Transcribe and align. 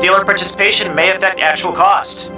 Dealer 0.00 0.24
participation 0.24 0.94
may 0.94 1.10
affect 1.10 1.40
actual 1.40 1.72
cost. 1.72 2.30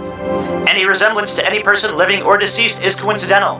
Any 0.66 0.86
resemblance 0.86 1.34
to 1.34 1.46
any 1.46 1.62
person 1.62 1.96
living 1.96 2.22
or 2.22 2.38
deceased 2.38 2.82
is 2.82 2.98
coincidental. 2.98 3.58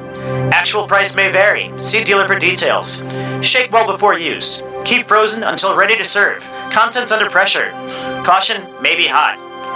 Actual 0.53 0.87
price 0.87 1.15
may 1.15 1.31
vary. 1.31 1.71
See 1.79 2.03
dealer 2.03 2.27
for 2.27 2.39
details. 2.39 3.03
Shake 3.43 3.71
well 3.73 3.87
before 3.87 4.19
use. 4.19 4.63
Keep 4.85 5.07
frozen 5.07 5.43
until 5.43 5.77
ready 5.77 5.97
to 5.97 6.05
serve. 6.05 6.43
Contents 6.71 7.13
under 7.13 7.29
pressure. 7.29 7.71
Caution 8.25 8.63
may 8.81 8.97
be 8.97 9.07
hot. 9.07 9.50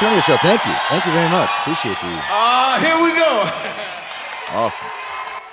Joe 0.00 0.06
Antonio 0.06 0.20
Show. 0.20 0.36
Thank 0.36 0.64
you. 0.64 0.72
Thank 0.88 1.06
you 1.06 1.12
very 1.12 1.28
much. 1.28 1.50
Appreciate 1.60 2.00
you. 2.02 2.18
Uh, 2.30 2.80
here 2.80 3.02
we 3.02 3.14
go. 3.14 3.50
Awesome. 4.50 4.88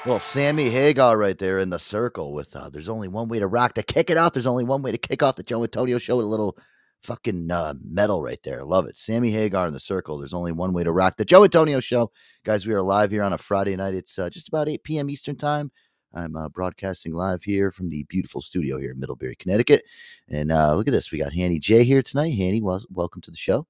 Well, 0.05 0.21
Sammy 0.21 0.69
Hagar 0.69 1.17
right 1.17 1.37
there 1.37 1.59
in 1.59 1.69
the 1.69 1.79
circle 1.79 2.31
with 2.31 2.55
uh, 2.55 2.69
There's 2.69 2.87
Only 2.87 3.09
One 3.09 3.27
Way 3.27 3.39
to 3.39 3.47
Rock. 3.47 3.73
To 3.73 3.83
kick 3.83 4.09
it 4.09 4.15
off, 4.15 4.31
there's 4.31 4.47
only 4.47 4.63
one 4.63 4.81
way 4.81 4.93
to 4.93 4.97
kick 4.97 5.21
off 5.21 5.35
the 5.35 5.43
Joe 5.43 5.63
Antonio 5.63 5.97
Show 5.97 6.15
with 6.15 6.25
a 6.25 6.29
little 6.29 6.57
fucking 7.03 7.51
uh, 7.51 7.73
metal 7.83 8.21
right 8.21 8.39
there. 8.45 8.63
Love 8.63 8.87
it. 8.87 8.97
Sammy 8.97 9.31
Hagar 9.31 9.67
in 9.67 9.73
the 9.73 9.81
circle. 9.81 10.17
There's 10.17 10.33
only 10.33 10.53
one 10.53 10.71
way 10.71 10.85
to 10.85 10.93
rock 10.93 11.17
the 11.17 11.25
Joe 11.25 11.43
Antonio 11.43 11.81
Show. 11.81 12.09
Guys, 12.45 12.65
we 12.65 12.73
are 12.73 12.81
live 12.81 13.11
here 13.11 13.23
on 13.23 13.33
a 13.33 13.37
Friday 13.37 13.75
night. 13.75 13.95
It's 13.95 14.17
uh, 14.17 14.29
just 14.29 14.47
about 14.47 14.69
8 14.69 14.81
p.m. 14.83 15.09
Eastern 15.09 15.35
Time. 15.35 15.71
I'm 16.13 16.37
uh, 16.37 16.47
broadcasting 16.47 17.13
live 17.13 17.43
here 17.43 17.69
from 17.69 17.89
the 17.89 18.03
beautiful 18.03 18.41
studio 18.41 18.77
here 18.79 18.91
in 18.91 18.99
Middlebury, 18.99 19.35
Connecticut. 19.35 19.83
And 20.29 20.53
uh, 20.53 20.73
look 20.75 20.87
at 20.87 20.93
this. 20.93 21.11
We 21.11 21.17
got 21.17 21.33
Hanny 21.33 21.59
J 21.59 21.83
here 21.83 22.01
tonight. 22.01 22.33
Hanny, 22.35 22.61
wel- 22.61 22.85
welcome 22.89 23.21
to 23.23 23.31
the 23.31 23.35
show. 23.37 23.67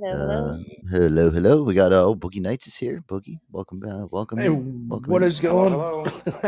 Hello, 0.00 0.16
hello. 0.16 0.50
Uh, 0.50 0.58
hello, 0.90 1.30
hello. 1.30 1.62
We 1.64 1.74
got 1.74 1.92
uh, 1.92 2.04
oh, 2.04 2.14
Boogie 2.14 2.40
Nights 2.40 2.68
is 2.68 2.76
here. 2.76 3.02
Boogie, 3.08 3.40
welcome, 3.50 3.82
uh, 3.82 4.06
welcome. 4.06 4.38
Hey, 4.38 4.46
in. 4.46 4.88
welcome 4.88 5.10
what 5.10 5.22
in. 5.22 5.28
is 5.28 5.40
going? 5.40 5.72
Hello, 5.72 6.04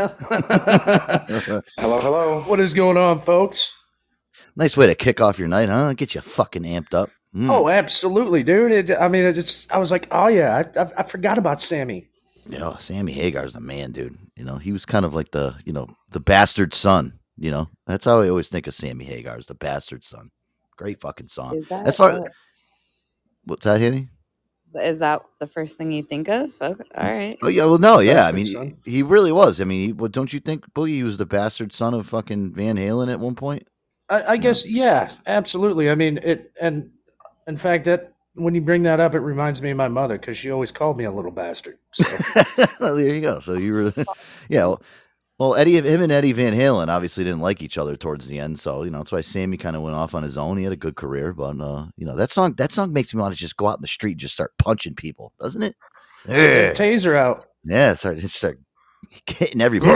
hello. 1.77 2.43
what 2.43 2.61
is 2.61 2.75
going 2.75 2.97
on, 2.97 3.21
folks? 3.21 3.77
nice 4.55 4.77
way 4.77 4.87
to 4.87 4.95
kick 4.95 5.21
off 5.21 5.37
your 5.37 5.49
night, 5.49 5.69
huh? 5.69 5.95
Get 5.95 6.15
you 6.15 6.21
fucking 6.21 6.63
amped 6.63 6.95
up. 6.95 7.11
Mm. 7.35 7.51
Oh, 7.51 7.69
absolutely, 7.69 8.45
dude. 8.45 8.71
It, 8.71 8.97
I 8.97 9.09
mean, 9.09 9.25
it's. 9.25 9.67
I 9.69 9.79
was 9.79 9.91
like, 9.91 10.07
oh 10.13 10.29
yeah, 10.29 10.63
I, 10.77 10.81
I, 10.81 10.89
I 10.99 11.03
forgot 11.03 11.37
about 11.37 11.61
Sammy. 11.61 12.07
Yeah, 12.49 12.77
Sammy 12.77 13.11
Hagar's 13.11 13.55
the 13.55 13.61
man, 13.61 13.91
dude. 13.91 14.17
You 14.37 14.45
know, 14.45 14.59
he 14.59 14.71
was 14.71 14.87
kind 14.87 15.05
of 15.05 15.17
like 15.17 15.33
the, 15.33 15.57
you 15.65 15.73
know, 15.73 15.89
the 16.11 16.21
bastard 16.21 16.73
son. 16.73 17.19
You 17.37 17.51
know, 17.51 17.69
that's 17.85 18.05
how 18.05 18.21
I 18.21 18.29
always 18.29 18.49
think 18.49 18.69
of 18.69 18.75
Sammy 18.75 19.07
Hagar 19.07 19.37
as 19.37 19.49
the 19.49 19.55
bastard 19.55 20.05
son. 20.05 20.31
Great 20.77 21.01
fucking 21.01 21.27
song. 21.27 21.57
Is 21.57 21.69
that, 21.69 21.85
That's 21.85 21.99
all. 21.99 22.25
What's 23.45 23.65
that, 23.65 23.81
Henny? 23.81 24.09
is 24.75 25.01
that 25.01 25.23
the 25.39 25.47
first 25.47 25.77
thing 25.77 25.91
you 25.91 26.03
think 26.03 26.29
of? 26.29 26.53
Okay, 26.61 26.85
all 26.95 27.05
right. 27.05 27.37
Oh 27.43 27.49
yeah, 27.49 27.65
well, 27.65 27.79
no, 27.79 28.01
yeah. 28.01 28.27
I 28.27 28.33
mean, 28.33 28.47
son. 28.47 28.77
he, 28.85 28.93
he 28.93 29.03
really 29.03 29.33
was. 29.33 29.61
I 29.61 29.65
mean, 29.65 29.87
he, 29.87 29.93
well, 29.93 30.09
don't 30.09 30.33
you 30.33 30.41
think 30.41 30.73
Boogie 30.75 31.03
was 31.03 31.19
the 31.19 31.27
bastard 31.27 31.73
son 31.73 31.95
of 31.95 32.07
fucking 32.07 32.53
Van 32.55 32.77
Halen 32.77 33.13
at 33.13 33.21
one 33.21 33.35
point? 33.35 33.67
I, 34.09 34.33
I 34.33 34.37
guess, 34.37 34.69
yeah, 34.69 35.11
absolutely. 35.27 35.91
I 35.91 35.95
mean, 35.95 36.19
it, 36.19 36.53
and 36.61 36.91
in 37.47 37.57
fact, 37.57 37.85
that 37.87 38.13
when 38.35 38.55
you 38.55 38.61
bring 38.61 38.83
that 38.83 39.01
up, 39.01 39.15
it 39.15 39.21
reminds 39.21 39.63
me 39.63 39.71
of 39.71 39.77
my 39.77 39.89
mother 39.89 40.19
because 40.19 40.37
she 40.37 40.51
always 40.51 40.71
called 40.71 40.97
me 40.97 41.05
a 41.05 41.13
little 41.13 41.31
bastard. 41.31 41.79
So, 41.93 42.05
well, 42.81 42.97
there 42.97 43.15
you 43.15 43.21
go. 43.21 43.41
So 43.41 43.55
you 43.55 43.73
were, 43.73 43.93
yeah. 44.49 44.67
Well, 44.67 44.83
well, 45.41 45.57
Eddie, 45.57 45.81
him 45.81 46.03
and 46.03 46.13
Eddie 46.13 46.33
Van 46.33 46.53
Halen 46.55 46.89
obviously 46.89 47.25
didn't 47.25 47.41
like 47.41 47.63
each 47.63 47.79
other 47.79 47.97
towards 47.97 48.27
the 48.29 48.39
end. 48.39 48.61
So 48.61 48.83
you 48.85 48.91
know 48.91 48.99
that's 48.99 49.11
why 49.11 49.23
Sammy 49.23 49.57
kind 49.57 49.75
of 49.75 49.83
went 49.83 49.97
off 49.97 50.15
on 50.15 50.23
his 50.23 50.37
own. 50.37 50.59
He 50.59 50.65
had 50.65 50.73
a 50.73 50.77
good 50.77 50.95
career, 50.97 51.33
but 51.33 51.59
uh, 51.61 51.87
you 51.97 52.05
know 52.07 52.15
that 52.17 52.31
song, 52.31 52.53
that 52.59 52.71
song 52.73 52.93
makes 52.93 53.15
me 53.15 53.21
want 53.23 53.33
to 53.35 53.41
just 53.41 53.57
go 53.57 53.67
out 53.69 53.79
in 53.79 53.83
the 53.83 53.89
street 53.89 54.13
and 54.13 54.21
just 54.21 54.35
start 54.35 54.53
punching 54.59 54.95
people, 54.95 55.33
doesn't 55.41 55.63
it? 55.63 55.75
Yeah, 56.29 56.73
taser 56.75 57.17
out. 57.17 57.47
yeah. 57.65 57.95
Start, 57.95 58.19
just 58.19 58.37
start 58.37 58.59
hitting 59.27 59.63
everybody, 59.63 59.93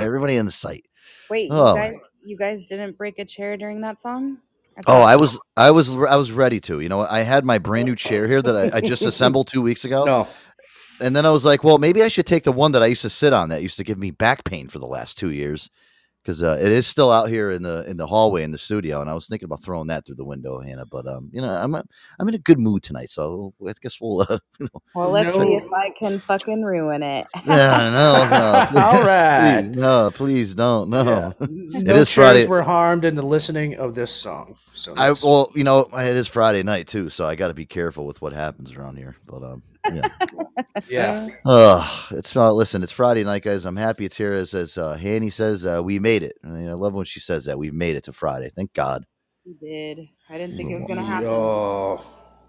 everybody 0.00 0.36
in 0.36 0.46
the 0.46 0.52
sight. 0.52 0.84
Wait, 1.28 1.50
Oh. 1.52 1.74
you 1.74 1.80
guys, 1.80 1.94
you 2.24 2.36
guys 2.38 2.64
didn't 2.64 2.96
break 2.96 3.18
a 3.18 3.24
chair 3.24 3.56
during 3.56 3.80
that 3.82 3.98
song? 3.98 4.38
Oh, 4.86 5.02
I 5.02 5.16
was, 5.16 5.36
I 5.56 5.72
was, 5.72 5.90
I 5.90 6.14
was 6.14 6.30
ready 6.30 6.60
to. 6.60 6.78
You 6.78 6.88
know, 6.88 7.00
I 7.04 7.22
had 7.22 7.44
my 7.44 7.58
brand 7.58 7.86
new 7.88 7.96
chair 7.96 8.28
here 8.28 8.40
that 8.40 8.56
I, 8.56 8.76
I 8.76 8.80
just 8.80 9.02
assembled 9.12 9.48
two 9.48 9.60
weeks 9.60 9.84
ago. 9.84 10.04
No, 10.04 10.28
And 11.00 11.16
then 11.16 11.26
I 11.26 11.30
was 11.30 11.44
like, 11.44 11.64
well, 11.64 11.78
maybe 11.78 12.02
I 12.02 12.08
should 12.08 12.26
take 12.26 12.44
the 12.44 12.52
one 12.52 12.72
that 12.72 12.82
I 12.82 12.86
used 12.86 13.02
to 13.02 13.10
sit 13.10 13.32
on 13.32 13.50
that 13.50 13.62
used 13.62 13.78
to 13.78 13.84
give 13.84 13.98
me 13.98 14.10
back 14.12 14.44
pain 14.44 14.68
for 14.68 14.78
the 14.78 14.86
last 14.86 15.18
two 15.18 15.30
years. 15.30 15.70
Because 16.24 16.42
uh, 16.42 16.58
it 16.60 16.72
is 16.72 16.86
still 16.86 17.10
out 17.10 17.30
here 17.30 17.50
in 17.52 17.62
the 17.62 17.88
in 17.90 17.96
the 17.96 18.06
hallway 18.06 18.42
in 18.44 18.52
the 18.52 18.58
studio, 18.58 19.00
and 19.00 19.10
I 19.10 19.14
was 19.14 19.26
thinking 19.28 19.46
about 19.46 19.62
throwing 19.62 19.88
that 19.88 20.06
through 20.06 20.16
the 20.16 20.24
window, 20.26 20.60
Hannah. 20.60 20.86
But 20.86 21.06
um, 21.08 21.30
you 21.32 21.40
know, 21.40 21.48
I'm 21.48 21.74
i 21.74 21.82
I'm 22.20 22.28
in 22.28 22.34
a 22.34 22.38
good 22.38 22.60
mood 22.60 22.82
tonight, 22.82 23.10
so 23.10 23.54
I 23.66 23.72
guess 23.80 23.98
we'll. 24.00 24.22
Uh, 24.28 24.38
you 24.60 24.68
know, 24.74 24.82
well, 24.94 25.10
let's 25.10 25.36
No. 25.36 25.38
see 25.38 25.54
if 25.56 25.64
I 25.72 25.90
can 25.90 26.20
fucking 26.20 26.62
ruin 26.64 27.02
it. 27.02 27.28
yeah, 27.44 27.90
no, 27.90 28.26
no, 28.28 28.66
All 28.74 29.00
right. 29.00 29.64
please, 29.64 29.70
no, 29.72 30.10
please 30.12 30.54
don't, 30.54 30.90
no. 30.90 31.04
yeah. 31.04 31.32
It 31.86 31.96
no 31.96 31.96
is 31.96 32.10
chairs 32.10 32.10
Friday. 32.10 32.46
were 32.46 32.62
harmed 32.62 33.04
in 33.04 33.16
the 33.16 33.22
listening 33.22 33.76
of 33.76 33.94
this 33.94 34.12
song. 34.12 34.56
So 34.74 34.94
I 34.96 35.12
well, 35.12 35.52
you 35.54 35.64
know, 35.64 35.88
it 35.94 36.16
is 36.16 36.28
Friday 36.28 36.62
night 36.64 36.88
too, 36.88 37.08
so 37.10 37.26
I 37.26 37.36
got 37.36 37.48
to 37.48 37.54
be 37.54 37.66
careful 37.66 38.06
with 38.06 38.22
what 38.22 38.32
happens 38.34 38.72
around 38.74 38.98
here. 38.98 39.16
But 39.26 39.42
um, 39.44 39.62
yeah. 39.94 40.08
yeah, 40.88 41.28
Oh, 41.44 42.08
it's 42.12 42.34
uh, 42.36 42.52
listen. 42.52 42.82
It's 42.82 42.92
Friday 42.92 43.24
night, 43.24 43.42
guys. 43.42 43.64
I'm 43.64 43.76
happy 43.76 44.04
it's 44.04 44.16
here. 44.16 44.32
As 44.32 44.54
as 44.54 44.76
uh, 44.78 44.94
Hanny 44.94 45.30
says, 45.30 45.64
uh, 45.66 45.80
we 45.82 45.98
made 45.98 46.22
it. 46.22 46.36
I, 46.44 46.48
mean, 46.48 46.68
I 46.68 46.74
love 46.74 46.94
when 46.94 47.06
she 47.06 47.20
says 47.20 47.44
that. 47.46 47.58
We 47.58 47.70
made 47.70 47.96
it 47.96 48.04
to 48.04 48.12
Friday. 48.12 48.50
Thank 48.54 48.72
God. 48.74 49.04
You 49.44 49.54
did. 49.54 50.08
I 50.28 50.36
didn't 50.38 50.56
think 50.56 50.70
it 50.70 50.74
was 50.74 50.84
gonna 50.86 51.04
happen. 51.04 51.28
Oh, 51.28 52.04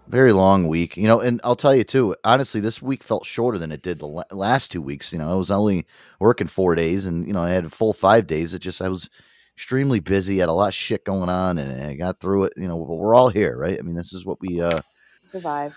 Very 0.08 0.32
long 0.32 0.68
week, 0.68 0.96
you 0.96 1.06
know. 1.06 1.20
And 1.20 1.40
I'll 1.44 1.56
tell 1.56 1.74
you 1.74 1.84
too. 1.84 2.14
Honestly, 2.24 2.60
this 2.60 2.82
week 2.82 3.02
felt 3.02 3.24
shorter 3.24 3.58
than 3.58 3.72
it 3.72 3.82
did 3.82 3.98
the 4.00 4.06
la- 4.06 4.24
last 4.30 4.70
two 4.70 4.82
weeks. 4.82 5.12
You 5.12 5.18
know, 5.18 5.30
I 5.30 5.34
was 5.34 5.50
only 5.50 5.86
working 6.18 6.46
four 6.46 6.74
days, 6.74 7.06
and 7.06 7.26
you 7.26 7.32
know, 7.32 7.42
I 7.42 7.50
had 7.50 7.64
a 7.64 7.70
full 7.70 7.92
five 7.92 8.26
days. 8.26 8.52
It 8.54 8.58
just 8.58 8.82
I 8.82 8.88
was 8.88 9.08
extremely 9.56 10.00
busy. 10.00 10.38
Had 10.38 10.48
a 10.48 10.52
lot 10.52 10.68
of 10.68 10.74
shit 10.74 11.04
going 11.04 11.28
on, 11.30 11.58
and 11.58 11.82
I 11.82 11.94
got 11.94 12.20
through 12.20 12.44
it. 12.44 12.52
You 12.56 12.68
know, 12.68 12.78
but 12.84 12.96
we're 12.96 13.14
all 13.14 13.30
here, 13.30 13.56
right? 13.56 13.78
I 13.78 13.82
mean, 13.82 13.94
this 13.94 14.12
is 14.12 14.26
what 14.26 14.40
we 14.40 14.60
uh 14.60 14.80
Survived. 15.22 15.76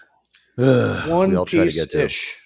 We 0.57 1.11
one 1.11 1.35
all 1.35 1.45
try 1.45 1.59
to 1.59 1.65
piece 1.65 1.75
get 1.75 1.89
to. 1.91 2.05
ish. 2.05 2.37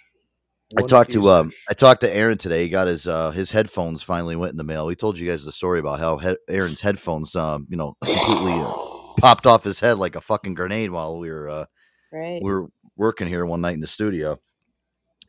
I 0.78 0.82
talked 0.82 1.12
to 1.12 1.30
um. 1.30 1.52
I 1.70 1.74
talked 1.74 2.02
to 2.02 2.14
Aaron 2.14 2.38
today. 2.38 2.64
He 2.64 2.70
got 2.70 2.88
his 2.88 3.08
uh 3.08 3.32
his 3.32 3.52
headphones 3.52 4.04
finally 4.04 4.36
went 4.36 4.52
in 4.52 4.58
the 4.58 4.64
mail. 4.64 4.86
We 4.86 4.96
told 4.96 5.18
you 5.18 5.30
guys 5.30 5.46
the 5.46 5.52
story 5.52 5.80
about 5.80 6.00
how 6.00 6.18
he- 6.18 6.38
Aaron's 6.50 6.82
headphones 6.82 7.36
um 7.36 7.66
you 7.70 7.78
know 7.78 7.96
completely 8.02 8.62
uh, 8.62 8.74
popped 9.18 9.46
off 9.46 9.64
his 9.64 9.80
head 9.80 9.98
like 9.98 10.16
a 10.16 10.22
fucking 10.22 10.56
grenade 10.56 10.92
while 10.92 11.18
we 11.20 11.30
were 11.30 11.50
uh 11.50 11.66
Right. 12.12 12.42
we 12.42 12.52
were 12.52 12.68
working 12.96 13.28
here 13.28 13.46
one 13.46 13.62
night 13.62 13.74
in 13.76 13.82
the 13.82 13.88
studio. 13.88 14.38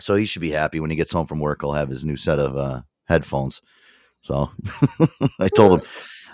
So 0.00 0.14
he 0.14 0.26
should 0.26 0.42
be 0.42 0.50
happy 0.50 0.78
when 0.80 0.90
he 0.90 0.96
gets 0.96 1.12
home 1.12 1.26
from 1.26 1.40
work. 1.40 1.60
He'll 1.62 1.72
have 1.72 1.88
his 1.88 2.04
new 2.04 2.16
set 2.16 2.38
of 2.38 2.56
uh 2.56 2.82
headphones. 3.06 3.62
So 4.20 4.50
I 5.40 5.48
told 5.48 5.80
him 5.80 5.86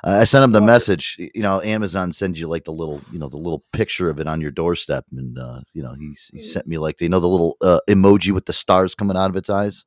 I 0.06 0.24
sent 0.24 0.44
him 0.44 0.52
the 0.52 0.60
message. 0.60 1.16
You 1.18 1.40
know, 1.40 1.62
Amazon 1.62 2.12
sends 2.12 2.38
you 2.38 2.46
like 2.46 2.64
the 2.64 2.72
little, 2.72 3.00
you 3.10 3.18
know, 3.18 3.28
the 3.28 3.38
little 3.38 3.62
picture 3.72 4.10
of 4.10 4.20
it 4.20 4.26
on 4.26 4.40
your 4.40 4.50
doorstep, 4.50 5.06
and 5.10 5.38
uh, 5.38 5.60
you 5.72 5.82
know, 5.82 5.94
he 5.94 6.14
he 6.32 6.42
sent 6.42 6.66
me 6.66 6.76
like, 6.76 7.00
you 7.00 7.08
know, 7.08 7.20
the 7.20 7.28
little 7.28 7.56
uh, 7.62 7.80
emoji 7.88 8.30
with 8.32 8.44
the 8.44 8.52
stars 8.52 8.94
coming 8.94 9.16
out 9.16 9.30
of 9.30 9.36
its 9.36 9.48
eyes. 9.48 9.84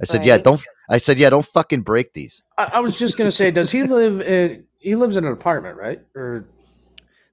I 0.00 0.06
said, 0.06 0.24
yeah, 0.24 0.38
don't. 0.38 0.64
I 0.88 0.96
said, 0.96 1.18
yeah, 1.18 1.28
don't 1.28 1.44
fucking 1.44 1.82
break 1.82 2.14
these. 2.14 2.42
I, 2.56 2.70
I 2.74 2.80
was 2.80 2.98
just 2.98 3.18
gonna 3.18 3.30
say, 3.30 3.50
does 3.50 3.70
he 3.70 3.82
live 3.82 4.22
in? 4.22 4.64
He 4.78 4.96
lives 4.96 5.18
in 5.18 5.26
an 5.26 5.32
apartment, 5.32 5.76
right? 5.76 6.00
Or 6.16 6.46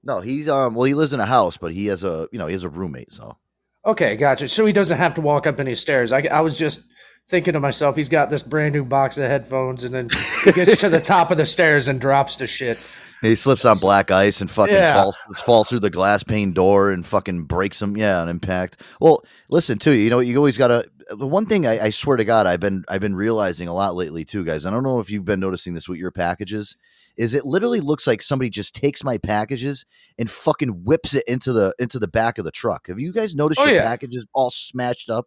No, 0.04 0.20
he's 0.20 0.50
um, 0.50 0.74
well, 0.74 0.84
he 0.84 0.92
lives 0.92 1.14
in 1.14 1.20
a 1.20 1.26
house, 1.26 1.56
but 1.56 1.72
he 1.72 1.86
has 1.86 2.04
a, 2.04 2.28
you 2.30 2.38
know, 2.38 2.46
he 2.46 2.52
has 2.52 2.64
a 2.64 2.68
roommate. 2.68 3.10
So 3.10 3.38
okay, 3.86 4.16
gotcha. 4.16 4.48
So 4.48 4.66
he 4.66 4.72
doesn't 4.74 4.98
have 4.98 5.14
to 5.14 5.22
walk 5.22 5.46
up 5.46 5.58
any 5.60 5.74
stairs. 5.74 6.12
I, 6.12 6.20
I 6.30 6.42
was 6.42 6.58
just 6.58 6.82
thinking 7.28 7.52
to 7.52 7.60
myself, 7.60 7.94
he's 7.96 8.08
got 8.08 8.30
this 8.30 8.42
brand 8.42 8.74
new 8.74 8.84
box 8.84 9.16
of 9.18 9.24
headphones, 9.24 9.84
and 9.84 9.94
then 9.94 10.08
he 10.44 10.52
gets 10.52 10.76
to 10.78 10.88
the 10.88 11.00
top 11.00 11.30
of 11.30 11.36
the 11.36 11.44
stairs 11.46 11.88
and 11.88 12.00
drops 12.00 12.36
to 12.36 12.46
shit. 12.46 12.78
He 13.20 13.34
slips 13.34 13.64
on 13.64 13.78
black 13.78 14.10
ice 14.12 14.40
and 14.40 14.48
fucking 14.50 14.74
Yeah. 14.74 14.94
falls 14.94 15.16
falls 15.44 15.68
through 15.68 15.80
the 15.80 15.90
glass 15.90 16.22
pane 16.22 16.52
door 16.52 16.90
and 16.92 17.04
fucking 17.04 17.44
breaks 17.44 17.82
him. 17.82 17.96
Yeah, 17.96 18.20
on 18.20 18.28
impact. 18.28 18.80
Well, 19.00 19.24
listen 19.50 19.78
too. 19.78 19.92
You 19.92 20.04
you 20.04 20.10
know, 20.10 20.20
you 20.20 20.36
always 20.36 20.56
gotta. 20.56 20.88
The 21.10 21.26
one 21.26 21.44
thing 21.46 21.66
I, 21.66 21.86
I 21.86 21.90
swear 21.90 22.16
to 22.16 22.24
God, 22.24 22.46
I've 22.46 22.60
been 22.60 22.84
I've 22.88 23.00
been 23.00 23.16
realizing 23.16 23.66
a 23.66 23.74
lot 23.74 23.96
lately 23.96 24.24
too, 24.24 24.44
guys. 24.44 24.66
I 24.66 24.70
don't 24.70 24.84
know 24.84 25.00
if 25.00 25.10
you've 25.10 25.24
been 25.24 25.40
noticing 25.40 25.74
this 25.74 25.88
with 25.88 25.98
your 25.98 26.12
packages. 26.12 26.76
Is 27.16 27.34
it 27.34 27.44
literally 27.44 27.80
looks 27.80 28.06
like 28.06 28.22
somebody 28.22 28.50
just 28.50 28.76
takes 28.76 29.02
my 29.02 29.18
packages 29.18 29.84
and 30.18 30.30
fucking 30.30 30.84
whips 30.84 31.14
it 31.16 31.24
into 31.26 31.52
the 31.52 31.74
into 31.80 31.98
the 31.98 32.06
back 32.06 32.38
of 32.38 32.44
the 32.44 32.52
truck? 32.52 32.86
Have 32.86 33.00
you 33.00 33.12
guys 33.12 33.34
noticed 33.34 33.60
Oh, 33.60 33.64
your 33.64 33.74
yeah. 33.76 33.82
packages 33.82 34.26
all 34.32 34.50
smashed 34.50 35.10
up? 35.10 35.26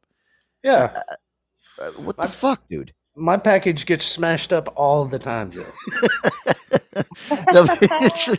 Yeah, 0.63 0.91
Uh, 0.95 1.15
what 1.97 2.17
My- 2.17 2.25
the 2.25 2.31
fuck, 2.31 2.67
dude? 2.69 2.93
my 3.17 3.35
package 3.37 3.85
gets 3.85 4.05
smashed 4.05 4.53
up 4.53 4.71
all 4.77 5.03
the 5.05 5.19
time, 5.19 5.51
Joe. 5.51 5.65
No, 7.53 7.65
but 7.65 8.37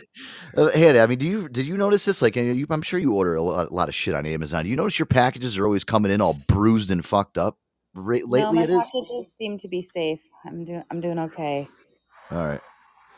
uh, 0.57 0.69
Hannah, 0.71 0.99
I 0.99 1.07
mean, 1.07 1.17
do 1.17 1.27
you 1.27 1.49
did 1.49 1.65
you 1.65 1.75
notice 1.77 2.05
this? 2.05 2.21
Like, 2.21 2.37
uh, 2.37 2.41
you, 2.41 2.67
I'm 2.69 2.81
sure 2.83 2.99
you 2.99 3.13
order 3.13 3.35
a 3.35 3.41
lot, 3.41 3.69
a 3.69 3.73
lot 3.73 3.89
of 3.89 3.95
shit 3.95 4.13
on 4.13 4.25
Amazon. 4.27 4.63
Do 4.63 4.69
you 4.69 4.75
notice 4.75 4.99
your 4.99 5.07
packages 5.07 5.57
are 5.57 5.65
always 5.65 5.83
coming 5.83 6.11
in 6.11 6.21
all 6.21 6.37
bruised 6.47 6.91
and 6.91 7.03
fucked 7.03 7.37
up? 7.37 7.57
Ra- 7.95 8.17
no, 8.19 8.25
lately, 8.27 8.55
my 8.57 8.63
it 8.63 8.69
is. 8.69 8.77
packages 8.77 9.33
seem 9.37 9.57
to 9.57 9.67
be 9.67 9.81
safe. 9.81 10.19
I'm 10.45 10.63
doing. 10.63 10.83
I'm 10.91 10.99
doing 11.01 11.17
okay. 11.19 11.67
All 12.31 12.45
right. 12.45 12.61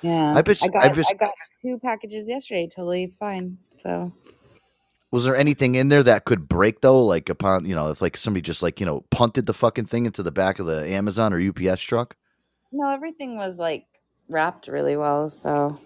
Yeah. 0.01 0.33
I 0.35 0.41
bet 0.41 0.61
you- 0.61 0.69
I 0.69 0.87
got. 0.87 0.97
I 0.97 1.03
I, 1.09 1.13
got 1.15 1.33
two 1.61 1.77
packages 1.79 2.29
yesterday. 2.29 2.67
Totally 2.73 3.13
fine. 3.19 3.57
So 3.75 4.13
Was 5.15 5.23
there 5.23 5.37
anything 5.37 5.75
in 5.75 5.87
there 5.87 6.03
that 6.03 6.25
could 6.25 6.49
break 6.49 6.81
though? 6.81 7.01
Like 7.01 7.29
upon 7.29 7.63
you 7.63 7.73
know, 7.73 7.87
if 7.87 8.01
like 8.01 8.17
somebody 8.17 8.41
just 8.41 8.61
like 8.61 8.81
you 8.81 8.85
know 8.85 9.05
punted 9.11 9.45
the 9.45 9.53
fucking 9.53 9.85
thing 9.85 10.05
into 10.05 10.21
the 10.21 10.29
back 10.29 10.59
of 10.59 10.65
the 10.65 10.85
Amazon 10.89 11.31
or 11.31 11.39
UPS 11.39 11.81
truck? 11.83 12.17
no, 12.73 12.89
everything 12.89 13.37
was 13.37 13.57
like 13.57 13.85
wrapped 14.27 14.67
really 14.67 14.97
well. 14.97 15.29
So 15.29 15.79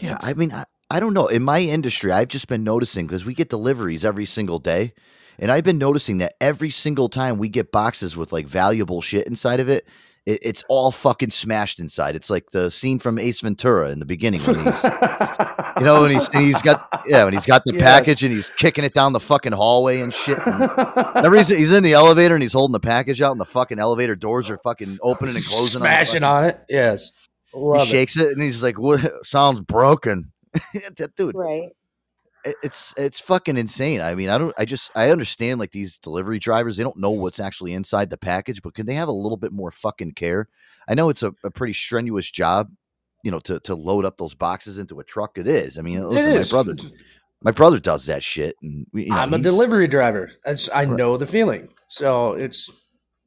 Yeah, 0.00 0.16
I 0.22 0.32
mean, 0.32 0.50
I, 0.50 0.64
I 0.90 0.98
don't 0.98 1.12
know. 1.12 1.26
In 1.26 1.42
my 1.42 1.60
industry, 1.60 2.10
I've 2.10 2.28
just 2.28 2.48
been 2.48 2.64
noticing 2.64 3.06
because 3.06 3.26
we 3.26 3.34
get 3.34 3.50
deliveries 3.50 4.02
every 4.02 4.24
single 4.24 4.58
day. 4.58 4.94
And 5.38 5.50
I've 5.50 5.64
been 5.64 5.76
noticing 5.76 6.16
that 6.18 6.36
every 6.40 6.70
single 6.70 7.10
time 7.10 7.36
we 7.36 7.50
get 7.50 7.70
boxes 7.70 8.16
with 8.16 8.32
like 8.32 8.46
valuable 8.46 9.02
shit 9.02 9.26
inside 9.26 9.60
of 9.60 9.68
it, 9.68 9.86
it 10.26 10.38
it's 10.42 10.62
all 10.68 10.90
fucking 10.92 11.30
smashed 11.30 11.80
inside. 11.80 12.14
It's 12.16 12.30
like 12.30 12.50
the 12.50 12.70
scene 12.70 12.98
from 12.98 13.18
Ace 13.18 13.40
Ventura 13.40 13.90
in 13.90 13.98
the 13.98 14.04
beginning 14.06 14.40
when 14.42 14.64
he's, 14.64 14.84
you 14.84 15.84
know, 15.84 16.02
when 16.02 16.10
he's 16.12 16.28
and 16.30 16.42
he's 16.44 16.62
got 16.62 16.86
yeah, 17.06 17.24
when 17.24 17.32
he's 17.32 17.46
got 17.46 17.62
the 17.64 17.74
Yes. 17.74 17.82
package 17.82 18.22
and 18.22 18.32
he's 18.32 18.50
kicking 18.58 18.84
it 18.84 18.94
down 18.94 19.12
the 19.12 19.20
fucking 19.20 19.52
hallway 19.52 20.00
and 20.00 20.14
shit. 20.14 20.38
And 20.46 21.24
every 21.26 21.38
reason 21.38 21.58
he's 21.58 21.72
in 21.72 21.82
the 21.82 21.92
elevator 21.94 22.34
and 22.34 22.42
he's 22.42 22.52
holding 22.52 22.72
the 22.72 22.80
package 22.80 23.20
out 23.22 23.32
and 23.32 23.40
the 23.40 23.44
fucking 23.44 23.78
elevator 23.78 24.14
doors 24.14 24.48
are 24.50 24.58
fucking 24.58 24.98
opening 25.02 25.34
and 25.36 25.44
closing. 25.44 25.82
on 25.82 25.86
smashing 25.86 26.20
fucking- 26.20 26.24
on 26.24 26.44
it. 26.44 26.60
Yes, 26.68 27.10
He 27.52 27.58
love 27.58 27.82
it. 27.82 27.86
shakes 27.86 28.16
it 28.16 28.28
and 28.32 28.40
he's 28.40 28.62
like, 28.62 28.78
"What 28.78 29.00
sounds 29.26 29.60
broken?" 29.60 30.32
That 30.98 31.16
Dude, 31.16 31.34
right. 31.34 31.70
It- 32.44 32.56
it's 32.62 32.94
it's 32.96 33.20
fucking 33.20 33.56
insane. 33.56 34.00
I 34.00 34.14
mean, 34.14 34.28
I 34.28 34.38
don't 34.38 34.54
I 34.58 34.64
just 34.64 34.90
I 34.94 35.10
understand 35.10 35.60
like 35.60 35.70
these 35.72 35.98
delivery 35.98 36.38
drivers, 36.38 36.76
they 36.76 36.82
don't 36.82 36.96
know 36.98 37.10
what's 37.10 37.40
actually 37.40 37.72
inside 37.72 38.10
the 38.10 38.16
package, 38.18 38.62
but 38.62 38.74
can 38.74 38.86
they 38.86 38.94
have 38.94 39.08
a 39.08 39.12
little 39.12 39.36
bit 39.36 39.52
more 39.52 39.70
fucking 39.70 40.12
care? 40.12 40.48
I 40.88 40.94
know 40.94 41.08
it's 41.08 41.22
a, 41.22 41.32
a 41.44 41.50
pretty 41.50 41.72
strenuous 41.74 42.30
job, 42.30 42.70
you 43.22 43.30
know, 43.30 43.38
to 43.40 43.60
to 43.60 43.74
load 43.74 44.04
up 44.04 44.16
those 44.18 44.34
boxes 44.34 44.78
into 44.78 45.00
a 45.00 45.04
truck. 45.04 45.38
It 45.38 45.46
is. 45.46 45.78
I 45.78 45.82
mean, 45.82 46.02
listen, 46.08 46.34
my 46.36 46.42
brother 46.44 46.76
my 47.44 47.50
brother 47.50 47.80
does 47.80 48.06
that 48.06 48.22
shit 48.22 48.54
and 48.62 48.86
we, 48.92 49.04
you 49.04 49.10
know, 49.10 49.16
I'm 49.16 49.34
a 49.34 49.38
delivery 49.38 49.88
driver. 49.88 50.30
That's 50.44 50.68
I 50.74 50.84
know 50.84 51.16
the 51.16 51.26
feeling. 51.26 51.68
So 51.88 52.32
it's 52.32 52.70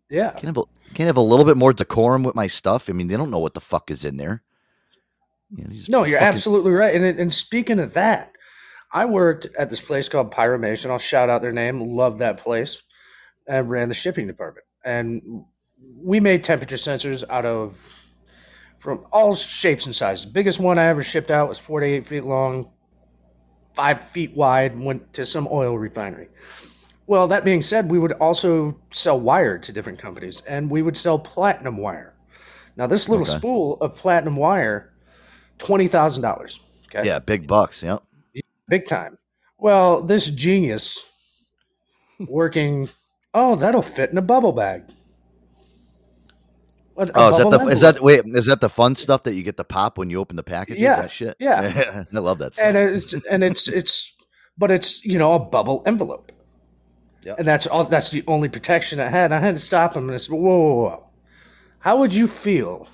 yeah. 0.10 0.32
Can 0.32 0.48
have 0.48 0.58
a, 0.58 0.64
can 0.94 1.06
have 1.08 1.18
a 1.18 1.22
little 1.22 1.44
bit 1.46 1.58
more 1.58 1.74
decorum 1.74 2.24
with 2.24 2.36
my 2.36 2.48
stuff. 2.48 2.90
I 2.90 2.94
mean, 2.94 3.08
they 3.08 3.18
don't 3.18 3.32
know 3.32 3.40
what 3.40 3.54
the 3.56 3.60
fuck 3.62 3.90
is 3.92 4.06
in 4.06 4.18
there. 4.18 4.44
You 5.56 5.64
know, 5.66 5.76
No, 5.90 6.04
you're 6.06 6.20
fucking- 6.20 6.28
absolutely 6.34 6.72
right. 6.72 6.96
And 6.96 7.04
and 7.20 7.34
speaking 7.34 7.80
of 7.80 7.94
that, 7.94 8.32
I 8.96 9.04
worked 9.04 9.48
at 9.60 9.70
this 9.70 9.82
place 9.82 10.08
called 10.08 10.32
Pyromation. 10.32 10.90
I'll 10.90 10.98
shout 10.98 11.30
out 11.30 11.42
their 11.42 11.52
name. 11.52 11.82
Love 11.82 12.20
that 12.20 12.38
place. 12.38 12.82
And 13.46 13.70
ran 13.70 13.90
the 13.90 13.94
shipping 13.94 14.26
department. 14.26 14.66
And 14.86 15.44
we 15.98 16.22
made 16.22 16.46
temperature 16.46 16.78
sensors 16.78 17.26
out 17.30 17.46
of 17.46 17.94
from 18.78 19.06
all 19.12 19.36
shapes 19.36 19.86
and 19.86 19.94
sizes. 19.94 20.26
The 20.26 20.32
biggest 20.32 20.60
one 20.60 20.78
I 20.80 20.86
ever 20.86 21.04
shipped 21.04 21.30
out 21.30 21.50
was 21.50 21.60
48 21.60 22.08
feet 22.08 22.24
long, 22.24 22.72
five 23.74 24.10
feet 24.10 24.34
wide, 24.34 24.80
went 24.80 25.12
to 25.14 25.26
some 25.26 25.48
oil 25.52 25.78
refinery. 25.78 26.30
Well, 27.06 27.28
that 27.28 27.44
being 27.44 27.62
said, 27.64 27.92
we 27.92 28.00
would 28.00 28.14
also 28.14 28.80
sell 28.92 29.20
wire 29.20 29.60
to 29.60 29.72
different 29.74 30.00
companies, 30.00 30.42
and 30.48 30.70
we 30.72 30.82
would 30.82 30.96
sell 30.96 31.20
platinum 31.20 31.78
wire. 31.78 32.16
Now, 32.78 32.88
this 32.88 33.10
little 33.10 33.26
Okay. 33.26 33.38
spool 33.38 33.78
of 33.82 33.96
platinum 33.98 34.38
wire, 34.38 34.94
twenty 35.60 35.88
thousand 35.88 36.22
dollars. 36.24 36.60
Okay, 36.88 37.06
Yeah, 37.08 37.20
big 37.20 37.46
bucks. 37.46 37.84
Yeah. 37.84 37.98
Big 38.68 38.88
time. 38.88 39.18
Well, 39.58 40.02
this 40.02 40.28
genius 40.30 40.98
working. 42.28 42.90
Oh, 43.34 43.56
that'll 43.56 43.82
fit 43.82 44.12
in 44.12 44.18
a 44.18 44.22
bubble 44.22 44.52
bag. 44.54 44.84
A 46.98 47.10
Oh, 47.16 47.30
is 47.30 47.38
that 47.38 47.50
the 47.50 47.60
is 47.68 47.82
that 47.82 48.00
wait? 48.02 48.22
Is 48.26 48.46
that 48.46 48.62
the 48.62 48.70
fun 48.70 48.96
stuff 48.96 49.24
that 49.24 49.34
you 49.34 49.44
get 49.44 49.58
to 49.58 49.64
pop 49.66 49.98
when 49.98 50.10
you 50.10 50.20
open 50.20 50.36
the 50.38 50.44
package? 50.44 50.80
Yeah, 50.80 51.02
that 51.02 51.12
shit. 51.12 51.36
yeah. 51.40 52.06
I 52.14 52.20
love 52.20 52.38
that. 52.40 52.54
Stuff. 52.54 52.66
and 52.66 52.78
it's 52.78 53.14
and 53.30 53.44
it's 53.44 53.68
it's 53.68 54.14
but 54.58 54.72
it's 54.72 55.04
you 55.04 55.18
know 55.20 55.34
a 55.34 55.40
bubble 55.40 55.84
envelope 55.86 56.32
Yep. 57.26 57.40
and 57.40 57.48
that's 57.48 57.66
all 57.68 57.84
that's 57.86 58.12
the 58.12 58.24
only 58.28 58.48
protection 58.50 59.00
i 59.00 59.08
had 59.08 59.32
i 59.32 59.40
had 59.40 59.56
to 59.56 59.62
stop 59.62 59.96
him 59.98 60.04
and 60.04 60.14
i 60.14 60.18
said 60.18 60.32
whoa, 60.34 60.40
whoa, 60.40 60.76
whoa. 60.84 61.10
how 61.80 61.98
would 61.98 62.14
you 62.14 62.28
feel 62.28 62.88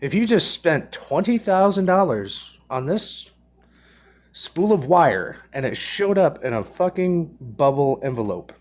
if 0.00 0.12
you 0.12 0.26
just 0.26 0.50
spent 0.50 0.90
$20000 0.90 2.50
on 2.68 2.86
this 2.86 3.30
spool 4.32 4.72
of 4.72 4.86
wire 4.86 5.38
and 5.52 5.64
it 5.66 5.76
showed 5.76 6.18
up 6.18 6.42
in 6.44 6.52
a 6.54 6.62
fucking 6.64 7.36
bubble 7.40 8.00
envelope 8.02 8.52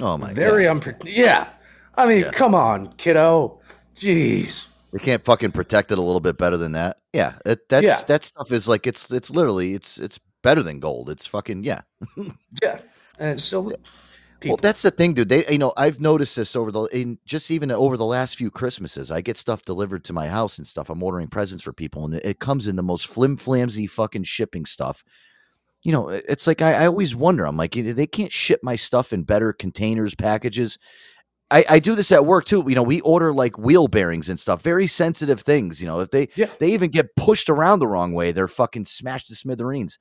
oh 0.00 0.16
my 0.18 0.32
very 0.32 0.64
god, 0.64 0.82
Very 0.82 0.94
unpre- 0.94 1.14
yeah 1.16 1.48
i 1.96 2.06
mean 2.06 2.20
Yeah. 2.22 2.30
come 2.32 2.54
on 2.54 2.92
kiddo 2.94 3.60
jeez 3.96 4.66
we 4.92 4.98
can't 4.98 5.24
fucking 5.24 5.52
protect 5.52 5.92
it 5.92 5.98
a 5.98 6.02
little 6.02 6.18
bit 6.20 6.36
better 6.36 6.56
than 6.56 6.72
that. 6.72 6.96
Yeah, 7.12 7.34
it, 7.46 7.68
that's 7.68 7.84
Yeah. 7.84 8.00
that 8.08 8.24
stuff 8.24 8.50
is 8.50 8.66
like 8.66 8.88
it's 8.88 9.12
it's 9.12 9.30
literally 9.30 9.72
it's 9.74 9.98
it's 9.98 10.18
better 10.42 10.64
than 10.64 10.80
gold. 10.80 11.08
It's 11.10 11.26
fucking 11.28 11.62
yeah. 11.62 11.82
yeah 12.60 12.80
and 13.20 13.30
it's 13.30 13.44
still 13.44 13.62
Well, 13.66 13.76
people 14.40 14.56
that's 14.56 14.82
the 14.82 14.90
thing, 14.90 15.14
dude. 15.14 15.28
They, 15.28 15.44
you 15.50 15.58
know, 15.58 15.72
I've 15.76 16.00
noticed 16.00 16.36
this 16.36 16.56
over 16.56 16.72
the, 16.72 16.84
in 16.86 17.18
just 17.24 17.50
even 17.50 17.70
over 17.70 17.96
the 17.96 18.04
last 18.04 18.36
few 18.36 18.50
Christmases. 18.50 19.10
I 19.10 19.20
get 19.20 19.36
stuff 19.36 19.64
delivered 19.64 20.04
to 20.04 20.12
my 20.12 20.28
house 20.28 20.58
and 20.58 20.66
stuff. 20.66 20.90
I'm 20.90 21.02
ordering 21.02 21.28
presents 21.28 21.62
for 21.64 21.72
people, 21.72 22.04
and 22.04 22.14
it, 22.14 22.24
it 22.24 22.38
comes 22.40 22.66
in 22.66 22.76
the 22.76 22.82
most 22.82 23.06
flim 23.06 23.36
flamsy 23.36 23.88
fucking 23.88 24.24
shipping 24.24 24.66
stuff. 24.66 25.04
You 25.82 25.92
know, 25.92 26.08
it's 26.08 26.46
like 26.46 26.60
I, 26.60 26.74
I 26.74 26.86
always 26.86 27.16
wonder. 27.16 27.46
I'm 27.46 27.56
like, 27.56 27.72
they 27.72 28.06
can't 28.06 28.32
ship 28.32 28.60
my 28.62 28.76
stuff 28.76 29.12
in 29.12 29.22
better 29.22 29.52
containers, 29.52 30.14
packages. 30.14 30.78
I, 31.50 31.64
I 31.68 31.78
do 31.80 31.94
this 31.94 32.12
at 32.12 32.26
work 32.26 32.44
too. 32.44 32.64
You 32.68 32.74
know, 32.74 32.82
we 32.82 33.00
order 33.00 33.32
like 33.32 33.58
wheel 33.58 33.88
bearings 33.88 34.28
and 34.28 34.38
stuff, 34.38 34.62
very 34.62 34.86
sensitive 34.86 35.40
things. 35.40 35.80
You 35.80 35.86
know, 35.86 36.00
if 36.00 36.10
they 36.10 36.28
Yeah. 36.36 36.50
they 36.58 36.68
even 36.72 36.90
get 36.90 37.16
pushed 37.16 37.48
around 37.50 37.80
the 37.80 37.88
wrong 37.88 38.12
way, 38.12 38.32
they're 38.32 38.46
fucking 38.48 38.84
smashed 38.84 39.28
to 39.28 39.34
smithereens. 39.34 39.98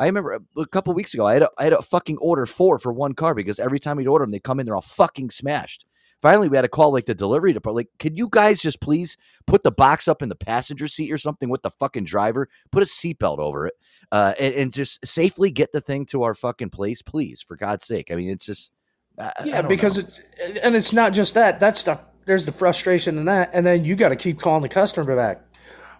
I 0.00 0.06
remember 0.06 0.32
a, 0.32 0.60
a 0.60 0.66
couple 0.66 0.92
weeks 0.94 1.14
ago, 1.14 1.26
I 1.26 1.34
had 1.34 1.42
a, 1.42 1.50
I 1.58 1.64
had 1.64 1.72
a 1.74 1.82
fucking 1.82 2.16
order 2.18 2.46
four 2.46 2.78
for 2.78 2.92
one 2.92 3.12
car 3.12 3.34
because 3.34 3.58
every 3.60 3.78
time 3.78 3.98
we'd 3.98 4.08
order 4.08 4.24
them, 4.24 4.32
they 4.32 4.40
come 4.40 4.58
in, 4.58 4.64
they're 4.66 4.74
all 4.74 4.80
fucking 4.80 5.30
smashed. 5.30 5.84
Finally, 6.22 6.48
we 6.48 6.56
had 6.56 6.62
to 6.62 6.68
call 6.68 6.92
like 6.92 7.06
the 7.06 7.14
delivery 7.14 7.52
department. 7.52 7.76
Like, 7.86 7.98
could 7.98 8.16
you 8.16 8.28
guys 8.30 8.60
just 8.60 8.80
please 8.80 9.16
put 9.46 9.62
the 9.62 9.70
box 9.70 10.08
up 10.08 10.20
in 10.22 10.28
the 10.28 10.34
passenger 10.34 10.88
seat 10.88 11.12
or 11.12 11.18
something 11.18 11.48
with 11.48 11.62
the 11.62 11.70
fucking 11.70 12.04
driver? 12.04 12.48
Put 12.72 12.82
a 12.82 12.86
seatbelt 12.86 13.38
over 13.38 13.66
it, 13.66 13.74
uh, 14.12 14.34
and, 14.38 14.54
and 14.54 14.72
just 14.72 15.04
safely 15.06 15.50
get 15.50 15.72
the 15.72 15.80
thing 15.80 16.04
to 16.06 16.22
our 16.24 16.34
fucking 16.34 16.70
place, 16.70 17.00
please, 17.02 17.40
for 17.42 17.56
God's 17.56 17.86
sake. 17.86 18.10
I 18.10 18.16
mean, 18.16 18.30
it's 18.30 18.44
just 18.46 18.72
I- 19.18 19.24
I- 19.24 19.32
I 19.38 19.44
Yeah, 19.44 19.62
because 19.62 19.98
know. 19.98 20.08
it, 20.40 20.58
and 20.62 20.74
it's 20.76 20.92
not 20.92 21.12
just 21.12 21.34
that. 21.34 21.60
That's 21.60 21.84
the 21.84 22.00
there's 22.26 22.44
the 22.46 22.52
frustration 22.52 23.18
in 23.18 23.24
that, 23.26 23.50
and 23.54 23.66
then 23.66 23.84
you 23.84 23.96
got 23.96 24.10
to 24.10 24.16
keep 24.16 24.40
calling 24.40 24.62
the 24.62 24.68
customer 24.68 25.16
back. 25.16 25.42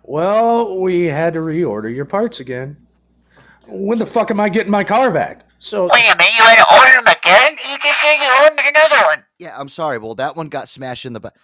Well, 0.02 0.78
we 0.80 1.04
had 1.06 1.32
to 1.34 1.40
reorder 1.40 1.94
your 1.94 2.04
parts 2.04 2.40
again. 2.40 2.76
When 3.70 3.98
the 3.98 4.06
fuck 4.06 4.30
am 4.30 4.40
I 4.40 4.48
getting 4.48 4.70
my 4.72 4.84
car 4.84 5.10
back? 5.10 5.46
So 5.58 5.84
Wait 5.92 6.04
a 6.04 6.16
minute, 6.16 6.32
you 6.38 6.42
had 6.44 6.56
to 6.56 6.74
order 6.74 6.92
them 7.04 7.14
again? 7.20 7.56
You 7.70 7.78
just 7.78 8.00
said 8.00 8.14
you 8.16 8.30
ordered 8.44 8.64
another 8.76 9.06
one. 9.06 9.24
yeah, 9.38 9.54
I'm 9.58 9.68
sorry. 9.68 9.98
Well, 9.98 10.14
that 10.16 10.34
one 10.36 10.48
got 10.48 10.68
smashed 10.68 11.04
in 11.04 11.12
the 11.12 11.20
back. 11.20 11.34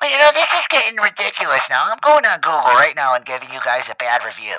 Well, 0.00 0.10
you 0.10 0.18
know, 0.18 0.30
this 0.34 0.48
is 0.52 0.64
getting 0.70 0.98
ridiculous 0.98 1.62
now. 1.70 1.84
I'm 1.84 1.98
going 2.02 2.24
on 2.26 2.40
Google 2.40 2.74
right 2.74 2.92
now 2.96 3.14
and 3.14 3.24
giving 3.24 3.48
you 3.52 3.60
guys 3.64 3.88
a 3.88 3.94
bad 3.96 4.22
review. 4.24 4.56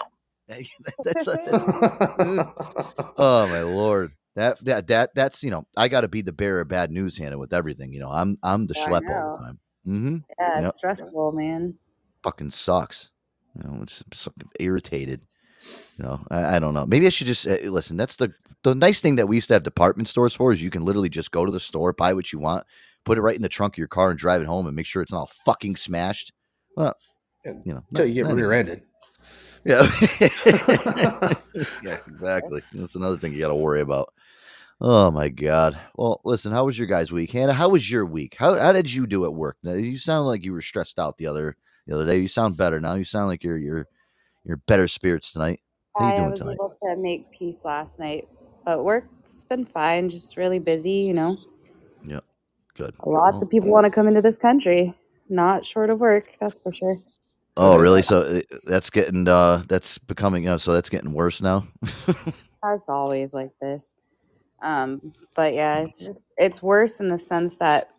that's, 1.04 1.26
that's 1.26 1.64
oh 3.18 3.48
my 3.48 3.62
lord. 3.62 4.12
That 4.36 4.60
that 4.66 4.88
that 4.88 5.16
that's 5.16 5.44
you 5.44 5.52
know 5.52 5.66
I 5.78 5.88
got 5.88 6.02
to 6.02 6.08
be 6.08 6.22
the 6.22 6.32
bearer 6.34 6.62
of 6.62 6.68
bad 6.68 6.92
news, 6.92 7.18
Hannah, 7.18 7.38
with 7.38 7.54
everything. 7.54 7.94
You 7.94 8.00
know 8.02 8.10
I'm 8.10 8.38
I'm 8.44 8.68
the 8.68 8.74
I 8.78 8.88
schlep 8.90 9.10
all 9.10 9.38
the 9.38 9.44
time. 9.44 9.60
Mm-hmm. 9.88 10.18
Yeah, 10.40 10.60
Yep. 10.62 10.68
it's 10.70 10.78
stressful, 10.78 11.32
man. 11.34 11.76
Fucking 12.24 12.52
sucks. 12.52 13.12
You 13.56 13.64
know, 13.70 13.84
it's 13.84 14.04
just 14.10 14.24
fucking 14.26 14.50
irritated. 14.60 15.22
You 15.98 16.06
know, 16.06 16.26
I, 16.30 16.56
I 16.56 16.60
don't 16.60 16.74
know. 16.74 16.86
Maybe 16.86 17.06
I 17.06 17.10
should 17.10 17.28
just 17.28 17.48
uh, 17.48 17.58
listen. 17.64 17.98
That's 17.98 18.16
the 18.16 18.34
the 18.64 18.76
nice 18.76 19.02
thing 19.02 19.18
that 19.18 19.28
we 19.28 19.36
used 19.36 19.50
to 19.50 19.54
have 19.56 19.64
department 19.64 20.08
stores 20.08 20.34
for 20.34 20.52
is 20.52 20.62
you 20.62 20.70
can 20.70 20.84
literally 20.84 21.10
just 21.10 21.32
go 21.32 21.46
to 21.46 21.52
the 21.52 21.60
store, 21.60 21.94
buy 21.94 22.14
what 22.14 22.32
you 22.32 22.40
want, 22.40 22.66
put 23.04 23.18
it 23.18 23.22
right 23.22 23.36
in 23.36 23.42
the 23.42 23.50
trunk 23.50 23.76
of 23.76 23.78
your 23.78 23.88
car 23.88 24.10
and 24.10 24.20
drive 24.20 24.42
it 24.42 24.48
home 24.48 24.68
and 24.68 24.76
make 24.76 24.86
sure 24.86 25.02
it's 25.02 25.12
not 25.12 25.20
all 25.20 25.32
fucking 25.46 25.76
smashed. 25.76 26.32
Well, 26.76 26.96
you 27.46 27.74
know, 27.74 27.84
Until 27.90 28.06
you 28.06 28.24
get 28.24 28.34
rear-ended. 28.34 28.84
Yeah. 29.66 29.90
yeah, 31.84 31.98
exactly. 32.08 32.62
That's 32.74 32.96
another 32.96 33.18
thing 33.18 33.34
you 33.34 33.40
got 33.40 33.50
to 33.50 33.56
worry 33.56 33.82
about. 33.82 34.14
Oh 34.82 35.12
my 35.12 35.30
god. 35.30 35.80
Well, 35.96 36.20
listen, 36.26 36.52
how 36.52 36.66
was 36.66 36.78
your 36.78 36.88
guys' 36.88 37.12
week? 37.12 37.32
Hannah, 37.32 37.54
how 37.54 37.70
was 37.70 37.90
your 37.90 38.06
week? 38.06 38.36
How 38.38 38.58
how 38.58 38.74
did 38.74 38.92
you 38.92 39.08
do 39.08 39.26
at 39.26 39.34
work? 39.34 39.58
Now, 39.64 39.74
you 39.74 39.98
sound 39.98 40.26
like 40.26 40.44
you 40.44 40.52
were 40.52 40.62
stressed 40.62 41.00
out 41.00 41.18
the 41.18 41.28
other 41.28 41.56
the 41.88 41.96
other 41.96 42.06
day. 42.06 42.18
You 42.18 42.28
sound 42.28 42.58
better 42.58 42.80
now. 42.82 42.96
You 42.96 43.06
sound 43.06 43.28
like 43.28 43.44
you're 43.44 43.58
you're 43.58 43.88
you're 44.44 44.58
better 44.58 44.88
spirits 44.88 45.32
tonight. 45.32 45.60
How 45.96 46.08
you 46.08 46.14
I 46.14 46.16
doing 46.18 46.32
was 46.32 46.40
tonight? 46.40 46.54
able 46.56 46.74
to 46.84 46.96
make 46.98 47.32
peace 47.32 47.64
last 47.64 48.00
night, 48.00 48.28
but 48.66 48.84
work's 48.84 49.44
been 49.44 49.66
fine. 49.66 50.10
Just 50.10 50.38
really 50.38 50.60
busy, 50.60 50.92
you 50.92 51.14
know. 51.14 51.38
Yeah. 52.04 52.20
Good. 52.76 52.96
Lots 53.06 53.44
of 53.44 53.50
people 53.50 53.70
want 53.70 53.86
to 53.86 53.92
come 53.92 54.08
into 54.08 54.22
this 54.22 54.38
country. 54.38 54.94
Not 55.30 55.66
short 55.66 55.90
of 55.90 56.00
work, 56.00 56.36
that's 56.40 56.60
for 56.60 56.72
sure. 56.72 56.98
Oh, 57.56 57.78
really? 57.78 58.02
So 58.02 58.22
uh, 58.22 58.42
that's 58.66 58.90
getting 58.90 59.28
uh 59.28 59.64
that's 59.68 59.98
becoming 60.00 60.48
uh, 60.48 60.58
so 60.58 60.74
that's 60.74 60.90
getting 60.90 61.14
worse 61.14 61.42
now. 61.42 61.68
It's 62.66 62.88
always 62.88 63.34
like 63.34 63.52
this. 63.60 63.88
Um, 64.62 65.14
but 65.36 65.54
yeah, 65.54 65.80
it's 65.80 66.00
just 66.00 66.28
it's 66.38 66.64
worse 66.64 67.02
in 67.02 67.10
the 67.10 67.18
sense 67.18 67.58
that 67.58 67.90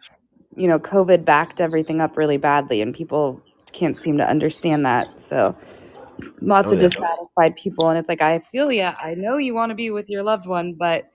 you 0.56 0.66
know 0.66 0.78
COVID 0.78 1.24
backed 1.24 1.60
everything 1.60 2.00
up 2.00 2.16
really 2.16 2.38
badly, 2.38 2.80
and 2.80 2.94
people 2.94 3.42
can't 3.72 3.98
seem 3.98 4.16
to 4.18 4.26
understand 4.28 4.86
that. 4.86 5.20
So 5.20 5.54
lots 6.40 6.68
Oh, 6.68 6.74
of 6.74 6.80
yeah. 6.80 6.88
dissatisfied 6.88 7.56
people, 7.56 7.88
and 7.88 7.98
it's 7.98 8.08
like 8.08 8.22
I 8.22 8.38
feel 8.38 8.70
ya. 8.72 8.94
I 9.02 9.14
know 9.14 9.36
you 9.36 9.54
want 9.54 9.70
to 9.70 9.74
be 9.74 9.90
with 9.90 10.08
your 10.10 10.22
loved 10.22 10.46
one, 10.46 10.74
but 10.74 11.10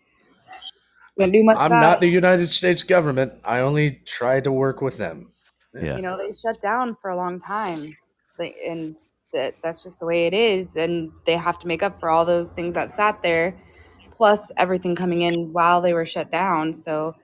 can't 1.18 1.34
do 1.34 1.44
much. 1.44 1.58
I'm 1.58 1.68
about 1.68 1.82
not 1.82 2.00
the 2.02 2.08
United 2.08 2.48
States 2.48 2.84
government. 2.84 3.34
I 3.44 3.60
only 3.60 4.02
try 4.06 4.40
to 4.42 4.52
work 4.52 4.82
with 4.82 4.98
them. 4.98 5.32
Yeah. 5.74 5.96
you 5.98 6.02
know 6.02 6.18
they 6.18 6.32
shut 6.34 6.62
down 6.62 6.98
for 7.02 7.12
a 7.12 7.16
long 7.16 7.40
time 7.40 7.96
and 8.40 8.98
that 9.32 9.54
that's 9.62 9.84
just 9.84 10.00
the 10.00 10.06
way 10.06 10.26
it 10.26 10.34
is 10.34 10.76
and 10.76 11.12
they 11.26 11.34
have 11.36 11.60
to 11.60 11.68
make 11.68 11.84
up 11.84 12.00
for 12.00 12.10
all 12.10 12.26
those 12.26 12.52
things 12.52 12.74
that 12.74 12.90
sat 12.90 13.22
there 13.22 13.56
plus 14.12 14.52
everything 14.58 14.96
coming 14.96 15.22
in 15.22 15.54
while 15.54 15.80
they 15.82 15.94
were 15.94 16.06
shut 16.06 16.32
down 16.32 16.74
so 16.74 17.16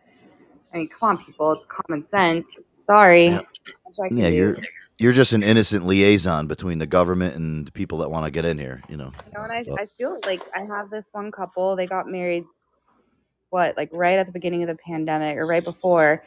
i 0.74 0.78
mean 0.78 0.88
come 0.90 1.10
on 1.10 1.18
people 1.26 1.54
it's 1.54 1.66
common 1.66 2.04
sense 2.04 2.60
sorry 2.72 3.26
Yeah. 3.26 3.42
Much 3.86 3.96
I 4.04 4.08
can 4.10 4.18
Yeah, 4.18 4.28
you're 4.28 4.58
you're 4.98 5.14
just 5.14 5.34
an 5.34 5.44
innocent 5.44 5.86
liaison 5.86 6.48
between 6.48 6.80
the 6.80 6.86
government 6.86 7.36
and 7.36 7.66
the 7.68 7.72
people 7.72 7.98
that 8.00 8.10
want 8.10 8.26
to 8.26 8.32
get 8.32 8.46
in 8.46 8.58
here, 8.58 8.82
you 8.90 8.98
know. 8.98 9.12
You 9.28 9.34
know, 9.34 9.44
and 9.44 9.52
I, 9.52 9.64
So- 9.64 9.78
I 9.80 9.86
feel 9.86 10.20
like 10.26 10.42
I 10.56 10.62
have 10.62 10.90
this 10.90 11.10
one 11.12 11.32
couple, 11.32 11.76
they 11.76 11.86
got 11.88 12.08
married, 12.08 12.46
what, 13.50 13.76
like 13.78 13.90
right 13.92 14.18
at 14.18 14.26
the 14.26 14.32
beginning 14.32 14.64
of 14.64 14.68
the 14.70 14.76
pandemic 14.76 15.38
or 15.38 15.46
right 15.46 15.64
before. 15.64 16.24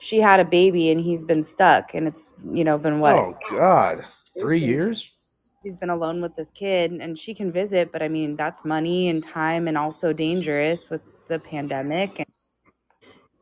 She 0.00 0.18
had 0.18 0.40
a 0.40 0.44
baby 0.44 0.90
and 0.90 1.00
he's 1.00 1.22
been 1.22 1.44
stuck, 1.44 1.94
and 1.94 2.08
it's, 2.08 2.32
you 2.52 2.64
know, 2.64 2.78
been 2.78 3.00
what? 3.00 3.14
Oh 3.16 3.36
God, 3.50 4.04
three 4.38 4.60
years? 4.60 5.12
He's 5.62 5.74
been 5.76 5.90
alone 5.90 6.22
with 6.22 6.34
this 6.36 6.50
kid 6.50 6.90
and 6.90 7.18
she 7.18 7.34
can 7.34 7.52
visit, 7.52 7.92
but 7.92 8.02
I 8.02 8.08
mean, 8.08 8.34
that's 8.34 8.64
money 8.64 9.10
and 9.10 9.22
time 9.22 9.68
and 9.68 9.76
also 9.76 10.14
dangerous 10.14 10.88
with 10.88 11.02
the 11.28 11.38
pandemic. 11.38 12.18
And 12.18 12.26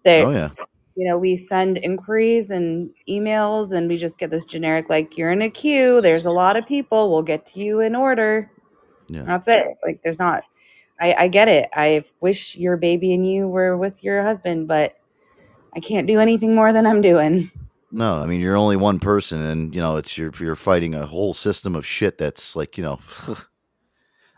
they, 0.05 0.25
Oh 0.25 0.31
yeah. 0.33 0.51
You 0.99 1.07
know, 1.07 1.17
we 1.17 1.37
send 1.37 1.79
inquiries 1.79 2.51
and 2.51 2.91
emails 3.09 3.71
and 3.71 3.89
we 3.89 3.97
just 3.97 4.19
get 4.19 4.31
this 4.31 4.45
generic, 4.45 4.89
like, 4.89 5.17
you're 5.17 5.31
in 5.31 5.43
a 5.43 5.49
queue. 5.49 6.01
There's 6.01 6.27
a 6.27 6.31
lot 6.33 6.57
of 6.57 6.67
people. 6.67 7.09
We'll 7.09 7.23
get 7.23 7.47
to 7.47 7.61
you 7.61 7.79
in 7.79 7.95
order. 7.95 8.51
Yeah. 9.07 9.23
That's 9.23 9.47
it. 9.47 9.79
Like, 9.85 10.03
there's 10.03 10.19
not, 10.19 10.43
I, 11.01 11.15
I 11.15 11.29
get 11.29 11.47
it. 11.47 11.69
I 11.73 12.03
wish 12.21 12.57
your 12.57 12.77
baby 12.77 13.15
and 13.15 13.25
you 13.25 13.47
were 13.47 13.77
with 13.77 14.03
your 14.03 14.25
husband, 14.25 14.67
but 14.67 14.97
I 15.77 15.79
can't 15.79 16.09
do 16.09 16.19
anything 16.19 16.53
more 16.53 16.73
than 16.73 16.85
I'm 16.85 17.01
doing. 17.01 17.49
No, 17.93 18.21
I 18.21 18.27
mean 18.27 18.41
you're 18.41 18.57
only 18.57 18.77
one 18.77 18.99
person, 18.99 19.41
and 19.41 19.75
you 19.75 19.81
know 19.81 19.97
it's 19.97 20.19
you're 20.19 20.33
you're 20.39 20.57
fighting 20.57 20.95
a 20.95 21.07
whole 21.07 21.33
system 21.33 21.75
of 21.75 21.87
shit 21.87 22.19
that's 22.19 22.55
like 22.55 22.77
you 22.77 22.85
know. 22.85 23.01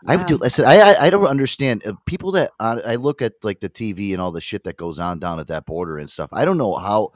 I 0.07 0.15
Wow. 0.17 0.23
do. 0.23 0.39
I 0.43 0.47
said 0.47 0.65
I 0.65 0.91
I, 0.93 1.05
I 1.05 1.09
don't 1.09 1.25
understand 1.27 1.85
uh, 1.85 1.93
people 2.05 2.31
that 2.33 2.51
uh, 2.59 2.81
I 2.85 2.95
look 2.95 3.21
at 3.21 3.33
like 3.43 3.59
the 3.59 3.69
TV 3.69 4.13
and 4.13 4.21
all 4.21 4.31
the 4.31 4.41
shit 4.41 4.63
that 4.63 4.77
goes 4.77 4.97
on 4.99 5.19
down 5.19 5.39
at 5.39 5.47
that 5.47 5.65
border 5.65 5.97
and 5.97 6.09
stuff. 6.09 6.29
I 6.33 6.45
don't 6.45 6.57
know 6.57 6.75
how. 6.75 7.11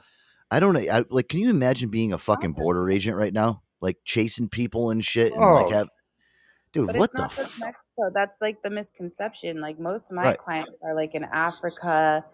I 0.50 0.60
don't 0.60 0.74
know. 0.74 0.80
I, 0.80 1.04
like, 1.10 1.28
can 1.28 1.40
you 1.40 1.50
imagine 1.50 1.90
being 1.90 2.12
a 2.12 2.18
fucking 2.18 2.52
border 2.52 2.88
agent 2.88 3.16
right 3.16 3.32
now, 3.32 3.62
like 3.80 3.98
chasing 4.04 4.48
people 4.48 4.90
and 4.90 5.04
shit, 5.04 5.32
and 5.32 5.40
like 5.42 5.66
Oh. 5.66 5.72
have, 5.72 5.88
dude, 6.72 6.86
But 6.86 6.96
what 6.96 7.04
it's 7.06 7.12
the? 7.14 7.22
not 7.22 7.30
just 7.30 7.40
F- 7.40 7.58
Mexico. 7.58 8.10
That's 8.14 8.40
like 8.40 8.62
the 8.62 8.70
misconception. 8.70 9.60
Like 9.60 9.80
most 9.80 10.10
of 10.12 10.16
my 10.16 10.22
Right. 10.26 10.38
clients 10.38 10.70
are 10.84 10.94
like 10.94 11.16
in 11.16 11.24
Africa, 11.24 12.24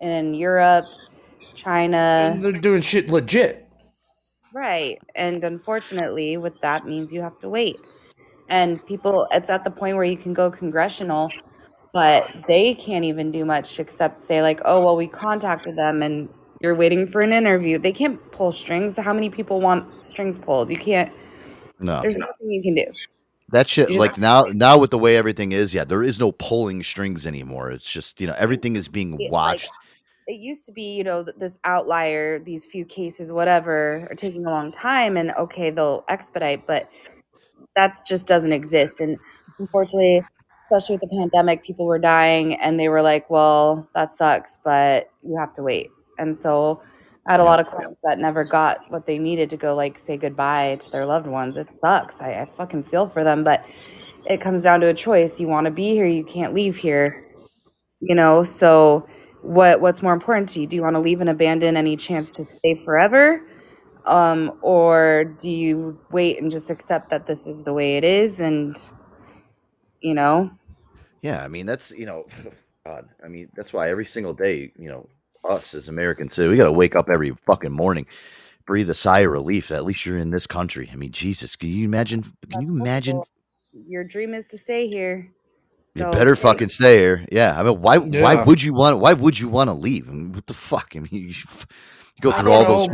in 0.00 0.32
Europe, 0.34 0.84
And 0.86 1.56
China. 1.56 2.38
they're 2.40 2.52
doing 2.52 2.82
shit 2.82 3.10
legit. 3.10 3.66
Right. 4.54 5.00
And 5.16 5.42
unfortunately, 5.42 6.36
with 6.36 6.60
that 6.60 6.86
means 6.86 7.12
you 7.12 7.20
have 7.22 7.38
to 7.40 7.48
wait. 7.48 7.76
And 8.48 8.84
people, 8.86 9.26
it's 9.32 9.50
at 9.50 9.64
the 9.64 9.70
point 9.70 9.96
where 9.96 10.04
you 10.04 10.16
can 10.16 10.32
go 10.32 10.50
congressional, 10.50 11.30
but 11.92 12.30
they 12.46 12.74
can't 12.74 13.04
even 13.04 13.32
do 13.32 13.44
much 13.44 13.78
except 13.80 14.20
say, 14.20 14.42
like, 14.42 14.60
oh, 14.64 14.84
well, 14.84 14.96
we 14.96 15.06
contacted 15.08 15.76
them 15.76 16.02
and 16.02 16.28
you're 16.60 16.74
waiting 16.74 17.10
for 17.10 17.20
an 17.22 17.32
interview. 17.32 17.78
They 17.78 17.92
can't 17.92 18.20
pull 18.32 18.52
strings. 18.52 18.96
How 18.96 19.12
many 19.12 19.30
people 19.30 19.60
want 19.60 20.06
strings 20.06 20.38
pulled? 20.38 20.70
You 20.70 20.76
can't, 20.78 21.12
no, 21.80 22.00
there's 22.02 22.16
nothing 22.16 22.50
you 22.50 22.62
can 22.62 22.74
do. 22.74 22.84
that 23.50 23.68
shit. 23.68 23.90
Like 23.90 24.16
now, 24.16 24.44
now 24.44 24.78
with 24.78 24.90
the 24.90 24.98
way 24.98 25.16
everything 25.16 25.52
is, 25.52 25.74
yeah, 25.74 25.84
there 25.84 26.02
is 26.02 26.18
no 26.20 26.32
pulling 26.32 26.82
strings 26.82 27.26
anymore. 27.26 27.70
It's 27.70 27.90
just 27.90 28.20
you 28.20 28.26
know 28.26 28.34
everything 28.38 28.76
is 28.76 28.88
being 28.88 29.14
It- 29.14 29.18
like, 29.24 29.30
watched. 29.30 29.70
it 30.26 30.40
used 30.40 30.64
to 30.66 30.72
be, 30.72 30.94
you 30.96 31.04
know, 31.04 31.22
this 31.22 31.58
outlier, 31.64 32.38
these 32.38 32.64
few 32.66 32.84
cases, 32.84 33.30
whatever, 33.30 34.06
are 34.10 34.14
taking 34.14 34.46
a 34.46 34.50
long 34.50 34.72
time, 34.72 35.16
and 35.16 35.32
okay, 35.32 35.70
they'll 35.70 36.04
expedite, 36.08 36.66
but 36.66 36.88
that 37.76 38.06
just 38.06 38.26
doesn't 38.26 38.52
exist. 38.52 39.00
And 39.00 39.18
unfortunately, 39.58 40.22
especially 40.70 40.94
with 40.96 41.02
the 41.10 41.16
pandemic, 41.16 41.64
people 41.64 41.86
were 41.86 41.98
dying, 41.98 42.54
and 42.56 42.78
they 42.80 42.88
were 42.88 43.02
like, 43.02 43.30
"Well, 43.30 43.88
that 43.94 44.10
sucks, 44.12 44.58
but 44.64 45.08
you 45.22 45.36
have 45.38 45.54
to 45.54 45.62
wait." 45.62 45.90
And 46.18 46.36
so, 46.36 46.82
I 47.26 47.32
had 47.32 47.40
a 47.40 47.44
lot 47.44 47.60
of 47.60 47.66
clients 47.66 48.00
that 48.04 48.18
never 48.18 48.44
got 48.44 48.80
what 48.90 49.06
they 49.06 49.18
needed 49.18 49.50
to 49.50 49.56
go, 49.56 49.74
like, 49.74 49.98
say 49.98 50.16
goodbye 50.16 50.76
to 50.80 50.90
their 50.90 51.06
loved 51.06 51.26
ones. 51.26 51.56
It 51.56 51.68
sucks. 51.78 52.20
I, 52.20 52.32
I 52.42 52.46
fucking 52.56 52.84
feel 52.84 53.08
for 53.08 53.24
them, 53.24 53.44
but 53.44 53.64
it 54.26 54.40
comes 54.40 54.62
down 54.64 54.80
to 54.80 54.88
a 54.88 54.94
choice. 54.94 55.40
You 55.40 55.48
want 55.48 55.66
to 55.66 55.70
be 55.70 55.90
here, 55.94 56.06
you 56.06 56.24
can't 56.24 56.54
leave 56.54 56.76
here 56.76 57.22
you 58.00 58.14
know 58.14 58.44
so 58.44 59.06
what 59.42 59.80
what's 59.80 60.02
more 60.02 60.12
important 60.12 60.48
to 60.48 60.60
you 60.60 60.66
do 60.66 60.76
you 60.76 60.82
want 60.82 60.94
to 60.94 61.00
leave 61.00 61.20
and 61.20 61.30
abandon 61.30 61.76
any 61.76 61.96
chance 61.96 62.30
to 62.30 62.44
stay 62.44 62.74
forever 62.84 63.40
um 64.06 64.58
or 64.62 65.36
do 65.40 65.50
you 65.50 65.98
wait 66.12 66.40
and 66.40 66.50
just 66.50 66.70
accept 66.70 67.10
that 67.10 67.26
this 67.26 67.46
is 67.46 67.64
the 67.64 67.72
way 67.72 67.96
it 67.96 68.04
is 68.04 68.40
and 68.40 68.76
you 70.00 70.14
know 70.14 70.50
Yeah, 71.22 71.44
I 71.44 71.48
mean 71.48 71.66
that's 71.66 71.90
you 71.92 72.06
know, 72.06 72.26
God, 72.86 73.08
I 73.24 73.28
mean 73.28 73.50
that's 73.56 73.72
why 73.72 73.90
every 73.90 74.06
single 74.06 74.34
day, 74.34 74.72
you 74.78 74.88
know, 74.88 75.08
us 75.48 75.74
as 75.74 75.88
Americans, 75.88 76.36
too, 76.36 76.50
we 76.50 76.56
got 76.56 76.64
to 76.66 76.72
wake 76.72 76.96
up 76.96 77.08
every 77.10 77.32
fucking 77.46 77.72
morning, 77.72 78.06
breathe 78.66 78.90
a 78.90 78.94
sigh 78.94 79.20
of 79.20 79.32
relief. 79.32 79.68
That 79.68 79.76
at 79.76 79.84
least 79.84 80.06
you're 80.06 80.18
in 80.18 80.30
this 80.30 80.46
country. 80.46 80.90
I 80.92 80.96
mean, 80.96 81.12
Jesus, 81.12 81.56
can 81.56 81.70
you 81.70 81.84
imagine? 81.86 82.22
Can 82.22 82.32
That's 82.50 82.62
you 82.62 82.70
imagine? 82.76 83.16
hopeful. 83.16 83.28
your 83.72 84.04
dream 84.04 84.34
is 84.34 84.46
to 84.46 84.58
stay 84.58 84.88
here 84.88 85.30
You 85.94 86.06
better 86.06 86.34
hey, 86.34 86.42
fucking 86.42 86.68
stay 86.70 86.98
here. 86.98 87.26
Yeah, 87.32 87.58
I 87.58 87.62
mean, 87.64 87.80
why? 87.80 87.98
Why 87.98 88.34
would 88.36 88.62
you 88.62 88.74
want? 88.74 88.98
Why 89.00 89.14
would 89.14 89.38
you 89.38 89.48
want 89.48 89.68
to 89.70 89.74
leave? 89.74 90.08
I 90.08 90.12
mean, 90.12 90.32
what 90.32 90.46
the 90.46 90.54
fuck? 90.54 90.92
I 90.96 91.00
mean, 91.00 91.08
you, 91.12 91.20
you 91.28 91.34
go 92.22 92.32
through 92.32 92.52
all 92.52 92.64
don't 92.64 92.66
those. 92.66 92.88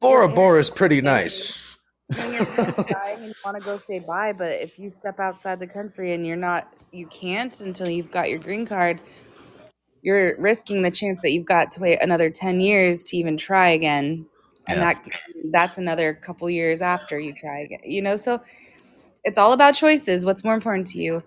Bora 0.00 0.28
Bora 0.28 0.58
is 0.58 0.70
pretty 0.70 1.00
nice. 1.00 1.76
when 2.16 2.32
your 2.32 2.44
parents 2.46 2.80
die 2.88 3.12
and 3.12 3.24
you 3.26 3.32
want 3.44 3.56
to 3.56 3.62
go 3.62 3.78
say 3.86 4.00
bye 4.00 4.32
but 4.32 4.52
if 4.60 4.78
you 4.78 4.90
step 4.90 5.20
outside 5.20 5.60
the 5.60 5.66
country 5.66 6.12
and 6.12 6.26
you're 6.26 6.36
not 6.36 6.72
you 6.92 7.06
can't 7.06 7.60
until 7.60 7.88
you've 7.88 8.10
got 8.10 8.28
your 8.28 8.38
green 8.38 8.66
card 8.66 9.00
you're 10.02 10.36
risking 10.40 10.82
the 10.82 10.90
chance 10.90 11.20
that 11.22 11.30
you've 11.30 11.46
got 11.46 11.70
to 11.72 11.80
wait 11.80 11.98
another 12.02 12.30
10 12.30 12.60
years 12.60 13.02
to 13.04 13.16
even 13.16 13.36
try 13.36 13.70
again. 13.70 14.26
And 14.68 14.80
Yeah. 14.80 14.94
that 14.94 15.04
that's 15.52 15.78
another 15.78 16.14
couple 16.14 16.48
years 16.48 16.80
after 16.80 17.18
you 17.18 17.34
try 17.34 17.60
again 17.60 17.80
you 17.84 18.02
know? 18.02 18.16
So 18.16 18.40
it's 19.24 19.36
all 19.38 19.52
about 19.52 19.74
choices. 19.74 20.24
What's 20.24 20.44
more 20.44 20.54
important 20.54 20.86
to 20.88 20.98
you 20.98 21.22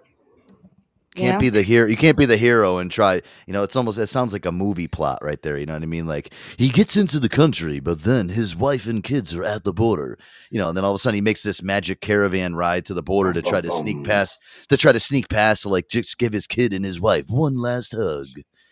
you 1.16 1.22
Can't 1.24 1.34
know? 1.36 1.40
be 1.40 1.50
the 1.50 1.62
hero. 1.62 1.88
You 1.88 1.96
can't 1.98 2.18
be 2.18 2.26
the 2.26 2.38
hero 2.38 2.78
and 2.78 2.90
try. 2.90 3.16
You 3.48 3.54
know, 3.54 3.64
it's 3.64 3.76
almost. 3.76 3.98
It 4.00 4.08
sounds 4.08 4.34
like 4.34 4.46
a 4.46 4.52
movie 4.52 4.88
plot 4.88 5.20
right 5.22 5.42
there. 5.42 5.58
You 5.58 5.66
know 5.66 5.74
what 5.74 5.84
I 5.84 5.86
mean? 5.86 6.08
Like 6.08 6.34
he 6.58 6.70
gets 6.70 6.98
into 6.98 7.20
the 7.20 7.30
country, 7.30 7.80
but 7.80 8.04
then 8.04 8.30
his 8.30 8.56
wife 8.56 8.88
and 8.88 9.04
kids 9.04 9.36
are 9.36 9.44
at 9.44 9.64
the 9.64 9.74
border. 9.74 10.18
You 10.50 10.60
know, 10.60 10.70
and 10.70 10.78
then 10.78 10.84
all 10.84 10.92
of 10.92 10.96
a 10.96 11.00
sudden 11.00 11.16
he 11.16 11.22
makes 11.22 11.44
this 11.44 11.62
magic 11.62 12.02
caravan 12.02 12.56
ride 12.56 12.86
to 12.88 12.94
the 12.94 13.04
border 13.04 13.34
to 13.34 13.42
try 13.42 13.62
to 13.62 13.72
sneak 13.72 14.04
past. 14.04 14.40
To 14.70 14.78
try 14.78 14.92
to 14.92 15.00
sneak 15.00 15.30
past, 15.30 15.64
to 15.64 15.70
like 15.70 15.90
just 15.90 16.18
give 16.18 16.34
his 16.34 16.48
kid 16.48 16.74
and 16.74 16.84
his 16.86 17.00
wife 17.02 17.26
one 17.28 17.58
last 17.58 17.94
hug. 17.96 18.26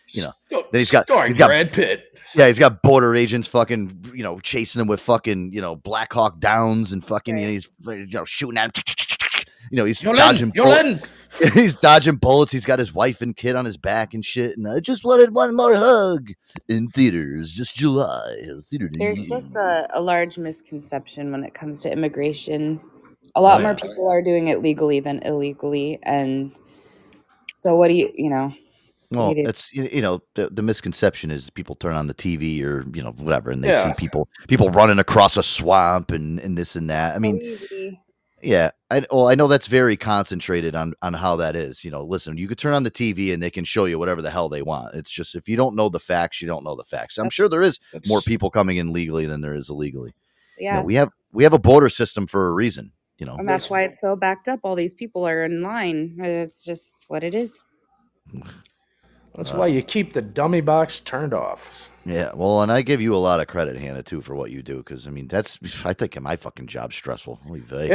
You 0.08 0.24
know, 0.24 0.32
Then 0.50 0.60
he's 0.72 0.90
got- 0.90 1.08
he's 1.26 1.38
got- 1.38 1.46
Brad 1.46 1.72
Pitt. 1.72 2.04
Yeah, 2.34 2.46
he's 2.46 2.58
got 2.58 2.82
border 2.82 3.14
agents 3.16 3.48
fucking, 3.48 4.12
you 4.14 4.22
know, 4.22 4.38
chasing 4.40 4.80
him 4.80 4.86
with 4.86 5.00
fucking, 5.00 5.52
you 5.54 5.60
know, 5.62 5.76
Black 5.76 6.12
Hawk 6.12 6.38
Downs 6.38 6.92
and 6.92 7.02
fucking, 7.02 7.38
you 7.38 7.44
know, 7.46 7.50
he's 7.52 7.70
you 7.86 8.06
know 8.08 8.24
shooting 8.26 8.58
at 8.58 8.76
him. 8.76 8.82
You 9.70 9.76
know, 9.76 9.84
he's 9.84 10.02
You're 10.02 10.14
dodging. 10.14 10.52
letting, 10.54 10.96
bull- 10.98 11.48
he's 11.54 11.74
dodging 11.76 12.16
bullets. 12.16 12.52
He's 12.52 12.64
got 12.64 12.78
his 12.78 12.94
wife 12.94 13.20
and 13.20 13.36
kid 13.36 13.56
on 13.56 13.64
his 13.64 13.76
back 13.76 14.14
and 14.14 14.24
shit. 14.24 14.56
And 14.56 14.68
I 14.68 14.80
just 14.80 15.04
wanted 15.04 15.34
one 15.34 15.54
more 15.56 15.74
hug 15.74 16.30
in 16.68 16.88
theaters, 16.88 17.52
just 17.52 17.74
July. 17.74 18.36
Theater 18.68 18.90
There's 18.92 19.28
just 19.28 19.56
a, 19.56 19.86
a 19.92 20.00
large 20.00 20.38
misconception 20.38 21.30
when 21.32 21.44
it 21.44 21.54
comes 21.54 21.80
to 21.80 21.92
immigration. 21.92 22.80
A 23.34 23.38
oh, 23.38 23.42
lot 23.42 23.60
Oh, 23.60 23.62
more 23.62 23.70
yeah. 23.72 23.88
people 23.88 24.08
are 24.08 24.20
doing 24.22 24.48
it 24.48 24.60
legally 24.60 25.00
than 25.00 25.20
illegally, 25.20 25.98
and 26.02 26.52
so 27.54 27.76
what 27.76 27.88
do 27.88 27.94
you, 27.94 28.10
you 28.14 28.28
know? 28.28 28.52
Well, 29.10 29.32
It 29.32 29.46
is. 29.46 29.70
you 29.72 29.88
you 29.92 30.00
know 30.02 30.22
the, 30.34 30.48
the 30.50 30.62
misconception 30.62 31.30
is 31.30 31.50
people 31.50 31.74
turn 31.76 31.92
on 31.94 32.06
the 32.06 32.14
TV 32.14 32.62
or 32.62 32.84
you 32.94 33.02
know 33.02 33.12
whatever, 33.12 33.50
and 33.50 33.62
they 33.62 33.68
Yeah. 33.68 33.88
see 33.88 33.94
people 33.94 34.28
people 34.48 34.70
running 34.70 34.98
across 34.98 35.36
a 35.36 35.42
swamp 35.42 36.10
and 36.10 36.40
and 36.40 36.56
this 36.58 36.76
and 36.76 36.88
that. 36.90 37.14
I 37.14 37.18
mean, 37.18 37.40
Easy. 37.42 38.00
Yeah, 38.42 38.70
I 38.90 39.06
well 39.10 39.28
I 39.28 39.34
know 39.34 39.46
that's 39.46 39.68
very 39.68 39.96
concentrated 39.96 40.74
on 40.74 40.94
on 41.00 41.14
how 41.14 41.36
that 41.36 41.54
is. 41.54 41.84
You 41.84 41.90
know, 41.90 42.02
listen, 42.02 42.36
you 42.36 42.48
could 42.48 42.58
turn 42.58 42.74
on 42.74 42.82
the 42.82 42.90
TV 42.90 43.32
and 43.32 43.42
they 43.42 43.50
can 43.50 43.64
show 43.64 43.84
you 43.84 43.98
whatever 43.98 44.20
the 44.20 44.30
hell 44.30 44.48
they 44.48 44.62
want. 44.62 44.94
It's 44.94 45.10
just 45.10 45.36
if 45.36 45.48
you 45.48 45.56
don't 45.56 45.76
know 45.76 45.88
the 45.88 46.00
facts, 46.00 46.42
you 46.42 46.48
don't 46.48 46.64
know 46.64 46.74
the 46.74 46.84
facts. 46.84 47.18
I'm 47.18 47.30
sure 47.30 47.48
there 47.48 47.62
is 47.62 47.78
more 48.06 48.20
people 48.20 48.50
coming 48.50 48.78
in 48.78 48.92
legally 48.92 49.26
than 49.26 49.40
there 49.40 49.54
is 49.54 49.70
illegally. 49.70 50.12
You 50.58 50.66
know, 50.66 50.72
yeah, 50.74 50.82
we 50.82 50.94
have 50.96 51.10
we 51.32 51.44
have 51.44 51.52
a 51.52 51.58
border 51.58 51.88
system 51.88 52.26
for 52.26 52.48
a 52.48 52.52
reason. 52.52 52.92
You 53.18 53.26
know, 53.26 53.36
and 53.36 53.48
that's 53.48 53.70
why 53.70 53.82
it's 53.82 54.00
so 54.00 54.16
backed 54.16 54.48
up. 54.48 54.60
All 54.64 54.74
these 54.74 54.94
people 54.94 55.24
are 55.24 55.44
in 55.44 55.62
line. 55.62 56.18
Uh, 56.20 56.26
it's 56.26 56.64
just 56.64 57.04
what 57.06 57.22
it 57.22 57.36
is. 57.36 57.60
That's 59.36 59.52
why 59.52 59.68
you 59.68 59.82
keep 59.82 60.12
the 60.12 60.22
dummy 60.22 60.60
box 60.60 61.00
turned 61.00 61.32
off. 61.32 61.90
Yeah, 62.04 62.32
well, 62.34 62.62
and 62.62 62.72
I 62.72 62.82
give 62.82 63.00
you 63.00 63.14
a 63.14 63.16
lot 63.16 63.40
of 63.40 63.46
credit, 63.46 63.76
Hannah, 63.76 64.02
too, 64.02 64.20
for 64.20 64.34
what 64.34 64.50
you 64.50 64.62
do. 64.62 64.78
Because 64.78 65.06
I 65.06 65.10
mean, 65.10 65.28
that's 65.28 65.58
I 65.84 65.92
think 65.92 66.20
my 66.20 66.36
fucking 66.36 66.66
job's 66.66 66.96
stressful. 66.96 67.40
Holy 67.46 67.60
vey. 67.60 67.88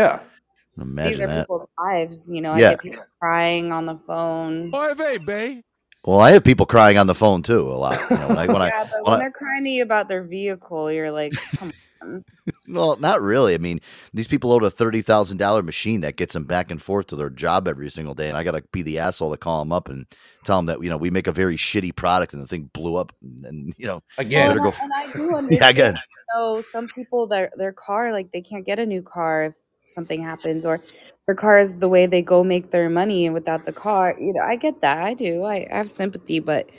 Yeah. 0.77 1.07
These 1.07 1.19
are 1.21 1.27
that. 1.27 1.41
people's 1.43 1.67
lives. 1.79 2.29
You 2.29 2.41
know, 2.41 2.53
I 2.53 2.59
Yeah. 2.59 2.69
get 2.71 2.79
people 2.81 3.03
crying 3.19 3.71
on 3.71 3.85
the 3.85 3.97
phone. 4.07 4.71
Oh, 4.73 4.91
A 4.91 5.17
bae. 5.19 5.63
Well, 6.05 6.19
I 6.21 6.31
have 6.31 6.43
people 6.43 6.65
crying 6.65 6.97
on 6.97 7.07
the 7.07 7.15
phone 7.15 7.41
too 7.43 7.69
a 7.71 7.73
lot. 7.75 7.99
You 8.09 8.17
know, 8.17 8.27
when 8.29 8.37
I, 8.37 8.45
when 8.47 8.61
I 8.61 8.67
yeah, 8.69 8.83
but 8.89 8.91
when 8.93 9.03
when 9.03 9.13
I- 9.13 9.19
they're 9.19 9.31
crying 9.31 9.63
to 9.65 9.69
you 9.69 9.83
about 9.83 10.07
their 10.07 10.23
vehicle, 10.23 10.91
you're 10.91 11.11
like, 11.11 11.33
come 11.57 11.73
on. 12.01 12.23
well, 12.69 12.95
not 12.97 13.21
really. 13.21 13.55
I 13.55 13.57
mean, 13.57 13.81
these 14.13 14.27
people 14.27 14.53
own 14.53 14.63
a 14.63 14.69
thirty 14.69 15.01
thousand 15.01 15.37
dollar 15.37 15.61
machine 15.63 16.01
that 16.01 16.15
gets 16.15 16.31
them 16.33 16.45
back 16.45 16.69
and 16.71 16.81
forth 16.81 17.07
to 17.07 17.15
their 17.17 17.31
job 17.31 17.67
every 17.67 17.89
single 17.89 18.13
day, 18.13 18.29
and 18.29 18.37
I 18.37 18.43
got 18.43 18.51
to 18.51 18.63
be 18.71 18.83
the 18.83 18.99
asshole 18.99 19.31
to 19.31 19.37
call 19.37 19.59
them 19.59 19.73
up 19.73 19.89
and 19.89 20.05
tell 20.45 20.57
them 20.59 20.67
that 20.67 20.81
you 20.81 20.89
know 20.89 20.95
we 20.95 21.09
make 21.09 21.27
a 21.27 21.31
very 21.33 21.57
shitty 21.57 21.93
product 21.95 22.33
and 22.33 22.41
the 22.41 22.47
thing 22.47 22.69
blew 22.71 22.95
up, 22.95 23.11
and, 23.23 23.45
and 23.45 23.73
you 23.77 23.87
know, 23.87 24.01
Again. 24.19 24.55
Well, 24.55 24.67
and, 24.67 24.73
go- 24.73 24.77
I, 24.79 24.83
and 24.83 24.93
I 24.93 25.11
do 25.11 25.23
yeah, 25.31 25.37
understand. 25.37 25.71
again, 25.75 25.93
you 25.95 26.39
know, 26.39 26.63
some 26.71 26.87
people 26.87 27.27
their 27.27 27.51
their 27.57 27.73
car 27.73 28.11
like 28.13 28.31
they 28.31 28.41
can't 28.41 28.65
get 28.65 28.79
a 28.79 28.85
new 28.85 29.01
car 29.01 29.45
if 29.45 29.53
something 29.87 30.21
happens, 30.21 30.65
or 30.65 30.81
their 31.25 31.35
cars 31.35 31.75
the 31.75 31.89
way 31.89 32.05
they 32.05 32.21
go 32.21 32.43
make 32.43 32.71
their 32.71 32.89
money, 32.89 33.25
and 33.25 33.33
without 33.33 33.65
the 33.65 33.73
car, 33.73 34.15
you 34.19 34.33
know, 34.33 34.41
I 34.41 34.55
get 34.55 34.81
that. 34.81 34.99
I 34.99 35.13
do. 35.13 35.43
I, 35.43 35.67
I 35.71 35.75
have 35.77 35.89
sympathy, 35.89 36.39
but 36.39 36.69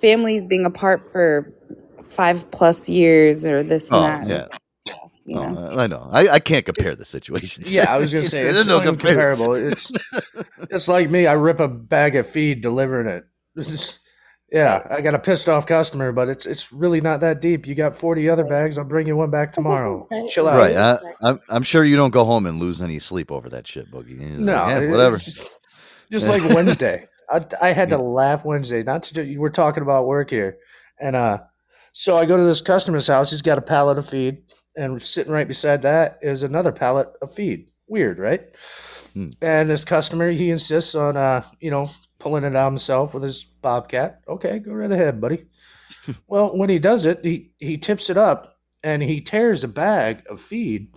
families 0.00 0.46
being 0.46 0.64
apart 0.64 1.10
for 1.12 1.52
five 2.04 2.50
plus 2.50 2.88
years 2.88 3.44
or 3.44 3.62
this 3.62 3.90
and 3.90 3.96
oh 3.98 4.00
that, 4.00 4.28
yeah, 4.28 4.46
you 5.26 5.36
Oh. 5.36 5.78
I 5.78 5.86
know. 5.86 6.08
I, 6.10 6.28
I 6.28 6.38
can't 6.38 6.64
compare 6.64 6.94
the 6.96 7.04
situations. 7.04 7.70
Yeah, 7.70 7.92
I 7.92 7.98
was 7.98 8.12
gonna 8.12 8.28
say 8.28 8.42
it's 8.42 8.66
no 8.66 8.78
no 8.78 8.84
comparable. 8.84 9.54
It's 9.54 9.90
it's 10.70 10.88
like 10.88 11.10
me. 11.10 11.26
I 11.26 11.34
rip 11.34 11.60
a 11.60 11.68
bag 11.68 12.16
of 12.16 12.26
feed 12.26 12.62
delivering 12.62 13.06
it. 13.06 13.26
It's- 14.50 14.52
yeah, 14.52 14.86
I 14.90 15.00
got 15.02 15.14
a 15.14 15.18
pissed 15.18 15.48
off 15.48 15.66
customer, 15.66 16.10
but 16.10 16.28
it's 16.28 16.46
it's 16.46 16.72
really 16.72 17.00
not 17.00 17.20
that 17.20 17.40
deep. 17.40 17.66
You 17.66 17.74
got 17.74 17.96
forty 17.96 18.28
other 18.30 18.44
bags. 18.44 18.78
I'll 18.78 18.84
bring 18.84 19.06
you 19.06 19.16
one 19.16 19.30
back 19.30 19.52
tomorrow. 19.52 20.08
Chill 20.28 20.48
out. 20.48 20.58
Right. 20.58 20.74
I, 20.76 20.98
I'm, 21.22 21.38
I'm 21.50 21.62
sure 21.62 21.84
you 21.84 21.96
don't 21.96 22.12
go 22.12 22.24
home 22.24 22.46
and 22.46 22.58
lose 22.58 22.80
any 22.80 22.98
sleep 22.98 23.30
over 23.30 23.48
that 23.50 23.66
shit, 23.66 23.90
Boogie. 23.90 24.18
You're 24.20 24.38
No, 24.38 24.52
like, 24.54 24.82
"Yeah, 24.82 24.90
whatever. 24.90 25.18
Just, 25.18 25.60
just 26.10 26.26
like 26.28 26.42
Wednesday, 26.54 27.06
I, 27.30 27.42
I 27.60 27.72
had 27.72 27.90
to 27.90 27.98
laugh 28.02 28.44
Wednesday. 28.44 28.82
Not 28.82 29.02
to 29.04 29.22
you 29.24 29.38
were 29.40 29.50
talking 29.50 29.82
about 29.82 30.06
work 30.06 30.30
here, 30.30 30.56
and 30.98 31.14
uh, 31.14 31.38
so 31.92 32.16
I 32.16 32.24
go 32.24 32.38
to 32.38 32.44
this 32.44 32.62
customer's 32.62 33.06
house. 33.06 33.30
He's 33.30 33.42
got 33.42 33.58
a 33.58 33.62
pallet 33.62 33.98
of 33.98 34.08
feed, 34.08 34.44
and 34.76 35.00
sitting 35.02 35.32
right 35.32 35.46
beside 35.48 35.82
that 35.82 36.20
is 36.22 36.42
another 36.42 36.72
pallet 36.72 37.08
of 37.20 37.34
feed. 37.34 37.70
Weird, 37.86 38.18
right? 38.18 38.42
Hmm. 39.12 39.28
And 39.42 39.68
this 39.68 39.84
customer, 39.84 40.30
he 40.30 40.50
insists 40.50 40.94
on 40.94 41.16
uh, 41.18 41.42
you 41.60 41.70
know, 41.70 41.90
pulling 42.18 42.44
it 42.44 42.56
out 42.56 42.68
himself 42.68 43.14
with 43.14 43.22
his 43.22 43.44
bobcat. 43.44 44.20
Okay, 44.28 44.58
go 44.58 44.72
right 44.72 44.90
ahead, 44.90 45.20
buddy. 45.20 45.46
well, 46.28 46.56
when 46.56 46.68
he 46.68 46.78
does 46.78 47.06
it, 47.06 47.24
he 47.24 47.52
he 47.58 47.76
tips 47.76 48.10
it 48.10 48.16
up 48.16 48.58
and 48.82 49.02
he 49.02 49.20
tears 49.20 49.64
a 49.64 49.68
bag 49.68 50.22
of 50.28 50.40
feed 50.40 50.94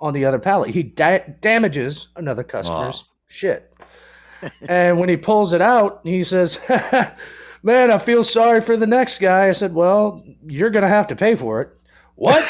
on 0.00 0.12
the 0.12 0.24
other 0.24 0.38
pallet. 0.38 0.70
He 0.70 0.82
da- 0.82 1.24
damages 1.40 2.08
another 2.16 2.44
customer's 2.44 3.04
shit. 3.28 3.72
and 4.68 4.98
when 4.98 5.08
he 5.08 5.16
pulls 5.16 5.52
it 5.52 5.60
out, 5.60 6.00
he 6.04 6.22
says, 6.22 6.58
"Man, 7.62 7.90
I 7.90 7.98
feel 7.98 8.22
sorry 8.22 8.60
for 8.60 8.76
the 8.76 8.86
next 8.86 9.18
guy." 9.18 9.48
I 9.48 9.52
said, 9.52 9.74
"Well, 9.74 10.24
you're 10.46 10.70
gonna 10.70 10.88
have 10.88 11.08
to 11.08 11.16
pay 11.16 11.34
for 11.34 11.60
it." 11.62 11.70
What? 12.14 12.44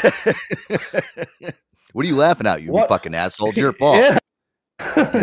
what 1.93 2.05
are 2.05 2.09
you 2.09 2.17
laughing 2.17 2.47
at, 2.47 2.63
you 2.63 2.73
fucking 2.89 3.15
asshole? 3.15 3.51
It's 3.51 3.59
your 3.59 3.75
fault. 3.75 3.99
Yeah. 3.99 4.19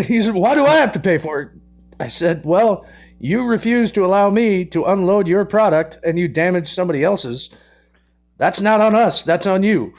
he 0.01 0.21
said, 0.21 0.35
Why 0.35 0.53
do 0.53 0.65
I 0.65 0.75
have 0.75 0.91
to 0.91 0.99
pay 0.99 1.17
for 1.17 1.41
it? 1.41 1.49
I 1.99 2.07
said, 2.07 2.45
Well, 2.45 2.85
you 3.19 3.43
refuse 3.45 3.91
to 3.93 4.05
allow 4.05 4.29
me 4.29 4.65
to 4.65 4.85
unload 4.85 5.27
your 5.27 5.45
product 5.45 5.97
and 6.03 6.19
you 6.19 6.27
damage 6.27 6.67
somebody 6.67 7.03
else's. 7.03 7.49
That's 8.37 8.59
not 8.61 8.81
on 8.81 8.95
us. 8.95 9.21
That's 9.23 9.47
on 9.47 9.63
you. 9.63 9.93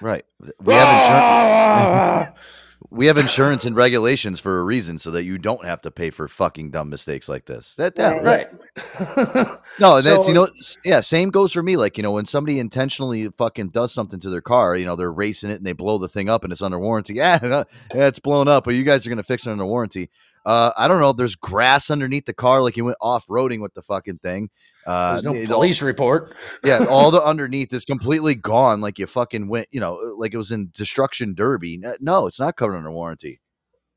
Right. 0.00 0.24
We 0.60 0.74
have 0.74 0.88
insurance. 0.88 1.22
Ah! 1.22 2.32
we 2.90 3.06
have 3.06 3.18
insurance 3.18 3.64
and 3.64 3.76
regulations 3.76 4.40
for 4.40 4.58
a 4.60 4.64
reason, 4.64 4.98
so 4.98 5.10
that 5.12 5.24
you 5.24 5.38
don't 5.38 5.64
have 5.64 5.82
to 5.82 5.90
pay 5.90 6.10
for 6.10 6.28
fucking 6.28 6.70
dumb 6.70 6.90
mistakes 6.90 7.28
like 7.28 7.46
this. 7.46 7.74
That, 7.76 7.94
that 7.96 8.22
Right. 8.22 8.48
right. 8.96 9.58
No, 9.78 9.96
and 9.96 10.04
that's 10.04 10.26
you 10.26 10.32
know, 10.32 10.48
yeah, 10.84 11.02
same 11.02 11.28
goes 11.28 11.52
for 11.52 11.62
me. 11.62 11.76
Like 11.76 11.96
you 11.98 12.02
know, 12.02 12.12
when 12.12 12.24
somebody 12.24 12.58
intentionally 12.58 13.28
fucking 13.28 13.68
does 13.68 13.92
something 13.92 14.18
to 14.20 14.30
their 14.30 14.40
car, 14.40 14.74
you 14.76 14.86
know, 14.86 14.96
they're 14.96 15.12
racing 15.12 15.50
it 15.50 15.56
and 15.56 15.66
they 15.66 15.72
blow 15.72 15.98
the 15.98 16.08
thing 16.08 16.30
up 16.30 16.44
and 16.44 16.52
it's 16.52 16.62
under 16.62 16.78
warranty. 16.78 17.14
Yeah, 17.16 17.38
yeah, 17.42 17.64
it's 18.06 18.18
blown 18.18 18.48
up, 18.48 18.64
but 18.64 18.74
you 18.74 18.84
guys 18.84 19.06
are 19.06 19.10
gonna 19.10 19.22
fix 19.22 19.46
it 19.46 19.50
under 19.50 19.66
warranty. 19.66 20.10
Uh, 20.46 20.70
I 20.78 20.86
don't 20.88 21.00
know. 21.00 21.12
There's 21.12 21.34
grass 21.34 21.90
underneath 21.90 22.24
the 22.24 22.32
car, 22.32 22.62
like 22.62 22.76
you 22.78 22.84
went 22.84 22.96
off 23.00 23.26
roading 23.26 23.60
with 23.60 23.74
the 23.74 23.82
fucking 23.82 24.18
thing. 24.18 24.48
Uh, 24.86 25.14
There's 25.20 25.24
no 25.24 25.34
it 25.34 25.50
all- 25.50 25.56
police 25.58 25.82
report. 25.82 26.32
yeah, 26.64 26.86
all 26.88 27.10
the 27.10 27.20
underneath 27.24 27.72
is 27.74 27.84
completely 27.84 28.36
gone. 28.36 28.80
Like 28.80 28.98
you 29.00 29.06
fucking 29.08 29.48
went, 29.48 29.66
you 29.72 29.80
know, 29.80 29.94
like 30.16 30.32
it 30.32 30.38
was 30.38 30.52
in 30.52 30.70
destruction 30.72 31.34
derby. 31.34 31.82
No, 32.00 32.28
it's 32.28 32.38
not 32.38 32.56
covered 32.56 32.76
under 32.76 32.92
warranty. 32.92 33.40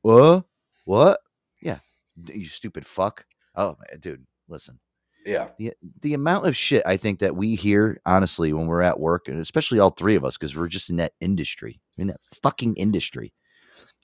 What? 0.02 0.44
What? 0.84 1.20
Yeah, 1.62 1.78
you 2.26 2.46
stupid 2.46 2.84
fuck. 2.84 3.24
Oh, 3.54 3.76
dude, 4.00 4.26
listen. 4.48 4.80
Yeah. 5.24 5.48
The, 5.58 5.74
the 6.00 6.14
amount 6.14 6.46
of 6.46 6.56
shit 6.56 6.82
I 6.86 6.96
think 6.96 7.20
that 7.20 7.36
we 7.36 7.54
hear, 7.54 8.00
honestly, 8.06 8.52
when 8.52 8.66
we're 8.66 8.80
at 8.82 8.98
work, 8.98 9.28
and 9.28 9.38
especially 9.38 9.78
all 9.78 9.90
three 9.90 10.16
of 10.16 10.24
us, 10.24 10.36
because 10.36 10.56
we're 10.56 10.66
just 10.66 10.90
in 10.90 10.96
that 10.96 11.12
industry, 11.20 11.80
in 11.98 12.08
that 12.08 12.20
fucking 12.42 12.74
industry, 12.74 13.32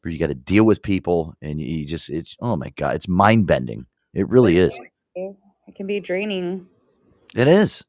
where 0.07 0.13
you 0.13 0.19
got 0.21 0.29
to 0.29 0.35
deal 0.35 0.63
with 0.65 0.83
people, 0.83 1.35
and 1.43 1.61
you 1.61 1.85
just, 1.85 2.09
it's, 2.11 2.37
oh 2.41 2.55
my 2.55 2.71
god, 2.77 2.95
it's 2.95 3.09
mind 3.09 3.45
bending. 3.49 3.87
It 4.15 4.29
really 4.29 4.57
is. 4.57 4.79
It 5.17 5.75
can 5.75 5.89
be 5.89 5.99
draining. 5.99 6.69
It 7.35 7.49
is. 7.49 7.85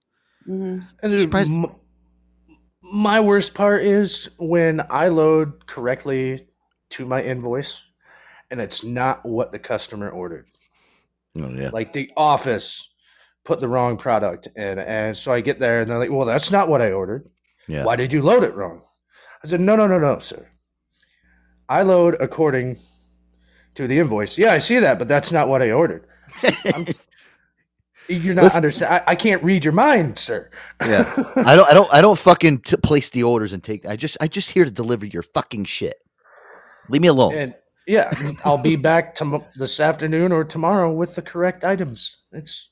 hmm 0.45 0.79
And 1.03 1.11
there's- 1.13 1.47
m- 1.47 1.75
my 2.81 3.19
worst 3.19 3.53
part 3.53 3.83
is 3.83 4.29
when 4.39 4.81
I 4.89 5.09
load 5.09 5.67
correctly 5.67 6.47
to 6.91 7.05
my 7.05 7.21
invoice 7.21 7.81
and 8.49 8.59
it's 8.59 8.83
not 8.83 9.23
what 9.25 9.51
the 9.51 9.59
customer 9.59 10.09
ordered. 10.09 10.47
Oh, 11.39 11.49
yeah. 11.49 11.69
like 11.71 11.93
the 11.93 12.09
office 12.17 12.89
put 13.45 13.59
the 13.59 13.67
wrong 13.67 13.95
product 13.95 14.47
in 14.55 14.79
and 14.79 15.15
so 15.15 15.31
i 15.31 15.39
get 15.39 15.59
there 15.59 15.81
and 15.81 15.91
they're 15.91 15.99
like 15.99 16.09
well 16.09 16.25
that's 16.25 16.49
not 16.51 16.67
what 16.67 16.81
i 16.81 16.91
ordered 16.91 17.29
Yeah. 17.67 17.83
why 17.83 17.95
did 17.95 18.11
you 18.11 18.23
load 18.23 18.43
it 18.43 18.55
wrong 18.55 18.81
i 19.43 19.47
said 19.47 19.61
no 19.61 19.75
no 19.75 19.85
no 19.85 19.99
no 19.99 20.17
sir 20.17 20.47
i 21.69 21.81
load 21.81 22.15
according 22.19 22.77
to 23.75 23.87
the 23.87 23.97
invoice 23.99 24.37
yeah 24.37 24.51
i 24.53 24.57
see 24.57 24.79
that 24.79 24.97
but 24.99 25.07
that's 25.07 25.31
not 25.31 25.47
what 25.47 25.61
i 25.61 25.71
ordered 25.71 26.05
you're 28.07 28.33
not 28.33 28.43
Listen- 28.43 28.57
understand 28.57 28.93
I, 28.93 29.11
I 29.11 29.15
can't 29.15 29.43
read 29.43 29.63
your 29.63 29.73
mind 29.73 30.17
sir 30.17 30.49
Yeah. 30.85 31.11
I 31.35 31.55
don't. 31.55 31.69
I 31.69 31.73
don't. 31.73 31.93
I 31.93 32.01
don't 32.01 32.17
fucking 32.17 32.59
t- 32.61 32.77
place 32.77 33.09
the 33.09 33.23
orders 33.23 33.51
and 33.53 33.63
take. 33.63 33.85
I 33.85 33.95
just. 33.95 34.15
I 34.21 34.27
just 34.27 34.51
here 34.51 34.63
to 34.63 34.71
deliver 34.71 35.05
your 35.05 35.23
fucking 35.23 35.65
shit. 35.65 35.95
Leave 36.89 37.01
me 37.01 37.07
alone. 37.09 37.33
and 37.33 37.53
yeah 37.87 38.11
i'll 38.43 38.57
be 38.57 38.75
back 38.75 39.15
tom- 39.15 39.43
this 39.55 39.79
afternoon 39.79 40.31
or 40.33 40.43
tomorrow 40.43 40.91
with 40.91 41.15
the 41.15 41.21
correct 41.21 41.63
items 41.63 42.25
it's 42.33 42.69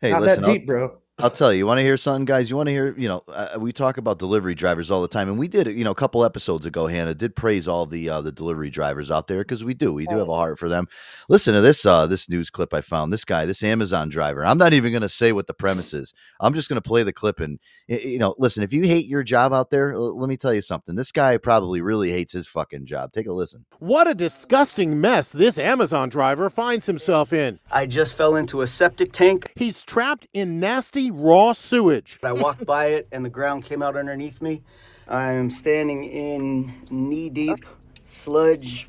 hey, 0.00 0.10
not 0.10 0.22
listen. 0.22 0.42
that 0.42 0.48
I'll, 0.48 0.54
deep 0.54 0.66
bro 0.66 0.98
I'll 1.22 1.30
tell 1.30 1.52
you. 1.52 1.58
You 1.58 1.66
want 1.66 1.78
to 1.78 1.82
hear 1.84 1.96
something, 1.96 2.24
guys? 2.24 2.50
You 2.50 2.56
want 2.56 2.68
to 2.68 2.72
hear? 2.72 2.94
You 2.98 3.08
know, 3.08 3.22
uh, 3.28 3.56
we 3.58 3.72
talk 3.72 3.96
about 3.98 4.18
delivery 4.18 4.54
drivers 4.54 4.90
all 4.90 5.02
the 5.02 5.08
time, 5.08 5.28
and 5.28 5.38
we 5.38 5.48
did. 5.48 5.66
You 5.66 5.84
know, 5.84 5.90
a 5.90 5.94
couple 5.94 6.24
episodes 6.24 6.66
ago, 6.66 6.86
Hannah 6.86 7.14
did 7.14 7.36
praise 7.36 7.66
all 7.68 7.86
the 7.86 8.08
uh, 8.08 8.20
the 8.20 8.32
delivery 8.32 8.70
drivers 8.70 9.10
out 9.10 9.26
there 9.28 9.40
because 9.40 9.64
we 9.64 9.74
do. 9.74 9.92
We 9.92 10.06
do 10.06 10.18
have 10.18 10.28
a 10.28 10.34
heart 10.34 10.58
for 10.58 10.68
them. 10.68 10.86
Listen 11.28 11.54
to 11.54 11.60
this 11.60 11.84
uh, 11.86 12.06
this 12.06 12.28
news 12.28 12.50
clip 12.50 12.74
I 12.74 12.80
found. 12.80 13.12
This 13.12 13.24
guy, 13.24 13.44
this 13.46 13.62
Amazon 13.62 14.08
driver. 14.08 14.44
I'm 14.44 14.58
not 14.58 14.72
even 14.72 14.92
going 14.92 15.02
to 15.02 15.08
say 15.08 15.32
what 15.32 15.46
the 15.46 15.54
premise 15.54 15.92
is. 15.94 16.14
I'm 16.40 16.54
just 16.54 16.68
going 16.68 16.80
to 16.80 16.88
play 16.88 17.02
the 17.02 17.12
clip 17.12 17.40
and 17.40 17.58
you 17.88 18.18
know, 18.18 18.34
listen. 18.38 18.62
If 18.62 18.72
you 18.72 18.82
hate 18.84 19.06
your 19.06 19.22
job 19.22 19.52
out 19.52 19.70
there, 19.70 19.92
l- 19.92 20.18
let 20.18 20.28
me 20.28 20.36
tell 20.36 20.54
you 20.54 20.62
something. 20.62 20.94
This 20.94 21.12
guy 21.12 21.36
probably 21.36 21.80
really 21.80 22.10
hates 22.12 22.32
his 22.32 22.48
fucking 22.48 22.86
job. 22.86 23.12
Take 23.12 23.26
a 23.26 23.32
listen. 23.32 23.64
What 23.78 24.08
a 24.08 24.14
disgusting 24.14 25.00
mess 25.00 25.30
this 25.30 25.58
Amazon 25.58 26.08
driver 26.08 26.50
finds 26.50 26.86
himself 26.86 27.32
in. 27.32 27.58
I 27.70 27.86
just 27.86 28.14
fell 28.16 28.36
into 28.36 28.60
a 28.62 28.66
septic 28.66 29.12
tank. 29.12 29.52
He's 29.56 29.82
trapped 29.82 30.26
in 30.32 30.60
nasty, 30.60 31.09
raw 31.10 31.52
sewage. 31.52 32.18
I 32.22 32.32
walked 32.32 32.66
by 32.66 32.86
it 32.86 33.08
and 33.12 33.24
the 33.24 33.30
ground 33.30 33.64
came 33.64 33.82
out 33.82 33.96
underneath 33.96 34.40
me. 34.40 34.62
I 35.08 35.32
am 35.32 35.50
standing 35.50 36.04
in 36.04 36.72
knee 36.90 37.30
deep 37.30 37.66
sludge. 38.04 38.88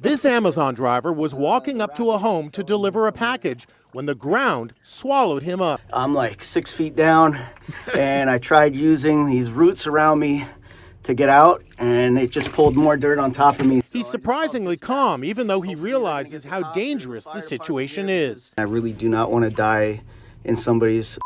This 0.00 0.24
Amazon 0.24 0.74
driver 0.74 1.12
was 1.12 1.32
walking 1.32 1.80
up 1.80 1.94
to 1.94 2.10
a 2.10 2.18
home 2.18 2.50
to 2.50 2.64
deliver 2.64 3.06
a 3.06 3.12
package 3.12 3.68
when 3.92 4.06
the 4.06 4.16
ground 4.16 4.72
swallowed 4.82 5.44
him 5.44 5.62
up. 5.62 5.80
I'm 5.92 6.12
like 6.12 6.42
six 6.42 6.72
feet 6.72 6.96
down 6.96 7.38
and 7.96 8.28
I 8.28 8.38
tried 8.38 8.74
using 8.74 9.26
these 9.26 9.50
roots 9.50 9.86
around 9.86 10.18
me 10.18 10.44
to 11.04 11.14
get 11.14 11.28
out 11.28 11.62
and 11.78 12.18
it 12.18 12.30
just 12.30 12.52
pulled 12.52 12.76
more 12.76 12.96
dirt 12.96 13.20
on 13.20 13.30
top 13.30 13.60
of 13.60 13.66
me. 13.66 13.82
He's 13.92 14.08
surprisingly 14.08 14.76
calm, 14.76 15.22
even 15.22 15.46
though 15.46 15.60
he 15.60 15.74
realizes 15.74 16.44
how 16.44 16.72
dangerous 16.72 17.24
the 17.26 17.40
situation 17.40 18.08
is. 18.08 18.54
I 18.58 18.62
really 18.62 18.92
do 18.92 19.08
not 19.08 19.30
want 19.30 19.44
to 19.44 19.50
die 19.50 20.00
in 20.44 20.56
somebody's 20.56 21.18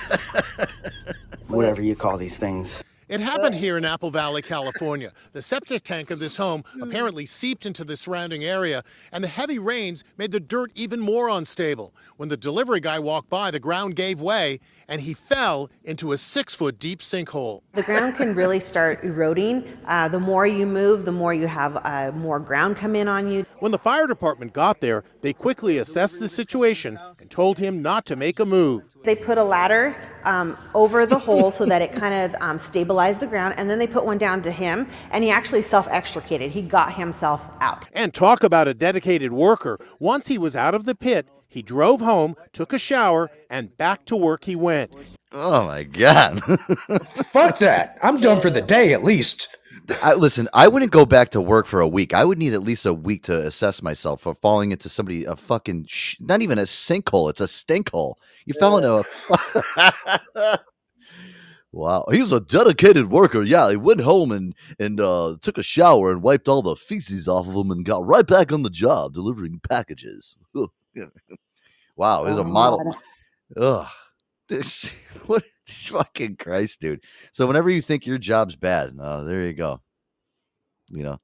whatever 1.48 1.82
you 1.82 1.94
call 1.94 2.16
these 2.16 2.38
things. 2.38 2.82
It 3.12 3.20
happened 3.20 3.56
here 3.56 3.76
in 3.76 3.84
Apple 3.84 4.10
Valley, 4.10 4.40
California. 4.40 5.12
The 5.34 5.42
septic 5.42 5.84
tank 5.84 6.10
of 6.10 6.18
this 6.18 6.36
home 6.36 6.64
hmm. 6.72 6.82
apparently 6.82 7.26
seeped 7.26 7.66
into 7.66 7.84
the 7.84 7.94
surrounding 7.94 8.42
area, 8.42 8.82
and 9.12 9.22
the 9.22 9.28
heavy 9.28 9.58
rains 9.58 10.02
made 10.16 10.30
the 10.30 10.40
dirt 10.40 10.70
even 10.74 10.98
more 10.98 11.28
unstable. 11.28 11.92
When 12.16 12.30
the 12.30 12.38
delivery 12.38 12.80
guy 12.80 12.98
walked 12.98 13.28
by, 13.28 13.50
the 13.50 13.60
ground 13.60 13.96
gave 13.96 14.22
way, 14.22 14.60
and 14.92 15.00
he 15.00 15.14
fell 15.14 15.70
into 15.84 16.12
a 16.12 16.18
six 16.18 16.54
foot 16.54 16.78
deep 16.78 17.00
sinkhole. 17.00 17.62
The 17.72 17.82
ground 17.82 18.14
can 18.14 18.34
really 18.34 18.60
start 18.60 19.02
eroding. 19.02 19.64
Uh, 19.86 20.08
the 20.08 20.20
more 20.20 20.46
you 20.46 20.66
move, 20.66 21.06
the 21.06 21.12
more 21.12 21.32
you 21.32 21.46
have 21.46 21.80
uh, 21.82 22.12
more 22.14 22.38
ground 22.38 22.76
come 22.76 22.94
in 22.94 23.08
on 23.08 23.32
you. 23.32 23.46
When 23.60 23.72
the 23.72 23.78
fire 23.78 24.06
department 24.06 24.52
got 24.52 24.80
there, 24.80 25.02
they 25.22 25.32
quickly 25.32 25.78
assessed 25.78 26.20
the 26.20 26.28
situation 26.28 26.98
and 27.18 27.30
told 27.30 27.58
him 27.58 27.80
not 27.80 28.04
to 28.06 28.16
make 28.16 28.38
a 28.38 28.44
move. 28.44 28.82
They 29.02 29.16
put 29.16 29.38
a 29.38 29.42
ladder 29.42 29.96
um, 30.24 30.58
over 30.74 31.06
the 31.06 31.18
hole 31.18 31.50
so 31.50 31.64
that 31.64 31.80
it 31.80 31.92
kind 31.92 32.14
of 32.14 32.40
um, 32.42 32.58
stabilized 32.58 33.22
the 33.22 33.26
ground, 33.26 33.54
and 33.56 33.70
then 33.70 33.78
they 33.78 33.86
put 33.86 34.04
one 34.04 34.18
down 34.18 34.42
to 34.42 34.50
him, 34.50 34.86
and 35.10 35.24
he 35.24 35.30
actually 35.30 35.62
self 35.62 35.88
extricated. 35.90 36.50
He 36.50 36.60
got 36.60 36.92
himself 36.92 37.48
out. 37.62 37.88
And 37.94 38.12
talk 38.12 38.42
about 38.42 38.68
a 38.68 38.74
dedicated 38.74 39.32
worker. 39.32 39.78
Once 39.98 40.26
he 40.26 40.36
was 40.36 40.54
out 40.54 40.74
of 40.74 40.84
the 40.84 40.94
pit, 40.94 41.26
he 41.52 41.60
drove 41.62 42.00
home, 42.00 42.34
took 42.52 42.72
a 42.72 42.78
shower, 42.78 43.30
and 43.50 43.76
back 43.76 44.06
to 44.06 44.16
work 44.16 44.44
he 44.44 44.56
went. 44.56 44.90
Oh 45.32 45.66
my 45.66 45.84
god! 45.84 46.42
Fuck 47.04 47.58
that. 47.58 47.98
I'm 48.02 48.16
done 48.16 48.40
for 48.40 48.50
the 48.50 48.62
day 48.62 48.94
at 48.94 49.04
least. 49.04 49.48
I, 50.02 50.14
listen, 50.14 50.48
I 50.54 50.68
wouldn't 50.68 50.92
go 50.92 51.04
back 51.04 51.30
to 51.30 51.40
work 51.40 51.66
for 51.66 51.80
a 51.80 51.88
week. 51.88 52.14
I 52.14 52.24
would 52.24 52.38
need 52.38 52.52
at 52.54 52.62
least 52.62 52.86
a 52.86 52.94
week 52.94 53.24
to 53.24 53.46
assess 53.46 53.82
myself 53.82 54.22
for 54.22 54.34
falling 54.36 54.70
into 54.70 54.88
somebody 54.88 55.24
a 55.24 55.36
fucking 55.36 55.86
sh- 55.88 56.16
not 56.20 56.40
even 56.40 56.58
a 56.58 56.62
sinkhole. 56.62 57.28
It's 57.28 57.40
a 57.40 57.48
stink 57.48 57.90
hole. 57.90 58.18
You 58.46 58.54
fell 58.54 58.78
into 58.78 59.04
a. 59.76 60.58
wow, 61.72 62.06
he's 62.10 62.32
a 62.32 62.40
dedicated 62.40 63.10
worker. 63.10 63.42
Yeah, 63.42 63.70
he 63.70 63.76
went 63.76 64.00
home 64.00 64.32
and 64.32 64.54
and 64.78 65.00
uh, 65.00 65.36
took 65.42 65.58
a 65.58 65.62
shower 65.62 66.12
and 66.12 66.22
wiped 66.22 66.48
all 66.48 66.62
the 66.62 66.76
feces 66.76 67.28
off 67.28 67.48
of 67.48 67.54
him 67.54 67.70
and 67.70 67.84
got 67.84 68.06
right 68.06 68.26
back 68.26 68.52
on 68.52 68.62
the 68.62 68.70
job 68.70 69.14
delivering 69.14 69.60
packages. 69.68 70.38
wow, 72.02 72.24
there's 72.24 72.36
a 72.38 72.40
Oh, 72.40 72.44
model. 72.44 72.96
Ugh. 73.56 73.86
This 74.48 74.92
what 75.26 75.44
fucking 75.68 76.36
Christ, 76.36 76.80
dude. 76.80 77.04
So 77.32 77.46
whenever 77.46 77.70
you 77.70 77.80
think 77.80 78.06
your 78.06 78.18
job's 78.18 78.56
bad, 78.56 78.96
uh, 79.00 79.22
there 79.22 79.42
you 79.46 79.52
go. 79.52 79.80
You 80.88 81.04
know. 81.04 81.18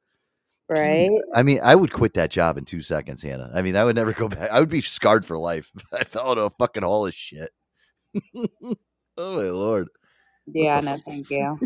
Right? 0.69 1.11
I 1.35 1.43
mean, 1.43 1.59
I 1.65 1.75
would 1.75 1.93
quit 1.93 2.15
that 2.15 2.31
job 2.31 2.59
in 2.59 2.65
two 2.65 2.83
seconds, 2.83 3.23
Hannah. 3.23 3.51
I 3.55 3.63
mean, 3.63 3.75
I 3.75 3.85
would 3.85 3.97
never 3.97 4.13
go 4.13 4.29
back. 4.29 4.51
I 4.51 4.61
would 4.61 4.69
be 4.69 4.83
scarred 4.83 5.25
for 5.25 5.37
life. 5.37 5.71
I 5.93 6.05
fell 6.05 6.31
into 6.31 6.43
a 6.43 6.51
fucking 6.51 6.83
hole 6.85 7.07
of 7.07 7.15
shit. 7.15 7.51
oh 8.35 8.77
my 9.17 9.51
lord. 9.51 9.89
Yeah, 10.47 10.81
no, 10.81 10.97
thank 10.99 11.29
you. 11.31 11.59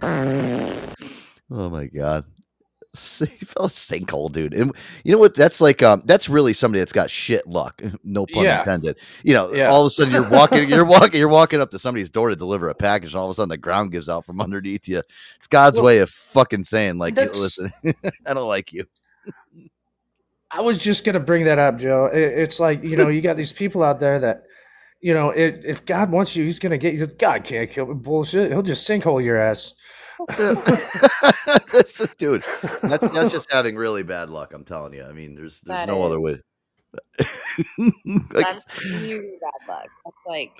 Oh 1.51 1.69
my 1.69 1.87
god. 1.87 2.25
He 3.19 3.47
fell 3.47 3.67
a 3.67 3.71
sinkhole, 3.71 4.31
dude. 4.31 4.53
And 4.53 4.73
you 5.05 5.13
know 5.13 5.19
what? 5.19 5.35
That's 5.35 5.61
like 5.61 5.83
um 5.83 6.03
that's 6.05 6.29
really 6.29 6.53
somebody 6.53 6.81
that's 6.81 6.93
got 6.93 7.11
shit 7.11 7.47
luck. 7.47 7.81
No 8.05 8.27
pun 8.27 8.45
Yeah. 8.45 8.59
intended. 8.59 8.99
You 9.23 9.35
know, 9.35 9.55
Yeah. 9.55 9.71
all 9.71 9.83
of 9.83 9.87
a 9.87 9.91
sudden 9.91 10.13
you're 10.13 10.29
walking, 10.29 10.69
you're 10.69 10.85
walking, 10.99 11.19
you're 11.19 11.29
walking 11.29 11.61
up 11.61 11.71
to 11.71 11.79
somebody's 11.79 12.11
door 12.11 12.29
to 12.29 12.37
deliver 12.37 12.69
a 12.69 12.75
package, 12.75 13.13
and 13.15 13.21
all 13.21 13.27
of 13.27 13.31
a 13.31 13.35
sudden 13.35 13.49
the 13.49 13.57
ground 13.57 13.93
gives 13.93 14.09
out 14.09 14.25
from 14.27 14.41
underneath 14.41 14.87
you. 14.89 15.03
It's 15.37 15.47
God's 15.47 15.77
Well, 15.77 15.87
way 15.87 15.99
of 16.01 16.11
fucking 16.11 16.65
saying, 16.65 16.99
like, 16.99 17.17
listen, 17.17 17.73
I 18.27 18.35
don't 18.35 18.49
like 18.49 18.73
you. 18.73 18.85
I 20.51 20.61
was 20.61 20.77
just 20.79 21.05
gonna 21.07 21.21
bring 21.21 21.47
that 21.47 21.59
up, 21.59 21.79
Joe. 21.79 22.07
It, 22.13 22.21
it's 22.21 22.61
like 22.61 22.83
you 22.83 22.97
know, 22.97 23.09
you 23.09 23.23
got 23.23 23.39
these 23.39 23.53
people 23.55 23.83
out 23.83 24.01
there 24.01 24.21
that, 24.21 24.43
you 25.01 25.15
know, 25.15 25.31
it, 25.31 25.63
if 25.65 25.87
God 25.87 26.11
wants 26.11 26.37
you, 26.37 26.45
He's 26.45 26.59
gonna 26.59 26.77
get 26.77 26.95
you. 26.95 27.07
God 27.07 27.45
can't 27.45 27.71
kill 27.71 27.87
me. 27.87 27.95
Bullshit. 27.95 28.51
He'll 28.51 28.61
just 28.63 28.87
sinkhole 28.87 29.25
your 29.25 29.39
ass. 29.39 29.73
That's 30.29 31.93
just- 31.99 32.19
dude, 32.19 32.45
that's 32.83 33.09
that's 33.11 33.33
just 33.33 33.51
having 33.53 33.77
really 33.77 34.03
bad 34.03 34.29
luck. 34.31 34.53
I'm 34.53 34.65
telling 34.65 34.95
you. 34.95 35.05
I 35.05 35.13
mean, 35.13 35.35
there's 35.35 35.61
there's 35.61 35.81
That 35.81 35.89
no 35.89 36.03
is. 36.03 36.07
other 36.07 36.21
way. 36.21 36.41
Like, 38.05 38.45
That's 38.45 38.65
really 38.85 39.39
bad 39.41 39.69
luck. 39.69 39.89
That's 40.05 40.17
like, 40.27 40.53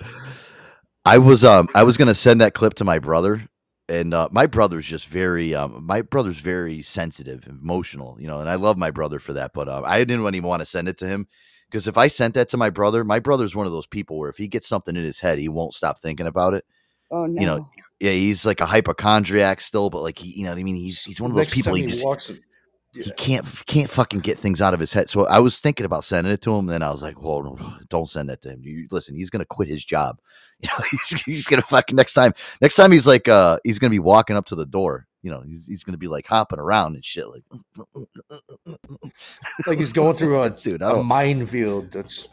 I 1.05 1.17
was 1.17 1.43
um 1.43 1.67
I 1.75 1.83
was 1.83 1.97
gonna 1.97 2.15
send 2.15 2.41
that 2.41 2.53
clip 2.53 2.73
to 2.75 2.83
my 2.83 2.99
brother, 2.99 3.47
and 3.87 4.13
uh, 4.13 4.29
my 4.31 4.45
brother's 4.47 4.85
just 4.85 5.07
very 5.07 5.53
um 5.53 5.83
my 5.85 6.01
brother's 6.01 6.39
very 6.39 6.81
sensitive, 6.81 7.45
emotional, 7.47 8.17
you 8.19 8.27
know, 8.27 8.39
and 8.39 8.49
I 8.49 8.55
love 8.55 8.77
my 8.77 8.91
brother 8.91 9.19
for 9.19 9.33
that. 9.33 9.51
But 9.53 9.67
uh, 9.67 9.81
I 9.85 9.99
didn't 9.99 10.25
even 10.25 10.43
want 10.43 10.61
to 10.61 10.65
send 10.65 10.87
it 10.87 10.97
to 10.99 11.07
him 11.07 11.27
because 11.69 11.87
if 11.87 11.97
I 11.97 12.07
sent 12.07 12.33
that 12.35 12.49
to 12.49 12.57
my 12.57 12.69
brother, 12.69 13.03
my 13.03 13.19
brother's 13.19 13.55
one 13.55 13.65
of 13.67 13.71
those 13.71 13.87
people 13.87 14.17
where 14.17 14.29
if 14.29 14.37
he 14.37 14.47
gets 14.47 14.67
something 14.67 14.95
in 14.95 15.03
his 15.03 15.19
head, 15.19 15.37
he 15.39 15.49
won't 15.49 15.73
stop 15.75 16.01
thinking 16.01 16.27
about 16.27 16.53
it. 16.55 16.65
oh 17.11 17.25
no. 17.27 17.39
You 17.41 17.47
know, 17.47 17.69
yeah, 17.99 18.11
he's 18.11 18.45
like 18.45 18.59
a 18.59 18.65
hypochondriac 18.65 19.61
still, 19.61 19.89
but 19.89 20.01
like 20.01 20.17
he, 20.17 20.37
you 20.37 20.43
know 20.43 20.51
what 20.51 20.59
I 20.59 20.63
mean. 20.63 20.75
He's 20.75 21.03
he's 21.03 21.21
one 21.21 21.31
of 21.31 21.35
those 21.35 21.45
Next 21.45 21.55
people. 21.55 21.73
He 21.73 21.81
he 21.81 21.87
just 21.87 22.05
walks, 22.05 22.29
he 22.93 23.11
can't 23.11 23.45
can't 23.65 23.89
fucking 23.89 24.19
get 24.19 24.37
things 24.37 24.61
out 24.61 24.73
of 24.73 24.79
his 24.79 24.93
head. 24.93 25.09
So 25.09 25.25
I 25.25 25.39
was 25.39 25.59
thinking 25.59 25.85
about 25.85 26.03
sending 26.03 26.31
it 26.31 26.41
to 26.41 26.51
him, 26.51 26.59
and 26.59 26.69
then 26.69 26.83
I 26.83 26.91
was 26.91 27.01
like, 27.01 27.21
"Whoa, 27.21 27.41
no, 27.41 27.53
no, 27.53 27.73
don't 27.89 28.09
send 28.09 28.29
that 28.29 28.41
to 28.43 28.49
him. 28.49 28.61
You, 28.61 28.87
listen, 28.91 29.15
he's 29.15 29.31
gonna 29.31 29.45
quit 29.45 29.67
his 29.67 29.83
job. 29.83 30.19
You 30.63 30.69
know, 30.69 30.85
he's, 30.91 31.21
he's 31.23 31.45
gonna 31.45 31.61
fucking 31.61 31.97
next 31.97 32.13
time. 32.13 32.31
Next 32.61 32.75
time 32.75 32.89
he's 32.89 33.05
like, 33.05 33.27
uh, 33.27 33.59
he's 33.65 33.79
gonna 33.79 33.91
be 33.91 33.99
walking 33.99 34.37
up 34.37 34.45
to 34.45 34.55
the 34.55 34.65
door. 34.65 35.07
You 35.21 35.29
know, 35.29 35.41
he's, 35.41 35.65
he's 35.65 35.83
gonna 35.83 35.97
be 35.97 36.07
like 36.07 36.25
hopping 36.25 36.59
around 36.59 36.95
and 36.95 37.03
shit. 37.03 37.25
Like, 37.27 37.43
like 39.67 39.77
he's 39.77 39.91
going 39.91 40.15
through 40.15 40.41
a, 40.41 40.49
dude, 40.51 40.81
a 40.81 41.03
minefield. 41.03 41.91
That's 41.91 42.29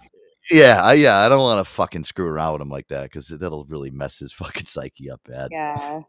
Yeah, 0.50 0.82
I, 0.82 0.94
yeah, 0.94 1.18
I 1.18 1.28
don't 1.28 1.40
want 1.40 1.64
to 1.64 1.70
fucking 1.70 2.04
screw 2.04 2.26
around 2.26 2.54
with 2.54 2.62
him 2.62 2.70
like 2.70 2.88
that 2.88 3.04
because 3.04 3.28
that'll 3.28 3.64
really 3.66 3.90
mess 3.90 4.18
his 4.18 4.32
fucking 4.32 4.66
psyche 4.66 5.10
up 5.10 5.20
bad. 5.26 5.48
Yeah. 5.50 6.00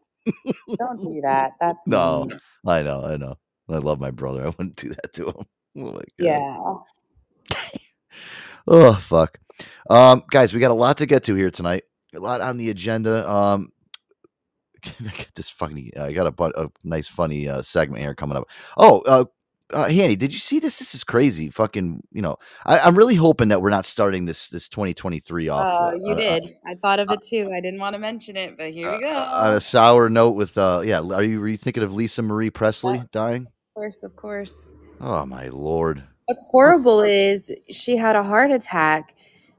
Don't 0.78 1.00
do 1.00 1.20
that. 1.22 1.52
That's 1.60 1.86
No, 1.86 2.24
mean. 2.24 2.40
I 2.66 2.82
know, 2.82 3.04
I 3.04 3.16
know. 3.16 3.38
I 3.68 3.78
love 3.78 4.00
my 4.00 4.10
brother. 4.10 4.42
I 4.42 4.46
wouldn't 4.46 4.76
do 4.76 4.88
that 4.88 5.12
to 5.14 5.28
him. 5.28 5.34
Oh 5.74 5.84
my 5.84 5.92
god. 5.92 6.04
Yeah. 6.18 6.58
Oh 8.68 8.92
fuck. 8.92 9.38
Um 9.88 10.22
guys, 10.30 10.52
we 10.52 10.60
got 10.60 10.70
a 10.70 10.74
lot 10.74 10.98
to 10.98 11.06
get 11.06 11.24
to 11.24 11.34
here 11.34 11.50
tonight. 11.50 11.84
A 12.14 12.18
lot 12.18 12.42
on 12.42 12.58
the 12.58 12.68
agenda. 12.68 13.26
Um 13.26 13.72
I 14.84 15.04
got 15.16 15.32
this 15.34 15.48
funny 15.48 15.90
I 15.96 16.12
got 16.12 16.26
a, 16.26 16.62
a 16.62 16.70
nice 16.84 17.08
funny 17.08 17.48
uh, 17.48 17.62
segment 17.62 18.02
here 18.02 18.14
coming 18.14 18.36
up. 18.36 18.50
Oh, 18.76 19.00
uh 19.06 19.24
uh, 19.72 19.88
Hanny, 19.88 20.16
did 20.16 20.32
you 20.32 20.38
see 20.38 20.58
this? 20.58 20.78
This 20.78 20.94
is 20.94 21.04
crazy. 21.04 21.48
Fucking, 21.50 22.02
you 22.12 22.22
know, 22.22 22.36
I, 22.66 22.78
I'm 22.80 22.96
really 22.96 23.14
hoping 23.14 23.48
that 23.48 23.60
we're 23.62 23.70
not 23.70 23.86
starting 23.86 24.24
this 24.26 24.48
this 24.48 24.68
2023 24.68 25.48
off. 25.48 25.66
Oh, 25.68 25.88
uh, 25.88 25.92
you 25.94 26.12
uh, 26.12 26.16
did. 26.16 26.54
I 26.66 26.74
thought 26.76 27.00
of 27.00 27.10
it 27.10 27.20
too. 27.22 27.50
I 27.54 27.60
didn't 27.60 27.80
want 27.80 27.94
to 27.94 27.98
mention 28.00 28.36
it, 28.36 28.56
but 28.56 28.70
here 28.72 28.90
we 28.92 29.00
go. 29.00 29.12
on 29.12 29.54
a 29.54 29.60
sour 29.60 30.08
note 30.08 30.30
with 30.30 30.56
uh 30.58 30.82
yeah 30.84 31.00
are 31.00 31.22
you 31.22 31.40
were 31.40 31.48
you 31.48 31.56
thinking 31.56 31.82
of 31.82 31.92
lisa 31.92 32.22
marie 32.22 32.50
presley 32.50 32.96
Yes. 32.96 33.06
dying 33.12 33.46
of 33.46 33.74
course, 33.74 34.02
of 34.02 34.16
course. 34.16 34.74
oh 35.00 35.24
my 35.26 35.48
lord 35.48 36.02
What's 36.26 36.42
horrible 36.50 37.00
is 37.00 37.52
she 37.68 37.96
had 37.96 38.14
a 38.16 38.22
heart 38.22 38.50
attack 38.52 39.14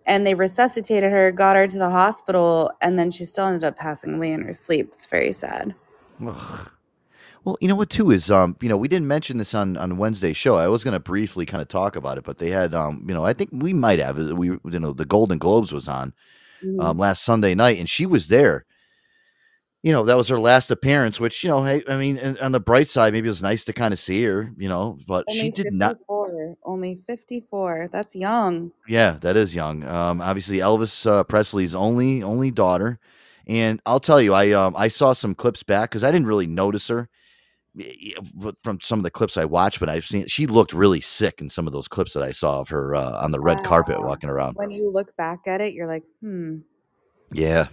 and 0.06 0.26
they 0.26 0.34
resuscitated 0.34 1.12
her, 1.12 1.32
got 1.32 1.56
her 1.56 1.67
to 1.67 1.78
the 1.78 1.89
hospital, 1.89 2.71
and 2.82 2.97
then 2.97 3.12
she 3.12 3.26
still 3.26 3.45
ended 3.45 3.63
up 3.63 3.78
passing 3.78 4.13
away 4.15 4.32
in 4.32 4.41
her 4.41 4.54
sleep. 4.54 4.89
It's 4.93 5.06
very 5.06 5.32
sad. 5.32 5.76
Ugh. 6.26 6.71
Well 7.44 7.58
you 7.62 7.68
know 7.68 7.76
what 7.76 7.90
too 7.90 8.12
is 8.12 8.30
um 8.32 8.56
you 8.62 8.70
know 8.70 8.78
we 8.78 8.88
didn't 8.88 9.08
mention 9.08 9.38
this 9.38 9.54
on 9.54 9.78
on 9.78 9.98
wednesday's 9.98 10.38
show 10.38 10.56
i 10.56 10.68
was 10.68 10.84
going 10.84 10.94
to 10.94 11.00
briefly 11.00 11.46
kind 11.46 11.62
of 11.62 11.68
talk 11.68 11.96
about 11.96 12.18
it 12.18 12.24
but 12.24 12.38
they 12.38 12.50
had 12.50 12.74
um 12.74 13.04
you 13.08 13.14
know 13.14 13.26
i 13.26 13.34
think 13.34 13.50
we 13.54 13.74
might 13.74 14.00
have 14.00 14.18
uh, 14.20 14.36
we 14.36 14.48
you 14.48 14.62
know 14.80 14.94
the 14.94 15.06
golden 15.06 15.38
globes 15.38 15.72
was 15.74 15.88
on 15.88 16.14
Mhm. 16.64 16.82
um, 16.82 16.98
last 16.98 17.24
Sunday 17.26 17.56
night, 17.56 17.78
and 17.78 17.90
she 17.90 18.06
was 18.06 18.30
there. 18.30 18.66
You 19.82 19.92
know, 19.92 20.06
that 20.06 20.16
was 20.16 20.30
her 20.30 20.40
last 20.40 20.72
appearance, 20.72 21.20
which 21.20 21.44
you 21.44 21.50
know, 21.50 21.62
hey, 21.66 21.84
I 21.90 21.98
mean, 21.98 22.38
on 22.42 22.54
the 22.54 22.62
bright 22.62 22.88
side, 22.88 23.12
maybe 23.12 23.28
it 23.28 23.32
was 23.32 23.44
nice 23.44 23.66
to 23.66 23.74
kind 23.74 23.92
of 23.94 24.00
see 24.00 24.24
her. 24.24 24.50
You 24.58 24.70
know, 24.70 24.98
but 25.06 25.26
Only 25.28 25.42
she 25.42 25.50
did 25.52 25.74
not. 25.74 25.98
54. 25.98 26.56
Only 26.64 26.96
54. 26.96 27.90
That's 27.92 28.16
young. 28.16 28.72
Yeah, 28.88 29.18
that 29.20 29.36
is 29.36 29.54
young. 29.54 29.84
Um, 29.84 30.22
obviously 30.22 30.60
Elvis 30.60 31.06
uh, 31.06 31.26
Presley's 31.26 31.76
only 31.76 32.24
only 32.24 32.50
daughter, 32.50 32.98
and 33.46 33.82
I'll 33.86 34.00
tell 34.00 34.22
you, 34.22 34.34
I 34.34 34.52
um 34.52 34.74
I 34.78 34.88
saw 34.88 35.12
some 35.12 35.36
clips 35.36 35.64
back 35.64 35.90
because 35.90 36.06
I 36.06 36.12
didn't 36.12 36.28
really 36.28 36.48
notice 36.48 36.88
her 36.88 37.00
y- 37.00 37.08
y- 37.10 37.10
but 37.10 37.23
from 38.62 38.80
some 38.82 39.00
of 39.00 39.04
the 39.04 39.12
clips 39.12 39.38
I 39.38 39.46
watched, 39.46 39.80
but 39.80 39.90
I've 39.90 40.06
seen 40.06 40.28
she 40.28 40.46
looked 40.46 40.74
really 40.74 41.02
sick 41.02 41.42
in 41.42 41.50
some 41.50 41.66
of 41.66 41.74
those 41.74 41.88
clips 41.88 42.14
that 42.14 42.24
I 42.24 42.32
saw 42.32 42.60
of 42.60 42.70
her 42.70 42.96
uh, 42.96 43.24
on 43.24 43.32
the 43.32 43.40
red 43.40 43.64
carpet 43.64 44.00
walking 44.00 44.30
around. 44.30 44.56
When 44.56 44.70
you 44.72 44.92
look 44.92 45.16
back 45.18 45.48
at 45.48 45.62
it, 45.62 45.74
you're 45.74 45.88
like, 45.88 46.04
hmm. 46.22 46.58
Yeah. 47.32 47.68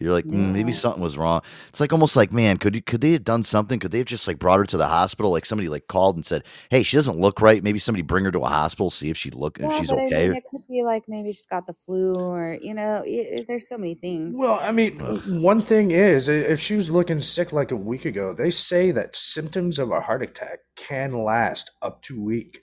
You're 0.00 0.12
like, 0.12 0.26
"Mm, 0.26 0.52
maybe 0.52 0.72
something 0.72 1.02
was 1.02 1.16
wrong. 1.16 1.40
It's 1.68 1.80
like 1.80 1.92
almost 1.92 2.16
like, 2.16 2.32
man, 2.32 2.58
could 2.58 2.74
you 2.74 2.82
could 2.82 3.00
they 3.00 3.12
have 3.12 3.24
done 3.24 3.44
something? 3.44 3.78
Could 3.78 3.92
they 3.92 3.98
have 3.98 4.06
just 4.08 4.26
like 4.26 4.38
brought 4.40 4.58
her 4.58 4.64
to 4.66 4.76
the 4.76 4.88
hospital? 4.88 5.30
Like 5.30 5.46
somebody 5.46 5.68
like 5.68 5.86
called 5.86 6.16
and 6.16 6.26
said, 6.26 6.44
Hey, 6.68 6.82
she 6.82 6.96
doesn't 6.96 7.18
look 7.18 7.40
right. 7.40 7.62
Maybe 7.62 7.78
somebody 7.78 8.02
bring 8.02 8.24
her 8.24 8.32
to 8.32 8.40
a 8.40 8.48
hospital, 8.48 8.90
see 8.90 9.08
if 9.08 9.16
she 9.16 9.30
look 9.30 9.58
if 9.58 9.70
Yeah, 9.70 9.78
she's 9.78 9.90
but 9.90 9.98
okay. 10.00 10.24
I 10.24 10.28
mean, 10.28 10.36
it 10.36 10.44
could 10.50 10.66
be 10.68 10.82
like 10.82 11.04
maybe 11.06 11.30
she's 11.32 11.46
got 11.46 11.66
the 11.66 11.74
flu, 11.74 12.16
or 12.18 12.58
you 12.60 12.74
know, 12.74 13.04
i 13.06 13.28
i- 13.36 13.44
there's 13.46 13.68
so 13.68 13.78
many 13.78 13.94
things. 13.94 14.36
Well, 14.36 14.58
I 14.60 14.72
mean, 14.72 14.98
one 15.42 15.62
thing 15.62 15.92
is, 15.92 16.28
i- 16.28 16.32
if 16.32 16.58
she 16.58 16.74
was 16.74 16.90
looking 16.90 17.20
sick 17.20 17.52
like 17.52 17.70
a 17.70 17.76
week 17.76 18.04
ago, 18.04 18.34
they 18.34 18.50
say 18.50 18.90
that 18.90 19.14
symptoms 19.14 19.78
of 19.78 19.90
a 19.92 20.00
heart 20.00 20.22
attack 20.22 20.58
can 20.76 21.12
last 21.22 21.70
up 21.82 22.02
to 22.02 22.16
a 22.16 22.20
week. 22.20 22.62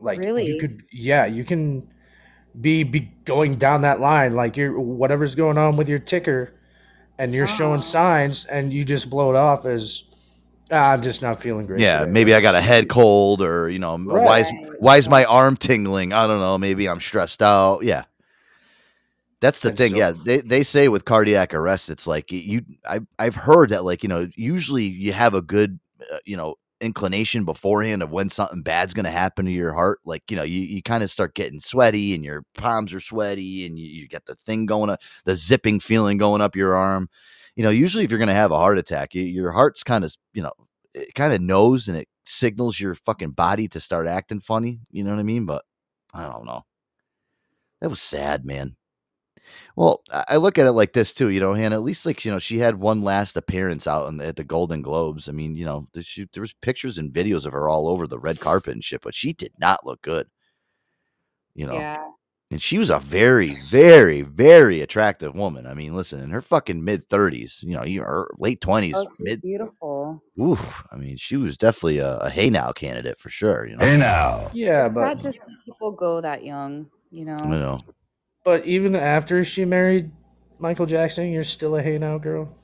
Like 0.00 0.18
Really? 0.18 0.46
you 0.46 0.60
could, 0.60 0.82
yeah, 0.92 1.26
you 1.26 1.44
can 1.44 1.88
be 2.60 2.82
be 2.84 3.10
going 3.24 3.56
down 3.56 3.82
that 3.82 4.00
line, 4.00 4.34
like 4.34 4.56
you're 4.56 4.78
whatever's 4.78 5.34
going 5.34 5.58
on 5.58 5.76
with 5.76 5.88
your 5.88 5.98
ticker, 5.98 6.52
and 7.18 7.32
you're 7.34 7.46
showing 7.46 7.78
Oh. 7.78 7.82
signs, 7.82 8.44
and 8.46 8.72
you 8.72 8.84
just 8.84 9.08
blow 9.08 9.30
it 9.30 9.36
off 9.36 9.64
as 9.64 10.04
"Ah, 10.70 10.92
I'm 10.92 11.02
just 11.02 11.22
not 11.22 11.40
feeling 11.40 11.66
great. 11.66 11.80
Yeah, 11.80 12.00
today." 12.00 12.10
maybe 12.10 12.34
I 12.34 12.40
got 12.40 12.54
a 12.54 12.60
head 12.60 12.88
cold 12.88 13.40
or 13.42 13.68
you 13.70 13.78
know, 13.78 13.96
why 13.96 14.40
is 14.40 14.50
why 14.80 14.96
is 14.98 15.08
my 15.08 15.24
arm 15.24 15.56
tingling? 15.56 16.12
I 16.12 16.26
don't 16.26 16.40
know, 16.40 16.58
maybe 16.58 16.88
I'm 16.88 17.00
stressed 17.00 17.42
out. 17.42 17.84
Yeah. 17.84 18.04
That's 19.40 19.60
the 19.60 19.70
And 19.70 19.78
thing. 19.78 19.92
so- 19.92 19.98
yeah, 19.98 20.12
they, 20.12 20.38
they 20.40 20.62
say 20.62 20.88
with 20.88 21.04
cardiac 21.04 21.52
arrest, 21.52 21.90
it's 21.90 22.06
like 22.06 22.30
you. 22.30 22.62
I 22.88 23.00
I've 23.18 23.34
heard 23.34 23.70
that 23.70 23.84
like 23.84 24.02
you 24.04 24.08
know 24.08 24.28
usually 24.36 24.84
you 24.84 25.12
have 25.12 25.34
a 25.34 25.42
good 25.42 25.80
uh, 26.12 26.18
you 26.24 26.36
know 26.36 26.54
inclination 26.82 27.44
beforehand 27.44 28.02
of 28.02 28.10
when 28.10 28.28
something 28.28 28.62
bad's 28.62 28.92
going 28.92 29.04
to 29.04 29.10
happen 29.10 29.46
to 29.46 29.52
your 29.52 29.72
heart. 29.72 30.00
Like 30.04 30.22
you 30.28 30.36
know 30.36 30.42
you, 30.42 30.60
you 30.60 30.82
kind 30.82 31.02
of 31.02 31.10
start 31.10 31.34
getting 31.34 31.60
sweaty 31.60 32.14
and 32.14 32.24
your 32.24 32.44
palms 32.54 32.92
are 32.92 33.00
sweaty 33.00 33.64
and 33.64 33.78
you, 33.78 33.86
you 33.86 34.08
get 34.08 34.26
the 34.26 34.34
thing 34.34 34.66
going 34.66 34.90
up, 34.90 35.00
the 35.24 35.36
zipping 35.36 35.80
feeling 35.80 36.18
going 36.18 36.42
up 36.42 36.56
your 36.56 36.74
arm. 36.74 37.08
You 37.56 37.64
know 37.64 37.70
usually 37.70 38.04
if 38.04 38.10
you're 38.10 38.18
going 38.18 38.28
to 38.28 38.34
have 38.34 38.50
a 38.50 38.56
heart 38.56 38.78
attack, 38.78 39.14
you, 39.14 39.22
your 39.22 39.52
heart's 39.52 39.82
kind 39.82 40.04
of 40.04 40.14
you 40.34 40.42
know 40.42 40.52
it 40.94 41.14
kind 41.14 41.32
of 41.32 41.40
knows 41.40 41.88
and 41.88 41.96
it 41.96 42.08
signals 42.26 42.78
your 42.78 42.94
fucking 42.94 43.30
body 43.30 43.68
to 43.68 43.80
start 43.80 44.06
acting 44.06 44.40
funny. 44.40 44.80
You 44.90 45.04
know 45.04 45.10
what 45.10 45.20
I 45.20 45.24
mean? 45.24 45.46
But 45.46 45.64
I 46.12 46.24
don't 46.24 46.44
know. 46.44 46.64
That 47.80 47.90
was 47.90 48.00
sad, 48.00 48.44
man. 48.44 48.76
Well, 49.76 50.02
I 50.10 50.24
I 50.30 50.36
look 50.36 50.58
at 50.58 50.66
it 50.66 50.72
like 50.72 50.92
this 50.92 51.12
too, 51.14 51.28
you 51.30 51.40
know, 51.40 51.54
Hannah. 51.54 51.76
At 51.76 51.82
least, 51.82 52.06
like 52.06 52.24
you 52.24 52.30
know, 52.30 52.38
she 52.38 52.58
had 52.58 52.80
one 52.80 53.02
last 53.02 53.36
appearance 53.36 53.86
out 53.86 54.08
in 54.08 54.16
the, 54.18 54.26
at 54.26 54.36
the 54.36 54.44
Golden 54.44 54.82
Globes. 54.82 55.28
I 55.28 55.32
mean, 55.32 55.56
you 55.56 55.64
know, 55.64 55.88
she, 56.00 56.28
there 56.32 56.40
was 56.40 56.52
pictures 56.54 56.98
and 56.98 57.12
videos 57.12 57.46
of 57.46 57.52
her 57.52 57.68
all 57.68 57.88
over 57.88 58.06
the 58.06 58.18
red 58.18 58.40
carpet 58.40 58.74
and 58.74 58.84
shit, 58.84 59.02
but 59.02 59.14
she 59.14 59.32
did 59.32 59.52
not 59.58 59.84
look 59.86 60.02
good. 60.02 60.28
You 61.54 61.66
know, 61.66 61.74
Yeah. 61.74 61.98
and 62.50 62.62
she 62.62 62.78
was 62.78 62.88
a 62.90 62.98
very, 62.98 63.54
very, 63.54 64.22
very 64.22 64.80
attractive 64.80 65.34
woman. 65.34 65.66
I 65.66 65.74
mean, 65.74 65.94
listen, 65.94 66.20
in 66.20 66.30
her 66.30 66.40
fucking 66.42 66.82
mid 66.82 67.04
thirties, 67.04 67.62
you 67.66 67.74
know, 67.76 67.84
her 68.02 68.30
late 68.38 68.60
twenties, 68.60 68.94
Oh, 68.96 69.06
mid. 69.20 69.42
beautiful. 69.42 70.22
Ooh, 70.40 70.58
I 70.90 70.96
mean, 70.96 71.18
she 71.18 71.36
was 71.36 71.58
definitely 71.58 71.98
a, 71.98 72.16
a 72.18 72.30
hey 72.30 72.48
now 72.48 72.72
candidate 72.72 73.18
for 73.20 73.28
sure. 73.28 73.66
You 73.66 73.76
know, 73.76 73.84
Hey 73.84 73.98
now. 73.98 74.50
yeah, 74.54 74.86
it's 74.86 74.94
but 74.94 75.00
sad 75.02 75.20
to 75.20 75.32
see 75.32 75.54
people 75.66 75.92
go 75.92 76.20
that 76.22 76.42
young. 76.44 76.86
You 77.10 77.26
know. 77.26 77.38
you 77.44 77.50
know. 77.50 77.80
But 78.44 78.64
even 78.66 78.96
after 78.96 79.44
she 79.44 79.64
married 79.64 80.10
Michael 80.58 80.86
Jackson, 80.86 81.30
you're 81.32 81.44
still 81.44 81.76
a 81.76 81.82
hey 81.82 81.98
now 81.98 82.18
girl. 82.18 82.54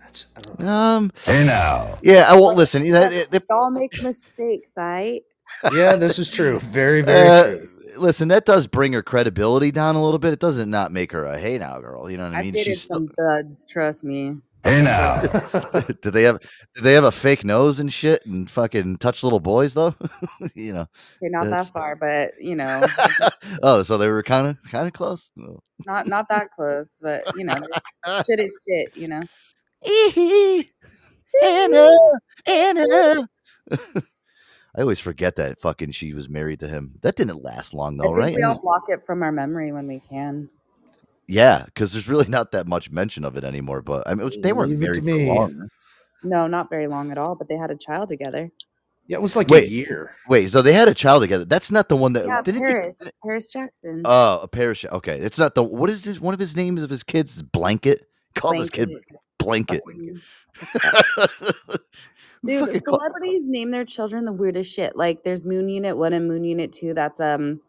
That's 0.00 0.26
I 0.36 0.40
don't 0.40 0.60
know. 0.60 0.68
Um, 0.68 1.12
Hey 1.24 1.44
now. 1.46 1.98
yeah, 2.02 2.26
I 2.30 2.36
won't 2.36 2.56
listen. 2.56 2.84
You 2.84 2.92
know, 2.94 3.00
But 3.02 3.12
it- 3.12 3.28
it- 3.32 3.44
we 3.50 3.56
all 3.56 3.70
make 3.70 4.00
mistakes, 4.00 4.72
right? 4.76 5.22
Yeah, 5.68 5.96
this 5.96 6.18
is 6.18 6.30
true. 6.30 6.58
Very, 6.60 7.02
very 7.02 7.28
Uh, 7.28 7.42
true. 7.42 7.68
Listen, 7.96 8.28
that 8.28 8.44
does 8.44 8.66
bring 8.66 8.92
her 8.92 9.02
credibility 9.02 9.72
down 9.72 9.96
a 9.96 10.04
little 10.04 10.18
bit. 10.18 10.32
It 10.32 10.38
doesn't 10.40 10.70
not 10.70 10.92
make 10.92 11.12
her 11.12 11.24
a 11.24 11.38
hey 11.38 11.58
now 11.58 11.80
girl. 11.80 12.10
You 12.10 12.18
know 12.18 12.24
what 12.24 12.34
I 12.34 12.36
I've 12.38 12.44
mean? 12.44 12.52
dated 12.52 12.76
She's 12.76 12.82
still, 12.82 13.02
some 13.02 13.08
duds, 13.18 13.66
trust 13.66 14.04
me. 14.04 14.36
Hey 14.66 14.82
now. 14.82 15.20
did 16.02 16.12
they 16.12 16.24
have 16.24 16.40
did 16.74 16.82
they 16.82 16.94
have 16.94 17.04
a 17.04 17.12
fake 17.12 17.44
nose 17.44 17.78
and 17.78 17.92
shit 17.92 18.26
and 18.26 18.50
fucking 18.50 18.96
touch 18.98 19.22
little 19.22 19.38
boys 19.38 19.74
though? 19.74 19.94
you 20.54 20.72
know. 20.72 20.88
Okay, 21.22 21.30
not 21.30 21.48
that 21.50 21.66
far, 21.66 21.94
but 21.94 22.32
you 22.40 22.56
know, 22.56 22.84
oh, 23.62 23.84
so 23.84 23.96
they 23.96 24.08
were 24.08 24.24
kind 24.24 24.48
of 24.48 24.58
kind 24.70 24.88
of 24.88 24.92
close. 24.92 25.30
Oh. 25.40 25.60
not 25.86 26.08
not 26.08 26.28
that 26.30 26.48
close, 26.56 26.98
but 27.00 27.24
you 27.36 27.44
know, 27.44 27.54
shit 28.26 28.40
is 28.40 28.52
shit. 28.68 28.96
You 28.96 29.08
know. 29.08 29.22
Anna, 31.42 31.88
Anna. 32.46 33.28
I 33.70 34.80
always 34.80 34.98
forget 34.98 35.36
that 35.36 35.60
fucking 35.60 35.92
she 35.92 36.12
was 36.12 36.28
married 36.28 36.60
to 36.60 36.68
him. 36.68 36.98
That 37.02 37.14
didn't 37.14 37.42
last 37.42 37.72
long 37.72 38.00
I 38.00 38.04
though, 38.04 38.08
think 38.10 38.18
right? 38.18 38.34
we 38.34 38.42
all 38.42 38.60
block 38.60 38.84
it 38.88 39.06
from 39.06 39.22
our 39.22 39.32
memory 39.32 39.70
when 39.70 39.86
we 39.86 40.00
can. 40.00 40.50
Yeah, 41.28 41.64
because 41.66 41.92
there's 41.92 42.08
really 42.08 42.28
not 42.28 42.52
that 42.52 42.66
much 42.66 42.90
mention 42.90 43.24
of 43.24 43.36
it 43.36 43.44
anymore. 43.44 43.82
But 43.82 44.06
I 44.08 44.14
mean, 44.14 44.30
they 44.42 44.52
weren't 44.52 44.70
Leave 44.70 44.80
married 44.80 45.04
to 45.04 45.26
for 45.26 45.34
long. 45.34 45.68
No, 46.22 46.46
not 46.46 46.70
very 46.70 46.86
long 46.86 47.10
at 47.12 47.18
all, 47.18 47.34
but 47.34 47.48
they 47.48 47.56
had 47.56 47.70
a 47.70 47.76
child 47.76 48.08
together. 48.08 48.50
Yeah, 49.08 49.18
it 49.18 49.22
was 49.22 49.36
like 49.36 49.48
Wait. 49.48 49.64
a 49.64 49.70
year. 49.70 50.16
Wait, 50.28 50.50
so 50.50 50.62
they 50.62 50.72
had 50.72 50.88
a 50.88 50.94
child 50.94 51.22
together. 51.22 51.44
That's 51.44 51.70
not 51.70 51.88
the 51.88 51.94
one 51.96 52.14
that 52.14 52.26
Yeah, 52.26 52.42
didn't 52.42 52.64
they- 52.64 52.72
Paris, 52.72 53.00
Paris 53.22 53.52
Jackson. 53.52 54.02
Oh, 54.04 54.40
a 54.42 54.48
Paris. 54.48 54.84
Okay, 54.84 55.18
it's 55.20 55.38
not 55.38 55.54
the. 55.54 55.62
What 55.62 55.90
is 55.90 56.02
his? 56.04 56.18
One 56.18 56.34
of 56.34 56.40
his 56.40 56.56
names 56.56 56.82
of 56.82 56.90
his 56.90 57.04
kids 57.04 57.36
is 57.36 57.42
Blanket. 57.42 58.08
Call 58.34 58.58
this 58.58 58.70
kid 58.70 58.90
Blanket. 59.38 59.82
Dude, 62.44 62.60
fucking 62.66 62.80
call- 62.82 62.98
celebrities 62.98 63.46
name 63.48 63.70
their 63.70 63.84
children 63.84 64.24
the 64.24 64.32
weirdest 64.32 64.72
shit. 64.72 64.96
Like 64.96 65.24
there's 65.24 65.44
Moon 65.44 65.68
Unit 65.68 65.96
1 65.96 66.12
and 66.12 66.28
Moon 66.28 66.44
Unit 66.44 66.72
2. 66.72 66.94
That's 66.94 67.18
um 67.20 67.60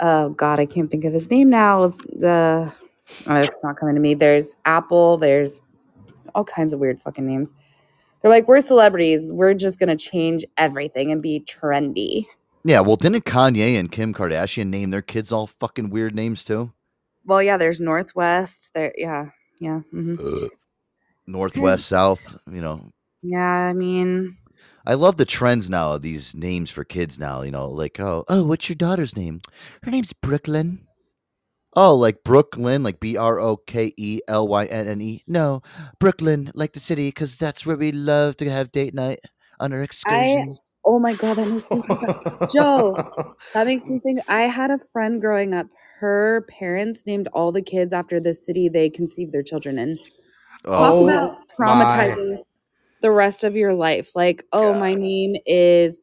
oh 0.00 0.30
god, 0.30 0.60
I 0.60 0.66
can't 0.66 0.90
think 0.90 1.04
of 1.04 1.12
his 1.12 1.30
name 1.30 1.50
now. 1.50 1.88
The 1.88 2.72
oh, 3.26 3.36
it's 3.36 3.62
not 3.62 3.76
coming 3.76 3.94
to 3.94 4.00
me. 4.00 4.14
There's 4.14 4.56
Apple, 4.64 5.16
there's 5.16 5.62
all 6.34 6.44
kinds 6.44 6.72
of 6.72 6.80
weird 6.80 7.00
fucking 7.02 7.26
names. 7.26 7.52
They're 8.20 8.30
like, 8.30 8.48
we're 8.48 8.60
celebrities. 8.60 9.32
We're 9.32 9.54
just 9.54 9.78
gonna 9.78 9.96
change 9.96 10.44
everything 10.56 11.12
and 11.12 11.22
be 11.22 11.40
trendy. 11.40 12.26
Yeah, 12.64 12.80
well, 12.80 12.96
didn't 12.96 13.24
Kanye 13.24 13.78
and 13.78 13.92
Kim 13.92 14.12
Kardashian 14.12 14.66
name 14.68 14.90
their 14.90 15.02
kids 15.02 15.30
all 15.30 15.46
fucking 15.46 15.90
weird 15.90 16.14
names 16.14 16.44
too? 16.44 16.72
Well, 17.24 17.42
yeah, 17.42 17.56
there's 17.56 17.80
Northwest. 17.80 18.74
There, 18.74 18.92
yeah, 18.96 19.30
yeah, 19.60 19.80
hmm 19.90 20.16
Northwest, 21.26 21.86
South. 21.86 22.36
You 22.50 22.60
know, 22.60 22.90
yeah. 23.22 23.38
I 23.40 23.72
mean, 23.72 24.36
I 24.86 24.94
love 24.94 25.16
the 25.16 25.24
trends 25.24 25.68
now 25.68 25.92
of 25.94 26.02
these 26.02 26.34
names 26.34 26.70
for 26.70 26.84
kids 26.84 27.18
now. 27.18 27.42
You 27.42 27.50
know, 27.50 27.68
like 27.68 27.98
oh, 27.98 28.24
oh, 28.28 28.44
what's 28.44 28.68
your 28.68 28.76
daughter's 28.76 29.16
name? 29.16 29.40
Her 29.82 29.90
name's 29.90 30.12
Brooklyn. 30.12 30.80
Oh, 31.74 31.94
like 31.94 32.24
Brooklyn, 32.24 32.82
like 32.82 33.00
B 33.00 33.16
R 33.16 33.38
O 33.38 33.56
K 33.58 33.92
E 33.96 34.20
L 34.28 34.48
Y 34.48 34.64
N 34.66 34.86
N 34.88 35.00
E. 35.00 35.22
No, 35.26 35.60
Brooklyn, 35.98 36.50
like 36.54 36.72
the 36.72 36.80
city, 36.80 37.08
because 37.08 37.36
that's 37.36 37.66
where 37.66 37.76
we 37.76 37.92
love 37.92 38.36
to 38.38 38.48
have 38.48 38.72
date 38.72 38.94
night 38.94 39.20
on 39.60 39.72
our 39.72 39.82
excursions. 39.82 40.60
oh 40.84 40.98
my 40.98 41.14
god, 41.14 41.34
that 41.36 41.48
makes 41.48 41.70
me 41.70 41.82
think. 41.82 42.50
Joe, 42.52 42.96
That 43.54 43.66
makes 43.66 43.88
me 43.88 43.98
think. 43.98 44.20
I 44.28 44.42
had 44.42 44.70
a 44.70 44.78
friend 44.78 45.20
growing 45.20 45.52
up. 45.52 45.66
Her 45.98 46.46
parents 46.48 47.04
named 47.06 47.28
all 47.32 47.52
the 47.52 47.62
kids 47.62 47.92
after 47.92 48.20
the 48.20 48.34
city 48.34 48.68
they 48.68 48.88
conceived 48.88 49.32
their 49.32 49.42
children 49.42 49.78
in. 49.78 49.96
Talk 50.72 50.92
Oh, 50.94 51.04
about 51.04 51.36
traumatizing 51.58 52.38
the 53.06 53.12
rest 53.12 53.44
of 53.44 53.54
your 53.54 53.72
life. 53.72 54.10
Like, 54.16 54.44
oh, 54.52 54.74
my 54.74 54.92
name 54.92 55.36
is, 55.46 56.00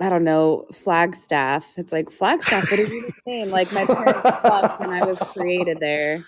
I 0.00 0.08
don't 0.08 0.24
know, 0.24 0.64
Flagstaff. 0.72 1.74
It's 1.76 1.92
like 1.92 2.10
Flagstaff. 2.10 2.70
What 2.70 2.80
is 2.80 2.88
your 2.88 3.10
name? 3.26 3.50
Like 3.50 3.70
my 3.74 3.84
parents 3.84 4.22
fucked 4.22 4.80
and 4.80 4.90
I 4.90 5.04
was 5.04 5.18
created 5.18 5.80
there. 5.80 6.24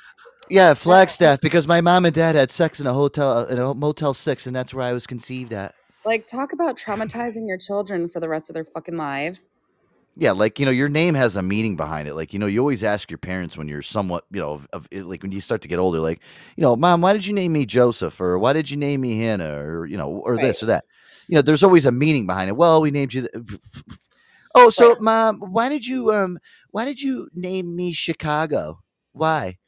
Yeah, 0.51 0.75
Flagstaff, 0.75 1.41
because 1.41 1.67
my 1.67 1.81
mom 1.81 2.05
and 2.05 2.15
dad 2.15 2.35
had 2.35 2.51
sex 2.51 2.79
in 2.79 2.87
a 2.87 2.93
hotel, 2.93 3.39
uh, 3.39 3.47
in 3.47 3.59
a 3.59 3.73
Motel 3.73 4.13
Six, 4.13 4.47
and 4.47 4.55
that's 4.55 4.75
where 4.75 4.85
I 4.85 4.93
was 4.93 5.07
conceived 5.07 5.55
at. 5.55 5.75
Like, 6.05 6.27
talk 6.27 6.53
about 6.53 6.79
traumatizing 6.79 7.49
your 7.49 7.57
children 7.57 8.11
for 8.11 8.21
the 8.21 8.29
rest 8.29 8.51
of 8.51 8.55
their 8.55 8.67
fucking 8.67 8.99
lives. 8.99 9.49
Yeah, 10.19 10.33
like 10.33 10.59
you 10.59 10.65
know, 10.65 10.71
your 10.73 10.89
name 10.89 11.15
has 11.15 11.37
a 11.37 11.43
meaning 11.43 11.77
behind 11.77 12.09
it. 12.09 12.15
Like 12.15 12.33
you 12.33 12.39
know, 12.39 12.47
you 12.47 12.61
always 12.61 12.83
ask 12.83 13.11
your 13.11 13.19
parents 13.19 13.57
when 13.57 13.69
you're 13.69 13.83
somewhat, 13.83 14.25
you 14.31 14.41
know, 14.41 14.53
of, 14.55 14.69
of 14.73 14.89
like 14.93 15.23
when 15.23 15.33
you 15.33 15.41
start 15.43 15.61
to 15.63 15.69
get 15.69 15.79
older, 15.79 16.01
like 16.01 16.21
you 16.57 16.63
know, 16.63 16.75
mom, 16.75 17.03
why 17.03 17.13
did 17.13 17.27
you 17.27 17.35
name 17.35 17.53
me 17.53 17.67
Joseph, 17.67 18.19
or 18.21 18.39
why 18.39 18.55
did 18.55 18.71
you 18.71 18.77
name 18.79 19.03
me 19.03 19.19
Hannah, 19.21 19.59
or 19.59 19.85
you 19.87 19.97
know, 19.99 20.09
or 20.09 20.39
this 20.39 20.63
or 20.63 20.67
that. 20.67 20.85
You 21.29 21.37
know, 21.37 21.43
there's 21.43 21.63
always 21.63 21.85
a 21.87 21.93
meaning 21.93 22.27
behind 22.27 22.49
it. 22.49 22.57
Well, 22.57 22.81
we 22.81 22.91
named 22.91 23.13
you. 23.15 23.29
th- 23.29 23.61
Oh, 24.55 24.71
so 24.71 24.97
mom, 25.01 25.41
why 25.41 25.69
did 25.69 25.87
you 25.87 26.13
um, 26.13 26.39
why 26.71 26.87
did 26.87 27.01
you 27.01 27.29
name 27.35 27.77
me 27.77 27.93
Chicago? 27.93 28.81
Why? 29.13 29.59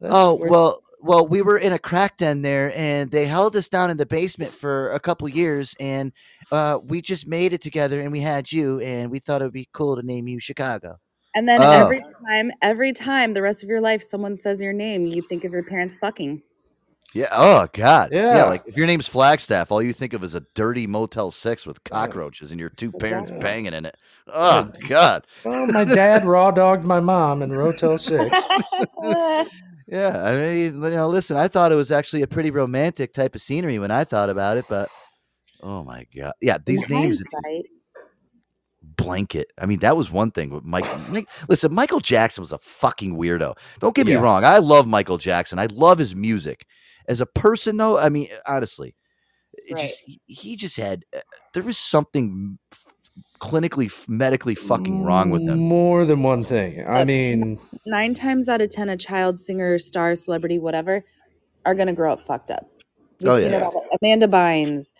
That's 0.00 0.14
oh 0.14 0.34
where- 0.34 0.50
well, 0.50 0.82
well, 1.02 1.26
we 1.26 1.42
were 1.42 1.58
in 1.58 1.72
a 1.72 1.78
crack 1.78 2.16
den 2.18 2.42
there, 2.42 2.72
and 2.76 3.10
they 3.10 3.26
held 3.26 3.56
us 3.56 3.68
down 3.68 3.90
in 3.90 3.96
the 3.96 4.06
basement 4.06 4.52
for 4.52 4.92
a 4.92 5.00
couple 5.00 5.28
years, 5.28 5.74
and 5.80 6.12
uh, 6.52 6.78
we 6.86 7.00
just 7.02 7.26
made 7.26 7.52
it 7.52 7.60
together, 7.62 8.00
and 8.00 8.12
we 8.12 8.20
had 8.20 8.50
you, 8.52 8.80
and 8.80 9.10
we 9.10 9.18
thought 9.18 9.40
it 9.42 9.44
would 9.44 9.52
be 9.52 9.68
cool 9.72 9.96
to 9.96 10.02
name 10.02 10.28
you 10.28 10.38
Chicago. 10.40 10.98
And 11.34 11.48
then 11.48 11.60
Oh. 11.62 11.70
every 11.70 12.02
time, 12.28 12.52
every 12.60 12.92
time 12.92 13.34
the 13.34 13.42
rest 13.42 13.62
of 13.62 13.68
your 13.68 13.80
life 13.80 14.02
someone 14.02 14.36
says 14.36 14.60
your 14.60 14.72
name, 14.72 15.04
you 15.04 15.22
think 15.22 15.44
of 15.44 15.52
your 15.52 15.62
parents 15.62 15.94
fucking. 16.00 16.42
Yeah. 17.14 17.28
Oh 17.32 17.66
God. 17.72 18.10
Yeah. 18.12 18.36
Yeah. 18.36 18.44
Like 18.44 18.62
if 18.66 18.76
your 18.76 18.86
name's 18.86 19.08
Flagstaff, 19.08 19.72
all 19.72 19.82
you 19.82 19.92
think 19.92 20.12
of 20.12 20.22
is 20.22 20.34
a 20.36 20.44
dirty 20.54 20.86
Motel 20.86 21.30
Six 21.32 21.66
with 21.66 21.82
cockroaches 21.82 22.50
and 22.52 22.60
your 22.60 22.68
two 22.70 22.92
parents 22.92 23.30
Exactly. 23.30 23.42
banging 23.48 23.74
in 23.74 23.84
it. 23.86 23.96
Oh 24.28 24.70
God. 24.88 25.26
Well, 25.44 25.66
my 25.66 25.84
dad 25.84 26.24
raw 26.24 26.50
dogged 26.52 26.84
my 26.84 27.00
mom 27.00 27.42
in 27.42 27.50
Rotel 27.50 27.98
Six. 27.98 28.32
Yeah. 29.90 30.22
I 30.24 30.36
mean, 30.36 30.74
you 30.82 30.90
know, 30.90 31.08
listen, 31.08 31.36
I 31.36 31.48
thought 31.48 31.72
it 31.72 31.76
was 31.76 31.90
actually 31.90 32.22
a 32.22 32.28
pretty 32.28 32.50
romantic 32.50 33.12
type 33.12 33.34
of 33.34 33.42
scenery 33.42 33.78
when 33.78 33.90
I 33.90 34.04
thought 34.04 34.30
about 34.30 34.56
it, 34.56 34.64
but 34.68 34.88
oh 35.62 35.82
my 35.84 36.06
God. 36.16 36.32
Yeah. 36.40 36.58
These 36.64 36.84
In 36.88 36.96
names. 36.96 37.22
hindsight, 37.44 37.66
blanket. 38.82 39.48
I 39.58 39.66
mean, 39.66 39.80
that 39.80 39.96
was 39.96 40.10
one 40.10 40.30
thing 40.30 40.50
with 40.50 40.64
Mike. 40.64 40.86
Mike 41.10 41.28
listen, 41.48 41.74
Michael 41.74 42.00
Jackson 42.00 42.42
was 42.42 42.52
a 42.52 42.58
fucking 42.58 43.16
weirdo. 43.16 43.56
Don't 43.80 43.94
get 43.94 44.06
me 44.06 44.12
Yeah. 44.12 44.20
wrong. 44.20 44.44
I 44.44 44.58
love 44.58 44.86
Michael 44.86 45.18
Jackson. 45.18 45.58
I 45.58 45.66
love 45.72 45.98
his 45.98 46.14
music. 46.14 46.66
As 47.08 47.20
a 47.20 47.26
person, 47.26 47.76
though, 47.76 47.98
I 47.98 48.08
mean, 48.08 48.28
honestly, 48.46 48.94
it 49.54 49.74
Right. 49.74 49.82
just 49.82 50.04
he- 50.26 50.56
just 50.56 50.76
had 50.76 51.04
uh, 51.16 51.20
there 51.54 51.62
was 51.64 51.76
something 51.78 52.58
clinically, 53.40 53.90
medically 54.08 54.54
fucking 54.54 55.02
wrong 55.04 55.30
with 55.30 55.46
them 55.46 55.58
More 55.58 56.04
than 56.04 56.22
one 56.22 56.44
thing. 56.44 56.86
I 56.86 57.04
mean, 57.04 57.58
Nine 57.86 58.14
times 58.14 58.48
out 58.48 58.60
of 58.60 58.70
ten, 58.70 58.88
a 58.88 58.96
child, 58.96 59.38
singer, 59.38 59.78
star, 59.78 60.14
celebrity, 60.14 60.58
whatever, 60.58 61.04
are 61.66 61.74
gonna 61.74 61.92
grow 61.94 62.12
up 62.12 62.26
fucked 62.26 62.50
up. 62.50 62.66
We've 63.20 63.30
Oh, 63.30 63.38
seen 63.38 63.48
it 63.48 63.52
yeah. 63.52 63.64
all. 63.64 63.86
Amanda 64.00 64.28
Bynes, 64.28 64.92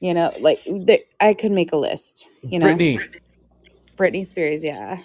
you 0.00 0.14
know, 0.14 0.30
like 0.40 0.60
there- 0.66 0.98
I 1.20 1.34
could 1.34 1.52
make 1.52 1.72
a 1.72 1.76
list. 1.76 2.28
You 2.42 2.58
know, 2.58 2.66
Brittany, 2.66 2.98
Britney 3.96 4.26
Spears, 4.26 4.64
yeah, 4.64 5.00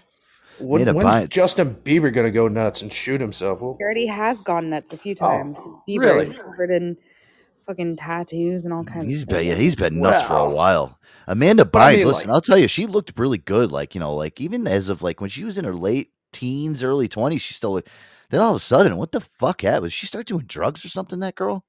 when, 0.60 0.86
when's 0.86 1.04
bite. 1.04 1.30
Justin 1.30 1.76
Bieber 1.84 2.14
gonna 2.14 2.32
go 2.32 2.48
nuts 2.48 2.82
and 2.82 2.92
shoot 2.94 3.20
himself? 3.20 3.62
Well, 3.62 3.76
he 3.78 3.84
already 3.84 4.06
has 4.08 4.42
gone 4.42 4.70
nuts 4.70 4.94
a 4.94 4.98
few 4.98 5.14
oh, 5.14 5.28
times. 5.28 5.58
His 5.58 5.80
Bieber 5.88 6.10
Oh, 6.12 6.16
really? 6.16 6.28
is 6.28 6.38
covered 6.38 6.72
in 6.72 6.98
fucking 7.66 7.98
tattoos 7.98 8.66
and 8.66 8.74
all 8.74 8.84
kinds 8.84 9.06
He's 9.08 9.24
of 9.24 9.30
been 9.30 9.36
stuff. 9.38 9.46
yeah, 9.46 9.56
he's 9.56 9.76
been 9.76 10.00
nuts 10.02 10.24
for 10.24 10.36
a 10.38 10.50
while. 10.50 11.00
Amanda 11.28 11.66
But 11.66 11.82
I 11.82 11.94
Bynes, 11.94 11.98
mean, 11.98 12.08
listen, 12.08 12.28
like- 12.30 12.36
I'll 12.36 12.42
tell 12.42 12.58
you, 12.58 12.68
she 12.68 12.86
looked 12.86 13.18
really 13.18 13.38
good. 13.40 13.72
Like 13.72 13.96
you 13.96 14.00
know, 14.00 14.14
like 14.16 14.40
even 14.40 14.68
as 14.68 14.90
of 14.90 15.02
like 15.02 15.20
when 15.22 15.30
she 15.30 15.44
was 15.44 15.58
in 15.58 15.66
her 15.66 15.74
late 15.76 16.12
teens, 16.34 16.84
early 16.84 17.08
twenties, 17.08 17.42
she 17.42 17.54
still. 17.54 17.74
looked- 17.74 17.90
Then 18.30 18.42
all 18.42 18.52
of 18.52 18.58
a 18.58 18.60
sudden, 18.60 18.98
what 18.98 19.12
the 19.12 19.22
fuck 19.22 19.62
happened? 19.62 19.94
She 19.94 20.06
start 20.08 20.28
doing 20.28 20.46
drugs 20.46 20.84
or 20.86 20.90
something? 20.90 21.20
That 21.20 21.36
girl. 21.36 21.66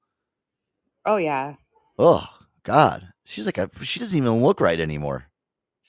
Oh 1.05 1.17
yeah, 1.17 1.55
Oh 1.97 2.27
God, 2.63 3.13
she's 3.23 3.45
like 3.45 3.57
a, 3.57 3.69
she 3.83 3.99
doesn't 3.99 4.17
even 4.17 4.43
look 4.43 4.59
right 4.61 4.79
anymore. 4.79 5.25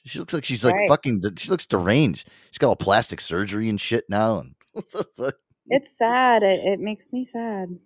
She 0.04 0.18
looks 0.20 0.32
like 0.32 0.44
she's 0.44 0.64
like 0.64 0.74
Right. 0.74 0.88
fucking. 0.88 1.20
She 1.36 1.50
looks 1.50 1.66
deranged. 1.66 2.28
She's 2.50 2.58
got 2.58 2.68
all 2.68 2.76
plastic 2.76 3.20
surgery 3.20 3.68
and 3.68 3.78
shit 3.80 4.04
now. 4.08 4.38
And 4.38 4.54
what 4.72 4.88
the 4.90 5.04
fuck? 5.18 5.34
it's 5.66 5.98
sad. 5.98 6.42
It, 6.42 6.60
it 6.64 6.80
makes 6.80 7.12
me 7.12 7.24
sad. 7.24 7.78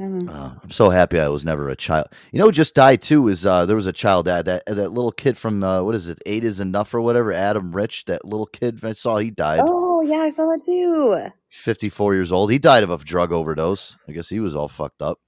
I 0.00 0.04
don't 0.04 0.24
know. 0.24 0.32
Oh, 0.32 0.60
I'm 0.62 0.70
so 0.70 0.88
happy 0.88 1.20
I 1.20 1.28
was 1.28 1.44
never 1.44 1.68
a 1.68 1.76
child. 1.76 2.06
You 2.32 2.38
know, 2.38 2.50
just 2.50 2.74
died 2.74 3.02
too. 3.02 3.28
Is 3.28 3.44
uh, 3.44 3.66
there 3.66 3.76
was 3.76 3.84
a 3.84 3.92
child 3.92 4.24
that 4.24 4.46
that 4.46 4.64
that 4.64 4.92
little 4.92 5.12
kid 5.12 5.36
from 5.36 5.62
uh, 5.62 5.82
what 5.82 5.94
is 5.94 6.08
it? 6.08 6.22
Eight 6.24 6.42
is 6.42 6.58
enough 6.58 6.94
or 6.94 7.02
whatever. 7.02 7.34
Adam 7.34 7.70
Rich, 7.70 8.06
that 8.06 8.24
little 8.24 8.46
kid 8.46 8.82
I 8.82 8.92
saw. 8.92 9.18
He 9.18 9.30
died. 9.30 9.60
Oh 9.62 10.00
yeah, 10.00 10.20
I 10.20 10.30
saw 10.30 10.46
that 10.46 10.62
too. 10.64 11.28
54 11.50 12.14
years 12.14 12.32
old. 12.32 12.50
He 12.50 12.58
died 12.58 12.82
of 12.82 12.90
a 12.90 12.96
drug 12.96 13.30
overdose. 13.30 13.94
I 14.08 14.12
guess 14.12 14.30
he 14.30 14.40
was 14.40 14.56
all 14.56 14.68
fucked 14.68 15.02
up. 15.02 15.18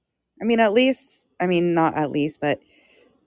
I 0.41 0.47
mean, 0.47 0.59
at 0.59 0.73
least, 0.73 1.29
I 1.39 1.47
mean, 1.47 1.75
not 1.75 1.95
at 1.95 2.11
least, 2.11 2.41
but 2.41 2.59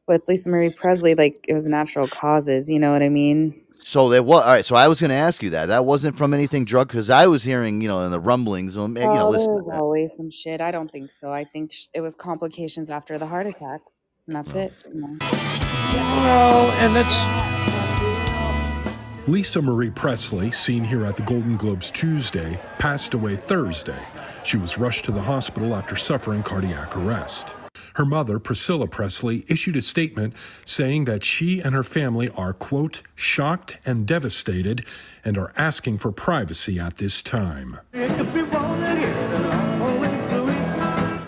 with 0.07 0.27
Lisa 0.27 0.49
Marie 0.49 0.71
Presley, 0.71 1.13
like 1.13 1.45
it 1.47 1.53
was 1.53 1.67
natural 1.67 2.07
causes. 2.07 2.71
You 2.71 2.79
know 2.79 2.91
what 2.91 3.03
I 3.03 3.09
mean? 3.09 3.64
So 3.85 4.09
that 4.09 4.25
was 4.25 4.41
all 4.41 4.47
right. 4.47 4.65
So 4.65 4.75
I 4.75 4.87
was 4.87 4.99
going 4.99 5.09
to 5.09 5.15
ask 5.15 5.43
you 5.43 5.51
that. 5.51 5.67
That 5.67 5.85
wasn't 5.85 6.17
from 6.17 6.33
anything 6.33 6.65
drug 6.65 6.87
because 6.87 7.11
I 7.11 7.27
was 7.27 7.43
hearing, 7.43 7.81
you 7.81 7.87
know, 7.87 8.01
in 8.01 8.09
the 8.09 8.19
rumblings. 8.19 8.75
Um, 8.75 8.97
you 8.97 9.03
know, 9.03 9.27
oh, 9.27 9.29
listen. 9.29 9.45
there 9.45 9.53
was 9.53 9.69
always 9.71 10.11
some 10.17 10.31
shit. 10.31 10.59
I 10.59 10.71
don't 10.71 10.89
think 10.89 11.11
so. 11.11 11.31
I 11.31 11.43
think 11.43 11.71
sh- 11.71 11.85
it 11.93 12.01
was 12.01 12.15
complications 12.15 12.89
after 12.89 13.19
the 13.19 13.27
heart 13.27 13.45
attack, 13.45 13.81
and 14.25 14.35
that's 14.35 14.55
it. 14.55 14.73
you 14.91 15.01
know. 15.01 15.17
well, 15.21 16.71
and 16.79 16.95
that's 16.95 17.15
Lisa 19.27 19.61
Marie 19.61 19.91
Presley, 19.91 20.51
seen 20.51 20.83
here 20.83 21.05
at 21.05 21.15
the 21.15 21.23
Golden 21.23 21.55
Globes 21.55 21.91
Tuesday, 21.91 22.59
passed 22.79 23.13
away 23.13 23.35
Thursday. 23.35 24.03
She 24.43 24.57
was 24.57 24.79
rushed 24.79 25.05
to 25.05 25.11
the 25.11 25.21
hospital 25.21 25.75
after 25.75 25.95
suffering 25.95 26.41
cardiac 26.41 26.97
arrest. 26.97 27.53
Her 27.95 28.05
mother, 28.05 28.39
Priscilla 28.39 28.87
Presley, 28.87 29.45
issued 29.47 29.77
a 29.77 29.81
statement 29.81 30.33
saying 30.65 31.05
that 31.05 31.23
she 31.23 31.61
and 31.61 31.73
her 31.73 31.83
family 31.83 32.29
are, 32.29 32.51
quote, 32.51 33.01
shocked 33.15 33.77
and 33.85 34.05
devastated 34.05 34.85
and 35.23 35.37
are 35.37 35.53
asking 35.55 35.99
for 35.99 36.11
privacy 36.11 36.77
at 36.77 36.97
this 36.97 37.23
time. 37.23 37.79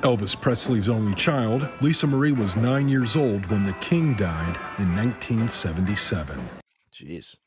Elvis 0.04 0.40
Presley's 0.40 0.90
only 0.90 1.16
child, 1.16 1.70
Lisa 1.80 2.06
Marie 2.06 2.34
was 2.34 2.58
nine 2.58 2.90
years 2.90 3.16
old 3.16 3.46
when 3.46 3.64
the 3.64 3.74
king 3.74 4.14
died 4.14 4.58
in 4.78 4.94
1977. 4.94 6.50
Jeez. 6.94 7.38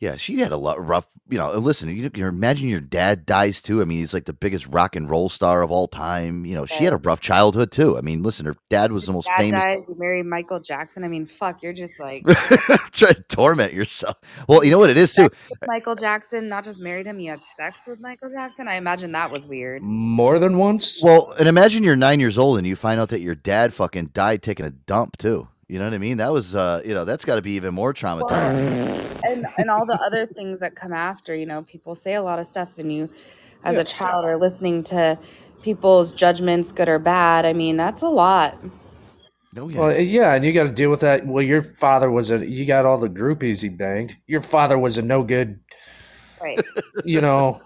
Yeah, 0.00 0.14
she 0.14 0.38
had 0.38 0.52
a 0.52 0.56
lot 0.56 0.84
rough, 0.86 1.08
you 1.28 1.38
know. 1.38 1.50
Listen, 1.58 1.88
you, 1.88 2.08
you 2.14 2.26
imagine 2.28 2.68
your 2.68 2.80
dad 2.80 3.26
dies 3.26 3.60
too. 3.60 3.82
I 3.82 3.84
mean, 3.84 3.98
he's 3.98 4.14
like 4.14 4.26
the 4.26 4.32
biggest 4.32 4.64
rock 4.68 4.94
and 4.94 5.10
roll 5.10 5.28
star 5.28 5.62
of 5.62 5.72
all 5.72 5.88
time. 5.88 6.44
You 6.46 6.54
know, 6.54 6.66
she 6.66 6.84
had 6.84 6.92
a 6.92 6.98
rough 6.98 7.18
childhood 7.20 7.72
too. 7.72 7.98
I 7.98 8.00
mean, 8.00 8.22
listen, 8.22 8.46
her 8.46 8.54
dad 8.70 8.92
was 8.92 9.06
the 9.06 9.12
most 9.12 9.26
Dad 9.26 9.38
famous. 9.38 9.64
dies, 9.64 9.78
you 9.88 9.96
marry 9.98 10.22
Michael 10.22 10.60
Jackson. 10.60 11.02
I 11.02 11.08
mean, 11.08 11.26
fuck, 11.26 11.60
you're 11.64 11.72
just 11.72 11.98
like 11.98 12.24
Try 12.92 13.12
to 13.12 13.24
torment 13.28 13.72
yourself. 13.72 14.16
Well, 14.48 14.62
you 14.64 14.70
know 14.70 14.78
what 14.78 14.90
it 14.90 14.96
is 14.96 15.12
too. 15.14 15.28
Michael 15.66 15.96
Jackson. 15.96 16.48
Not 16.48 16.62
just 16.62 16.80
married 16.80 17.06
him, 17.06 17.18
you 17.18 17.30
had 17.30 17.40
sex 17.40 17.78
with 17.86 18.00
Michael 18.00 18.30
Jackson. 18.30 18.68
I 18.68 18.76
imagine 18.76 19.10
that 19.12 19.32
was 19.32 19.44
weird. 19.46 19.82
more 19.82 20.38
than 20.38 20.58
once. 20.58 21.02
Well, 21.02 21.32
and 21.40 21.48
imagine 21.48 21.82
you're 21.82 21.96
nine 21.96 22.20
years 22.20 22.38
old 22.38 22.56
and 22.58 22.66
you 22.68 22.76
find 22.76 23.00
out 23.00 23.08
that 23.08 23.20
your 23.20 23.34
dad 23.34 23.74
fucking 23.74 24.10
died 24.14 24.44
taking 24.44 24.64
a 24.64 24.70
dump 24.70 25.16
too. 25.16 25.48
You 25.68 25.78
know 25.78 25.84
what 25.84 25.94
I 25.94 25.98
mean? 25.98 26.16
That 26.16 26.32
was, 26.32 26.56
uh, 26.56 26.80
you 26.84 26.94
know, 26.94 27.04
that's 27.04 27.26
got 27.26 27.36
to 27.36 27.42
be 27.42 27.52
even 27.52 27.74
more 27.74 27.92
traumatizing. 27.92 29.22
and 29.24 29.46
and 29.58 29.70
all 29.70 29.84
the 29.84 30.00
other 30.00 30.26
things 30.26 30.60
that 30.60 30.74
come 30.74 30.92
after 30.92 31.34
you 31.34 31.44
know 31.44 31.62
people 31.62 31.94
say 31.94 32.14
a 32.14 32.22
lot 32.22 32.38
of 32.38 32.46
stuff 32.46 32.78
and 32.78 32.92
you 32.92 33.08
as 33.64 33.76
a 33.76 33.84
child 33.84 34.24
are 34.24 34.36
listening 34.36 34.82
to 34.84 35.18
people's 35.62 36.12
judgments 36.12 36.70
good 36.70 36.88
or 36.88 36.98
bad 37.00 37.44
i 37.44 37.52
mean 37.52 37.76
that's 37.76 38.02
a 38.02 38.08
lot 38.08 38.56
Oh, 39.56 39.68
yeah. 39.68 39.80
Well, 39.80 39.98
yeah, 39.98 40.34
and 40.34 40.44
you 40.44 40.52
got 40.52 40.64
to 40.64 40.72
deal 40.72 40.90
with 40.90 41.00
that. 41.00 41.26
Well, 41.26 41.42
your 41.42 41.62
father 41.62 42.10
was 42.10 42.30
a. 42.30 42.46
You 42.46 42.66
got 42.66 42.84
all 42.84 42.98
the 42.98 43.08
groupies 43.08 43.62
he 43.62 43.70
banged. 43.70 44.14
Your 44.26 44.42
father 44.42 44.78
was 44.78 44.98
a 44.98 45.02
no 45.02 45.22
good. 45.22 45.58
right 46.40 46.60
You 47.04 47.22
know, 47.22 47.58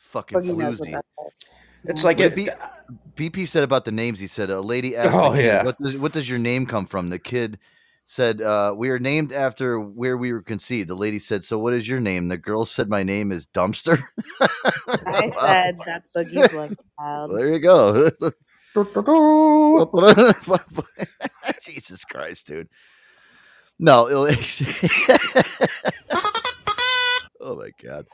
fucking 0.00 0.38
Boogie 0.38 0.56
floozy. 0.56 1.00
it's 1.84 2.04
like 2.04 2.20
it. 2.20 2.34
did 2.34 2.46
B- 2.46 2.50
BP 3.14 3.48
said 3.48 3.64
about 3.64 3.84
the 3.84 3.92
names. 3.92 4.18
He 4.20 4.26
said 4.26 4.50
a 4.50 4.60
lady 4.60 4.96
asked 4.98 5.16
Oh, 5.16 5.30
the 5.32 5.38
kid, 5.38 5.44
yeah. 5.46 5.64
what, 5.64 5.78
does, 5.80 5.98
"What 5.98 6.12
does 6.12 6.28
your 6.28 6.38
name 6.38 6.66
come 6.66 6.86
from?" 6.86 7.10
The 7.10 7.18
kid 7.18 7.58
said, 8.04 8.40
uh, 8.40 8.74
"We 8.76 8.90
are 8.90 8.98
named 8.98 9.32
after 9.32 9.80
where 9.80 10.16
we 10.16 10.32
were 10.32 10.42
conceived." 10.42 10.88
The 10.88 10.94
lady 10.94 11.18
said, 11.18 11.44
"So 11.44 11.58
what 11.58 11.72
is 11.74 11.88
your 11.88 12.00
name?" 12.00 12.28
The 12.28 12.38
girl 12.38 12.64
said, 12.64 12.88
"My 12.88 13.02
name 13.02 13.32
is 13.32 13.46
Dumpster." 13.46 14.02
i 15.06 15.30
said 15.40 15.78
that's 15.86 16.08
boogie's 16.14 16.52
love 16.54 16.74
child 16.98 17.36
there 17.36 17.48
you 17.48 17.58
go. 17.58 18.10
Jesus 21.62 22.04
Christ, 22.04 22.46
dude. 22.46 22.68
No. 23.78 24.08
oh 27.40 27.56
my 27.56 27.70
god. 27.82 28.06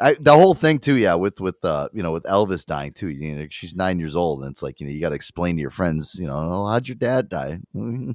I, 0.00 0.14
the 0.14 0.32
whole 0.32 0.54
thing 0.54 0.78
too, 0.78 0.96
yeah, 0.96 1.14
with 1.14 1.40
with 1.40 1.64
uh, 1.64 1.88
you 1.92 2.02
know, 2.02 2.12
with 2.12 2.24
Elvis 2.24 2.66
dying 2.66 2.92
too. 2.92 3.08
You 3.08 3.36
know, 3.36 3.46
she's 3.50 3.74
nine 3.76 3.98
years 4.00 4.16
old, 4.16 4.42
and 4.42 4.50
it's 4.50 4.62
like 4.62 4.80
you 4.80 4.86
know, 4.86 4.92
you 4.92 5.00
got 5.00 5.10
to 5.10 5.14
explain 5.14 5.54
to 5.56 5.60
your 5.60 5.70
friends, 5.70 6.16
you 6.18 6.26
know, 6.26 6.36
oh, 6.36 6.66
how'd 6.66 6.88
your 6.88 6.96
dad 6.96 7.28
die? 7.28 7.60
do, 7.74 8.14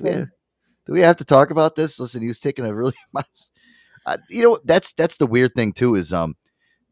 we, 0.00 0.10
do 0.86 0.92
we 0.92 1.00
have 1.00 1.16
to 1.16 1.24
talk 1.24 1.50
about 1.50 1.76
this? 1.76 2.00
Listen, 2.00 2.22
he 2.22 2.28
was 2.28 2.38
taking 2.38 2.64
a 2.64 2.74
really, 2.74 2.94
uh, 4.06 4.16
you 4.30 4.42
know, 4.42 4.58
that's 4.64 4.92
that's 4.94 5.18
the 5.18 5.26
weird 5.26 5.52
thing 5.54 5.72
too 5.72 5.94
is 5.96 6.12
um, 6.12 6.34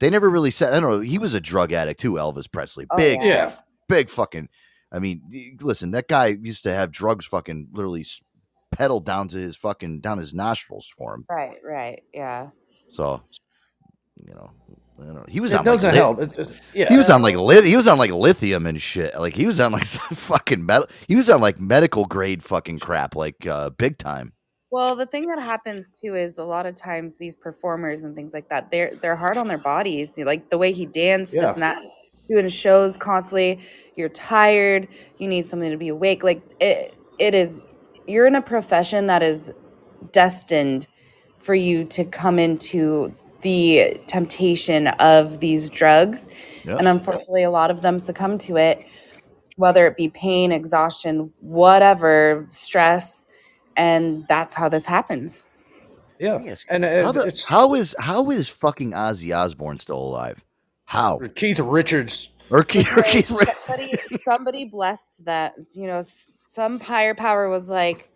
they 0.01 0.11
never 0.11 0.29
really 0.29 0.51
said. 0.51 0.75
I 0.75 0.81
don't 0.81 0.91
know. 0.91 1.01
He 1.01 1.19
was 1.19 1.35
a 1.35 1.41
drug 1.41 1.73
addict 1.73 2.01
too, 2.01 2.13
Elvis 2.15 2.51
Presley. 2.51 2.87
Oh, 2.91 2.97
Big, 2.97 3.21
yeah. 3.23 3.27
Yeah, 3.27 3.55
big 3.89 4.11
fucking. 4.11 4.49
I 4.93 4.99
mean, 5.01 5.57
listen, 5.61 5.91
that 5.93 6.09
guy 6.09 6.27
used 6.29 6.63
to 6.65 6.73
have 6.75 6.91
drugs 6.91 7.27
fucking 7.27 7.69
literally 7.73 8.03
s- 8.03 8.23
pedaled 8.71 9.05
down 9.05 9.29
to 9.29 9.37
his 9.37 9.57
fucking 9.57 10.01
down 10.01 10.19
his 10.19 10.33
nostrils 10.33 10.91
for 10.97 11.15
him. 11.15 11.25
right 11.29 11.59
right 11.63 12.03
yeah 12.15 12.49
So, 12.93 13.21
you 14.27 14.33
know, 14.35 14.51
I 15.01 15.05
don't 15.05 15.15
know. 15.15 15.25
He 15.29 15.41
was 15.41 15.53
it 15.55 15.59
on 15.61 15.65
doesn't 15.65 15.95
like, 15.95 15.95
lit- 16.19 16.37
help. 16.37 16.39
It- 16.39 16.49
it- 16.49 16.61
yeah, 16.75 16.89
He 16.89 16.97
was 16.97 17.09
on 17.11 17.23
like 17.23 17.37
lit- 17.37 17.65
he 17.65 17.77
was 17.77 17.87
on 17.89 17.99
like 17.99 18.11
lithium 18.11 18.67
and 18.67 18.81
shit. 18.81 19.19
Like 19.19 19.35
he 19.35 19.47
was 19.47 19.61
on 19.61 19.73
like 19.73 19.85
fucking 20.13 20.65
metal. 20.65 20.89
He 21.07 21.17
was 21.17 21.31
on 21.31 21.41
like 21.41 21.61
medical 21.61 22.05
grade 22.05 22.43
fucking 22.43 22.79
crap, 22.81 23.15
like 23.15 23.47
uh, 23.47 23.71
big 23.71 23.99
time. 23.99 24.33
Well, 24.71 24.97
the 24.97 25.07
thing 25.07 25.27
that 25.29 25.39
happens 25.41 25.99
too 25.99 26.15
is 26.15 26.37
a 26.39 26.45
lot 26.45 26.67
of 26.67 26.75
times 26.75 27.17
these 27.17 27.37
performers 27.37 28.03
and 28.03 28.15
things 28.15 28.35
like 28.35 28.49
that, 28.51 28.71
they're 28.71 28.93
they're 29.01 29.17
hard 29.17 29.37
on 29.39 29.49
their 29.49 29.59
bodies. 29.59 30.13
Like 30.19 30.51
the 30.51 30.59
way 30.59 30.73
he 30.73 30.85
danced, 30.85 31.33
Yeah. 31.35 31.43
this 31.47 31.53
and 31.55 31.63
that, 31.63 31.79
doing 32.29 32.49
shows 32.51 32.97
constantly. 32.99 33.61
You're 33.97 34.11
tired. 34.11 34.89
You 35.19 35.29
need 35.29 35.47
something 35.47 35.71
to 35.71 35.77
be 35.79 35.89
awake. 35.89 36.23
Like 36.23 36.43
it, 36.61 36.95
it 37.19 37.35
is. 37.35 37.61
You're 38.07 38.27
in 38.27 38.35
a 38.35 38.43
profession 38.43 39.07
that 39.07 39.23
is 39.23 39.51
destined 40.13 40.87
for 41.39 41.55
you 41.55 41.85
to 41.85 42.05
come 42.05 42.39
into 42.39 43.15
the 43.43 44.01
temptation 44.07 44.89
of 44.89 45.41
these 45.41 45.71
drugs, 45.71 46.29
Yeah. 46.65 46.77
and 46.77 46.89
unfortunately, 46.89 47.45
a 47.45 47.51
lot 47.51 47.71
of 47.71 47.83
them 47.83 47.99
succumb 48.01 48.39
to 48.39 48.57
it, 48.57 48.85
whether 49.57 49.87
it 49.87 49.97
be 49.97 50.09
pain, 50.09 50.53
exhaustion, 50.53 51.33
whatever, 51.41 52.47
stress, 52.51 53.27
and 53.77 54.25
that's 54.29 54.55
how 54.55 54.69
this 54.69 54.85
happens. 54.85 55.45
Yeah, 56.19 56.41
Yes. 56.43 56.65
and 56.69 56.85
uh, 56.85 57.05
How, 57.05 57.13
the- 57.13 57.27
it's 57.27 57.45
how 57.45 57.75
is 57.75 57.95
how 58.01 58.31
is 58.31 58.49
fucking 58.49 58.91
Ozzy 58.93 59.37
Osbourne 59.37 59.79
still 59.79 59.99
alive? 60.01 60.45
How? 60.85 61.21
Keith 61.37 61.61
Richards. 61.61 62.31
Or 62.51 62.65
Keith, 62.65 62.91
or 62.97 63.03
Keith 63.03 63.31
Ri- 63.31 63.45
somebody 63.67 63.99
somebody 64.23 64.65
blessed 64.65 65.27
that 65.27 65.53
you 65.75 65.87
know 65.87 66.03
some 66.47 66.81
higher 66.81 67.15
power 67.15 67.49
was 67.51 67.69
like 67.69 68.11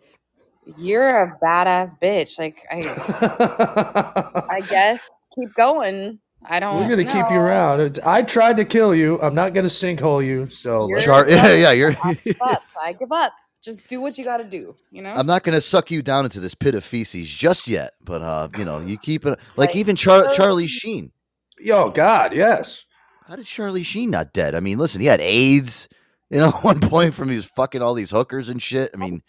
you're 0.77 1.23
a 1.23 1.37
badass 1.43 1.97
bitch 1.99 2.39
like 2.39 2.55
i 2.71 4.45
i 4.49 4.61
guess 4.69 4.99
keep 5.35 5.53
going 5.55 6.19
i 6.45 6.59
don't 6.59 6.77
We're 6.77 6.89
gonna 6.89 7.03
keep 7.05 7.31
you 7.31 7.37
around. 7.37 7.99
I 8.05 8.21
tried 8.21 8.57
to 8.57 8.65
kill 8.65 8.93
you. 8.93 9.21
I'm 9.21 9.33
not 9.35 9.53
gonna 9.53 9.67
sinkhole 9.67 10.25
you. 10.25 10.49
So 10.49 10.87
You're 10.89 10.99
Char- 10.99 11.29
yeah, 11.29 11.53
yeah, 11.53 11.71
you're. 11.71 11.95
I 12.03 12.13
give 12.15 12.41
up 12.41 12.63
i 12.81 12.93
give 12.93 13.11
up 13.11 13.33
just 13.63 13.87
do 13.87 14.01
what 14.01 14.17
you 14.17 14.25
got 14.25 14.37
to 14.37 14.43
do 14.43 14.75
you 14.91 15.01
know 15.01 15.13
I'm 15.13 15.25
not 15.25 15.43
gonna 15.43 15.61
suck 15.61 15.89
you 15.89 16.01
down 16.01 16.25
into 16.25 16.39
this 16.41 16.53
pit 16.53 16.75
of 16.75 16.83
feces 16.83 17.29
just 17.29 17.67
yet, 17.67 17.93
but 18.03 18.21
uh, 18.21 18.49
you 18.57 18.65
know, 18.65 18.79
you 18.79 18.97
keep 18.97 19.25
it 19.25 19.29
like 19.55 19.69
Like, 19.69 19.75
even 19.77 19.95
Char- 19.95 20.25
so- 20.25 20.33
Charlie 20.33 20.67
Sheen. 20.67 21.11
Yo, 21.59 21.89
God, 21.89 22.33
yes. 22.33 22.83
How 23.25 23.37
did 23.37 23.45
Charlie 23.45 23.83
Sheen 23.83 24.09
not 24.09 24.33
dead? 24.33 24.53
I 24.53 24.59
mean, 24.59 24.77
listen, 24.77 24.99
he 24.99 25.07
had 25.07 25.21
AIDS. 25.21 25.87
You 26.29 26.39
know, 26.39 26.51
one 26.51 26.81
point 26.81 27.13
from 27.13 27.29
he 27.29 27.37
was 27.37 27.45
fucking 27.45 27.81
all 27.81 27.93
these 27.93 28.11
hookers 28.11 28.49
and 28.49 28.61
shit. 28.61 28.91
I 28.93 28.97
mean, 28.97 29.21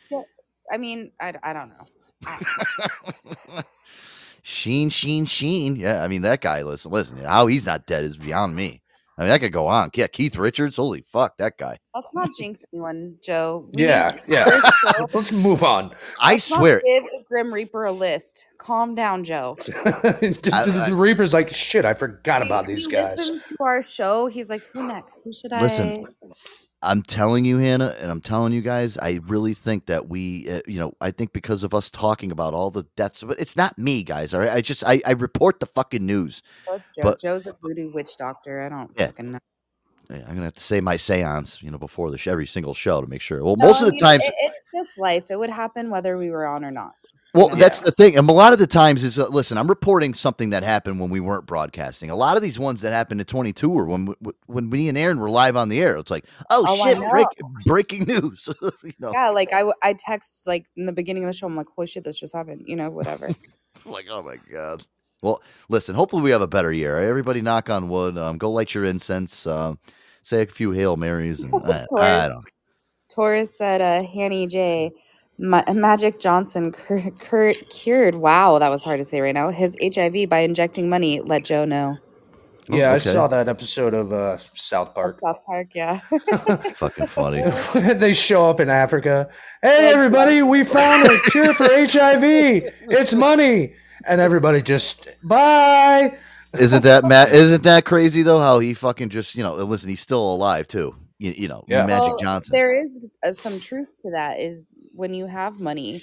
i 0.73 0.77
mean 0.77 1.11
i, 1.21 1.33
I 1.43 1.53
don't 1.53 1.71
know 1.71 1.87
Sheen, 4.47 4.91
Sheen, 4.91 5.25
Sheen. 5.25 5.75
Yeah, 5.77 6.03
I 6.03 6.09
mean 6.09 6.21
that 6.23 6.43
guy. 6.43 6.63
Listen, 6.63 6.93
listen. 6.93 7.17
How 7.19 7.47
he's 7.47 7.65
not 7.65 7.87
dead 7.87 8.05
is 8.05 8.19
beyond 8.19 8.55
me. 8.55 8.83
I 9.17 9.23
mean, 9.23 9.31
that 9.31 9.41
could 9.41 9.53
go 9.53 9.67
on. 9.69 9.91
Yeah, 9.95 10.07
Keith 10.09 10.37
Richards. 10.37 10.77
Holy 10.77 11.03
fuck, 11.09 11.37
that 11.39 11.57
guy. 11.57 11.79
let's 11.95 12.13
not 12.13 12.29
jinx 12.39 12.63
anyone 12.73 13.17
joe 13.25 13.71
We 13.73 13.85
Yeah, 13.85 14.19
yeah. 14.29 14.45
this 14.45 14.71
show- 14.97 15.09
Let's 15.15 15.33
move 15.33 15.63
on. 15.65 15.93
I 16.21 16.33
let's 16.33 16.51
not 16.51 16.59
swear. 16.59 16.83
give 16.85 17.05
the 17.05 17.23
grim 17.27 17.55
reaper 17.55 17.85
a 17.85 17.93
list 17.93 18.47
calm 18.59 18.95
down 18.95 19.25
joe 19.25 19.57
the, 19.65 20.85
the 20.89 20.95
Reaper's 20.95 21.33
like, 21.33 21.51
shit, 21.55 21.85
I 21.87 21.95
forgot 21.95 22.45
about 22.45 22.67
he 22.67 22.75
these 22.75 22.87
guys. 22.87 23.27
to 23.27 23.57
our 23.61 23.83
show 23.83 24.27
he's 24.27 24.51
like 24.51 24.65
who 24.75 24.87
next 24.87 25.17
who 25.25 25.33
should 25.33 25.53
Listen, 25.53 26.05
i 26.23 26.35
I'm 26.85 27.03
telling 27.03 27.45
you, 27.45 27.59
Hannah, 27.59 27.95
and 28.01 28.11
I'm 28.11 28.21
telling 28.21 28.53
you 28.53 28.61
guys, 28.61 28.97
I 28.99 29.21
really 29.27 29.55
think 29.55 29.87
that 29.87 30.09
we, 30.09 30.49
uh, 30.51 30.61
you 30.67 30.79
know, 30.79 30.93
I 31.01 31.11
think 31.11 31.33
because 31.33 31.65
of 31.65 31.75
us 31.75 31.91
talking 31.91 32.31
about 32.31 32.55
all 32.55 32.71
the 32.71 32.85
deaths, 32.97 33.23
but 33.23 33.41
it's 33.41 33.57
not 33.57 33.79
me, 33.79 34.03
guys. 34.05 34.35
All 34.35 34.41
right, 34.41 34.53
I 34.53 34.61
just 34.61 34.85
I, 34.85 35.01
I 35.07 35.13
report 35.13 35.61
the 35.61 35.67
fucking 35.67 36.05
news. 36.05 36.43
Well, 36.69 36.79
Joe. 36.79 37.03
But- 37.03 37.21
Joe's 37.21 37.47
a 37.47 37.57
voodoo 37.63 37.91
witch 37.93 38.17
doctor. 38.17 38.63
I 38.63 38.69
don't 38.69 38.91
Yeah. 38.99 39.07
fucking 39.07 39.33
know. 39.33 39.39
Yeah, 40.11 40.17
I'm 40.29 40.35
gonna 40.35 40.45
have 40.45 40.55
to 40.55 40.63
say 40.63 40.83
my 40.83 40.97
seance, 40.99 41.63
you 41.63 41.71
know, 41.71 41.79
before 41.79 42.11
the 42.11 42.19
sh- 42.19 42.27
every 42.29 42.47
single 42.47 42.75
show 42.75 43.01
to 43.01 43.07
make 43.07 43.23
sure. 43.23 43.43
Well, 43.43 43.57
No, 43.57 43.67
most 43.69 43.81
of 43.83 43.91
the 43.91 43.99
times, 43.99 44.23
it, 44.27 44.35
it's 44.43 44.69
just 44.75 44.99
life. 44.99 45.31
It 45.31 45.39
would 45.39 45.49
happen 45.51 45.89
whether 45.89 46.19
we 46.19 46.31
were 46.31 46.47
on 46.47 46.63
or 46.65 46.71
not. 46.71 46.93
Well, 47.35 47.49
know? 47.51 47.57
that's 47.57 47.81
the 47.81 47.91
thing. 47.91 48.17
And 48.17 48.29
a 48.29 48.33
lot 48.33 48.53
of 48.53 48.59
the 48.59 48.67
times 48.67 49.03
is 49.03 49.19
uh, 49.19 49.29
listen, 49.29 49.59
I'm 49.59 49.69
reporting 49.69 50.15
something 50.15 50.51
that 50.51 50.63
happened 50.63 51.01
when 51.01 51.11
we 51.11 51.21
weren't 51.21 51.47
broadcasting. 51.47 52.11
A 52.11 52.17
lot 52.17 52.37
of 52.37 52.43
these 52.43 52.59
ones 52.59 52.81
that 52.83 52.93
happened 52.93 53.21
in 53.21 53.27
22 53.27 53.71
or 53.71 53.85
when 53.87 54.15
when 54.47 54.71
me 54.71 54.89
and 54.89 54.97
Aaron 54.97 55.19
were 55.19 55.31
live 55.31 55.57
on 55.57 55.69
the 55.69 55.81
air. 55.81 55.97
It's 55.97 56.11
like, 56.11 56.27
oh, 56.51 56.65
Oh, 56.67 56.87
shit, 56.87 56.99
break, 57.11 57.27
breaking 57.65 58.05
news. 58.05 58.49
you 58.83 58.93
know, 58.99 59.13
Yeah, 59.13 59.31
like 59.31 59.53
I, 59.53 59.71
I 59.83 59.95
text 59.95 60.47
like 60.47 60.67
in 60.77 60.87
the 60.87 60.93
beginning 60.93 61.25
of 61.25 61.29
the 61.29 61.33
show. 61.33 61.47
I'm 61.47 61.57
like, 61.57 61.67
holy 61.75 61.89
shit, 61.89 62.05
this 62.05 62.19
just 62.19 62.35
happened. 62.35 62.65
You 62.67 62.77
know, 62.77 62.91
whatever. 62.91 63.31
like, 63.85 64.07
oh 64.09 64.23
my 64.23 64.37
god. 64.51 64.87
Well, 65.23 65.43
listen. 65.69 65.95
Hopefully, 65.95 66.23
we 66.23 66.31
have 66.31 66.43
a 66.43 66.47
better 66.47 66.73
year. 66.73 66.99
Everybody, 66.99 67.41
knock 67.41 67.71
on 67.71 67.89
wood. 67.89 68.19
Um, 68.19 68.39
go 68.39 68.51
light 68.51 68.75
your 68.75 68.85
incense. 68.85 69.47
Um, 69.47 69.79
say 70.23 70.43
a 70.43 70.47
few 70.47 70.71
hail 70.71 70.97
marys, 70.97 71.41
and 71.41 71.55
I, 71.65 71.85
I 71.97 72.29
don't. 72.29 72.45
Taurus 73.09 73.57
said, 73.57 73.81
uh, 73.81 74.07
Hanny 74.07 74.47
J. 74.47 74.93
Ma- 75.39 75.65
Magic 75.73 76.21
Johnson 76.21 76.73
cur- 76.73 77.11
cur- 77.19 77.55
cured. 77.71 78.15
Wow, 78.15 78.59
that 78.59 78.71
was 78.71 78.85
hard 78.85 78.99
to 78.99 79.05
say 79.05 79.21
right 79.21 79.35
now. 79.35 79.51
His 79.51 79.77
HIV 79.83 80.29
by 80.29 80.41
injecting 80.41 80.89
money. 80.89 81.21
Let 81.21 81.45
Joe 81.45 81.65
know. 81.65 81.99
Yeah, 82.69 82.93
I 82.93 82.97
saw 82.97 83.29
that 83.29 83.47
episode 83.47 83.93
of 83.93 84.13
uh, 84.13 84.39
South 84.55 84.95
Park. 84.95 85.21
South 85.23 85.45
Park, 85.45 85.69
yeah. 85.75 86.01
Fucking 86.77 87.09
funny. 87.09 87.43
they 87.95 88.13
show 88.13 88.49
up 88.49 88.59
in 88.59 88.71
Africa. 88.71 89.29
Hey, 89.61 89.91
everybody, 89.93 90.41
we 90.41 90.65
found 90.65 91.07
a 91.09 91.19
cure 91.31 91.53
for 91.53 91.65
HIV. 91.65 92.23
It's 92.25 93.13
money. 93.13 93.75
And 94.07 94.21
everybody 94.21 94.63
just, 94.63 95.09
bye. 95.23 96.17
Isn't 96.59 96.83
that 96.85 97.05
Matt? 97.05 97.33
Isn't 97.33 97.65
that 97.65 97.85
crazy 97.85 98.23
though? 98.23 98.41
How 98.41 98.61
he 98.61 98.75
fucking 98.75 99.09
just 99.09 99.35
you 99.35 99.43
know 99.43 99.57
listen. 99.57 99.89
He's 99.89 100.01
still 100.01 100.35
alive 100.35 100.69
too. 100.69 100.95
You, 101.19 101.33
you 101.37 101.49
know, 101.49 101.65
Yeah. 101.69 101.87
Magic 101.87 102.09
Well, 102.09 102.19
Johnson. 102.19 102.53
There 102.53 102.85
is 102.85 103.09
uh, 103.25 103.33
some 103.33 103.61
truth 103.61 103.97
to 104.01 104.11
that. 104.11 104.39
Is 104.41 104.75
when 104.93 105.15
you 105.15 105.27
have 105.27 105.61
money, 105.61 106.03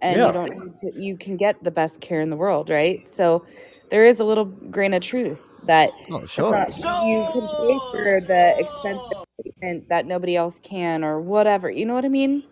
and 0.00 0.16
Yeah. 0.16 0.26
you 0.28 0.32
don't 0.32 0.50
need 0.50 0.76
to, 0.78 0.92
you 1.00 1.16
can 1.16 1.36
get 1.36 1.62
the 1.62 1.70
best 1.70 2.00
care 2.00 2.20
in 2.20 2.30
the 2.30 2.36
world, 2.36 2.70
right? 2.70 3.06
So 3.06 3.44
there 3.90 4.06
is 4.06 4.18
a 4.20 4.24
little 4.24 4.46
grain 4.46 4.94
of 4.94 5.02
truth 5.02 5.60
that 5.66 5.90
Oh, 6.10 6.24
sure. 6.26 6.50
not- 6.50 6.76
you 7.06 7.26
can 7.32 7.42
pay 7.42 7.78
for 7.92 8.20
the 8.26 8.54
expensive 8.58 9.24
treatment 9.42 9.88
that 9.90 10.06
nobody 10.06 10.36
else 10.36 10.58
can, 10.60 11.04
or 11.04 11.20
whatever. 11.20 11.70
You 11.70 11.84
know 11.86 11.94
what 11.94 12.04
I 12.04 12.08
mean? 12.08 12.42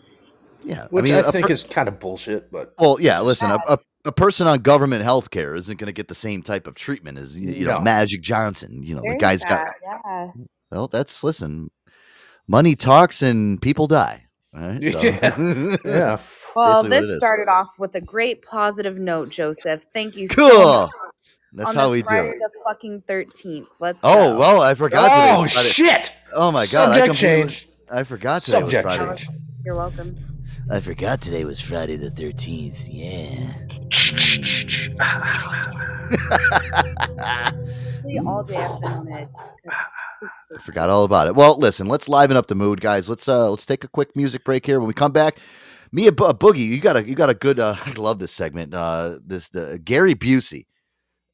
Yeah, 0.63 0.87
Which 0.91 1.11
I 1.11 1.23
think 1.31 1.47
per- 1.47 1.53
is 1.53 1.65
kind 1.65 1.89
of 1.89 2.01
bullshit, 2.01 2.51
but 2.51 2.73
well, 2.79 2.97
yeah. 2.99 3.21
Listen, 3.21 3.51
a, 3.51 3.59
a, 3.69 3.79
a 4.07 4.13
person 4.13 4.47
on 4.47 4.61
government 4.61 5.05
health 5.05 5.31
care 5.31 5.55
isn't 5.57 5.79
going 5.79 5.89
to 5.89 5.93
get 5.93 6.09
the 6.09 6.15
same 6.15 6.41
type 6.43 6.67
of 6.67 6.75
treatment 6.75 7.19
as 7.19 7.37
you 7.37 7.51
you 7.51 7.67
know 7.67 7.81
Magic 7.81 8.23
Johnson. 8.23 8.83
You 8.83 8.95
know, 8.95 9.03
the 9.03 9.09
Very 9.09 9.19
guy's 9.19 9.45
got. 9.45 9.67
yeah. 9.83 10.31
Well, 10.71 10.89
that's 10.89 11.23
listen. 11.23 11.71
Money 12.47 12.77
talks 12.77 13.23
and 13.23 13.61
people 13.61 13.87
die. 13.87 14.23
All 14.55 14.61
right. 14.69 14.83
so- 14.93 15.01
Yeah. 15.03 15.77
yeah. 15.85 16.21
Well, 16.57 16.85
Basically 16.85 16.99
what 16.99 17.05
it 17.05 17.07
this 17.09 17.19
started 17.19 17.49
off 17.51 17.69
with 17.79 17.95
a 17.97 18.01
great 18.01 18.43
positive 18.43 18.97
note, 18.99 19.29
Joseph. 19.31 19.85
Thank 19.93 20.15
you 20.17 20.29
so 20.29 20.35
Cool. 20.35 20.73
much. 20.83 20.91
That's 21.53 21.69
on 21.71 21.75
how 21.75 21.87
this 21.89 21.93
we 21.97 22.03
do 22.03 22.09
Friday 22.09 22.29
it. 22.31 22.39
the 22.39 22.51
fucking 22.65 23.03
thirteenth. 23.09 23.69
Let's 23.81 23.99
Oh 24.03 24.29
go. 24.35 24.39
well, 24.39 24.63
I 24.63 24.75
forgot. 24.75 25.11
Oh, 25.39 25.43
was 25.43 25.53
shit. 25.73 26.13
Oh 26.33 26.51
my 26.53 26.67
god! 26.73 26.91
I 26.91 26.95
Subject 26.99 27.07
completely- 27.07 27.43
change. 27.43 27.69
I 27.91 28.03
forgot 28.05 28.43
today 28.43 28.61
Subject 28.61 28.85
was 28.87 28.97
Friday. 28.97 29.17
change. 29.25 29.39
You're 29.65 29.75
welcome. 29.77 30.17
I 30.71 30.81
forgot 30.81 31.21
today 31.21 31.45
was 31.45 31.61
Friday 31.61 31.97
the 31.97 32.11
thirteenth. 32.11 32.89
Yeah. 32.89 33.53
We 38.05 38.19
all 38.21 38.45
dancing 38.45 38.87
on 38.89 39.09
it. 39.09 39.29
I 40.57 40.63
forgot 40.63 40.91
all 40.91 41.05
about 41.05 41.29
it. 41.29 41.35
Well, 41.35 41.59
listen, 41.59 41.87
let's 41.89 42.09
liven 42.09 42.37
up 42.37 42.47
the 42.47 42.55
mood, 42.55 42.81
guys. 42.81 43.09
Let's 43.09 43.29
uh 43.29 43.51
let's 43.51 43.67
take 43.67 43.85
a 43.85 43.89
quick 43.89 44.15
music 44.17 44.45
break 44.45 44.67
here. 44.67 44.79
When 44.81 44.89
we 44.89 44.95
come 44.95 45.13
back, 45.13 45.39
me 45.93 46.07
and 46.07 46.17
Bo- 46.17 46.33
Boogie, 46.35 46.59
you 46.67 46.81
got 46.81 46.97
a 46.97 47.07
you 47.07 47.15
got 47.15 47.31
a 47.31 47.35
good. 47.35 47.59
uh 47.61 47.77
I 47.87 47.93
love 47.93 48.19
this 48.19 48.33
segment. 48.33 48.75
Uh 48.75 49.19
This 49.27 49.49
the 49.49 49.81
Gary 49.83 50.15
Busey. 50.15 50.67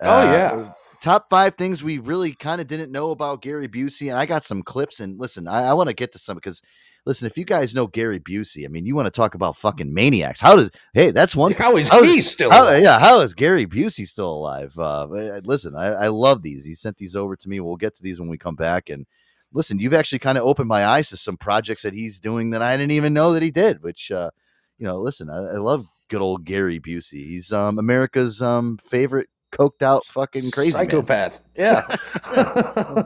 Oh, 0.03 0.21
Uh, 0.21 0.25
yeah. 0.33 0.73
Top 1.03 1.27
five 1.31 1.55
things 1.57 1.83
we 1.83 1.99
really 1.99 2.33
kind 2.35 2.61
of 2.61 2.67
didn't 2.67 2.93
know 2.93 3.11
about 3.11 3.43
Gary 3.43 3.69
Busey, 3.69 4.11
and 4.11 4.19
I 4.19 4.27
got 4.27 4.45
some 4.45 4.63
clips. 4.63 5.01
And 5.01 5.19
listen, 5.19 5.49
I, 5.49 5.65
I 5.71 5.75
want 5.75 5.89
to 5.89 5.95
get 5.95 6.13
to 6.13 6.19
some 6.19 6.37
because 6.37 6.63
listen, 7.07 7.27
if 7.27 7.37
you 7.39 7.45
guys 7.45 7.75
know 7.75 7.87
Gary 7.87 8.21
Busey, 8.21 8.65
I 8.65 8.69
mean, 8.69 8.87
you 8.87 8.95
want 8.95 9.07
to 9.07 9.11
talk 9.11 9.35
about 9.35 9.57
fucking 9.57 9.93
maniacs. 9.93 10.41
How 10.41 10.57
does 10.57 10.71
hey? 10.95 11.11
That's 11.11 11.35
one. 11.37 11.53
How 11.59 11.77
is 11.77 11.89
how 11.89 12.03
he 12.03 12.21
still 12.21 12.51
how- 12.51 12.65
alive? 12.65 12.83
yeah, 12.83 12.99
how 12.99 13.21
is 13.21 13.35
Gary 13.35 13.67
Busey 13.67 14.07
still 14.07 14.33
alive? 14.33 14.79
Uh, 14.79 15.03
uh, 15.05 15.41
listen, 15.45 15.75
I, 15.77 15.87
I 15.87 16.09
love 16.09 16.43
these. 16.43 16.65
He 16.65 16.75
sent 16.75 16.97
these 16.97 17.17
over 17.17 17.37
to 17.37 17.49
me. 17.49 17.61
We'll 17.61 17.77
get 17.77 17.95
to 17.97 18.03
these 18.03 18.21
when 18.21 18.29
we 18.29 18.39
come 18.39 18.55
back. 18.57 18.91
And 18.91 19.07
listen, 19.53 19.79
you've 19.79 19.95
actually 19.95 20.19
kind 20.21 20.39
of 20.39 20.45
opened 20.45 20.69
my 20.69 20.87
eyes 20.87 21.09
to 21.11 21.17
some 21.17 21.37
projects 21.37 21.83
that 21.83 21.95
he's 21.95 22.21
doing 22.21 22.51
that 22.51 22.63
I 22.63 22.77
didn't 22.77 22.93
even 22.93 23.13
know 23.15 23.33
that 23.33 23.43
he 23.43 23.51
did. 23.51 23.83
Which, 23.83 24.11
uh, 24.11 24.31
you 24.79 24.87
know, 24.87 24.99
listen, 25.01 25.29
I, 25.31 25.37
I 25.37 25.57
love 25.57 25.87
good 26.09 26.21
old 26.23 26.45
Gary 26.45 26.81
Busey. 26.81 27.27
He's 27.27 27.53
um, 27.53 27.79
America's 27.79 28.41
um, 28.43 28.79
favorite 28.79 29.29
coked 29.53 29.83
out 29.83 30.07
fucking 30.07 30.51
crazy 30.53 30.77
man. 30.77 30.87
Psychopath. 30.89 31.41
Yeah. 31.57 31.85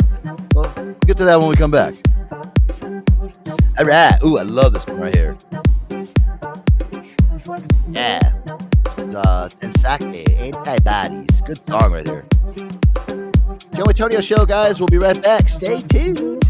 We'll 0.54 0.64
get 1.06 1.16
to 1.18 1.24
that 1.24 1.38
when 1.38 1.48
we 1.48 1.54
come 1.56 1.70
back. 1.70 1.94
All 3.76 3.84
right. 3.84 4.22
Ooh, 4.24 4.38
I 4.38 4.42
love 4.42 4.72
this 4.72 4.86
one 4.86 5.00
right 5.00 5.14
here. 5.14 5.36
Yeah. 7.90 8.20
Uh, 8.96 9.48
Tensake, 9.48 10.30
Antibodies. 10.38 11.40
Good 11.40 11.66
song 11.68 11.92
right 11.92 12.06
here. 12.06 12.24
Joe 13.74 13.84
Antonio 13.88 14.20
Show, 14.20 14.46
guys. 14.46 14.78
We'll 14.78 14.86
be 14.86 14.98
right 14.98 15.20
back. 15.20 15.48
Stay 15.48 15.80
tuned. 15.80 16.44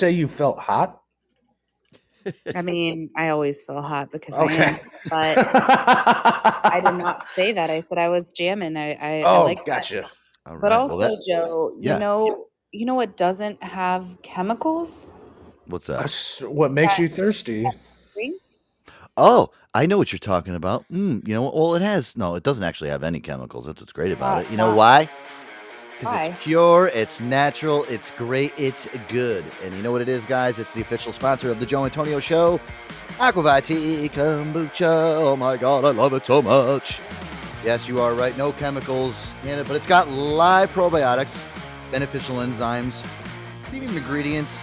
Say 0.00 0.10
you 0.10 0.26
felt 0.26 0.58
hot? 0.58 1.00
I 2.54 2.62
mean, 2.62 3.10
I 3.16 3.28
always 3.28 3.62
feel 3.62 3.80
hot 3.80 4.10
because 4.10 4.34
I 4.34 4.52
am, 4.52 4.80
but 5.08 5.38
I 5.38 6.80
did 6.82 6.94
not 6.94 7.26
say 7.36 7.52
that. 7.52 7.70
I 7.70 7.82
said 7.88 7.98
I 7.98 8.08
was 8.08 8.32
jamming. 8.32 8.76
I, 8.76 8.92
I, 8.94 9.20
I 9.22 9.24
Oh, 9.26 9.44
like 9.44 9.64
that. 9.66 9.82
gotcha. 9.82 10.10
But 10.60 10.72
also, 10.72 10.98
well, 10.98 11.10
that- 11.10 11.24
Joe, 11.28 11.72
you 11.78 11.96
know, 11.98 12.46
you 12.72 12.86
know 12.86 12.94
what 12.94 13.16
doesn't 13.16 13.62
have 13.62 14.18
chemicals? 14.22 15.14
What's 15.66 15.86
that? 15.86 16.00
That's 16.00 16.40
what 16.40 16.72
makes 16.72 16.98
you 16.98 17.06
thirsty. 17.06 17.70
Oh, 19.16 19.50
I 19.74 19.86
know 19.86 19.98
what 19.98 20.12
you're 20.12 20.18
talking 20.18 20.54
about. 20.54 20.88
Mm, 20.88 21.26
you 21.28 21.34
know, 21.34 21.50
well, 21.54 21.74
it 21.74 21.82
has 21.82 22.16
no, 22.16 22.34
it 22.36 22.42
doesn't 22.42 22.64
actually 22.64 22.90
have 22.90 23.04
any 23.04 23.20
chemicals. 23.20 23.66
That's 23.66 23.80
what's 23.80 23.92
great 23.92 24.12
about 24.12 24.38
Uh, 24.38 24.40
it. 24.40 24.50
You 24.50 24.56
know 24.56 24.70
uh, 24.70 24.76
why? 24.76 25.08
Because 26.00 26.30
it's 26.30 26.42
pure, 26.42 26.90
it's 26.94 27.20
natural, 27.20 27.84
it's 27.84 28.10
great, 28.12 28.54
it's 28.58 28.88
good. 29.08 29.44
And 29.62 29.74
you 29.74 29.82
know 29.82 29.92
what 29.92 30.00
it 30.00 30.08
is, 30.08 30.24
guys? 30.24 30.58
It's 30.58 30.72
the 30.72 30.80
official 30.80 31.12
sponsor 31.12 31.50
of 31.50 31.60
the 31.60 31.66
Joe 31.66 31.84
Antonio 31.84 32.18
Show, 32.20 32.58
Aqua 33.18 33.42
ViTea 33.42 34.10
Kombucha. 34.10 35.20
Oh 35.20 35.36
my 35.36 35.58
God, 35.58 35.84
I 35.84 35.90
love 35.90 36.14
it 36.14 36.24
so 36.24 36.40
much. 36.40 37.00
Yes, 37.66 37.86
you 37.86 38.00
are 38.00 38.14
right. 38.14 38.34
No 38.38 38.52
chemicals 38.52 39.30
in 39.42 39.58
it, 39.58 39.66
but 39.66 39.76
it's 39.76 39.86
got 39.86 40.08
live 40.08 40.72
probiotics, 40.72 41.44
beneficial 41.92 42.36
enzymes, 42.36 43.04
premium 43.64 43.94
ingredients, 43.94 44.58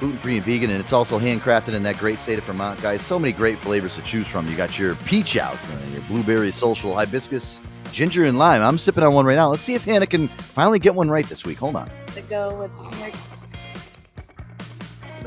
gluten 0.00 0.18
free 0.18 0.38
and 0.38 0.44
vegan, 0.44 0.70
and 0.70 0.80
it's 0.80 0.92
also 0.92 1.20
handcrafted 1.20 1.74
in 1.74 1.84
that 1.84 1.96
great 1.96 2.18
state 2.18 2.38
of 2.38 2.44
Vermont, 2.44 2.82
guys. 2.82 3.02
So 3.02 3.20
many 3.20 3.32
great 3.32 3.56
flavors 3.56 3.94
to 3.94 4.02
choose 4.02 4.26
from. 4.26 4.48
You 4.48 4.56
got 4.56 4.80
your 4.80 4.96
peach 4.96 5.36
out, 5.36 5.54
uh, 5.54 5.92
your 5.92 6.02
blueberry 6.02 6.50
social 6.50 6.92
hibiscus, 6.92 7.60
ginger 7.96 8.24
and 8.24 8.38
lime. 8.38 8.60
I'm 8.60 8.76
sipping 8.76 9.02
on 9.02 9.14
one 9.14 9.24
right 9.24 9.36
now. 9.36 9.48
Let's 9.48 9.62
see 9.62 9.72
if 9.72 9.82
Hannah 9.84 10.06
can 10.06 10.28
finally 10.28 10.78
get 10.78 10.94
one 10.94 11.08
right 11.08 11.26
this 11.26 11.46
week. 11.46 11.56
Hold 11.56 11.76
on. 11.76 11.90
To 12.14 12.20
go 12.20 12.54
with 12.58 12.70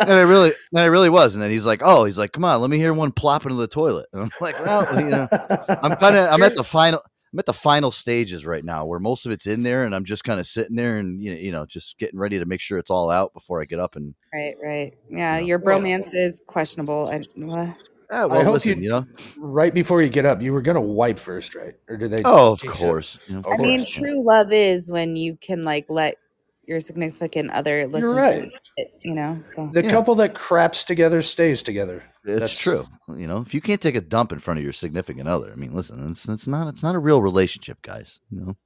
I 0.00 0.20
really, 0.22 0.52
and 0.72 0.80
I 0.80 0.86
really 0.86 1.10
was. 1.10 1.34
And 1.34 1.42
then 1.42 1.50
he's 1.50 1.66
like, 1.66 1.80
oh, 1.84 2.04
he's 2.04 2.18
like, 2.18 2.32
come 2.32 2.44
on, 2.44 2.60
let 2.60 2.70
me 2.70 2.78
hear 2.78 2.94
one 2.94 3.12
plop 3.12 3.42
into 3.44 3.56
the 3.56 3.66
toilet. 3.68 4.06
And 4.12 4.22
I'm 4.22 4.30
like, 4.40 4.58
well, 4.64 4.86
you 5.00 5.08
know, 5.10 5.28
I'm 5.30 5.96
kind 5.96 6.16
of, 6.16 6.32
I'm 6.32 6.42
at 6.42 6.54
the 6.56 6.64
final. 6.64 7.00
I'm 7.32 7.38
at 7.38 7.46
the 7.46 7.54
final 7.54 7.90
stages 7.90 8.44
right 8.44 8.62
now 8.62 8.84
where 8.84 8.98
most 9.00 9.24
of 9.24 9.32
it's 9.32 9.46
in 9.46 9.62
there 9.62 9.84
and 9.86 9.94
I'm 9.94 10.04
just 10.04 10.22
kind 10.22 10.38
of 10.38 10.46
sitting 10.46 10.76
there 10.76 10.96
and 10.96 11.22
you 11.22 11.32
know, 11.32 11.40
you 11.40 11.50
know 11.50 11.64
just 11.64 11.96
getting 11.98 12.18
ready 12.18 12.38
to 12.38 12.44
make 12.44 12.60
sure 12.60 12.76
it's 12.76 12.90
all 12.90 13.10
out 13.10 13.32
before 13.32 13.62
I 13.62 13.64
get 13.64 13.78
up 13.78 13.96
and 13.96 14.14
Right, 14.34 14.54
right. 14.62 14.92
Yeah, 15.08 15.38
your 15.38 15.58
bromance 15.58 16.10
is 16.12 16.42
questionable. 16.46 17.08
I, 17.10 17.22
what? 17.36 17.74
ah, 18.10 18.28
I 18.28 18.42
hope 18.44 18.52
listen 18.52 18.82
you- 18.82 18.84
you 18.84 18.90
know 18.90 19.06
Right 19.38 19.72
before 19.72 20.02
you 20.02 20.10
get 20.10 20.26
up, 20.26 20.42
you 20.42 20.52
were 20.52 20.60
gonna 20.60 20.82
wipe 20.82 21.18
first, 21.18 21.54
right? 21.54 21.72
Or 21.88 21.96
do 21.96 22.06
they? 22.06 22.22
oh 22.26 22.52
of 22.52 22.62
course 22.66 23.18
you 23.28 23.36
know, 23.36 23.40
of 23.40 23.46
I 23.46 23.56
mean, 23.56 23.86
true 23.86 24.22
love 24.26 24.52
is 24.52 24.92
when 24.92 25.16
you 25.16 25.38
can 25.40 25.64
like 25.64 25.86
let 25.88 26.16
your 26.64 26.80
significant 26.80 27.50
other 27.50 27.86
listen 27.86 28.10
right. 28.14 28.42
to 28.50 28.60
it, 28.76 28.92
you 29.02 29.14
know. 29.14 29.38
So 29.42 29.70
The 29.72 29.82
Yeah. 29.84 29.90
couple 29.90 30.14
that 30.16 30.34
craps 30.34 30.84
together 30.84 31.22
stays 31.22 31.62
together. 31.62 32.04
It's 32.24 32.34
That's- 32.34 32.58
true. 32.58 32.86
You 33.08 33.26
know, 33.26 33.38
if 33.38 33.52
you 33.52 33.60
can't 33.60 33.80
take 33.80 33.96
a 33.96 34.00
dump 34.00 34.30
in 34.32 34.38
front 34.38 34.58
of 34.58 34.64
your 34.64 34.72
significant 34.72 35.28
other, 35.28 35.50
I 35.52 35.56
mean, 35.56 35.74
listen, 35.74 36.08
it's 36.10 36.28
it's 36.28 36.46
not 36.46 36.68
it's 36.68 36.82
not 36.82 36.94
a 36.94 37.00
real 37.00 37.20
relationship, 37.20 37.82
guys. 37.82 38.20
You 38.30 38.40
know, 38.40 38.56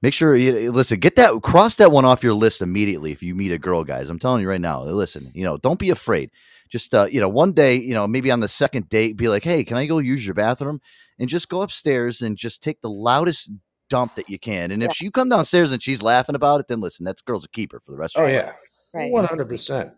make 0.00 0.14
sure 0.14 0.34
you 0.36 0.72
listen. 0.72 0.98
Get 1.00 1.16
that 1.16 1.42
cross 1.42 1.74
that 1.76 1.92
one 1.92 2.06
off 2.06 2.22
your 2.22 2.32
list 2.32 2.62
immediately 2.62 3.12
if 3.12 3.22
you 3.22 3.34
meet 3.34 3.52
a 3.52 3.58
girl, 3.58 3.84
guys. 3.84 4.08
I'm 4.08 4.18
telling 4.18 4.40
you 4.40 4.48
right 4.48 4.60
now. 4.60 4.82
Listen, 4.84 5.30
you 5.34 5.44
know, 5.44 5.58
don't 5.58 5.78
be 5.78 5.90
afraid. 5.90 6.30
Just 6.70 6.94
uh, 6.94 7.08
you 7.10 7.20
know, 7.20 7.28
one 7.28 7.52
day, 7.52 7.74
you 7.76 7.92
know, 7.94 8.06
maybe 8.06 8.30
on 8.30 8.40
the 8.40 8.48
second 8.48 8.88
date, 8.88 9.16
be 9.16 9.28
like, 9.28 9.44
hey, 9.44 9.64
can 9.64 9.76
I 9.76 9.86
go 9.86 9.98
use 9.98 10.24
your 10.26 10.34
bathroom? 10.34 10.80
And 11.18 11.28
just 11.28 11.48
go 11.48 11.62
upstairs 11.62 12.22
and 12.22 12.36
just 12.36 12.62
take 12.62 12.80
the 12.80 12.90
loudest 12.90 13.50
dump 13.88 14.14
that 14.16 14.28
you 14.28 14.38
can. 14.38 14.70
And 14.70 14.82
if 14.82 15.00
you 15.00 15.10
come 15.10 15.28
downstairs 15.28 15.72
and 15.72 15.82
she's 15.82 16.02
laughing 16.02 16.34
about 16.34 16.60
it, 16.60 16.66
then 16.68 16.80
listen, 16.80 17.04
that's 17.04 17.22
girl's 17.22 17.44
a 17.44 17.48
keeper 17.48 17.80
for 17.80 17.90
the 17.92 17.96
rest 17.96 18.16
of 18.16 18.22
Oh 18.22 18.26
your 18.26 18.36
yeah, 18.36 18.46
life. 18.46 18.54
right, 18.94 19.10
one 19.12 19.24
hundred 19.24 19.48
percent. 19.48 19.92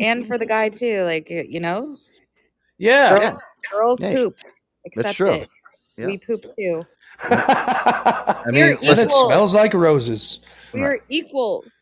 and 0.00 0.26
for 0.26 0.38
the 0.38 0.46
guy 0.46 0.68
too, 0.68 1.02
like 1.02 1.30
you 1.30 1.60
know, 1.60 1.96
Yeah. 2.78 3.18
girls, 3.18 3.40
girls 3.70 4.00
Hey, 4.00 4.14
poop. 4.14 4.36
Accept 4.86 5.16
true. 5.16 5.32
it. 5.32 5.48
Yeah. 5.96 6.06
We 6.06 6.18
poop 6.18 6.44
too. 6.58 6.84
I 7.24 8.42
mean, 8.48 8.76
listen, 8.82 9.06
it 9.06 9.12
smells 9.12 9.54
like 9.54 9.74
roses. 9.74 10.40
We're 10.72 11.00
equals. 11.08 11.72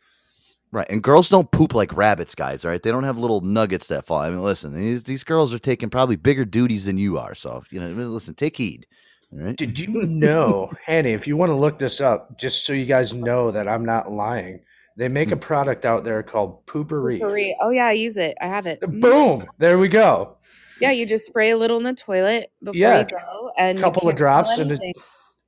Right, 0.73 0.87
and 0.89 1.03
girls 1.03 1.29
don't 1.29 1.51
poop 1.51 1.75
like 1.75 1.97
rabbits, 1.97 2.35
guys. 2.35 2.65
All 2.65 2.71
right, 2.71 2.81
they 2.81 2.93
don't 2.93 3.03
have 3.03 3.19
little 3.19 3.41
nuggets 3.41 3.89
that 3.89 4.07
fall. 4.07 4.19
I 4.21 4.31
mean, 4.31 4.41
listen, 4.43 4.73
these 4.73 5.03
these 5.03 5.25
girls 5.25 5.53
are 5.53 5.59
taking 5.59 5.91
probably 5.91 6.15
bigger 6.17 6.45
duties 6.45 6.85
than 6.85 6.97
you 6.97 7.19
are. 7.19 7.35
So 7.35 7.65
you 7.71 7.81
know, 7.81 7.89
listen, 7.89 8.35
take 8.35 8.57
heed. 8.57 8.87
All 9.33 9.39
right. 9.39 9.57
Did 9.57 9.79
you 9.79 9.89
know, 10.07 10.71
Hanny? 10.85 11.13
If 11.13 11.27
you 11.27 11.37
want 11.37 11.51
to 11.51 11.57
look 11.57 11.79
this 11.79 12.01
up, 12.01 12.39
just 12.39 12.65
so 12.67 12.73
you 12.73 12.87
guys 12.87 13.13
know 13.13 13.51
that 13.51 13.69
I'm 13.69 13.85
not 13.85 14.11
lying, 14.11 14.61
they 14.97 15.09
make 15.09 15.31
a 15.31 15.35
Hmm. 15.37 15.41
product 15.41 15.85
out 15.87 16.05
there 16.05 16.23
called 16.23 16.65
Poo-Pourri. 16.67 17.21
Poo-Pourri. 17.21 17.53
Oh 17.61 17.71
yeah, 17.71 17.87
I 17.87 17.93
use 17.93 18.17
it. 18.17 18.37
I 18.41 18.47
have 18.47 18.67
it. 18.67 18.81
Mhm. 18.81 19.01
Boom! 19.01 19.47
There 19.59 19.79
we 19.79 19.89
go. 19.89 20.37
Yeah, 20.81 20.91
you 20.93 21.05
just 21.07 21.27
spray 21.27 21.51
a 21.51 21.57
little 21.59 21.77
in 21.77 21.83
the 21.85 21.93
toilet 21.95 22.51
before 22.63 22.75
Yeah. 22.75 23.01
you 23.01 23.07
go, 23.07 23.53
and 23.59 23.79
you 23.79 23.85
Couple 23.85 24.09
of 24.09 24.17
drops 24.17 24.59
and 24.59 24.73
it- 24.73 24.81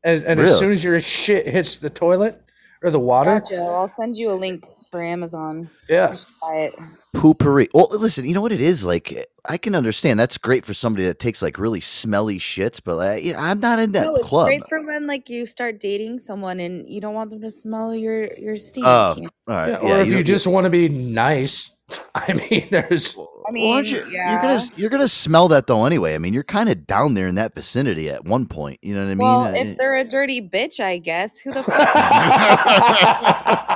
And, 0.04 0.24
and 0.24 0.40
Really? 0.40 0.50
as 0.52 0.58
soon 0.58 0.72
as 0.72 0.82
your 0.84 1.00
shit 1.00 1.46
hits 1.46 1.76
the 1.76 1.88
toilet 1.88 2.40
or 2.82 2.90
the 2.90 2.98
water, 3.00 3.34
Gotcha. 3.40 3.56
I'll 3.56 3.86
send 3.88 4.16
you 4.16 4.30
a 4.30 4.34
link 4.34 4.66
for 4.92 5.02
Amazon. 5.02 5.68
yeah, 5.88 6.10
You 6.10 6.16
should. 6.16 6.72
Poo-Pourri. 7.14 7.68
Well, 7.74 7.88
listen, 7.90 8.24
you 8.26 8.34
know 8.34 8.40
what 8.42 8.52
it 8.52 8.60
is 8.60 8.84
like. 8.84 9.26
I 9.46 9.56
can 9.58 9.74
understand 9.74 10.20
that's 10.20 10.38
great 10.38 10.64
for 10.64 10.74
somebody 10.74 11.04
that 11.06 11.18
takes 11.18 11.42
like 11.42 11.58
really 11.58 11.80
smelly 11.80 12.38
shits, 12.38 12.80
but 12.84 12.98
uh, 12.98 13.14
yeah, 13.14 13.40
I'm 13.42 13.58
not 13.58 13.80
in 13.80 13.90
that 13.92 14.04
no, 14.06 14.14
it's 14.14 14.28
club. 14.28 14.46
great 14.46 14.62
for 14.68 14.80
when 14.86 15.06
like 15.08 15.28
you 15.28 15.46
start 15.46 15.80
dating 15.80 16.20
someone 16.20 16.60
and 16.60 16.88
you 16.88 17.00
don't 17.00 17.14
want 17.14 17.30
them 17.30 17.40
to 17.40 17.50
smell 17.50 17.94
your 17.94 18.32
your 18.34 18.56
stink. 18.56 18.86
Oh, 18.86 19.16
you 19.16 19.22
know? 19.22 19.30
all 19.48 19.56
right. 19.56 19.68
Yeah, 19.70 19.78
Yeah, 19.82 19.96
or 19.96 20.00
if 20.00 20.06
you, 20.06 20.12
don't- 20.14 20.24
just 20.26 20.46
want 20.46 20.64
to 20.64 20.70
be 20.70 20.88
nice, 20.88 21.70
I 22.14 22.34
mean, 22.34 22.68
there's 22.70 23.16
I 23.16 23.20
I 23.20 23.24
Well, 23.52 23.72
aren't 23.72 23.86
mean, 23.90 23.96
you, 23.96 24.06
yeah. 24.12 24.30
you're 24.32 24.40
gonna 24.40 24.62
you're 24.76 24.90
gonna 24.90 25.08
smell 25.08 25.48
that 25.48 25.66
though 25.66 25.84
anyway. 25.84 26.14
I 26.14 26.18
mean, 26.18 26.32
you're 26.32 26.44
kind 26.44 26.68
of 26.68 26.86
down 26.86 27.14
there 27.14 27.26
in 27.26 27.34
that 27.34 27.54
vicinity 27.54 28.08
at 28.10 28.24
one 28.24 28.46
point. 28.46 28.78
You 28.82 28.94
know 28.94 29.00
what 29.04 29.10
I 29.10 29.14
mean? 29.14 29.18
Well, 29.18 29.40
Uh, 29.44 29.52
if 29.52 29.76
they're 29.78 29.96
a 29.96 30.04
dirty 30.04 30.40
bitch, 30.40 30.78
I 30.78 30.98
guess. 30.98 31.38
Who 31.38 31.52
the 31.52 31.62
fuck? 31.64 31.78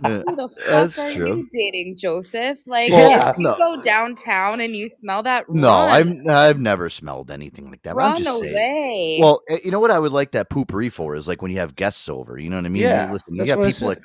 yeah, 0.00 0.22
Who 0.24 0.36
the 0.36 0.48
fuck 0.70 0.90
that's 0.90 0.98
are 0.98 1.12
true. 1.12 1.26
you 1.34 1.48
dating, 1.52 1.96
Joseph? 1.98 2.58
Like, 2.66 2.96
Well, 2.96 3.20
if 3.20 3.32
you 3.38 3.44
no. 3.44 3.56
go 3.56 3.80
downtown 3.82 4.60
and 4.60 4.76
you 4.76 4.88
smell 4.90 5.22
that, 5.24 5.46
No, 5.48 5.68
run. 5.70 5.88
I've 5.88 6.26
I've 6.28 6.60
never 6.60 6.88
smelled 6.90 7.30
anything 7.30 7.70
like 7.70 7.82
that. 7.82 7.96
But 7.96 8.04
I'm 8.04 8.14
Run 8.14 8.14
just 8.14 8.38
saying. 8.38 8.54
away. 8.54 9.16
Well, 9.16 9.42
eh, 9.48 9.58
you 9.64 9.70
know 9.70 9.80
what 9.80 9.90
I 9.90 9.98
would 9.98 10.12
like 10.12 10.32
that 10.32 10.50
Poo-Pourri 10.50 10.90
for 10.90 11.14
is 11.16 11.28
like 11.28 11.42
when 11.42 11.50
you 11.50 11.58
have 11.58 11.76
guests 11.76 12.08
over. 12.08 12.38
You 12.38 12.50
know 12.50 12.56
what 12.56 12.66
I 12.66 12.70
mean? 12.70 12.82
Yeah, 12.82 12.92
You 12.92 13.08
listen, 13.08 13.34
you 13.36 13.46
got 13.46 13.62
people 13.62 13.86
like, 13.88 14.00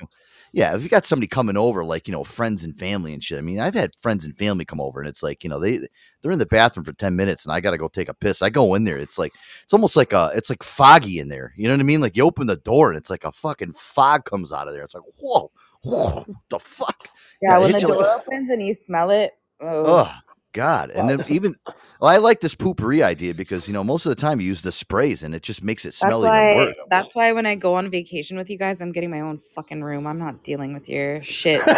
yeah, 0.53 0.75
if 0.75 0.83
you 0.83 0.89
got 0.89 1.05
somebody 1.05 1.27
coming 1.27 1.57
over, 1.57 1.85
like 1.85 2.07
you 2.07 2.11
know, 2.13 2.23
friends 2.23 2.63
and 2.63 2.77
family 2.77 3.13
and 3.13 3.23
shit. 3.23 3.37
I 3.37 3.41
mean, 3.41 3.59
I've 3.59 3.75
had 3.75 3.91
friends 3.99 4.25
and 4.25 4.35
family 4.37 4.65
come 4.65 4.81
over, 4.81 4.99
and 4.99 5.09
it's 5.09 5.23
like 5.23 5.43
you 5.43 5.49
know 5.49 5.59
they 5.59 5.79
they're 6.21 6.31
in 6.31 6.39
the 6.39 6.45
bathroom 6.45 6.85
for 6.85 6.93
ten 6.93 7.15
minutes, 7.15 7.45
and 7.45 7.53
I 7.53 7.61
got 7.61 7.71
to 7.71 7.77
go 7.77 7.87
take 7.87 8.09
a 8.09 8.13
piss. 8.13 8.41
I 8.41 8.49
go 8.49 8.75
in 8.75 8.83
there, 8.83 8.97
it's 8.97 9.17
like 9.17 9.33
it's 9.63 9.73
almost 9.73 9.95
like 9.95 10.13
a 10.13 10.31
it's 10.35 10.49
like 10.49 10.63
foggy 10.63 11.19
in 11.19 11.29
there. 11.29 11.53
You 11.57 11.67
know 11.67 11.73
what 11.73 11.81
I 11.81 11.83
mean? 11.83 12.01
Like 12.01 12.17
you 12.17 12.23
open 12.25 12.47
the 12.47 12.57
door, 12.57 12.89
and 12.89 12.97
it's 12.97 13.09
like 13.09 13.23
a 13.25 13.31
fucking 13.31 13.73
fog 13.73 14.25
comes 14.25 14.51
out 14.53 14.67
of 14.67 14.73
there. 14.73 14.83
It's 14.83 14.95
like 14.95 15.03
whoa, 15.03 15.13
whoa, 15.41 15.51
the 16.49 16.59
fuck. 16.59 17.07
yeah, 17.41 17.57
it 17.57 17.61
when 17.61 17.71
the 17.73 17.79
door 17.81 17.97
like- 17.97 18.21
opens 18.21 18.49
and 18.49 18.61
you 18.61 18.73
smell 18.73 19.09
it, 19.09 19.31
oh, 19.61 20.11
God! 20.53 20.89
And 20.91 21.09
then 21.09 21.23
even 21.29 21.55
well, 21.99 22.11
I 22.11 22.17
like 22.17 22.41
this 22.41 22.55
Poo-Pourri 22.55 23.03
idea 23.03 23.33
because 23.33 23.67
you 23.67 23.73
know 23.73 23.83
most 23.83 24.05
of 24.05 24.09
the 24.09 24.15
time 24.15 24.39
you 24.39 24.47
use 24.47 24.61
the 24.61 24.71
sprays 24.71 25.23
and 25.23 25.35
it 25.35 25.41
just 25.43 25.63
makes 25.63 25.83
it 25.85 25.89
that's 25.89 25.97
smell 25.99 26.21
why. 26.21 26.51
even 26.51 26.57
worse. 26.57 26.75
That's 26.89 27.15
why 27.15 27.31
when 27.31 27.45
I 27.45 27.55
go 27.55 27.73
on 27.75 27.89
vacation 27.89 28.37
with 28.37 28.49
you 28.49 28.57
guys, 28.57 28.81
I'm 28.81 28.91
getting 28.91 29.11
my 29.11 29.21
own 29.21 29.39
fucking 29.55 29.83
room. 29.83 30.07
I'm 30.07 30.17
not 30.19 30.43
dealing 30.43 30.73
with 30.73 30.89
your 30.89 31.23
shit. 31.23 31.61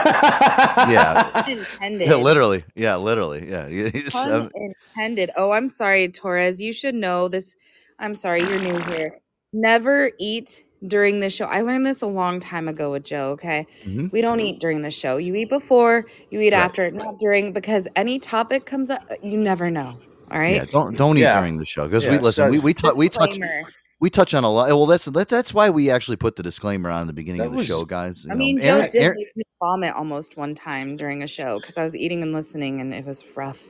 Yeah, 0.80 1.46
Intended. 1.48 2.08
yeah, 2.08 2.16
literally, 2.30 2.64
yeah, 2.76 2.96
literally, 2.96 3.50
yeah. 3.50 3.90
Pun 4.12 4.32
um, 4.32 4.50
intended. 4.56 5.30
Oh, 5.36 5.52
I'm 5.52 5.68
sorry, 5.68 6.08
Torres. 6.08 6.62
You 6.62 6.72
should 6.72 6.96
know 6.96 7.28
this. 7.28 7.56
I'm 8.00 8.16
sorry, 8.16 8.40
you're 8.42 8.62
new 8.62 8.78
here. 8.84 9.18
Never 9.52 10.12
eat 10.20 10.64
during 10.88 11.20
the 11.20 11.30
show. 11.30 11.46
I 11.46 11.62
learned 11.62 11.86
this 11.86 12.02
a 12.02 12.08
long 12.08 12.40
time 12.40 12.68
ago 12.68 12.92
with 12.92 13.04
Joe, 13.04 13.32
okay? 13.32 13.68
Mhm. 13.86 14.12
We 14.12 14.22
don't 14.22 14.40
eat 14.40 14.60
during 14.60 14.82
the 14.82 14.92
show. 14.92 15.18
You 15.18 15.36
eat 15.36 15.50
before, 15.50 16.06
you 16.30 16.40
eat 16.40 16.54
Right. 16.54 16.60
after, 16.60 16.90
not 16.92 17.20
during, 17.20 17.52
because 17.52 17.88
any 17.96 18.20
topic 18.20 18.66
comes 18.66 18.90
up, 18.90 19.02
you 19.22 19.38
never 19.38 19.70
know. 19.70 19.96
All 20.32 20.38
right. 20.40 20.58
yeah, 20.58 20.66
don't 20.70 20.96
don't 20.96 21.18
eat 21.18 21.22
Yeah. 21.22 21.40
during 21.40 21.58
the 21.58 21.66
show 21.66 21.86
because 21.88 22.06
Yeah, 22.06 22.12
we 22.12 22.18
listen. 22.20 22.46
so- 22.46 22.52
We 22.52 22.60
we 22.60 22.74
tou- 22.76 22.94
we 22.96 23.10
touch 23.10 23.30
Disclaimer. 23.32 23.64
We 24.02 24.10
touch 24.10 24.34
on 24.34 24.44
a 24.44 24.50
lot. 24.50 24.70
Well, 24.70 24.86
that's 24.86 25.06
that, 25.06 25.28
that's 25.28 25.54
why 25.54 25.70
we 25.70 25.90
actually 25.90 26.18
put 26.18 26.36
the 26.36 26.44
disclaimer 26.44 26.90
on 26.90 27.08
the 27.08 27.14
beginning 27.14 27.40
That 27.40 27.48
of 27.48 27.52
the 27.52 27.58
was- 27.58 27.68
show, 27.68 27.84
guys. 27.86 28.26
I 28.30 28.34
know. 28.34 28.38
mean, 28.38 28.58
Joe 28.58 28.64
Aaron- 28.64 28.90
did 28.90 29.02
Aaron- 29.04 29.18
make 29.18 29.36
me 29.38 29.44
vomit 29.62 29.94
almost 29.96 30.38
one 30.38 30.56
time 30.56 30.96
during 30.96 31.22
a 31.24 31.28
show 31.28 31.60
because 31.60 31.78
I 31.78 31.84
was 31.84 31.96
eating 31.96 32.24
and 32.24 32.32
listening 32.32 32.80
and 32.82 32.94
it 32.94 33.06
was 33.06 33.26
rough. 33.36 33.62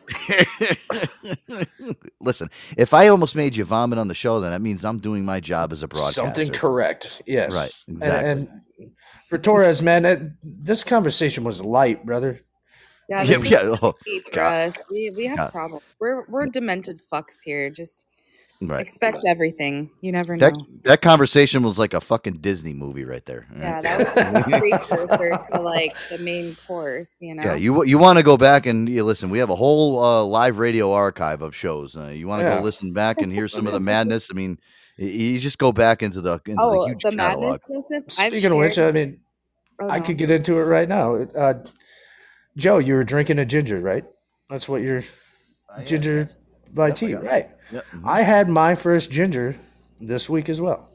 listen, 2.21 2.49
if 2.77 2.93
I 2.93 3.07
almost 3.07 3.35
made 3.35 3.55
you 3.55 3.63
vomit 3.63 3.99
on 3.99 4.07
the 4.07 4.13
show, 4.15 4.39
then 4.39 4.51
that 4.51 4.61
means 4.61 4.85
I'm 4.85 4.97
doing 4.99 5.25
my 5.25 5.39
job 5.39 5.71
as 5.71 5.83
a 5.83 5.87
broadcaster. 5.87 6.21
Something 6.21 6.51
correct. 6.51 7.21
Yes. 7.25 7.53
Right, 7.53 7.71
And- 7.87 7.95
exactly. 7.97 8.29
And, 8.29 8.47
for 9.27 9.37
Torres, 9.37 9.81
man, 9.83 10.03
that, 10.03 10.21
this 10.41 10.83
conversation 10.83 11.43
was 11.43 11.61
light, 11.61 12.03
brother. 12.05 12.41
Yeah, 13.09 13.21
Yeah, 13.23 13.37
this 13.37 13.45
is 13.45 13.51
yeah, 13.51 13.75
oh, 13.81 13.93
deep 14.05 14.23
for 14.33 14.41
us. 14.41 14.75
We, 14.89 15.09
we 15.11 15.25
have 15.25 15.37
God. 15.37 15.51
problems. 15.51 15.83
We're 15.99 16.25
we're 16.27 16.45
demented 16.47 16.99
fucks 17.11 17.41
here. 17.43 17.69
Just 17.69 18.05
Right. 18.61 18.85
expect 18.85 19.23
everything. 19.25 19.89
You 20.01 20.11
never 20.11 20.35
know. 20.35 20.49
That 20.49 20.57
that 20.83 21.01
conversation 21.01 21.63
was 21.63 21.79
like 21.79 21.93
a 21.93 22.01
fucking 22.01 22.39
Disney 22.39 22.73
movie 22.73 23.05
right 23.05 23.25
there. 23.25 23.47
Yeah, 23.57 23.79
that 23.81 23.99
was 23.99 24.53
a 24.53 24.59
precursor 24.59 25.39
to 25.53 25.61
like 25.61 25.95
the 26.09 26.17
main 26.19 26.55
course, 26.67 27.13
you 27.21 27.35
know. 27.35 27.43
Yeah, 27.43 27.55
you 27.55 27.83
you 27.85 27.97
want 27.97 28.17
to 28.19 28.23
go 28.23 28.35
back 28.35 28.65
and 28.65 28.89
you 28.89 29.03
listen. 29.05 29.29
We 29.29 29.39
have 29.39 29.49
a 29.49 29.55
whole 29.55 30.03
uh, 30.03 30.23
live 30.25 30.59
radio 30.59 30.91
archive 30.91 31.41
of 31.41 31.55
shows. 31.55 31.95
Uh, 31.95 32.07
you 32.07 32.27
want 32.27 32.41
to 32.41 32.47
Yeah. 32.49 32.57
go 32.57 32.63
listen 32.63 32.91
back 32.93 33.21
and 33.21 33.31
hear 33.31 33.47
some 33.47 33.65
of 33.65 33.71
the 33.73 33.79
madness. 33.93 34.29
I 34.29 34.33
mean, 34.33 34.59
you 34.97 35.39
just 35.39 35.57
go 35.57 35.71
back 35.71 36.03
into 36.03 36.19
the 36.19 36.41
into 36.45 36.57
oh, 36.61 36.81
the 36.83 36.89
huge 36.89 37.03
the 37.03 37.11
catalog. 37.11 37.41
madness, 37.43 37.61
Joseph. 37.65 38.03
I've 38.19 38.31
Speaking 38.31 38.51
of 38.51 38.57
which, 38.57 38.77
I 38.77 38.91
mean, 38.91 39.19
Oh, 39.79 39.89
I 39.89 39.99
no. 39.99 40.05
could 40.05 40.17
get 40.17 40.29
into 40.29 40.59
it 40.59 40.63
right 40.63 40.89
now. 40.89 41.15
Uh, 41.15 41.53
Joe, 42.57 42.79
you 42.79 42.95
were 42.95 43.05
drinking 43.05 43.39
a 43.39 43.45
ginger, 43.45 43.79
right? 43.79 44.03
That's 44.49 44.67
what 44.67 44.81
you're 44.81 45.03
ginger 45.85 46.29
by 46.73 46.91
tea, 46.91 47.13
got 47.13 47.23
it. 47.23 47.27
right? 47.27 47.49
Yep, 47.71 47.85
mhm. 47.93 48.07
I 48.07 48.21
had 48.21 48.49
my 48.49 48.75
first 48.75 49.11
ginger 49.11 49.55
this 50.01 50.29
week 50.29 50.49
as 50.49 50.59
well, 50.61 50.89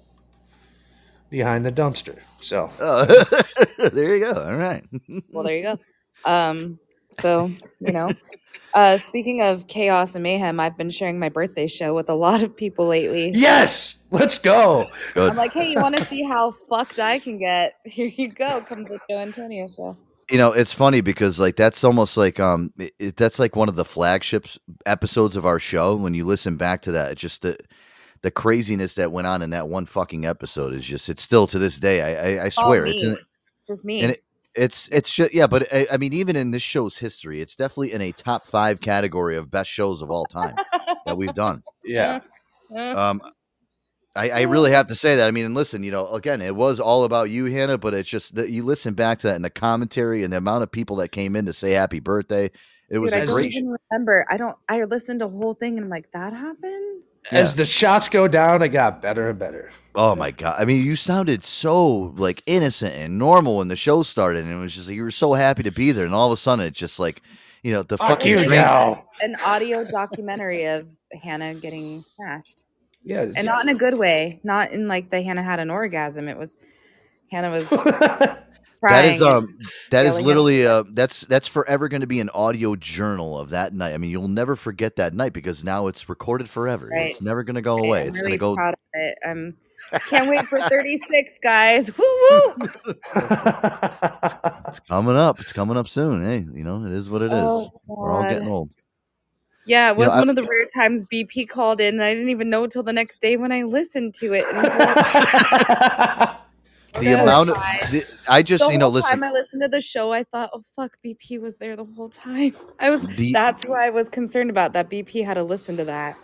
behind 1.31 1.64
the 1.64 1.72
dumpster. 1.72 2.18
So 2.41 2.68
Oh, 2.81 3.05
there 3.93 4.16
you 4.16 4.25
go. 4.25 4.33
All 4.33 4.57
right. 4.57 4.83
Well, 5.33 5.45
there 5.45 5.57
you 5.57 5.62
go. 5.62 5.79
Um, 6.25 6.79
so 7.11 7.51
you 7.81 7.93
know, 7.93 8.11
uh, 8.75 8.97
speaking 8.99 9.43
of 9.43 9.66
chaos 9.68 10.14
and 10.14 10.22
mayhem, 10.22 10.59
I've 10.61 10.77
been 10.77 10.91
sharing 10.91 11.18
my 11.18 11.29
birthday 11.29 11.66
show 11.66 11.95
with 11.95 12.09
a 12.09 12.14
lot 12.14 12.43
of 12.43 12.57
people 12.57 12.87
lately. 12.87 13.31
yes, 13.35 14.03
let's 14.11 14.39
go. 14.39 14.87
Good. 15.14 15.31
I'm 15.31 15.37
like, 15.37 15.53
hey, 15.53 15.70
you 15.70 15.81
want 15.81 15.97
to 15.97 16.05
see 16.07 16.22
how 16.25 16.53
fucked 16.68 16.99
I 16.99 17.18
can 17.18 17.39
get? 17.39 17.75
Here 17.85 18.11
you 18.16 18.29
go. 18.29 18.62
Come 18.62 18.85
to 18.87 18.93
the 18.95 19.01
Joe 19.09 19.18
Antonio 19.18 19.68
show. 19.77 19.97
You 20.31 20.39
know 20.39 20.53
it's 20.53 20.72
funny 20.72 21.01
because 21.01 21.39
like 21.39 21.57
that's 21.57 21.85
almost 21.85 22.16
like 22.16 22.39
um 22.41 22.72
it, 22.79 22.93
it- 22.99 23.16
that's 23.16 23.39
like 23.39 23.57
one 23.57 23.68
of 23.68 23.77
the 23.77 23.85
flagships 23.85 24.59
episodes 24.87 25.37
of 25.37 25.47
our 25.47 25.59
show 25.59 25.97
when 25.97 26.14
you 26.14 26.25
listen 26.27 26.57
back 26.57 26.83
to 26.83 26.93
that 26.93 27.12
it's 27.12 27.20
just 27.20 27.43
the 27.43 27.57
the 28.22 28.31
craziness 28.31 28.95
that 28.95 29.12
went 29.12 29.27
on 29.27 29.43
in 29.43 29.51
that 29.51 29.68
one 29.68 29.85
fucking 29.87 30.25
episode 30.27 30.72
is 30.72 30.85
just 30.85 31.09
it's 31.09 31.22
still 31.22 31.47
to 31.47 31.59
this 31.59 31.79
day 31.79 32.01
i 32.03 32.41
i, 32.43 32.45
I 32.47 32.49
All 32.59 32.64
swear 32.64 32.87
it's 32.87 33.03
me. 33.03 33.09
in 33.09 33.18
It's 33.59 33.66
just 33.68 33.85
me. 33.85 34.01
and 34.03 34.11
it, 34.12 34.25
it's 34.55 34.89
it's 34.93 35.12
just 35.12 35.35
yeah 35.35 35.47
but 35.47 35.66
I, 35.72 35.87
I 35.93 35.97
mean 35.97 36.12
even 36.12 36.37
in 36.37 36.51
this 36.51 36.62
show's 36.62 36.97
history 36.99 37.41
it's 37.41 37.57
definitely 37.57 37.93
in 37.93 38.01
a 38.01 38.12
top 38.12 38.47
five 38.47 38.81
category 38.81 39.37
of 39.37 39.51
best 39.51 39.70
shows 39.70 40.01
of 40.01 40.11
all 40.11 40.25
time 40.27 40.57
that 41.07 41.16
we've 41.16 41.35
done 41.35 41.62
Yeah, 41.85 42.20
um 42.75 43.20
I, 44.17 44.31
I 44.31 44.43
really 44.43 44.71
have 44.71 44.87
to 44.89 44.95
say 44.95 45.17
that. 45.17 45.27
I 45.27 45.31
mean, 45.33 45.45
and 45.45 45.55
listen, 45.55 45.83
you 45.83 45.91
know, 45.91 46.09
again, 46.09 46.41
it 46.41 46.55
was 46.55 46.79
all 46.79 47.05
about 47.05 47.31
you, 47.31 47.47
Hannah, 47.47 47.79
but 47.79 47.95
it's 47.95 48.09
just 48.09 48.37
that 48.37 48.51
you 48.51 48.62
listen 48.62 48.95
back 48.95 49.19
to 49.21 49.27
that 49.27 49.37
and 49.37 49.45
the 49.45 49.51
commentary 49.51 50.23
and 50.23 50.33
the 50.33 50.37
amount 50.37 50.62
of 50.62 50.71
people 50.71 50.97
that 50.97 51.09
came 51.11 51.35
in 51.35 51.47
to 51.47 51.53
say 51.53 51.73
happy 51.73 51.99
birthday. 52.01 52.51
It 52.89 52.99
was 52.99 53.12
Dude, 53.12 53.21
I 53.21 53.23
a 53.23 53.27
don't 53.27 53.35
great. 53.35 53.53
even 53.53 53.77
remember. 53.91 54.25
I 54.31 54.37
don't. 54.37 54.57
I 54.69 54.85
listened 54.85 55.21
to 55.21 55.27
the 55.27 55.33
whole 55.33 55.55
thing 55.55 55.77
and 55.77 55.85
I'm 55.85 55.91
like, 55.91 56.12
that 56.12 56.33
happened. 56.33 57.03
as 57.31 57.55
the 57.55 57.65
shots 57.65 58.09
go 58.09 58.29
down, 58.29 58.62
it 58.62 58.69
got 58.69 59.03
better 59.03 59.31
and 59.31 59.39
better. 59.39 59.71
Oh 59.95 60.15
my 60.15 60.31
god! 60.31 60.57
I 60.61 60.65
mean, 60.65 60.85
you 60.85 60.95
sounded 60.97 61.43
so 61.43 62.12
like 62.17 62.43
innocent 62.47 62.95
and 62.95 63.19
normal 63.19 63.57
when 63.59 63.69
the 63.69 63.77
show 63.77 64.03
started, 64.03 64.45
and 64.45 64.53
it 64.53 64.57
was 64.57 64.75
just 64.75 64.89
like 64.89 64.97
you 64.97 65.03
were 65.05 65.11
so 65.11 65.33
happy 65.35 65.62
to 65.62 65.71
be 65.73 65.93
there, 65.93 66.05
and 66.05 66.15
all 66.15 66.27
of 66.31 66.33
a 66.33 66.41
sudden, 66.41 66.67
it's 66.67 66.79
just 66.79 66.99
like 67.01 67.23
you 67.62 67.73
know 67.73 67.83
the 67.83 67.97
Fuck 67.97 68.09
fucking 68.09 68.33
you, 68.33 68.37
drink. 68.45 68.99
An 69.23 69.37
audio 69.45 69.85
documentary 69.85 70.67
of 70.67 70.87
Hannah 71.23 71.55
getting 71.55 72.05
smashed, 72.17 72.65
Yes. 73.05 73.35
and 73.37 73.47
not 73.47 73.63
in 73.63 73.69
a 73.75 73.79
good 73.79 73.99
way. 73.99 74.41
Not 74.45 74.73
in 74.73 74.89
like 74.89 75.11
the 75.11 75.23
Hannah 75.23 75.43
had 75.43 75.61
an 75.61 75.71
orgasm. 75.71 76.29
It 76.29 76.37
was 76.39 76.57
Hannah 77.31 77.51
was 77.51 77.69
That 78.83 79.07
is 79.07 79.23
um 79.23 79.49
that 79.91 80.05
is 80.05 80.21
literally 80.21 80.67
uh 80.67 80.85
that's 80.91 81.23
that's 81.23 81.49
forever 81.49 81.89
going 81.89 82.03
to 82.03 82.07
be 82.07 82.21
an 82.21 82.29
audio 82.31 82.77
journal 82.77 83.39
of 83.39 83.51
that 83.51 83.73
night. 83.73 83.95
I 83.95 83.97
mean, 83.99 84.11
you'll 84.11 84.29
never 84.29 84.57
forget 84.57 84.97
that 84.97 85.15
night 85.15 85.33
because 85.33 85.65
now 85.65 85.87
it's 85.87 86.09
recorded 86.09 86.51
forever. 86.51 86.91
Right. 86.93 87.11
It's 87.11 87.23
never 87.23 87.45
going 87.45 87.55
to 87.57 87.63
go 87.63 87.77
Right, 87.77 87.87
away. 87.87 88.03
I'm 88.03 88.09
it's 88.09 88.19
really 88.19 88.37
going 88.37 88.39
to 88.39 88.41
go. 88.41 88.57
proud 88.57 88.75
of 88.75 88.79
it. 88.93 89.19
I'm 89.25 89.57
can't 90.09 90.29
wait 90.29 90.47
for 90.49 90.59
36, 90.61 91.35
guys. 91.43 91.91
Woo 91.97 92.05
woo! 92.05 92.69
It's 94.69 94.81
coming 94.81 95.17
up. 95.17 95.41
It's 95.41 95.53
coming 95.53 95.77
up 95.77 95.89
soon. 95.89 96.23
Hey, 96.23 96.39
you 96.39 96.65
know, 96.65 96.85
it 96.85 96.93
is 96.93 97.09
what 97.09 97.23
it 97.23 97.27
is. 97.27 97.33
Oh, 97.33 97.71
We're 97.87 98.13
all 98.13 98.23
getting 98.29 98.49
old. 98.49 98.71
Yeah, 99.67 99.89
it 99.91 99.93
You 99.93 99.95
know, 99.95 100.07
was 100.07 100.09
I- 100.17 100.19
one 100.19 100.29
of 100.29 100.37
the 100.37 100.43
rare 100.45 100.67
times 100.67 101.05
BP 101.05 101.49
called 101.49 101.81
in, 101.81 101.95
and 101.95 102.03
I 102.03 102.12
didn't 102.15 102.29
even 102.31 102.51
know 102.51 102.67
till 102.67 102.83
the 102.83 102.93
next 102.93 103.21
day 103.21 103.37
when 103.37 103.51
I 103.53 103.62
listened 103.62 104.15
to 104.17 104.33
it. 104.35 104.45
And 104.53 104.67
The 107.01 107.21
amount 107.21 107.49
of 107.49 107.57
the, 107.91 108.05
I 108.29 108.43
just 108.45 108.65
the 108.65 108.73
you 108.73 108.79
know 108.79 108.89
listen. 108.89 109.11
time 109.11 109.25
I 109.25 109.33
listened 109.33 109.62
to 109.62 109.69
the 109.69 109.81
show, 109.81 110.12
I 110.12 110.23
thought, 110.23 110.51
"Oh 110.55 110.62
fuck, 110.77 110.93
BP 111.05 111.41
was 111.41 111.57
there 111.57 111.75
the 111.75 111.85
whole 111.85 112.09
time." 112.09 112.55
I 112.79 112.89
was. 112.89 113.03
The- 113.05 113.33
that's 113.33 113.65
who 113.65 113.73
I 113.73 113.91
was 113.91 114.09
concerned 114.09 114.49
about. 114.49 114.75
That 114.75 114.89
BP 114.91 115.25
had 115.25 115.35
to 115.35 115.43
listen 115.43 115.77
to 115.79 115.85
that. 115.87 116.17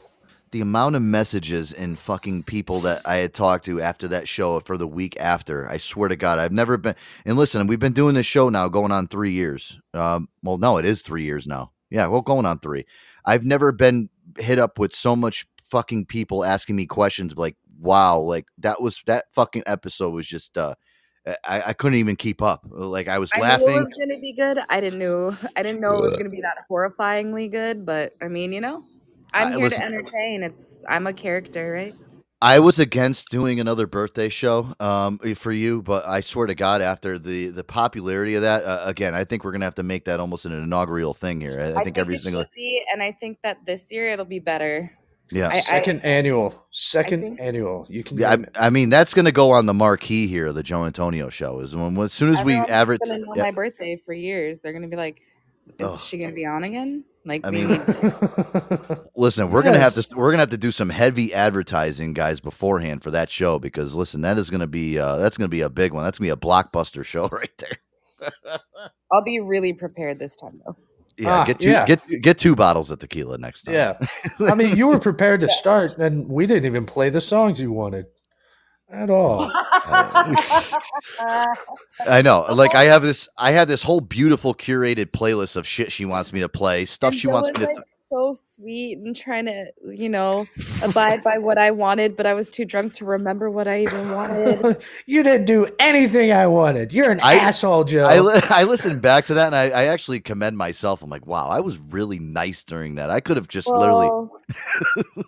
the 0.53 0.61
amount 0.61 0.95
of 0.95 1.03
messages 1.03 1.72
and 1.72 1.99
fucking 1.99 2.45
people 2.45 2.78
that 2.80 3.03
I 3.05 3.16
had 3.16 3.34
talked 3.34 3.64
to 3.64 3.80
after 3.80 4.07
that 4.09 4.28
show 4.28 4.61
for 4.61 4.76
the 4.76 4.86
week 4.86 5.16
after, 5.18 5.68
I 5.68 5.78
swear 5.78 6.09
to 6.09 6.14
God, 6.16 6.38
I've 6.38 6.53
never 6.53 6.76
been. 6.76 6.95
And 7.24 7.36
listen, 7.36 7.66
we've 7.66 7.78
been 7.80 7.93
doing 7.93 8.14
this 8.14 8.26
show 8.26 8.49
now 8.49 8.68
going 8.68 8.93
on 8.93 9.09
three 9.09 9.32
years. 9.32 9.76
Um, 9.93 10.28
well, 10.45 10.57
no, 10.59 10.76
it 10.78 10.84
is 10.84 11.03
three 11.03 11.24
years 11.24 11.49
now. 11.49 11.72
Yeah, 11.91 12.07
well, 12.07 12.20
going 12.22 12.47
on 12.47 12.61
three. 12.61 12.86
I've 13.25 13.45
never 13.45 13.73
been 13.73 14.09
hit 14.39 14.59
up 14.59 14.79
with 14.79 14.95
so 14.95 15.14
much 15.16 15.47
fucking 15.64 16.07
people 16.07 16.45
asking 16.45 16.77
me 16.77 16.87
questions 16.87 17.37
like, 17.37 17.57
wow, 17.79 18.18
like 18.18 18.47
that 18.59 18.81
was 18.83 19.03
that 19.07 19.27
fucking 19.33 19.62
episode 19.66 20.11
was 20.11 20.27
just, 20.27 20.57
uh, 20.59 20.75
I, 21.45 21.62
I 21.66 21.73
couldn't 21.75 21.99
even 21.99 22.16
keep 22.16 22.41
up. 22.43 22.64
Like 22.71 23.09
I 23.09 23.18
was 23.18 23.31
I 23.35 23.39
knew 23.39 23.45
it 23.45 23.49
laughing. 23.49 23.66
was 23.85 23.95
gonna 23.99 24.21
be 24.21 24.33
good. 24.33 24.59
I 24.68 24.81
didn't 24.81 24.99
know. 24.99 25.37
I 25.57 25.62
didn't 25.62 25.81
know 25.81 25.97
it 25.99 26.03
was 26.03 26.16
gonna 26.16 26.31
be 26.31 26.41
that 26.41 26.57
horrifyingly 26.71 27.51
good. 27.51 27.85
But 27.87 28.12
I 28.23 28.29
mean, 28.29 28.53
you 28.53 28.61
know, 28.61 28.83
I'm 29.35 29.49
I- 29.49 29.51
here 29.53 29.61
listen- 29.61 29.81
to 29.81 29.87
entertain. 29.99 30.43
It's. 30.43 30.85
I'm 30.89 31.07
a 31.07 31.12
character, 31.12 31.73
right? 31.73 31.95
I 32.43 32.59
was 32.61 32.78
against 32.78 33.28
doing 33.28 33.61
another 33.61 33.86
birthday 33.86 34.30
show 34.30 34.74
um, 34.80 35.18
for 35.34 35.53
you, 35.53 35.82
but 35.82 36.07
I 36.07 36.20
swear 36.20 36.47
to 36.47 36.55
God, 36.55 36.80
after 36.80 37.18
the 37.18 37.49
the 37.49 37.62
popularity 37.64 38.34
of 38.36 38.43
that, 38.43 38.64
uh, 38.64 38.80
again, 38.84 39.14
I 39.14 39.24
think 39.24 39.45
we're 39.45 39.53
gonna 39.53 39.66
have 39.66 39.74
to 39.74 39.82
make 39.82 40.07
that 40.07 40.20
almost 40.20 40.47
an 40.47 40.53
inaugural 40.53 41.12
thing 41.12 41.41
here. 41.41 41.61
I, 41.61 41.80
I 41.80 41.84
think 41.84 41.99
every 41.99 42.14
it 42.16 42.22
single 42.22 42.45
be, 42.55 42.82
and 42.93 43.03
I 43.03 43.12
think 43.12 43.38
that 43.43 43.64
this 43.66 43.93
year 43.93 44.09
it'll 44.09 44.24
be 44.24 44.38
better. 44.38 44.91
yeah. 45.30 45.49
I- 45.49 45.57
I- 45.57 45.61
Second 45.61 46.01
annual. 46.03 46.55
Second 46.70 47.20
think- 47.20 47.41
annual. 47.41 47.86
You 47.91 48.03
can. 48.03 48.16
Yeah, 48.16 48.36
I, 48.55 48.66
I 48.66 48.70
mean 48.70 48.88
that's 48.88 49.12
going 49.12 49.26
to 49.26 49.32
go 49.32 49.51
on 49.51 49.66
the 49.66 49.74
marquee 49.74 50.26
here 50.26 50.51
the 50.55 50.62
Joe 50.62 50.86
Antonio 50.86 51.28
show. 51.28 51.61
Is 51.61 51.76
when 51.76 51.95
as 51.99 52.12
soon 52.14 52.30
as 52.34 52.43
we 52.43 52.55
Everyone's 52.55 52.70
advertise. 52.70 53.24
gonna 53.24 53.43
my 53.43 53.51
birthday 53.51 53.97
for 53.97 54.14
years. 54.14 54.61
They're 54.61 54.72
gonna 54.72 54.88
be 54.88 54.97
like, 54.97 55.20
"Is 55.78 55.86
Ugh. 55.86 55.99
she 55.99 56.16
gonna 56.16 56.32
be 56.32 56.47
on 56.47 56.64
again?" 56.64 57.05
Like, 57.25 57.47
I 57.47 57.51
mean, 57.51 57.68
listen, 59.14 59.51
we're 59.51 59.62
gonna 59.62 59.79
have 59.79 59.95
to 59.95 60.09
we're 60.16 60.31
gonna 60.31 60.41
have 60.41 60.51
to 60.51 60.57
do 60.57 60.71
some 60.71 60.89
heavy 60.89 61.35
advertising, 61.35 62.12
guys, 62.14 62.41
beforehand 62.41 63.03
for 63.03 63.11
that 63.11 63.31
show 63.31 63.59
because 63.59 63.95
listen, 63.95 64.23
that 64.23 64.39
is 64.39 64.49
gonna 64.51 64.66
be 64.66 64.99
uh, 64.99 65.16
that's 65.16 65.37
gonna 65.37 65.49
be 65.49 65.61
a 65.61 65.68
big 65.68 65.93
one. 65.93 66.03
That's 66.05 66.18
gonna 66.18 66.29
be 66.29 66.33
a 66.33 66.37
blockbuster 66.37 67.05
show 67.05 67.29
right 67.33 67.51
there. 67.59 68.31
I'll 69.12 69.25
be 69.25 69.41
really 69.41 69.73
prepared 69.73 70.18
this 70.18 70.37
time 70.37 70.61
though. 70.64 70.77
Yeah, 71.18 71.41
Ah, 71.41 71.45
get 71.45 71.59
two 71.59 71.71
yeah. 71.71 71.85
get 71.85 72.01
get 72.23 72.39
two 72.39 72.57
bottles 72.57 72.91
of 72.91 72.99
tequila 72.99 73.37
next 73.37 73.64
time. 73.64 73.75
yeah. 73.75 73.99
I 74.41 74.55
mean, 74.55 74.75
you 74.77 74.87
were 74.89 74.99
prepared 74.99 75.41
to 75.43 75.49
start, 75.51 75.99
and 75.99 76.27
we 76.29 76.47
didn't 76.47 76.64
even 76.64 76.87
play 76.87 77.11
the 77.11 77.21
songs 77.21 77.61
you 77.61 77.71
wanted 77.73 78.07
at 78.93 79.11
all. 79.11 79.51
I 82.07 82.22
know. 82.22 82.47
Like 82.53 82.74
I 82.74 82.84
have 82.84 83.03
this 83.03 83.28
I 83.38 83.53
have 83.53 83.68
this 83.68 83.82
whole 83.82 84.01
beautiful 84.01 84.55
curated 84.55 85.11
playlist 85.11 85.57
of 85.57 85.66
shit 85.66 85.93
she 85.93 86.05
wants 86.05 86.32
me 86.32 86.41
to 86.41 86.49
play, 86.49 86.84
stuff 86.84 87.12
And 87.12 87.20
she 87.20 87.26
wants 87.28 87.51
was, 87.51 87.59
me 87.59 87.66
to 87.66 87.72
like, 87.72 87.84
so 88.11 88.34
sweet 88.34 88.99
and 88.99 89.14
trying 89.14 89.47
to, 89.47 89.66
you 89.88 90.09
know, 90.09 90.45
abide 90.82 91.22
by 91.22 91.38
what 91.38 91.59
I 91.59 91.70
wanted, 91.70 92.16
but 92.16 92.26
I 92.26 92.34
was 92.34 92.51
too 92.51 92.64
drunk 92.64 92.93
to 92.95 93.05
remember 93.05 93.49
what 93.51 93.68
I 93.68 93.82
even 93.82 94.11
wanted. 94.11 94.82
you 95.07 95.22
didn't 95.22 95.45
do 95.47 95.68
anything 95.78 96.32
I 96.32 96.49
wanted. 96.49 96.93
You're 96.93 97.12
an 97.12 97.20
I- 97.22 97.36
asshole, 97.36 97.84
Joe. 97.84 98.03
I, 98.03 98.18
li- 98.18 98.41
I 98.51 98.64
listened 98.64 99.01
back 99.01 99.26
to 99.26 99.34
that 99.34 99.47
and 99.47 99.55
I, 99.55 99.70
I 99.70 99.84
actually 99.84 100.18
commend 100.18 100.59
myself. 100.59 101.03
I'm 101.03 101.11
like, 101.11 101.26
wow, 101.26 101.47
I 101.47 101.61
was 101.61 101.78
really 101.78 102.18
nice 102.18 102.64
during 102.64 102.97
that. 102.97 103.11
I 103.11 103.20
could 103.20 103.36
have 103.36 103.47
just 103.47 103.68
literally, 103.68 104.11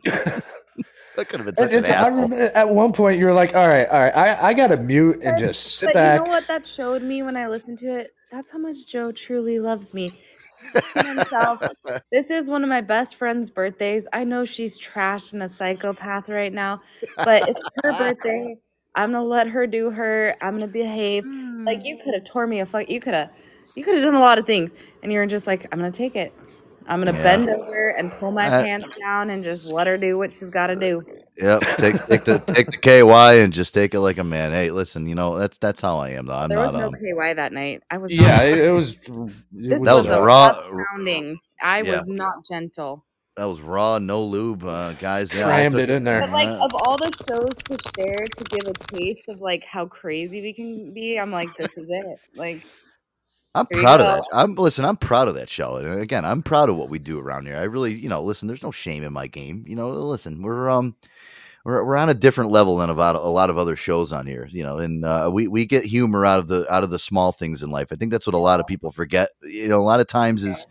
Well, 1.17 1.23
I 1.23 1.25
could 1.25 1.41
have 1.41 1.47
been 1.47 1.55
It- 1.55 1.59
such 1.59 1.73
an 1.73 1.85
it's- 1.85 1.93
I 1.93 2.07
asshole. 2.07 2.23
remember 2.23 2.51
at 2.55 2.69
one 2.69 2.93
point 2.93 3.19
you 3.19 3.27
were 3.27 3.35
like, 3.35 3.55
"All 3.55 3.69
right, 3.69 3.89
all 3.89 4.01
right, 4.01 4.17
I, 4.17 4.49
I 4.49 4.55
got 4.55 4.69
to 4.69 4.77
mute 4.77 5.21
and 5.23 5.39
just 5.39 5.77
sit 5.77 5.89
but 5.89 5.95
back." 5.95 6.21
you 6.21 6.25
know 6.25 6.31
what 6.31 6.47
that 6.49 6.67
showed 6.67 7.03
me 7.03 7.23
when 7.23 7.37
I 7.37 7.49
listened 7.49 7.79
to 7.79 7.95
it? 7.99 8.15
That's 8.31 8.51
how 8.51 8.59
much 8.59 8.87
Joe 8.87 9.13
truly 9.13 9.59
loves 9.59 9.93
me. 9.93 10.09
He 10.09 10.69
said 10.73 10.85
to 10.95 11.05
himself, 11.05 11.63
this 12.13 12.31
is 12.31 12.49
one 12.49 12.63
of 12.63 12.71
my 12.71 12.81
best 12.81 13.17
friend's 13.17 13.51
birthdays. 13.51 14.07
I 14.13 14.25
know 14.25 14.47
she's 14.47 14.79
trashed 14.79 15.35
and 15.35 15.43
a 15.43 15.49
psychopath 15.49 16.31
right 16.31 16.53
now, 16.53 16.79
but 17.17 17.49
it's 17.49 17.61
her 17.83 17.93
birthday. 17.93 18.57
I'm 18.95 19.13
gonna 19.13 19.25
let 19.25 19.49
her 19.49 19.67
do 19.67 19.91
her. 19.91 20.37
I'm 20.41 20.55
gonna 20.55 20.67
behave. 20.67 21.27
Like 21.27 21.85
you 21.85 21.97
hmm. 21.97 22.05
could 22.05 22.15
have 22.15 22.25
tore 22.25 22.47
me 22.47 22.61
a 22.61 22.67
fuck. 22.67 22.89
You 22.89 23.01
could 23.01 23.15
have, 23.15 23.31
you 23.75 23.85
could 23.85 23.95
have 23.95 24.05
done 24.05 24.15
a 24.15 24.21
lot 24.21 24.39
of 24.39 24.47
things, 24.47 24.71
and 25.03 25.13
you're 25.13 25.27
just 25.27 25.47
like, 25.47 25.67
I'm 25.73 25.79
gonna 25.79 25.91
take 25.91 26.17
it. 26.17 26.33
I'm 26.87 27.01
gonna 27.01 27.17
Yeah. 27.17 27.23
bend 27.23 27.49
over 27.51 27.89
and 27.91 28.13
pull 28.13 28.31
my 28.33 28.47
Uh, 28.49 28.63
pants 28.65 28.87
down 29.01 29.31
and 29.31 29.43
just 29.45 29.67
let 29.67 29.87
her 29.87 29.97
do 29.99 30.19
what 30.19 30.33
she's 30.33 30.49
got 30.49 30.69
to 30.69 30.77
do. 30.77 31.03
Yep, 31.39 31.61
take 31.79 32.07
take 32.07 32.25
the 32.25 32.39
take 32.41 32.71
the 32.73 32.77
KY 32.79 33.43
and 33.43 33.53
just 33.53 33.73
take 33.73 33.95
it 33.95 34.01
like 34.01 34.19
a 34.19 34.25
man. 34.25 34.53
Hey, 34.53 34.71
listen, 34.71 35.07
you 35.09 35.15
know 35.15 35.39
that's 35.39 35.59
that's 35.59 35.81
how 35.81 35.97
I 35.99 36.11
am 36.11 36.27
though. 36.27 36.35
I'm 36.35 36.49
there 36.49 36.59
was 36.59 36.75
not. 36.75 36.81
no 36.81 36.87
Um, 36.89 36.95
KY 36.95 37.35
that 37.35 37.53
night. 37.53 37.83
I 37.91 37.97
was. 37.99 38.13
yeah, 38.13 38.37
not- 38.37 38.45
it, 38.47 38.59
it 38.59 38.71
was. 38.71 38.97
It 39.09 39.09
This 39.53 39.83
That 39.83 39.95
was 39.95 40.07
was, 40.07 40.17
a 40.17 40.21
raw- 40.21 40.49
rough 40.71 40.87
pounding. 40.95 41.39
I 41.63 41.83
Yeah. 41.83 41.99
was 41.99 42.07
not 42.09 42.45
gentle. 42.47 43.05
that 43.35 43.45
was 43.47 43.63
raw, 43.63 43.97
no 43.99 44.23
lube, 44.25 44.63
uh, 44.63 44.93
guys. 44.95 45.33
Yeah, 45.33 45.45
I 45.49 45.53
Crammed 45.55 45.73
took- 45.73 45.81
it 45.85 45.91
in 45.91 46.05
there. 46.05 46.21
But 46.21 46.33
like 46.33 46.49
Uh, 46.49 46.65
of 46.67 46.71
all 46.75 46.99
the 46.99 47.11
shows 47.27 47.55
to 47.65 47.79
share 47.97 48.19
to 48.19 48.45
give 48.51 48.69
a 48.69 48.75
taste 48.95 49.27
of 49.31 49.41
like 49.41 49.65
how 49.65 49.87
crazy 49.87 50.43
we 50.43 50.53
can 50.53 50.93
be, 50.93 51.17
I'm 51.19 51.33
like, 51.33 51.49
this 51.57 51.71
is 51.79 51.89
it. 51.89 52.19
Like 52.37 52.61
I'm 53.55 53.67
Here 53.71 53.79
you 53.79 53.85
proud 53.85 54.01
of 54.01 54.07
that. 54.07 54.25
I'm 54.33 54.55
listen. 54.55 54.85
I'm 54.85 54.97
proud 54.97 55.29
of 55.29 55.35
that 55.35 55.49
show. 55.49 55.77
And 55.77 56.01
again, 56.01 56.25
I'm 56.25 56.43
proud 56.43 56.71
of 56.71 56.77
what 56.77 56.89
we 56.89 56.99
do 56.99 57.21
around 57.21 57.47
here. 57.47 57.57
I 57.57 57.65
really, 57.65 57.93
you 57.93 58.09
know, 58.09 58.23
listen. 58.23 58.49
There's 58.49 58.63
no 58.63 58.71
shame 58.71 59.03
in 59.03 59.13
my 59.13 59.27
game. 59.27 59.65
You 59.67 59.77
know, 59.77 59.91
listen. 59.91 60.43
We're 60.43 60.71
um, 60.71 60.97
we're 61.65 61.85
we're 61.85 61.97
on 61.97 62.09
a 62.09 62.15
different 62.15 62.51
level 62.51 62.79
than 62.79 62.89
about 62.89 63.15
a 63.15 63.21
lot 63.21 63.51
of 63.51 63.59
other 63.59 63.77
shows 63.77 64.11
on 64.13 64.27
here. 64.27 64.49
You 64.51 64.63
know, 64.63 64.79
and 64.79 65.05
uh, 65.05 65.29
we 65.31 65.49
we 65.49 65.67
get 65.67 65.85
humor 65.85 66.25
out 66.25 66.39
of 66.39 66.49
the 66.49 66.73
out 66.73 66.83
of 66.83 66.91
the 66.91 66.99
small 66.99 67.31
things 67.31 67.63
in 67.63 67.71
life. 67.71 67.89
I 67.93 67.97
think 67.97 68.11
that's 68.11 68.27
what 68.27 68.35
a 68.35 68.39
lot 68.39 68.61
of 68.61 68.67
people 68.67 68.91
forget. 68.91 69.31
You 69.43 69.69
know, 69.69 69.81
a 69.81 69.85
lot 69.85 70.01
of 70.01 70.07
times 70.07 70.45
is. 70.45 70.67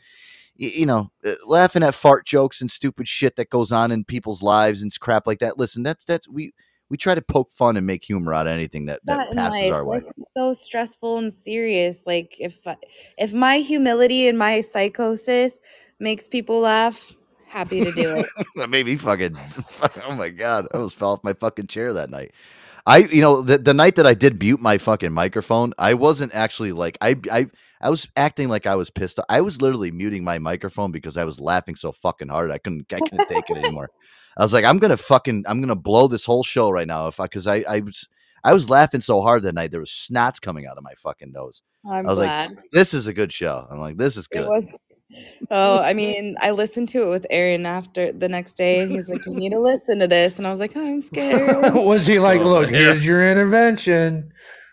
You 0.58 0.86
know, 0.86 1.10
uh, 1.26 1.34
laughing 1.48 1.82
at 1.82 1.96
fart 1.96 2.28
jokes 2.28 2.62
and 2.62 2.70
stupid 2.70 3.08
shit 3.08 3.36
that 3.38 3.50
goes 3.50 3.72
on 3.72 3.92
in 3.92 4.04
people's 4.04 4.44
lives 4.44 4.84
and 4.84 4.92
crap 5.00 5.26
like 5.26 5.40
that. 5.40 5.58
Listen, 5.58 5.82
that's 5.82 6.06
that's 6.06 6.28
we 6.30 6.54
we 6.88 6.98
try 6.98 7.16
to 7.16 7.22
poke 7.22 7.52
fun 7.52 7.78
and 7.78 7.88
make 7.88 8.04
humor 8.04 8.32
out 8.32 8.46
of 8.46 8.54
anything 8.54 8.86
that, 8.86 9.00
that 9.06 9.32
passes 9.34 9.72
our 9.72 9.88
way. 9.88 10.02
So 10.36 10.54
stressful 10.54 11.18
and 11.18 11.34
serious. 11.34 12.04
Like 12.06 12.36
if 12.40 12.60
if 13.18 13.34
my 13.34 13.58
humility 13.58 14.28
and 14.28 14.38
my 14.38 14.62
psychosis 14.62 15.60
makes 16.00 16.28
people 16.28 16.60
laugh, 16.60 17.14
happy 17.52 17.84
to 17.84 17.92
do 17.92 18.16
it. 18.16 18.26
that 18.56 18.70
made 18.70 18.86
me 18.86 18.96
fucking 18.96 19.36
oh 20.08 20.16
my 20.16 20.30
god 20.30 20.68
i 20.72 20.78
almost 20.78 20.96
fell 20.96 21.12
off 21.12 21.24
my 21.24 21.34
fucking 21.34 21.68
chair 21.68 21.94
that 21.94 22.10
night 22.10 22.32
i 22.88 23.00
you 23.00 23.22
know 23.22 23.42
the, 23.42 23.58
the 23.58 23.74
night 23.74 23.96
that 23.96 24.08
i 24.08 24.14
did 24.14 24.40
mute 24.40 24.62
my 24.62 24.78
fucking 24.78 25.12
microphone 25.12 25.74
i 25.78 25.94
wasn't 25.94 26.34
actually 26.34 26.72
like 26.72 26.98
i 27.02 27.16
i 27.32 27.46
i 27.82 27.90
was 27.90 28.08
acting 28.16 28.48
like 28.48 28.66
i 28.66 28.76
was 28.76 28.90
pissed 28.90 29.20
off. 29.20 29.26
i 29.28 29.42
was 29.42 29.62
literally 29.62 29.92
muting 29.92 30.24
my 30.24 30.40
microphone 30.40 30.92
because 30.92 31.18
i 31.18 31.26
was 31.26 31.40
laughing 31.42 31.76
so 31.76 31.92
fucking 31.92 32.30
hard 32.30 32.52
i 32.52 32.58
couldn't 32.58 32.92
i 32.94 33.00
couldn't 33.00 33.28
take 33.28 33.50
it 33.50 33.58
anymore 33.58 33.90
i 34.38 34.44
was 34.44 34.54
like 34.54 34.64
i'm 34.66 34.78
gonna 34.78 34.98
fucking 34.98 35.44
i'm 35.48 35.60
gonna 35.60 35.76
blow 35.76 36.08
this 36.08 36.26
whole 36.26 36.44
show 36.44 36.70
right 36.70 36.88
now 36.88 37.08
if 37.08 37.20
i 37.20 37.26
because 37.26 37.48
i 37.48 37.64
i 37.68 37.80
was 37.82 38.08
i 38.44 38.54
was 38.54 38.70
laughing 38.70 39.02
so 39.02 39.22
hard 39.22 39.44
that 39.44 39.56
night 39.56 39.72
there 39.72 39.80
was 39.80 39.89
snots 39.89 40.42
coming 40.42 40.66
out 40.66 40.78
of 40.78 40.84
my 40.84 40.94
fucking 40.98 41.32
nose 41.32 41.62
I'm 41.86 42.06
i 42.06 42.10
was 42.10 42.20
glad. 42.20 42.50
like 42.52 42.60
this 42.72 42.94
is 42.94 43.08
a 43.08 43.14
good 43.14 43.32
show 43.32 43.68
i'm 43.70 43.80
like 43.80 43.98
this 43.98 44.18
is 44.18 44.28
good 44.28 44.48
Oh, 45.50 45.80
I 45.80 45.94
mean, 45.94 46.38
I 46.39 46.52
listened 46.52 46.89
to 46.89 47.04
it 47.04 47.10
with 47.10 47.28
Aaron 47.30 47.66
after 47.66 48.12
the 48.12 48.30
next 48.30 48.54
day, 48.54 48.88
he's 48.88 49.10
like, 49.10 49.26
"You 49.26 49.34
need 49.34 49.50
to 49.50 49.60
listen 49.60 50.00
to 50.00 50.08
this," 50.08 50.38
and 50.38 50.48
I 50.48 50.50
was 50.50 50.60
like, 50.60 50.72
oh, 50.76 50.86
"I'm 50.86 51.02
scared." 51.12 51.74
was 51.74 52.08
he 52.08 52.20
like, 52.20 52.39
Oh, 52.39 52.48
"Look, 52.50 52.70
here's 52.70 53.06
your 53.06 53.30
intervention"? 53.30 54.32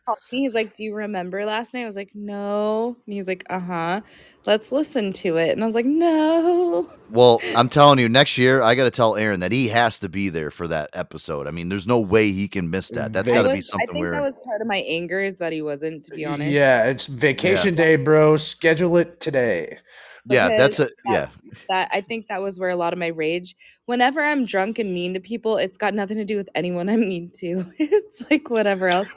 Called 0.09 0.19
me. 0.33 0.41
He's 0.41 0.55
like, 0.55 0.75
"Do 0.75 0.85
you 0.85 0.95
remember 0.95 1.45
last 1.45 1.75
night?" 1.75 1.83
I 1.83 1.87
was 1.87 1.97
like, 1.97 2.11
"No," 2.15 2.97
and 3.07 3.15
he's 3.15 3.29
like, 3.29 3.45
"Uh 3.51 3.61
huh." 3.61 4.01
Let's 4.47 4.73
listen 4.73 5.13
to 5.15 5.37
it, 5.37 5.51
and 5.51 5.63
I 5.63 5.67
was 5.67 5.75
like, 5.75 5.87
"No." 5.87 6.89
Well, 7.11 7.41
I'm 7.57 7.71
telling 7.71 7.99
you, 7.99 8.07
next 8.07 8.37
year 8.37 8.61
I 8.61 8.75
got 8.75 8.85
to 8.85 8.91
tell 8.91 9.17
Aaron 9.17 9.41
that 9.41 9.51
he 9.51 9.69
has 9.69 9.99
to 10.01 10.11
be 10.11 10.29
there 10.29 10.51
for 10.51 10.69
that 10.69 10.91
episode. 10.93 11.47
I 11.47 11.51
mean, 11.51 11.71
there's 11.71 11.87
no 11.87 11.99
way 11.99 12.33
he 12.33 12.49
can 12.49 12.69
miss 12.69 12.91
that. 12.91 13.15
That's 13.15 13.31
got 13.31 13.45
to 13.45 13.49
be 13.49 13.57
was- 13.57 13.71
I 13.73 13.79
think 13.87 13.99
where. 13.99 14.11
that 14.11 14.21
was 14.21 14.37
part 14.45 14.61
of 14.61 14.67
my 14.67 14.85
anger 14.87 15.19
is 15.19 15.39
that 15.39 15.51
he 15.55 15.63
wasn't. 15.63 16.05
To 16.05 16.11
be 16.15 16.27
honest, 16.27 16.51
Yeah, 16.55 16.85
it's 16.85 17.07
vacation 17.07 17.75
day, 17.75 17.97
bro. 17.97 18.37
Schedule 18.37 18.99
it 18.99 19.21
today. 19.21 19.79
yeah, 20.27 20.49
that's 20.49 20.81
a 20.81 20.85
because 20.85 20.99
yeah. 21.07 21.29
that 21.71 21.89
I 21.93 22.03
think 22.03 22.29
that 22.29 22.43
was 22.43 22.59
where 22.59 22.69
a 22.69 22.77
lot 22.77 22.93
of 22.93 22.99
my 22.99 23.07
rage. 23.07 23.57
Whenever 23.87 24.23
I'm 24.23 24.45
drunk 24.45 24.79
and 24.79 24.93
mean 24.93 25.15
to 25.15 25.21
people, 25.21 25.57
it's 25.57 25.79
got 25.79 25.95
nothing 25.95 26.19
to 26.19 26.27
do 26.27 26.37
with 26.37 26.51
anyone 26.55 26.91
I'm 26.91 27.01
mean 27.01 27.31
to. 27.37 27.65
it's 27.79 28.23
like 28.31 28.51
whatever 28.51 28.89
else. 28.89 29.09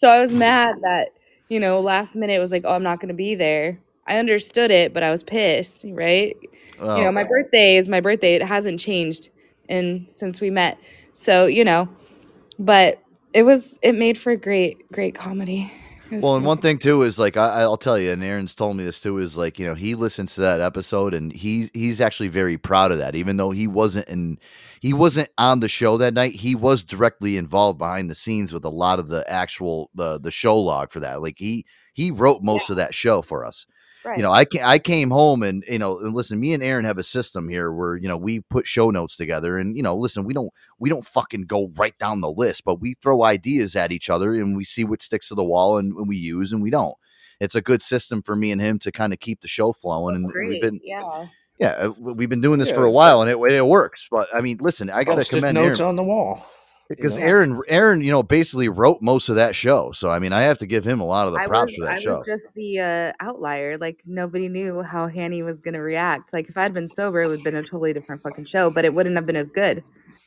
So 0.00 0.08
I 0.08 0.18
was 0.22 0.32
mad 0.32 0.76
that 0.80 1.10
you 1.50 1.60
know 1.60 1.78
last 1.78 2.16
minute 2.16 2.32
it 2.32 2.38
was 2.38 2.50
like, 2.50 2.62
oh, 2.64 2.74
I'm 2.74 2.82
not 2.82 3.00
going 3.00 3.08
to 3.10 3.14
be 3.14 3.34
there. 3.34 3.78
I 4.06 4.16
understood 4.16 4.70
it, 4.70 4.94
but 4.94 5.02
I 5.02 5.10
was 5.10 5.22
pissed. 5.22 5.84
Right? 5.86 6.34
you 6.80 7.04
know, 7.04 7.12
my 7.12 7.24
oh. 7.24 7.28
birthday 7.28 7.76
is 7.76 7.86
my 7.86 8.00
birthday. 8.00 8.34
It 8.34 8.42
hasn't 8.42 8.80
changed 8.80 9.28
in 9.68 10.06
since 10.08 10.40
we 10.40 10.48
met. 10.48 10.78
So 11.12 11.44
you 11.44 11.66
know, 11.66 11.86
but 12.58 13.02
it 13.34 13.42
was 13.42 13.78
it 13.82 13.94
made 13.94 14.16
for 14.16 14.30
a 14.30 14.38
great 14.38 14.90
great 14.90 15.14
comedy. 15.14 15.70
Well, 16.10 16.36
and 16.36 16.44
one 16.44 16.58
thing 16.58 16.78
too 16.78 17.02
is 17.02 17.18
like 17.18 17.36
I, 17.36 17.60
I'll 17.60 17.76
tell 17.76 17.98
you, 17.98 18.10
and 18.10 18.22
Aaron's 18.24 18.54
told 18.54 18.76
me 18.76 18.84
this 18.84 19.00
too 19.00 19.18
is 19.18 19.36
like 19.36 19.58
you 19.58 19.66
know 19.66 19.74
he 19.74 19.94
listens 19.94 20.34
to 20.34 20.40
that 20.42 20.60
episode 20.60 21.14
and 21.14 21.32
he 21.32 21.70
he's 21.72 22.00
actually 22.00 22.28
very 22.28 22.58
proud 22.58 22.92
of 22.92 22.98
that, 22.98 23.14
even 23.14 23.36
though 23.36 23.50
he 23.50 23.66
wasn't 23.66 24.08
in 24.08 24.38
he 24.80 24.92
wasn't 24.92 25.28
on 25.38 25.60
the 25.60 25.68
show 25.68 25.96
that 25.98 26.14
night. 26.14 26.34
He 26.34 26.54
was 26.54 26.84
directly 26.84 27.36
involved 27.36 27.78
behind 27.78 28.10
the 28.10 28.14
scenes 28.14 28.52
with 28.52 28.64
a 28.64 28.70
lot 28.70 28.98
of 28.98 29.08
the 29.08 29.28
actual 29.30 29.90
the 29.94 30.18
the 30.18 30.30
show 30.30 30.58
log 30.58 30.90
for 30.90 31.00
that. 31.00 31.22
Like 31.22 31.38
he 31.38 31.64
he 31.94 32.10
wrote 32.10 32.42
most 32.42 32.70
of 32.70 32.76
that 32.76 32.94
show 32.94 33.22
for 33.22 33.44
us. 33.44 33.66
Right. 34.04 34.16
you 34.16 34.22
know, 34.22 34.30
I 34.30 34.44
ca- 34.44 34.64
I 34.64 34.78
came 34.78 35.10
home 35.10 35.42
and 35.42 35.64
you 35.68 35.78
know, 35.78 35.98
and 35.98 36.14
listen, 36.14 36.38
me 36.40 36.52
and 36.54 36.62
Aaron 36.62 36.84
have 36.84 36.98
a 36.98 37.02
system 37.02 37.48
here 37.48 37.72
where 37.72 37.96
you 37.96 38.08
know 38.08 38.16
we 38.16 38.40
put 38.40 38.66
show 38.66 38.90
notes 38.90 39.16
together, 39.16 39.58
and 39.58 39.76
you 39.76 39.82
know, 39.82 39.96
listen, 39.96 40.24
we 40.24 40.34
don't 40.34 40.50
we 40.78 40.88
don't 40.90 41.04
fucking 41.06 41.42
go 41.42 41.70
right 41.76 41.96
down 41.98 42.20
the 42.20 42.30
list, 42.30 42.64
but 42.64 42.80
we 42.80 42.96
throw 43.02 43.24
ideas 43.24 43.76
at 43.76 43.92
each 43.92 44.10
other 44.10 44.34
and 44.34 44.56
we 44.56 44.64
see 44.64 44.84
what 44.84 45.02
sticks 45.02 45.28
to 45.28 45.34
the 45.34 45.44
wall 45.44 45.78
and, 45.78 45.92
and 45.94 46.08
we 46.08 46.16
use 46.16 46.52
and 46.52 46.62
we 46.62 46.70
don't. 46.70 46.94
It's 47.40 47.54
a 47.54 47.62
good 47.62 47.82
system 47.82 48.22
for 48.22 48.36
me 48.36 48.52
and 48.52 48.60
him 48.60 48.78
to 48.80 48.92
kind 48.92 49.12
of 49.12 49.18
keep 49.20 49.40
the 49.40 49.48
show 49.48 49.72
flowing, 49.72 50.16
and 50.16 50.32
we've 50.32 50.60
been 50.60 50.80
yeah. 50.82 51.26
yeah 51.58 51.70
uh, 51.70 51.92
we've 51.98 52.28
been 52.28 52.40
doing 52.40 52.58
this 52.58 52.68
Yeah, 52.68 52.74
for 52.74 52.84
a 52.84 52.90
while 52.90 53.22
and 53.22 53.30
it 53.30 53.38
it 53.52 53.66
works. 53.66 54.08
But 54.10 54.28
I 54.34 54.40
mean, 54.40 54.58
listen, 54.60 54.90
I 54.90 55.04
got 55.04 55.12
to 55.12 55.16
Post-it 55.18 55.36
commend 55.36 55.54
notes 55.56 55.80
Aaron. 55.80 55.90
on 55.90 55.96
the 55.96 56.04
wall. 56.04 56.44
Because 56.96 57.16
know? 57.18 57.24
Aaron, 57.24 57.62
Aaron, 57.68 58.00
you 58.02 58.10
know, 58.10 58.22
basically 58.22 58.68
wrote 58.68 59.00
most 59.00 59.28
of 59.28 59.36
that 59.36 59.54
show. 59.54 59.92
So 59.92 60.10
I 60.10 60.18
mean, 60.18 60.32
I 60.32 60.42
have 60.42 60.58
to 60.58 60.66
give 60.66 60.84
him 60.84 61.00
a 61.00 61.04
lot 61.06 61.26
of 61.28 61.32
the 61.32 61.38
props 61.46 61.70
was, 61.72 61.76
for 61.76 61.84
that 61.86 61.92
I 61.94 61.98
show. 62.00 62.16
was 62.16 62.26
just 62.26 62.42
the 62.54 62.80
uh, 62.80 63.12
outlier. 63.24 63.78
Like 63.78 64.00
nobody 64.04 64.48
knew 64.48 64.82
how 64.82 65.06
Hanny 65.06 65.42
was 65.42 65.58
gonna 65.60 65.80
react. 65.80 66.32
Like 66.32 66.48
if 66.48 66.56
I'd 66.58 66.74
been 66.74 66.88
sober, 66.88 67.22
it 67.22 67.28
would 67.28 67.38
have 67.38 67.44
been 67.44 67.54
a 67.56 67.62
totally 67.62 67.92
different 67.92 68.22
fucking 68.22 68.46
show, 68.46 68.70
but 68.70 68.84
it 68.84 68.92
wouldn't 68.92 69.14
have 69.16 69.26
been 69.26 69.36
as 69.36 69.50
good 69.50 69.82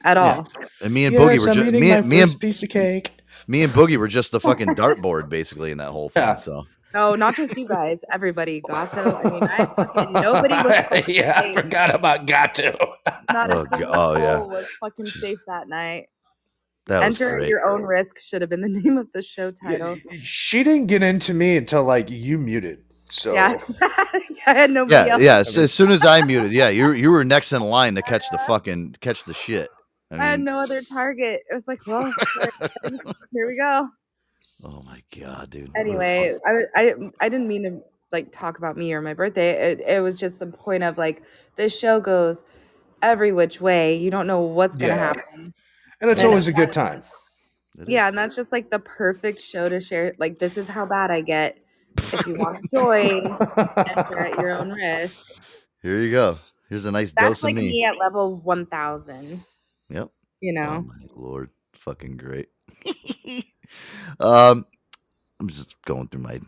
at 0.05 0.17
all. 0.17 0.47
And 0.81 0.93
me 0.93 1.05
and 1.05 1.13
Yes, 1.13 1.21
Boogie 1.21 1.39
were 1.45 1.49
I'm 1.49 1.55
just 1.55 1.71
me, 1.71 1.91
and 1.91 2.07
me 2.09 2.21
and 2.21 2.39
piece 2.39 2.63
of 2.63 2.69
cake. 2.69 3.11
me 3.47 3.63
and 3.63 3.71
Boogie 3.73 3.97
were 3.97 4.07
just 4.07 4.31
the 4.31 4.39
fucking 4.39 4.67
dartboard 4.75 5.29
basically 5.29 5.71
in 5.71 5.77
that 5.79 5.89
whole 5.89 6.09
thing. 6.09 6.23
Yeah. 6.23 6.35
So 6.37 6.65
No, 6.93 7.15
not 7.15 7.35
just 7.35 7.57
you 7.57 7.67
guys. 7.67 7.97
Everybody, 8.11 8.61
Gato. 8.61 9.17
I 9.17 9.23
mean, 9.29 9.43
I 9.43 9.65
fucking 9.65 10.13
nobody 10.13 10.53
was. 10.53 10.75
fucking 10.89 11.13
yeah, 11.15 11.41
I 11.43 11.53
forgot 11.53 11.93
about 11.93 12.25
Gato. 12.25 12.77
Not 13.31 13.51
a 13.51 13.55
Oh, 13.55 13.65
single 13.69 13.79
go- 13.79 13.91
oh, 13.93 14.17
yeah. 14.17 14.37
was 14.39 14.65
fucking 14.79 15.07
safe 15.07 15.39
that 15.47 15.67
night. 15.67 16.07
That 16.87 17.05
was 17.05 17.17
Enter 17.17 17.29
at 17.29 17.35
great. 17.37 17.49
your 17.49 17.65
own 17.69 17.83
risk 17.83 18.19
should 18.19 18.41
have 18.41 18.49
been 18.49 18.61
the 18.61 18.69
name 18.81 18.97
of 18.97 19.11
the 19.13 19.21
show 19.21 19.51
title. 19.51 19.97
She 20.21 20.63
didn't 20.63 20.87
get 20.87 21.03
into 21.03 21.33
me 21.33 21.57
until 21.57 21.83
like 21.83 22.09
you 22.09 22.37
muted. 22.37 22.83
So 23.09 23.33
Yeah, 23.33 23.57
I 23.81 24.53
had 24.53 24.71
nobody 24.71 24.95
Yeah, 24.95 25.07
else. 25.09 25.23
yeah. 25.23 25.43
So 25.43 25.61
as 25.63 25.73
soon 25.73 25.91
as 25.91 26.05
I 26.05 26.21
muted, 26.23 26.51
yeah, 26.51 26.69
you 26.69 26.91
you 26.91 27.11
were 27.11 27.23
next 27.23 27.53
in 27.53 27.61
line 27.61 27.95
to 27.95 28.01
catch 28.01 28.29
the 28.31 28.37
fucking 28.37 28.97
catch 29.01 29.23
the 29.25 29.33
shit. 29.33 29.69
I 30.11 30.17
I 30.17 30.25
had 30.31 30.39
no 30.41 30.59
other 30.59 30.81
target. 30.81 31.41
It 31.49 31.53
was 31.55 31.63
like, 31.67 31.81
well, 31.85 32.13
here 33.33 33.47
we 33.47 33.57
go. 33.57 33.89
oh 34.63 34.83
my 34.85 35.01
god, 35.17 35.49
dude. 35.51 35.71
Anyway, 35.75 36.35
I, 36.45 36.63
I 36.75 36.93
I 37.21 37.29
didn't 37.29 37.47
mean 37.47 37.63
to 37.63 37.81
like 38.11 38.31
talk 38.31 38.57
about 38.59 38.77
me 38.77 38.93
or 38.93 39.01
my 39.01 39.13
birthday. 39.13 39.71
It, 39.71 39.81
it 39.81 40.01
was 40.01 40.19
just 40.19 40.39
the 40.39 40.47
point 40.47 40.83
of 40.83 40.97
like 40.97 41.23
this 41.57 41.77
show 41.77 41.99
goes 41.99 42.43
every 43.01 43.31
which 43.33 43.61
way. 43.61 43.95
You 43.97 44.11
don't 44.11 44.27
know 44.27 44.41
what's 44.41 44.75
gonna 44.77 44.95
Yeah. 44.95 44.97
happen. 44.97 45.53
And 46.01 46.11
it's 46.11 46.21
And 46.21 46.29
always 46.29 46.47
a 46.47 46.53
good 46.53 46.71
time. 46.71 47.03
Yeah, 47.87 48.07
and 48.07 48.17
that's 48.17 48.35
just 48.35 48.51
like 48.51 48.69
the 48.69 48.79
perfect 48.79 49.41
show 49.41 49.69
to 49.69 49.81
share. 49.81 50.15
Like 50.19 50.39
this 50.39 50.57
is 50.57 50.67
how 50.67 50.85
bad 50.85 51.11
I 51.11 51.21
get. 51.21 51.57
If 52.11 52.25
you 52.27 52.35
want 52.35 52.61
to 52.61 52.69
join, 52.75 53.25
enter 53.97 54.19
at 54.25 54.37
your 54.37 54.51
own 54.51 54.71
risk. 54.71 55.17
Here 55.81 55.99
you 56.01 56.11
go. 56.11 56.37
Here's 56.69 56.85
a 56.85 56.91
nice 56.91 57.13
That's 57.15 57.39
dose 57.39 57.43
like 57.43 57.57
of 57.57 57.63
me. 57.63 57.69
me 57.69 57.85
at 57.85 57.97
level 57.97 58.37
one 58.41 58.65
thousand. 58.67 59.41
Yep. 59.89 60.09
You 60.41 60.53
Oh 60.61 60.79
know. 60.79 60.81
my 60.81 60.95
lord, 61.15 61.49
fucking 61.73 62.17
great. 62.17 62.49
um, 64.19 64.65
I'm 65.39 65.49
just 65.49 65.81
going 65.83 66.07
through 66.09 66.21
my 66.21 66.39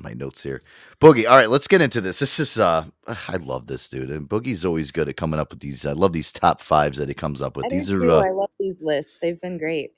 my 0.00 0.12
notes 0.12 0.42
here. 0.42 0.60
Boogie, 1.00 1.28
all 1.28 1.36
right, 1.36 1.50
let's 1.50 1.66
get 1.68 1.80
into 1.80 2.00
this. 2.00 2.18
This 2.18 2.38
is 2.38 2.58
uh, 2.58 2.84
I 3.06 3.36
love 3.36 3.66
this 3.66 3.88
dude, 3.88 4.10
and 4.10 4.28
Boogie's 4.28 4.64
always 4.64 4.90
good 4.90 5.08
at 5.08 5.16
coming 5.16 5.40
up 5.40 5.50
with 5.50 5.60
these. 5.60 5.84
I 5.86 5.92
love 5.92 6.12
these 6.12 6.32
top 6.32 6.60
fives 6.60 6.98
that 6.98 7.08
he 7.08 7.14
comes 7.14 7.42
up 7.42 7.56
with. 7.56 7.66
I 7.66 7.70
These 7.70 7.90
are 7.90 8.00
too. 8.00 8.10
uh, 8.10 8.24
I 8.24 8.30
love 8.30 8.50
these 8.58 8.82
lists. 8.82 9.18
They've 9.20 9.40
been 9.40 9.58
great. 9.58 9.92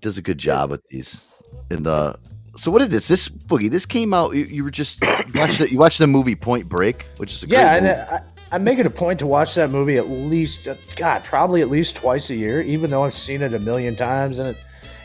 does 0.00 0.18
a 0.18 0.22
good 0.22 0.38
job 0.38 0.70
with 0.70 0.86
these. 0.88 1.24
And 1.70 1.86
uh, 1.86 2.16
so 2.56 2.70
what 2.70 2.82
is 2.82 2.88
this? 2.90 3.08
This 3.08 3.28
Boogie, 3.28 3.70
this 3.70 3.86
came 3.86 4.12
out. 4.14 4.34
You, 4.34 4.44
you 4.44 4.64
were 4.64 4.70
just 4.70 5.02
you 5.26 5.32
watched 5.34 5.60
it. 5.60 5.70
You 5.72 5.78
watched 5.78 5.98
the 5.98 6.06
movie 6.06 6.36
Point 6.36 6.68
Break, 6.68 7.06
which 7.16 7.32
is 7.34 7.42
a 7.42 7.46
Yeah, 7.46 7.68
great 7.68 7.76
and 7.78 7.86
movie. 7.86 8.02
I, 8.10 8.20
I 8.52 8.58
make 8.58 8.78
it 8.78 8.86
a 8.86 8.90
point 8.90 9.18
to 9.20 9.26
watch 9.26 9.54
that 9.54 9.70
movie 9.70 9.96
at 9.98 10.08
least, 10.08 10.68
uh, 10.68 10.76
God, 10.96 11.24
probably 11.24 11.62
at 11.62 11.68
least 11.70 11.96
twice 11.96 12.30
a 12.30 12.34
year, 12.34 12.60
even 12.62 12.90
though 12.90 13.04
I've 13.04 13.14
seen 13.14 13.42
it 13.42 13.54
a 13.54 13.58
million 13.58 13.96
times. 13.96 14.38
And, 14.38 14.50
it, 14.50 14.56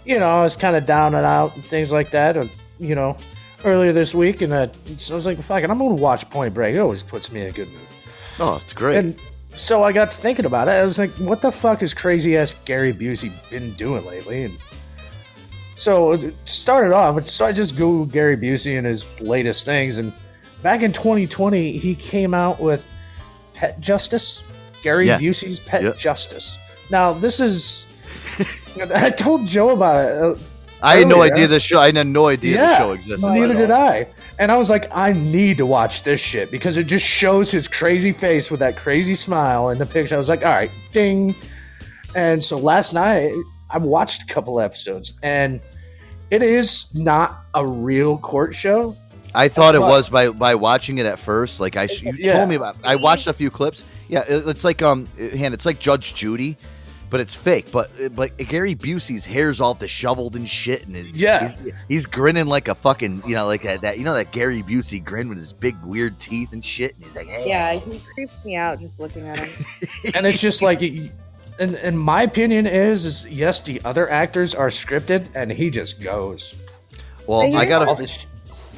you 0.06 0.20
know, 0.20 0.30
I 0.30 0.42
was 0.44 0.56
kind 0.56 0.76
of 0.76 0.86
down 0.86 1.16
and 1.16 1.26
out 1.26 1.56
and 1.56 1.66
things 1.66 1.92
like 1.92 2.12
that. 2.12 2.38
And, 2.38 2.52
you 2.80 2.96
know, 2.96 3.18
earlier 3.64 3.94
this 3.94 4.14
week, 4.14 4.42
and 4.42 4.54
uh, 4.54 4.68
so 4.98 5.14
I 5.14 5.16
was 5.16 5.26
like, 5.26 5.42
fuck 5.42 5.64
it, 5.64 5.70
I'm 5.70 5.78
to 5.80 5.86
watch 5.86 6.30
Point 6.30 6.54
Break. 6.54 6.76
It 6.76 6.80
always 6.80 7.04
puts 7.04 7.32
me 7.32 7.42
in 7.42 7.48
a 7.48 7.52
good 7.52 7.70
mood. 7.70 7.80
oh, 8.40 8.60
it's 8.64 8.74
great. 8.74 8.98
And 8.98 9.16
so 9.54 9.84
I 9.84 9.92
got 9.92 10.12
to 10.12 10.18
thinking 10.18 10.46
about 10.46 10.68
it. 10.68 10.72
I 10.72 10.84
was 10.84 10.98
like, 10.98 11.12
what 11.12 11.42
the 11.42 11.52
fuck 11.52 11.82
has 11.82 11.94
crazy 11.94 12.38
ass 12.38 12.54
Gary 12.66 12.94
Busey 12.94 13.32
been 13.50 13.74
doing 13.74 14.06
lately? 14.06 14.44
And 14.46 14.58
so 15.76 16.16
to 16.18 16.34
start 16.46 16.88
it 16.88 16.94
off, 16.94 17.28
so 17.28 17.46
I 17.46 17.52
just 17.52 17.76
Googled 17.76 18.12
Gary 18.12 18.38
Busey 18.38 18.78
and 18.78 18.86
his 18.88 19.20
latest 19.20 19.66
things. 19.66 19.98
And 19.98 20.14
back 20.64 20.82
in 20.84 20.94
2020, 20.94 21.78
he 21.78 21.96
came 21.96 22.34
out 22.34 22.60
with 22.60 22.86
Pet 23.54 23.80
Justice, 23.80 24.44
Gary 24.84 25.08
Yeah. 25.08 25.20
Busey's 25.20 25.60
Pet 25.60 25.84
Yep. 25.84 25.98
Justice. 25.98 26.58
Now, 26.90 27.14
this 27.14 27.40
is. 27.40 27.86
I 28.94 29.10
told 29.10 29.46
Joe 29.48 29.72
about 29.72 30.38
it. 30.38 30.44
I 30.84 30.98
had 30.98 31.08
no 31.08 31.22
idea 31.22 31.48
this 31.48 31.64
show. 31.64 31.80
I 31.80 31.92
had 31.92 32.08
no 32.08 32.28
idea 32.28 32.58
the 32.58 32.78
show 32.78 32.92
existed. 32.92 33.28
Neither 33.28 33.54
did. 33.56 33.72
I. 33.72 34.08
And 34.40 34.52
I 34.52 34.58
was 34.58 34.70
like, 34.70 34.88
I 34.92 35.12
need 35.14 35.58
to 35.58 35.66
watch 35.66 36.04
this 36.04 36.20
shit 36.20 36.50
because 36.52 36.78
it 36.78 36.86
just 36.86 37.06
shows 37.06 37.52
his 37.52 37.68
crazy 37.68 38.12
face 38.12 38.50
with 38.50 38.60
that 38.62 38.76
crazy 38.76 39.16
smile 39.16 39.70
in 39.70 39.78
the 39.78 39.86
picture. 39.86 40.16
I 40.16 40.18
was 40.18 40.30
like, 40.30 40.44
all 40.44 40.52
right, 40.52 40.72
ding. 40.94 41.36
And 42.16 42.44
so 42.44 42.58
last 42.58 42.94
night, 42.94 43.34
I 43.70 43.78
watched 43.78 44.24
a 44.24 44.26
couple 44.34 44.60
episodes, 44.60 45.14
and 45.24 45.62
it 46.30 46.44
is 46.44 46.94
not 46.96 47.46
a 47.54 47.66
real 47.66 48.18
court 48.18 48.54
show. 48.56 48.96
I 49.34 49.48
thought 49.48 49.76
it 49.76 49.82
was 49.82 50.10
by 50.10 50.30
by 50.30 50.56
watching 50.56 50.98
it 50.98 51.06
at 51.06 51.18
first. 51.20 51.60
Like 51.62 51.78
I, 51.78 51.84
you 51.84 52.14
Yeah. 52.18 52.34
told 52.34 52.50
me 52.50 52.56
about. 52.56 52.76
I 52.84 52.98
watched 52.98 53.28
a 53.28 53.34
few 53.34 53.50
clips. 53.50 53.86
Yeah, 54.10 54.24
it- 54.28 54.46
it's 54.48 54.66
like 54.66 54.82
um, 54.82 55.06
hand. 55.18 55.54
It's 55.54 55.66
like 55.66 55.80
Judge 55.80 56.14
Judy, 56.16 56.58
but 57.12 57.20
it's 57.20 57.36
fake. 57.36 57.68
But 57.72 57.92
but 58.16 58.36
Gary 58.38 58.74
Busey's 58.74 59.26
hair's 59.26 59.62
all 59.62 59.76
disheveled 59.76 60.36
and 60.36 60.48
shit, 60.50 60.88
and 60.88 60.96
it- 60.96 61.16
Yeah. 61.16 61.42
he's, 61.48 61.58
he's 61.88 62.06
grinning 62.08 62.48
like 62.48 62.68
a 62.70 62.74
fucking 62.74 63.22
you 63.28 63.36
know 63.36 63.46
like 63.46 63.62
that, 63.62 63.82
that 63.82 64.00
you 64.00 64.06
know 64.06 64.16
that 64.16 64.32
Gary 64.32 64.64
Busey 64.64 65.04
grin 65.04 65.30
with 65.30 65.38
his 65.38 65.54
big 65.54 65.76
weird 65.86 66.20
teeth 66.20 66.54
and 66.54 66.66
shit, 66.66 66.96
and 66.96 67.06
he's 67.06 67.16
like, 67.16 67.28
hey. 67.28 67.48
Yeah, 67.48 67.74
he 67.74 68.00
creeps 68.16 68.44
me 68.44 68.56
out 68.56 68.80
just 68.80 69.00
looking 69.00 69.28
at 69.28 69.38
him. 69.38 69.66
And 70.16 70.26
it's 70.26 70.42
just 70.42 70.64
like, 70.64 70.82
and, 70.82 71.76
and 71.76 72.00
my 72.00 72.24
opinion 72.24 72.66
is, 72.66 73.06
is 73.06 73.28
yes, 73.30 73.62
the 73.62 73.80
other 73.86 74.10
actors 74.10 74.56
are 74.56 74.70
scripted, 74.70 75.28
and 75.36 75.52
he 75.52 75.70
just 75.70 76.02
goes. 76.02 76.56
Well, 77.28 77.52
But 77.52 77.58
I 77.58 77.66
got 77.66 77.88
All 77.88 77.96
to. 77.96 78.02
this 78.02 78.10
sh- 78.22 78.26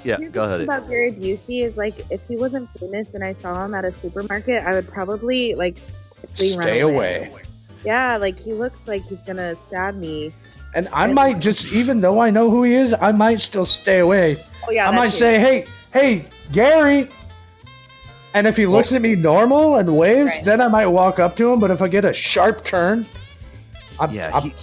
Yeah, 0.03 0.19
go 0.19 0.43
ahead. 0.43 0.59
About 0.61 0.89
Gary 0.89 1.11
Busey 1.13 1.63
is 1.65 1.77
like, 1.77 1.95
if 2.11 2.19
he 2.27 2.35
wasn't 2.35 2.69
famous 2.77 3.07
and 3.13 3.23
I 3.23 3.35
saw 3.41 3.63
him 3.63 3.73
at 3.73 3.85
a 3.85 3.93
supermarket, 4.01 4.63
I 4.65 4.73
would 4.73 4.87
probably 4.89 5.55
like 5.55 5.77
quickly 6.19 6.47
run 6.57 6.63
Stay 6.67 6.79
away. 6.81 7.31
Yeah, 7.85 8.17
like 8.17 8.39
he 8.39 8.53
looks 8.53 8.79
like 8.87 9.03
he's 9.03 9.19
gonna 9.19 9.59
stab 9.61 9.95
me. 9.95 10.33
And 10.75 10.87
I 10.93 11.07
might 11.07 11.39
just, 11.39 11.71
even 11.71 11.99
though 12.01 12.19
I 12.19 12.29
know 12.31 12.49
who 12.49 12.63
he 12.63 12.75
is, 12.75 12.95
I 12.99 13.11
might 13.11 13.39
still 13.41 13.65
stay 13.65 13.99
away. 13.99 14.43
Oh 14.67 14.71
yeah, 14.71 14.89
I 14.89 14.95
might 14.95 15.05
too. 15.11 15.11
say, 15.11 15.39
"Hey, 15.39 15.65
hey, 15.91 16.25
Gary," 16.51 17.09
and 18.33 18.47
if 18.47 18.57
he 18.57 18.65
looks 18.65 18.93
at 18.93 19.01
me 19.01 19.15
normal 19.15 19.75
and 19.75 19.95
waves, 19.95 20.31
Right. 20.37 20.45
then 20.45 20.61
I 20.61 20.67
might 20.67 20.87
walk 20.87 21.19
up 21.19 21.35
to 21.37 21.51
him. 21.51 21.59
But 21.59 21.71
if 21.71 21.81
I 21.81 21.87
get 21.87 22.05
a 22.05 22.13
sharp 22.13 22.63
turn, 22.63 23.05
I'm, 23.99 24.11
Yeah, 24.11 24.31
I'm- 24.33 24.43
he, 24.43 24.53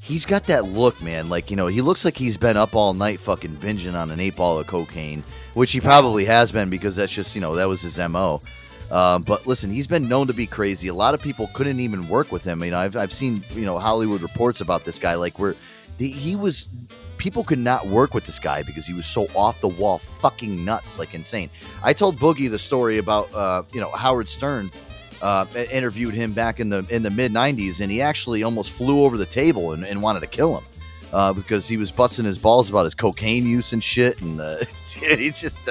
he's 0.00 0.26
got 0.26 0.46
that 0.46 0.64
look, 0.64 1.00
man. 1.02 1.28
Like 1.30 1.50
you 1.50 1.56
know, 1.56 1.68
he 1.68 1.80
looks 1.80 2.04
like 2.04 2.16
he's 2.16 2.36
been 2.36 2.56
up 2.56 2.74
all 2.74 2.92
night, 2.92 3.20
fucking 3.20 3.56
binging 3.56 3.94
on 3.94 4.10
an 4.10 4.20
eight 4.20 4.36
ball 4.36 4.58
of 4.58 4.66
cocaine, 4.66 5.24
which 5.54 5.72
he 5.72 5.80
probably 5.80 6.24
has 6.26 6.52
been 6.52 6.68
because 6.68 6.96
that's 6.96 7.12
just 7.12 7.34
you 7.34 7.40
know 7.40 7.54
that 7.56 7.68
was 7.68 7.80
his 7.82 7.98
mo. 7.98 8.40
Um, 8.90 9.22
but 9.22 9.46
listen, 9.46 9.70
he's 9.70 9.86
been 9.86 10.08
known 10.08 10.26
to 10.28 10.32
be 10.32 10.46
crazy. 10.46 10.88
A 10.88 10.94
lot 10.94 11.14
of 11.14 11.20
people 11.20 11.50
couldn't 11.52 11.80
even 11.80 12.08
work 12.08 12.32
with 12.32 12.44
him. 12.44 12.62
You 12.62 12.70
know, 12.70 12.78
I've 12.78 12.96
I've 12.96 13.12
seen 13.12 13.44
you 13.50 13.66
know 13.66 13.78
Hollywood 13.78 14.22
reports 14.22 14.60
about 14.60 14.84
this 14.84 14.98
guy, 14.98 15.14
like 15.14 15.38
where 15.38 15.54
he 15.98 16.36
was. 16.36 16.68
People 17.18 17.42
could 17.42 17.58
not 17.58 17.88
work 17.88 18.14
with 18.14 18.24
this 18.26 18.38
guy 18.38 18.62
because 18.62 18.86
he 18.86 18.92
was 18.92 19.04
so 19.04 19.26
off 19.34 19.60
the 19.60 19.66
wall, 19.68 19.98
fucking 19.98 20.64
nuts, 20.64 21.00
like 21.00 21.14
insane. 21.14 21.50
I 21.82 21.92
told 21.92 22.16
Boogie 22.16 22.48
the 22.48 22.60
story 22.60 22.98
about 22.98 23.34
uh, 23.34 23.64
you 23.72 23.80
know 23.80 23.90
Howard 23.90 24.28
Stern 24.28 24.70
uh, 25.20 25.44
interviewed 25.70 26.14
him 26.14 26.32
back 26.32 26.60
in 26.60 26.68
the 26.68 26.86
in 26.90 27.02
the 27.02 27.10
mid 27.10 27.32
'90s, 27.32 27.80
and 27.80 27.90
he 27.90 28.00
actually 28.00 28.42
almost 28.42 28.70
flew 28.70 29.04
over 29.04 29.18
the 29.18 29.26
table 29.26 29.72
and, 29.72 29.84
and 29.84 30.00
wanted 30.00 30.20
to 30.20 30.26
kill 30.28 30.56
him 30.56 30.64
uh, 31.12 31.32
because 31.32 31.68
he 31.68 31.76
was 31.76 31.90
busting 31.90 32.24
his 32.24 32.38
balls 32.38 32.70
about 32.70 32.84
his 32.84 32.94
cocaine 32.94 33.44
use 33.44 33.72
and 33.72 33.82
shit, 33.82 34.20
and 34.22 34.40
uh, 34.40 34.64
he's 34.64 35.40
just 35.40 35.68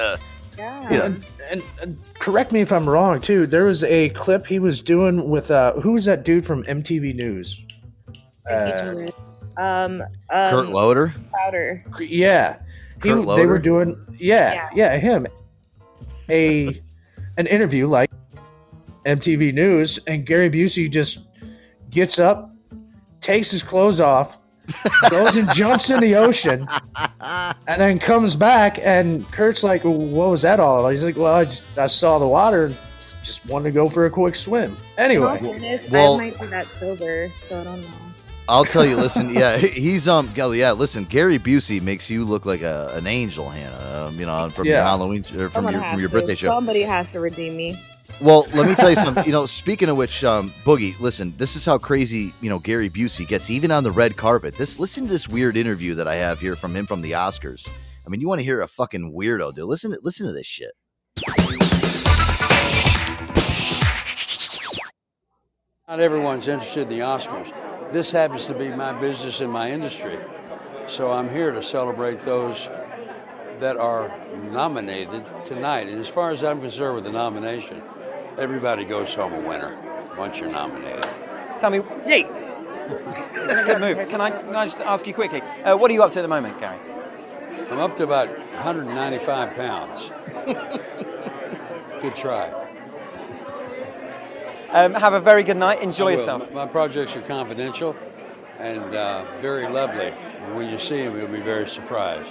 Yeah. 0.58 0.92
you 0.92 0.98
know, 0.98 1.06
and, 1.06 1.26
and, 1.52 1.64
and 1.82 1.98
correct 2.16 2.52
me 2.52 2.62
if 2.62 2.72
I'm 2.72 2.90
wrong 2.90 3.22
too. 3.22 3.46
There 3.48 3.66
was 3.66 3.84
a 3.84 4.10
clip 4.10 4.46
he 4.46 4.60
was 4.60 4.82
doing 4.82 5.30
with 5.30 5.52
uh, 5.52 5.74
who 5.74 5.94
was 5.94 6.06
that 6.06 6.24
dude 6.24 6.46
from 6.46 6.64
MTV 6.64 7.16
News? 7.16 7.64
Thank 8.48 8.74
Uh, 8.74 8.78
Taurus. 8.78 9.12
um, 9.58 10.02
um, 10.02 10.06
Kurt 10.30 10.70
Loder. 10.70 11.14
Crowder. 11.32 11.86
Yeah, 12.00 12.58
he, 13.04 13.10
Kurt 13.10 13.28
they 13.36 13.46
were 13.46 13.60
doing 13.60 13.96
yeah, 14.18 14.68
yeah, 14.74 14.98
him 14.98 15.28
a 16.30 16.82
an 17.38 17.46
interview 17.48 17.88
like 17.88 18.10
MTV 19.06 19.54
News, 19.54 20.00
and 20.08 20.26
Gary 20.26 20.50
Busey 20.50 20.90
just 20.92 21.28
gets 21.92 22.20
up, 22.20 22.52
takes 23.22 23.52
his 23.52 23.64
clothes 23.64 24.02
off, 24.02 24.38
goes 25.10 25.35
and 25.35 25.52
jumps 25.53 25.89
in 25.89 25.99
the 25.99 26.15
ocean, 26.15 26.68
and 27.19 27.81
then 27.81 27.99
comes 27.99 28.35
back. 28.35 28.80
And 28.81 29.30
Kurt's 29.31 29.64
like, 29.64 29.84
"What 29.84 30.30
was 30.30 30.41
that 30.44 30.60
all?" 30.60 30.80
about?" 30.80 30.89
He's 30.89 31.03
like, 31.03 31.18
"Well, 31.18 31.34
I, 31.34 31.45
just, 31.45 31.64
I 31.77 31.88
saw 31.88 32.19
the 32.19 32.27
water 32.27 32.65
and 32.65 32.77
just 33.23 33.45
wanted 33.45 33.65
to 33.65 33.72
go 33.72 33.89
for 33.89 34.06
a 34.06 34.10
quick 34.10 34.35
swim." 34.35 34.76
Anyway, 34.98 35.38
In 35.39 35.45
all 35.45 35.53
well- 35.91 36.14
I 36.15 36.18
might 36.18 36.39
be 36.39 36.48
that 36.48 36.68
sober, 36.68 37.31
so 37.49 37.61
I 37.61 37.64
don't 37.64 37.81
know. 37.81 37.88
I'll 38.49 38.64
tell 38.64 38.85
you. 38.85 38.95
Listen, 38.95 39.34
yeah, 39.34 39.57
he's 39.57 40.07
um, 40.07 40.31
oh, 40.38 40.52
yeah. 40.52 40.72
Listen, 40.72 41.03
Gary 41.03 41.38
Busey 41.38 41.81
makes 41.81 42.10
you 42.10 42.23
look 42.23 42.45
like 42.45 42.61
a, 42.61 42.91
an 42.94 43.06
angel, 43.06 43.49
Hannah. 43.49 44.07
Um, 44.07 44.18
you 44.19 44.26
know, 44.26 44.49
from 44.52 44.65
your 44.65 44.77
Halloween 44.77 45.22
or 45.35 45.49
from 45.49 45.52
Someone 45.52 45.73
your 45.73 45.84
from 45.84 45.99
your 45.99 46.10
to. 46.10 46.15
birthday 46.15 46.35
show. 46.35 46.48
Somebody 46.48 46.84
has 46.84 47.11
to 47.11 47.19
redeem 47.19 47.57
me. 47.57 47.77
Well, 48.19 48.48
let 48.56 48.68
me 48.68 48.73
tell 48.73 48.89
you 48.89 48.95
something. 48.95 49.26
You 49.26 49.31
know, 49.31 49.45
speaking 49.45 49.89
of 49.89 49.98
which, 49.98 50.23
um, 50.23 50.52
Boogie, 50.65 50.99
listen, 50.99 51.35
this 51.38 51.56
is 51.56 51.64
how 51.64 51.77
crazy 51.77 52.34
you 52.41 52.49
know 52.49 52.57
Gary 52.57 52.89
Busey 52.89 53.27
gets, 53.27 53.52
even 53.52 53.72
on 53.72 53.84
the 53.84 53.91
red 53.91 54.18
carpet. 54.18 54.56
This, 54.57 54.80
listen 54.80 55.06
to 55.06 55.10
this 55.11 55.30
weird 55.30 55.56
interview 55.56 55.94
that 55.94 56.07
I 56.07 56.15
have 56.15 56.39
here 56.39 56.56
from 56.56 56.76
him 56.76 56.88
from 56.88 57.02
the 57.02 57.11
Oscars. 57.11 57.69
I 58.06 58.10
mean, 58.10 58.19
you 58.19 58.27
want 58.27 58.39
to 58.39 58.44
hear 58.44 58.61
a 58.61 58.68
fucking 58.68 59.14
weirdo, 59.14 59.53
dude? 59.53 59.65
Listen, 59.65 59.91
to, 59.91 59.99
listen 60.02 60.26
to 60.26 60.34
this 60.34 60.48
shit. 60.48 60.72
Not 65.88 65.99
everyone's 65.99 66.48
interested 66.48 66.81
in 66.81 66.89
the 66.89 66.99
Oscars. 66.99 67.53
This 67.91 68.10
happens 68.10 68.48
to 68.48 68.56
be 68.56 68.69
my 68.69 68.94
business 68.94 69.41
and 69.41 69.52
my 69.52 69.72
industry. 69.72 70.18
So 70.88 71.11
I'm 71.11 71.30
here 71.30 71.52
to 71.52 71.61
celebrate 71.61 72.22
those 72.22 72.68
that 73.60 73.77
are 73.77 74.11
nominated 74.52 75.23
tonight. 75.45 75.88
And 75.88 75.99
as 75.99 76.10
far 76.10 76.31
as 76.31 76.44
I'm 76.44 76.61
concerned 76.61 76.95
with 76.95 77.03
the 77.03 77.11
nomination, 77.11 77.81
everybody 78.38 78.85
goes 78.85 79.14
home 79.14 79.34
a 79.34 79.39
winner 79.39 79.77
once 80.18 80.39
you're 80.39 80.51
nominated. 80.51 81.07
Tell 81.59 81.69
me, 81.69 81.81
yay! 82.07 82.23
Good 83.34 83.80
move. 83.80 84.09
Can 84.09 84.22
I, 84.22 84.31
can 84.31 84.55
I 84.55 84.65
just 84.65 84.80
ask 84.81 85.05
you 85.07 85.14
quickly, 85.14 85.41
uh, 85.64 85.76
what 85.76 85.91
are 85.91 85.93
you 85.93 86.03
up 86.03 86.11
to 86.11 86.19
at 86.19 86.22
the 86.22 86.27
moment, 86.27 86.59
Gary? 86.59 86.77
I'm 87.69 87.80
up 87.80 87.95
to 87.97 88.03
about 88.03 88.30
195 88.30 89.55
pounds. 89.55 90.09
Good 92.01 92.15
try. 92.15 92.53
Um, 94.69 94.93
have 94.93 95.14
a 95.14 95.19
very 95.19 95.43
good 95.43 95.57
night. 95.57 95.81
Enjoy 95.81 96.09
yourself. 96.09 96.51
My 96.53 96.65
projects 96.65 97.15
are 97.15 97.22
confidential 97.22 97.95
and 98.59 98.93
uh, 98.93 99.26
very 99.41 99.68
lovely. 99.68 100.07
And 100.07 100.55
When 100.55 100.69
you 100.69 100.80
see 100.80 101.03
them, 101.03 101.18
you'll 101.18 101.27
be 101.27 101.39
very 101.39 101.68
surprised. 101.68 102.27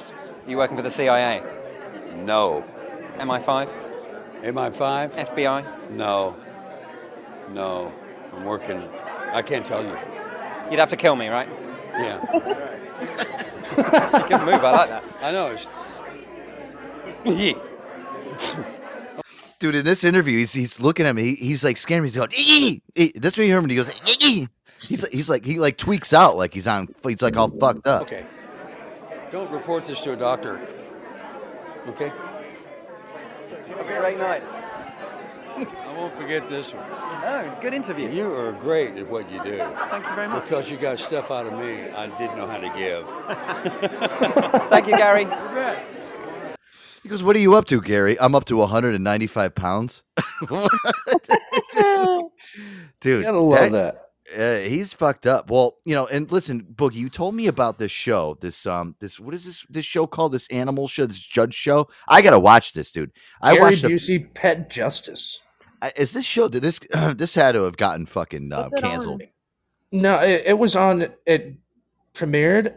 You 0.47 0.59
working 0.59 0.77
for 0.77 0.83
the 0.83 0.91
CIA? 0.91 1.43
No. 2.15 2.65
MI5? 3.17 3.69
MI5? 4.43 5.11
FBI? 5.13 5.91
No. 5.91 6.37
No. 7.53 7.93
I'm 8.33 8.45
working. 8.45 8.83
I 9.33 9.43
can't 9.43 9.65
tell 9.65 9.83
you. 9.85 9.97
You'd 10.71 10.81
have 10.81 10.91
to 10.91 10.97
kill 10.97 11.17
me, 11.17 11.29
right? 11.29 11.49
Yeah. 11.93 12.19
Good 14.29 14.41
move. 14.43 14.65
I 14.65 14.71
like 14.73 14.89
that. 14.91 15.05
I 15.23 15.33
know. 15.33 15.47
It's... 15.53 15.67
Dude, 19.59 19.75
in 19.75 19.85
this 19.85 20.05
interview, 20.05 20.39
he's, 20.39 20.53
he's 20.53 20.79
looking 20.81 21.07
at 21.07 21.15
me. 21.15 21.35
he- 21.35 21.47
He's 21.47 21.65
like 21.65 21.77
scared 21.79 22.03
me. 22.03 22.09
He's 22.09 22.17
going, 22.17 22.31
"Ee!" 22.37 22.83
Ee. 22.95 23.13
that's 23.17 23.37
what 23.39 23.45
you 23.45 23.51
hear 23.53 23.59
him. 23.59 23.69
He 23.69 23.77
goes, 23.77 23.91
"Ee!" 24.23 24.47
he's 24.87 25.03
like, 25.03 25.13
he's 25.13 25.29
like, 25.31 25.45
he 25.45 25.59
like 25.59 25.77
tweaks 25.79 26.13
out, 26.13 26.37
like 26.37 26.53
he's 26.53 26.67
on, 26.67 26.89
he's 27.03 27.23
like 27.23 27.37
all 27.37 27.49
fucked 27.49 27.87
up. 27.87 28.03
Okay. 28.03 28.27
Don't 29.31 29.51
report 29.51 29.85
this 29.87 30.01
to 30.03 30.13
a 30.13 30.17
doctor. 30.17 30.61
Okay? 31.89 32.13
Have 33.87 33.97
a 33.97 34.01
great 34.01 34.19
night. 34.19 34.43
I 35.57 35.95
won't 35.97 36.15
forget 36.19 36.49
this 36.49 36.75
one. 36.75 36.85
Oh, 36.91 37.59
good 37.61 37.73
interview. 37.73 38.11
You 38.11 38.33
are 38.33 38.53
great 38.53 38.97
at 38.97 39.09
what 39.09 39.31
you 39.31 39.43
do. 39.43 39.57
Thank 39.57 40.07
you 40.07 40.15
very 40.15 40.29
much. 40.29 40.43
Because 40.43 40.71
you 40.71 40.77
got 40.77 40.99
stuff 40.99 41.31
out 41.31 41.47
of 41.47 41.55
me 41.55 41.89
I 41.91 42.07
didn't 42.19 42.37
know 42.37 42.47
how 42.47 42.59
to 42.59 42.69
give. 42.77 43.07
Thank 44.69 44.89
you, 44.89 44.97
Gary. 44.97 45.27
He 47.03 47.09
goes, 47.09 47.23
"What 47.23 47.37
are 47.37 47.39
you 47.39 47.55
up 47.55 47.65
to, 47.67 47.81
Gary?" 47.81 48.19
I'm 48.21 48.35
up 48.35 48.45
to 48.47 48.57
195 48.57 49.55
pounds. 49.55 50.03
Dude, 53.01 53.23
Gotta 53.25 53.39
love 53.39 53.73
that. 53.73 54.06
Uh, 54.35 54.59
he's 54.59 54.93
fucked 54.93 55.27
up. 55.27 55.51
Well, 55.51 55.77
you 55.85 55.95
know, 55.95 56.07
and 56.07 56.31
listen, 56.33 56.63
Boogie, 56.75 56.95
you 56.95 57.09
told 57.09 57.35
me 57.35 57.47
about 57.47 57.79
this 57.79 57.93
show. 57.93 58.37
This 58.41 58.67
um, 58.67 58.97
this 58.99 59.21
what 59.21 59.35
is 59.35 59.45
this 59.45 59.65
this 59.69 59.85
show 59.85 60.07
called? 60.07 60.33
This 60.33 60.49
animal 60.49 60.89
show, 60.89 61.07
this 61.07 61.19
judge 61.21 61.55
show. 61.55 61.89
I 62.09 62.23
gotta 62.23 62.39
watch 62.39 62.73
this, 62.73 62.91
dude. 62.91 63.13
I 63.41 63.55
Gary 63.55 63.65
watched. 63.65 63.85
A, 63.85 63.89
Busey, 63.89 64.33
Pet 64.35 64.69
Justice. 64.71 65.43
I- 65.83 65.93
is 65.97 66.13
this 66.13 66.25
show? 66.25 66.49
Did 66.49 66.63
this 66.63 66.81
this 67.17 67.35
had 67.35 67.53
to 67.53 67.63
have 67.65 67.77
gotten 67.77 68.07
fucking 68.07 68.53
uh, 68.53 68.63
What's 68.63 68.75
it 68.75 68.85
on? 68.85 68.91
canceled? 68.91 69.23
No, 69.93 70.17
it, 70.19 70.43
it 70.47 70.59
was 70.59 70.75
on. 70.75 71.07
It 71.27 71.55
premiered 72.15 72.75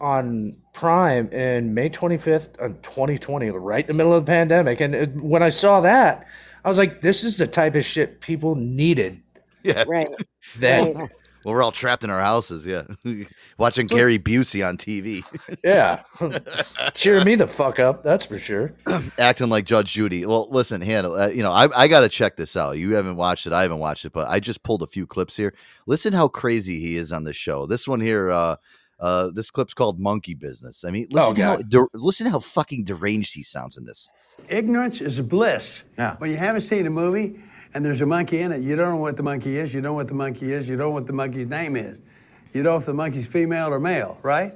on 0.00 0.56
Prime 0.72 1.28
in 1.32 1.74
May 1.74 1.90
25th 1.90 2.56
of 2.58 2.80
2020, 2.82 3.50
right 3.50 3.80
in 3.80 3.86
the 3.88 3.94
middle 3.94 4.12
of 4.14 4.24
the 4.24 4.30
pandemic. 4.30 4.80
And 4.80 4.94
it, 4.94 5.14
when 5.16 5.42
I 5.42 5.48
saw 5.48 5.80
that, 5.82 6.26
I 6.64 6.68
was 6.68 6.78
like, 6.78 7.00
"This 7.00 7.22
is 7.22 7.36
the 7.36 7.46
type 7.46 7.76
of 7.76 7.84
shit 7.84 8.20
people 8.20 8.56
needed." 8.56 9.22
Yeah, 9.64 9.84
right. 9.88 10.08
Then, 10.56 10.94
well, 10.94 11.08
we're 11.44 11.62
all 11.62 11.72
trapped 11.72 12.04
in 12.04 12.10
our 12.10 12.20
houses. 12.20 12.66
Yeah, 12.66 12.82
watching 13.58 13.86
Gary 13.86 14.18
Busey 14.18 14.66
on 14.66 14.76
TV. 14.76 15.22
yeah, 15.64 16.02
cheer 16.94 17.24
me 17.24 17.34
the 17.34 17.46
fuck 17.46 17.78
up. 17.78 18.02
That's 18.02 18.24
for 18.24 18.38
sure. 18.38 18.74
acting 19.18 19.48
like 19.48 19.64
Judge 19.64 19.92
Judy. 19.92 20.26
Well, 20.26 20.48
listen, 20.50 20.80
handle. 20.80 21.14
Uh, 21.14 21.28
you 21.28 21.42
know, 21.42 21.52
I 21.52 21.68
I 21.74 21.88
got 21.88 22.00
to 22.00 22.08
check 22.08 22.36
this 22.36 22.56
out. 22.56 22.78
You 22.78 22.94
haven't 22.94 23.16
watched 23.16 23.46
it. 23.46 23.52
I 23.52 23.62
haven't 23.62 23.78
watched 23.78 24.04
it, 24.04 24.12
but 24.12 24.28
I 24.28 24.40
just 24.40 24.62
pulled 24.62 24.82
a 24.82 24.86
few 24.86 25.06
clips 25.06 25.36
here. 25.36 25.54
Listen 25.86 26.12
how 26.12 26.28
crazy 26.28 26.78
he 26.80 26.96
is 26.96 27.12
on 27.12 27.24
this 27.24 27.36
show. 27.36 27.66
This 27.66 27.86
one 27.88 28.00
here. 28.00 28.30
uh 28.30 28.56
uh, 29.00 29.30
this 29.32 29.48
clip's 29.48 29.74
called 29.74 30.00
"Monkey 30.00 30.34
Business." 30.34 30.84
I 30.84 30.90
mean, 30.90 31.06
listen, 31.10 31.36
to 31.36 31.44
how, 31.44 31.56
God. 31.58 31.68
der- 31.70 31.86
listen 31.94 32.24
to 32.24 32.32
how 32.32 32.40
fucking 32.40 32.82
deranged 32.82 33.32
he 33.32 33.44
sounds 33.44 33.76
in 33.76 33.84
this. 33.84 34.08
Ignorance 34.48 35.00
is 35.00 35.20
bliss. 35.20 35.84
When 36.18 36.30
you 36.32 36.36
haven't 36.36 36.62
seen 36.62 36.84
a 36.84 36.90
movie 36.90 37.40
and 37.74 37.84
there's 37.84 38.00
a 38.00 38.06
monkey 38.06 38.40
in 38.40 38.52
it, 38.52 38.62
you 38.62 38.76
don't 38.76 38.90
know 38.90 38.96
what 38.96 39.16
the 39.16 39.22
monkey 39.22 39.56
is, 39.56 39.74
you 39.74 39.80
don't 39.80 39.90
know 39.90 39.94
what 39.94 40.08
the 40.08 40.14
monkey 40.14 40.52
is, 40.52 40.68
you 40.68 40.76
don't 40.76 40.88
know 40.88 40.94
what 40.94 41.06
the 41.06 41.12
monkey's 41.12 41.46
name 41.46 41.76
is. 41.76 42.00
You 42.52 42.62
don't 42.62 42.72
know 42.72 42.78
if 42.78 42.86
the 42.86 42.94
monkey's 42.94 43.28
female 43.28 43.68
or 43.68 43.78
male, 43.78 44.18
right? 44.22 44.54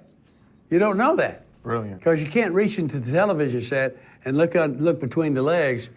You 0.71 0.79
don't 0.79 0.97
know 0.97 1.17
that. 1.17 1.45
Brilliant. 1.63 1.99
Because 1.99 2.23
you 2.23 2.29
can't 2.29 2.55
reach 2.55 2.79
into 2.79 2.99
the 2.99 3.13
television 3.13 3.61
set 3.61 3.97
and 4.25 4.37
look 4.37 4.57
on, 4.57 4.79
look 4.79 5.01
between 5.01 5.35
the 5.35 5.43
legs 5.43 5.91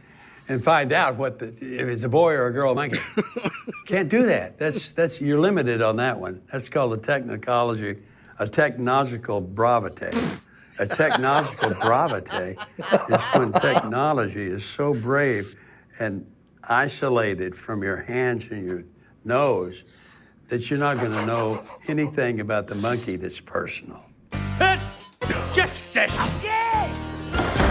and 0.47 0.63
find 0.63 0.91
out 0.91 1.15
what 1.15 1.39
the, 1.39 1.47
if 1.47 1.87
it's 1.87 2.03
a 2.03 2.09
boy 2.09 2.33
or 2.33 2.47
a 2.47 2.51
girl 2.51 2.75
monkey. 2.75 2.99
can't 3.85 4.09
do 4.09 4.25
that. 4.27 4.59
That's 4.59 4.91
that's 4.91 5.19
you're 5.19 5.39
limited 5.39 5.81
on 5.81 5.95
that 5.97 6.19
one. 6.19 6.41
That's 6.51 6.69
called 6.69 6.93
a 6.93 6.97
technology, 6.97 8.03
a 8.37 8.47
technological 8.47 9.41
bravate. 9.41 10.13
A 10.77 10.85
technological 10.85 11.69
bravate 11.75 12.57
is 13.09 13.23
when 13.33 13.53
technology 13.61 14.45
is 14.45 14.65
so 14.65 14.93
brave 14.93 15.55
and 15.99 16.27
isolated 16.69 17.55
from 17.55 17.83
your 17.83 17.97
hands 17.97 18.45
and 18.51 18.67
your 18.67 18.83
nose 19.23 19.83
that 20.47 20.69
you're 20.69 20.79
not 20.79 20.97
going 20.97 21.11
to 21.11 21.25
know 21.25 21.61
anything 21.87 22.39
about 22.39 22.67
the 22.67 22.75
monkey 22.75 23.15
that's 23.15 23.39
personal. 23.39 24.03
Pet 24.31 24.79
Justice! 25.53 26.15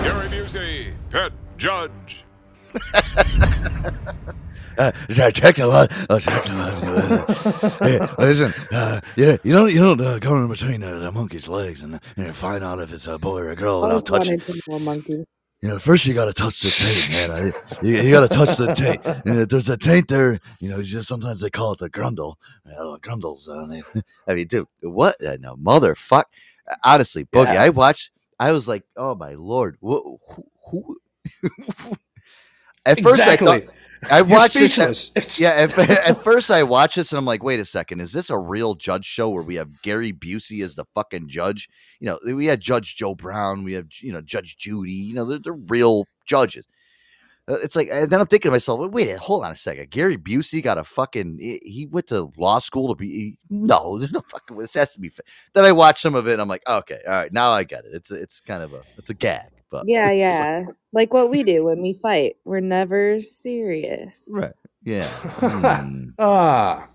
Gary 0.02 0.28
Busey, 0.28 0.92
pet 1.10 1.32
judge. 1.56 2.24
Uh, 4.76 4.90
technolo- 5.08 5.88
uh, 6.10 6.18
technological. 6.18 7.86
hey, 7.86 8.00
listen, 8.18 8.52
uh, 8.72 9.00
yeah, 9.16 9.36
you 9.44 9.52
don't 9.52 9.70
you 9.72 9.78
don't 9.78 10.00
uh, 10.00 10.18
go 10.18 10.34
in 10.42 10.48
between 10.48 10.80
the, 10.80 10.98
the 10.98 11.12
monkey's 11.12 11.46
legs 11.46 11.80
and 11.82 12.00
you 12.16 12.24
know, 12.24 12.32
find 12.32 12.64
out 12.64 12.80
if 12.80 12.92
it's 12.92 13.06
a 13.06 13.16
boy 13.16 13.38
or 13.42 13.50
a 13.50 13.54
girl 13.54 13.84
Always 13.84 14.02
without 14.02 14.06
touching. 14.18 14.40
wanted 14.40 14.62
to 14.64 14.70
know 14.70 14.76
a 14.76 14.80
monkey. 14.80 15.24
You 15.64 15.70
know, 15.70 15.78
first 15.78 16.04
you 16.04 16.12
got 16.12 16.26
to 16.26 16.34
touch 16.34 16.60
the 16.60 16.68
taint, 16.68 17.30
man. 17.30 17.54
I, 17.54 17.82
you, 17.82 17.96
you 18.02 18.10
got 18.10 18.28
to 18.28 18.28
touch 18.28 18.58
the 18.58 18.74
taint. 18.74 19.00
And 19.24 19.40
if 19.40 19.48
there's 19.48 19.70
a 19.70 19.78
taint 19.78 20.08
there, 20.08 20.38
you 20.60 20.68
know, 20.68 20.82
just 20.82 21.08
sometimes 21.08 21.40
they 21.40 21.48
call 21.48 21.72
it 21.72 21.78
the 21.78 21.88
grundle. 21.88 22.34
You 22.66 22.72
know, 22.72 22.98
grundles. 23.00 23.48
Uh, 23.48 23.80
I 24.28 24.34
mean, 24.34 24.46
dude, 24.46 24.66
what? 24.82 25.16
Uh, 25.24 25.38
no, 25.40 25.56
motherfuck. 25.56 26.24
Honestly, 26.84 27.24
Boogie, 27.24 27.54
Yeah. 27.54 27.62
I 27.62 27.70
watched. 27.70 28.10
I 28.38 28.52
was 28.52 28.68
like, 28.68 28.84
oh 28.98 29.14
my 29.14 29.32
lord, 29.36 29.78
who? 29.80 30.20
who, 30.28 30.46
who? 30.66 30.98
At 32.84 33.00
first, 33.02 33.20
I 33.20 33.32
Exactly. 33.32 33.46
thought. 33.60 33.74
I 34.10 34.22
watched 34.22 34.54
this. 34.54 34.78
At, 34.78 35.38
yeah, 35.40 35.50
at, 35.50 35.78
at 35.78 36.16
first 36.16 36.50
I 36.50 36.62
watched 36.62 36.96
this 36.96 37.12
and 37.12 37.18
I'm 37.18 37.24
like, 37.24 37.42
wait 37.42 37.60
a 37.60 37.64
second, 37.64 38.00
is 38.00 38.12
this 38.12 38.30
a 38.30 38.38
real 38.38 38.74
judge 38.74 39.04
show 39.04 39.28
where 39.28 39.42
we 39.42 39.54
have 39.56 39.68
Gary 39.82 40.12
Busey 40.12 40.64
as 40.64 40.74
the 40.74 40.84
fucking 40.94 41.28
judge? 41.28 41.68
You 42.00 42.06
know, 42.06 42.18
we 42.34 42.46
had 42.46 42.60
Judge 42.60 42.96
Joe 42.96 43.14
Brown, 43.14 43.64
we 43.64 43.72
have 43.74 43.86
you 44.00 44.12
know 44.12 44.20
Judge 44.20 44.56
Judy. 44.56 44.92
You 44.92 45.14
know, 45.14 45.24
they're, 45.24 45.38
they're 45.38 45.52
real 45.68 46.06
judges. 46.26 46.66
Uh, 47.46 47.56
It's 47.62 47.76
like, 47.76 47.88
and 47.92 48.08
then 48.10 48.20
I'm 48.20 48.26
thinking 48.26 48.50
to 48.50 48.54
myself, 48.54 48.90
wait, 48.90 49.16
hold 49.18 49.44
on 49.44 49.52
a 49.52 49.56
second. 49.56 49.90
Gary 49.90 50.16
Busey 50.16 50.62
got 50.62 50.78
a 50.78 50.84
fucking. 50.84 51.38
He 51.38 51.86
went 51.90 52.06
to 52.08 52.32
law 52.38 52.58
school 52.58 52.88
to 52.88 52.94
be. 52.94 53.36
No, 53.50 53.98
there's 54.00 54.12
no 54.12 54.22
fucking. 54.22 54.56
This 54.56 54.74
has 54.74 54.94
to 54.94 55.00
be. 55.00 55.10
Then 55.52 55.64
I 55.64 55.72
watched 55.72 56.00
some 56.00 56.14
of 56.14 56.26
it. 56.26 56.32
and 56.32 56.40
I'm 56.42 56.48
like, 56.48 56.62
okay, 56.66 57.00
all 57.06 57.12
right, 57.12 57.32
now 57.32 57.50
I 57.50 57.64
get 57.64 57.84
it. 57.84 57.92
It's 57.94 58.10
it's 58.10 58.40
kind 58.40 58.62
of 58.62 58.72
a 58.72 58.82
it's 58.96 59.10
a 59.10 59.14
gag, 59.14 59.50
but 59.74 59.88
Yeah, 59.88 60.10
yeah. 60.12 60.66
Like 60.92 61.12
what 61.12 61.30
we 61.30 61.42
do 61.42 61.64
when 61.64 61.82
we 61.82 61.94
fight. 61.94 62.36
We're 62.44 62.60
never 62.60 63.20
serious. 63.20 64.28
right, 64.32 64.54
yeah. 64.84 65.08
Hmm. 65.08 66.10
Ah. 66.18 66.88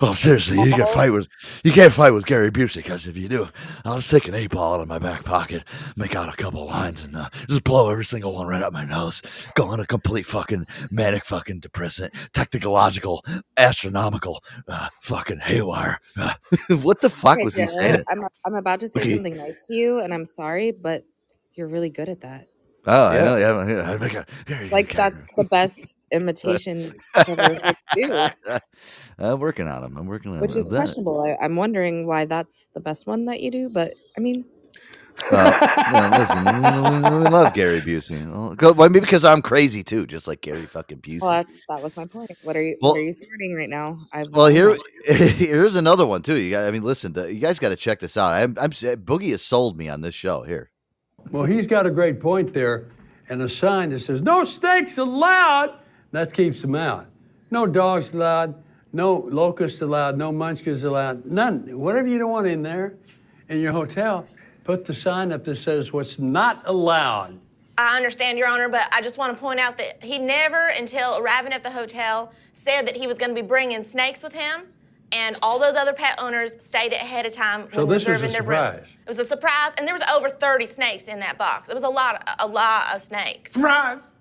Well, 0.00 0.14
seriously, 0.14 0.58
you 0.62 0.74
can 0.74 0.86
fight 0.86 1.10
with 1.10 1.26
you 1.64 1.72
can't 1.72 1.92
fight 1.92 2.12
with 2.12 2.26
Gary 2.26 2.50
Busey 2.50 2.76
because 2.76 3.06
if 3.06 3.16
you 3.16 3.28
do, 3.28 3.48
I'll 3.84 3.96
just 3.96 4.10
take 4.10 4.28
an 4.28 4.34
eight 4.34 4.50
ball 4.50 4.74
out 4.74 4.80
of 4.82 4.88
my 4.88 4.98
back 4.98 5.24
pocket, 5.24 5.64
make 5.96 6.14
out 6.14 6.28
a 6.32 6.36
couple 6.36 6.66
lines, 6.66 7.02
and 7.04 7.16
uh, 7.16 7.28
just 7.48 7.64
blow 7.64 7.90
every 7.90 8.04
single 8.04 8.34
one 8.34 8.46
right 8.46 8.62
up 8.62 8.72
my 8.74 8.84
nose. 8.84 9.22
Go 9.54 9.66
on 9.68 9.80
a 9.80 9.86
complete 9.86 10.26
fucking 10.26 10.66
manic 10.90 11.24
fucking 11.24 11.60
depressant, 11.60 12.12
technological, 12.34 13.24
astronomical, 13.56 14.44
uh, 14.68 14.88
fucking 15.02 15.40
haywire. 15.40 16.00
Uh, 16.16 16.34
what 16.82 17.00
the 17.00 17.10
fuck 17.10 17.38
Okay, 17.38 17.44
was 17.44 17.56
he 17.56 17.66
Jared, 17.66 17.72
saying? 17.80 18.04
I'm, 18.10 18.22
I'm 18.44 18.54
about 18.54 18.80
to 18.80 18.88
say 18.88 19.00
Okay. 19.00 19.14
something 19.14 19.36
nice 19.36 19.66
to 19.68 19.74
you, 19.74 20.00
and 20.00 20.12
I'm 20.14 20.26
sorry, 20.26 20.72
but 20.72 21.04
you're 21.56 21.68
really 21.68 21.90
good 21.90 22.08
at 22.08 22.20
that. 22.22 22.46
Oh, 22.86 23.06
I 23.06 23.16
Yeah. 23.16 23.24
know. 23.24 23.36
Yeah, 23.36 23.68
yeah, 23.68 23.90
I 23.90 23.96
make 23.96 24.14
a- 24.14 24.26
here, 24.46 24.68
Like 24.70 24.92
that's 24.92 25.20
the 25.36 25.44
best 25.44 25.96
imitation 26.12 26.94
I've 27.14 27.28
ever 27.30 27.42
heard 27.54 27.76
you 27.96 28.06
do, 28.08 28.28
I'm 29.18 29.40
working 29.40 29.66
on 29.66 29.82
them. 29.82 29.96
I'm 29.96 30.06
working 30.06 30.32
on 30.34 30.40
which 30.40 30.54
is 30.54 30.68
that. 30.68 30.76
questionable. 30.76 31.20
I, 31.22 31.36
I'm 31.44 31.56
wondering 31.56 32.06
why 32.06 32.26
that's 32.26 32.68
the 32.74 32.80
best 32.80 33.06
one 33.06 33.24
that 33.26 33.40
you 33.40 33.50
do, 33.50 33.70
but 33.74 33.94
I 34.16 34.20
mean, 34.20 34.44
Well, 35.32 35.50
no, 36.10 36.18
listen, 36.18 36.44
we, 36.44 37.24
we 37.24 37.28
love 37.30 37.54
Gary 37.54 37.80
Busey. 37.80 38.30
Well, 38.30 38.54
go- 38.54 38.72
well, 38.72 38.88
maybe 38.90 39.00
because 39.00 39.24
I'm 39.24 39.40
crazy 39.42 39.82
too, 39.82 40.06
just 40.06 40.28
like 40.28 40.42
Gary 40.42 40.66
fucking 40.66 40.98
Busey. 40.98 41.22
well, 41.22 41.30
that, 41.30 41.46
that 41.68 41.82
was 41.82 41.96
my 41.96 42.04
point. 42.04 42.30
What 42.42 42.54
are 42.54 42.62
you? 42.62 42.76
Well- 42.80 42.92
what 42.92 42.98
are 42.98 43.02
you 43.02 43.14
starting 43.14 43.54
right 43.54 43.70
now? 43.70 43.98
I 44.12 44.26
Well, 44.30 44.46
here, 44.46 44.76
here's 45.06 45.74
another 45.74 46.06
one 46.06 46.22
too. 46.22 46.36
You 46.36 46.50
guys, 46.52 46.68
I 46.68 46.70
mean, 46.70 46.84
listen, 46.84 47.14
the, 47.14 47.32
you 47.32 47.40
guys 47.40 47.58
got 47.58 47.70
to 47.70 47.76
check 47.76 47.98
this 47.98 48.16
out. 48.16 48.32
I'm, 48.34 48.54
I'm 48.60 48.70
Boogie 48.70 49.30
has 49.30 49.42
sold 49.42 49.76
me 49.78 49.88
on 49.88 50.02
this 50.02 50.14
show. 50.14 50.42
Here, 50.42 50.70
Well, 51.30 51.44
he's 51.44 51.66
got 51.66 51.86
a 51.86 51.90
great 51.90 52.20
point 52.20 52.52
there, 52.52 52.86
and 53.28 53.42
a 53.42 53.48
sign 53.48 53.90
that 53.90 54.00
says 54.00 54.22
"No 54.22 54.44
snakes 54.44 54.98
allowed." 54.98 55.74
That 56.12 56.32
keeps 56.32 56.62
them 56.62 56.74
out. 56.74 57.06
No 57.50 57.66
dogs 57.66 58.12
allowed. 58.12 58.54
No 58.92 59.16
locusts 59.16 59.82
allowed. 59.82 60.16
No 60.16 60.32
munchkins 60.32 60.84
allowed. 60.84 61.26
None. 61.26 61.78
Whatever 61.78 62.08
you 62.08 62.18
don't 62.18 62.30
want 62.30 62.46
in 62.46 62.62
there, 62.62 62.94
in 63.48 63.60
your 63.60 63.72
hotel, 63.72 64.26
put 64.64 64.84
the 64.84 64.94
sign 64.94 65.32
up 65.32 65.44
that 65.44 65.56
says 65.56 65.92
what's 65.92 66.18
not 66.18 66.62
allowed. 66.64 67.38
I 67.78 67.96
understand, 67.96 68.38
Your 68.38 68.48
Honor, 68.48 68.70
but 68.70 68.88
I 68.90 69.02
just 69.02 69.18
want 69.18 69.34
to 69.34 69.38
point 69.40 69.60
out 69.60 69.76
that 69.76 70.02
he 70.02 70.18
never, 70.18 70.68
until 70.68 71.18
arriving 71.18 71.52
at 71.52 71.62
the 71.62 71.70
hotel, 71.70 72.32
said 72.52 72.86
that 72.86 72.96
he 72.96 73.06
was 73.06 73.18
going 73.18 73.34
to 73.34 73.34
be 73.34 73.46
bringing 73.46 73.82
snakes 73.82 74.22
with 74.22 74.32
him. 74.32 74.62
And 75.12 75.36
all 75.42 75.58
those 75.58 75.76
other 75.76 75.92
pet 75.92 76.18
owners 76.20 76.62
stayed 76.64 76.92
ahead 76.92 77.26
of 77.26 77.32
time 77.32 77.68
So 77.70 77.78
when 77.84 77.88
this 77.88 78.06
was 78.06 78.08
reserving 78.08 78.30
a 78.30 78.32
their 78.34 78.42
room. 78.42 78.56
surprise. 78.58 78.84
It 79.02 79.08
was 79.08 79.18
a 79.20 79.24
surprise, 79.24 79.74
and 79.78 79.86
there 79.86 79.94
was 79.94 80.02
over 80.12 80.28
30 80.28 80.66
snakes 80.66 81.06
in 81.06 81.20
that 81.20 81.38
box. 81.38 81.68
It 81.68 81.74
was 81.74 81.84
a 81.84 81.88
lot, 81.88 82.28
a 82.40 82.46
lot 82.46 82.92
of 82.94 83.00
snakes. 83.00 83.52
Surprise! 83.52 84.12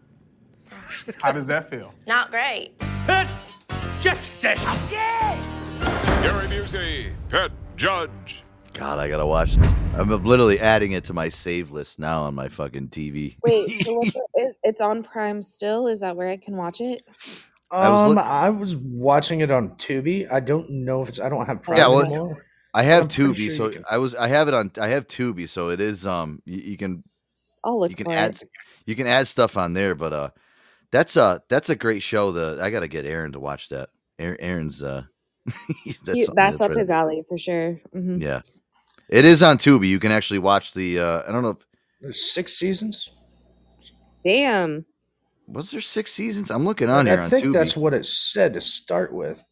How 1.21 1.31
does 1.31 1.47
that 1.47 1.69
feel? 1.69 1.91
Not 2.07 2.29
great. 2.29 2.77
Gary 6.21 6.47
Busey, 6.47 7.11
pet 7.29 7.51
judge. 7.75 8.43
God, 8.73 8.99
I 8.99 9.07
gotta 9.09 9.25
watch 9.25 9.55
this. 9.55 9.73
I'm 9.97 10.09
literally 10.23 10.59
adding 10.59 10.91
it 10.91 11.03
to 11.05 11.13
my 11.13 11.29
save 11.29 11.71
list 11.71 11.97
now 11.97 12.23
on 12.23 12.35
my 12.35 12.49
fucking 12.49 12.89
TV. 12.89 13.37
wait. 13.43 13.69
So 13.69 13.93
what's 13.95 14.11
the, 14.11 14.21
it, 14.35 14.55
it's 14.63 14.81
on 14.81 15.01
Prime 15.03 15.41
still. 15.41 15.87
Is 15.87 16.01
that 16.01 16.15
where 16.17 16.27
I 16.27 16.37
can 16.37 16.57
watch 16.57 16.81
it? 16.81 17.03
I 17.71 17.89
was 17.89 18.01
Um, 18.01 18.15
look- 18.15 18.25
I 18.25 18.49
was 18.49 18.75
watching 18.77 19.41
it 19.41 19.51
on 19.51 19.71
Tubi. 19.71 20.31
I 20.31 20.39
don't 20.39 20.69
know 20.69 21.01
if 21.01 21.09
it's. 21.09 21.19
I 21.19 21.29
don't 21.29 21.45
have 21.45 21.61
Prime 21.63 21.77
Yeah, 21.79 21.87
well, 21.87 22.01
anymore. 22.05 22.45
I 22.73 22.83
have 22.83 23.03
I'm 23.03 23.09
Tubi, 23.09 23.35
sure 23.35 23.51
so 23.55 23.73
I 23.89 23.97
was 23.97 24.15
I 24.15 24.27
have 24.27 24.47
it 24.47 24.53
on 24.53 24.71
I 24.79 24.87
have 24.89 25.07
Tubi, 25.07 25.47
so 25.47 25.69
it 25.69 25.79
is 25.79 26.05
um 26.05 26.41
you, 26.45 26.57
you 26.57 26.77
can 26.77 27.03
I'll 27.63 27.79
look 27.79 27.91
you 27.91 27.95
can 27.95 28.05
for 28.05 28.13
add 28.13 28.31
it. 28.31 28.49
you 28.85 28.95
can 28.95 29.07
add 29.07 29.27
stuff 29.27 29.57
on 29.57 29.73
there, 29.73 29.95
but 29.95 30.13
uh 30.13 30.29
that's 30.91 31.15
a 31.15 31.41
that's 31.49 31.69
a 31.69 31.75
great 31.75 32.03
show. 32.03 32.31
The 32.31 32.59
I 32.61 32.69
gotta 32.69 32.87
get 32.87 33.05
Aaron 33.05 33.31
to 33.31 33.39
watch 33.39 33.69
that. 33.69 33.89
Aaron, 34.19 34.37
Aaron's 34.41 34.83
uh 34.83 35.03
He- 35.83 35.93
something 35.93 36.35
that's 36.35 36.59
up 36.61 36.69
right 36.69 36.77
his 36.79 36.89
alley 36.89 37.23
for 37.27 37.37
sure. 37.37 37.79
hmm 37.93 38.19
Yeah, 38.19 38.41
it 39.09 39.25
is 39.25 39.41
on 39.41 39.57
Tubi. 39.57 39.87
You 39.87 39.99
can 39.99 40.11
actually 40.11 40.39
watch 40.39 40.73
the. 40.73 40.99
uh 40.99 41.23
I 41.27 41.31
don't 41.31 41.43
know. 41.43 41.57
There's 42.01 42.31
six 42.31 42.53
seasons. 42.57 43.09
Damn. 44.23 44.85
Was 45.47 45.71
there 45.71 45.81
six 45.81 46.11
seasons? 46.11 46.49
I'm 46.49 46.65
looking 46.65 46.89
on 46.89 47.07
I 47.07 47.11
here 47.11 47.21
on 47.21 47.29
think 47.29 47.43
Tubi. 47.43 47.53
that's 47.53 47.77
what 47.77 47.93
it 47.93 48.05
said 48.05 48.53
to 48.53 48.61
start 48.61 49.13
with. 49.13 49.43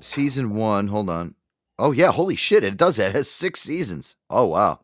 Season 0.00 0.54
one. 0.54 0.88
Hold 0.88 1.10
on. 1.10 1.34
Oh 1.78 1.92
yeah, 1.92 2.10
holy 2.12 2.36
shit! 2.36 2.64
It 2.64 2.76
does. 2.76 2.98
It 2.98 3.14
has 3.14 3.30
six 3.30 3.60
seasons. 3.60 4.16
Oh 4.28 4.46
wow. 4.46 4.80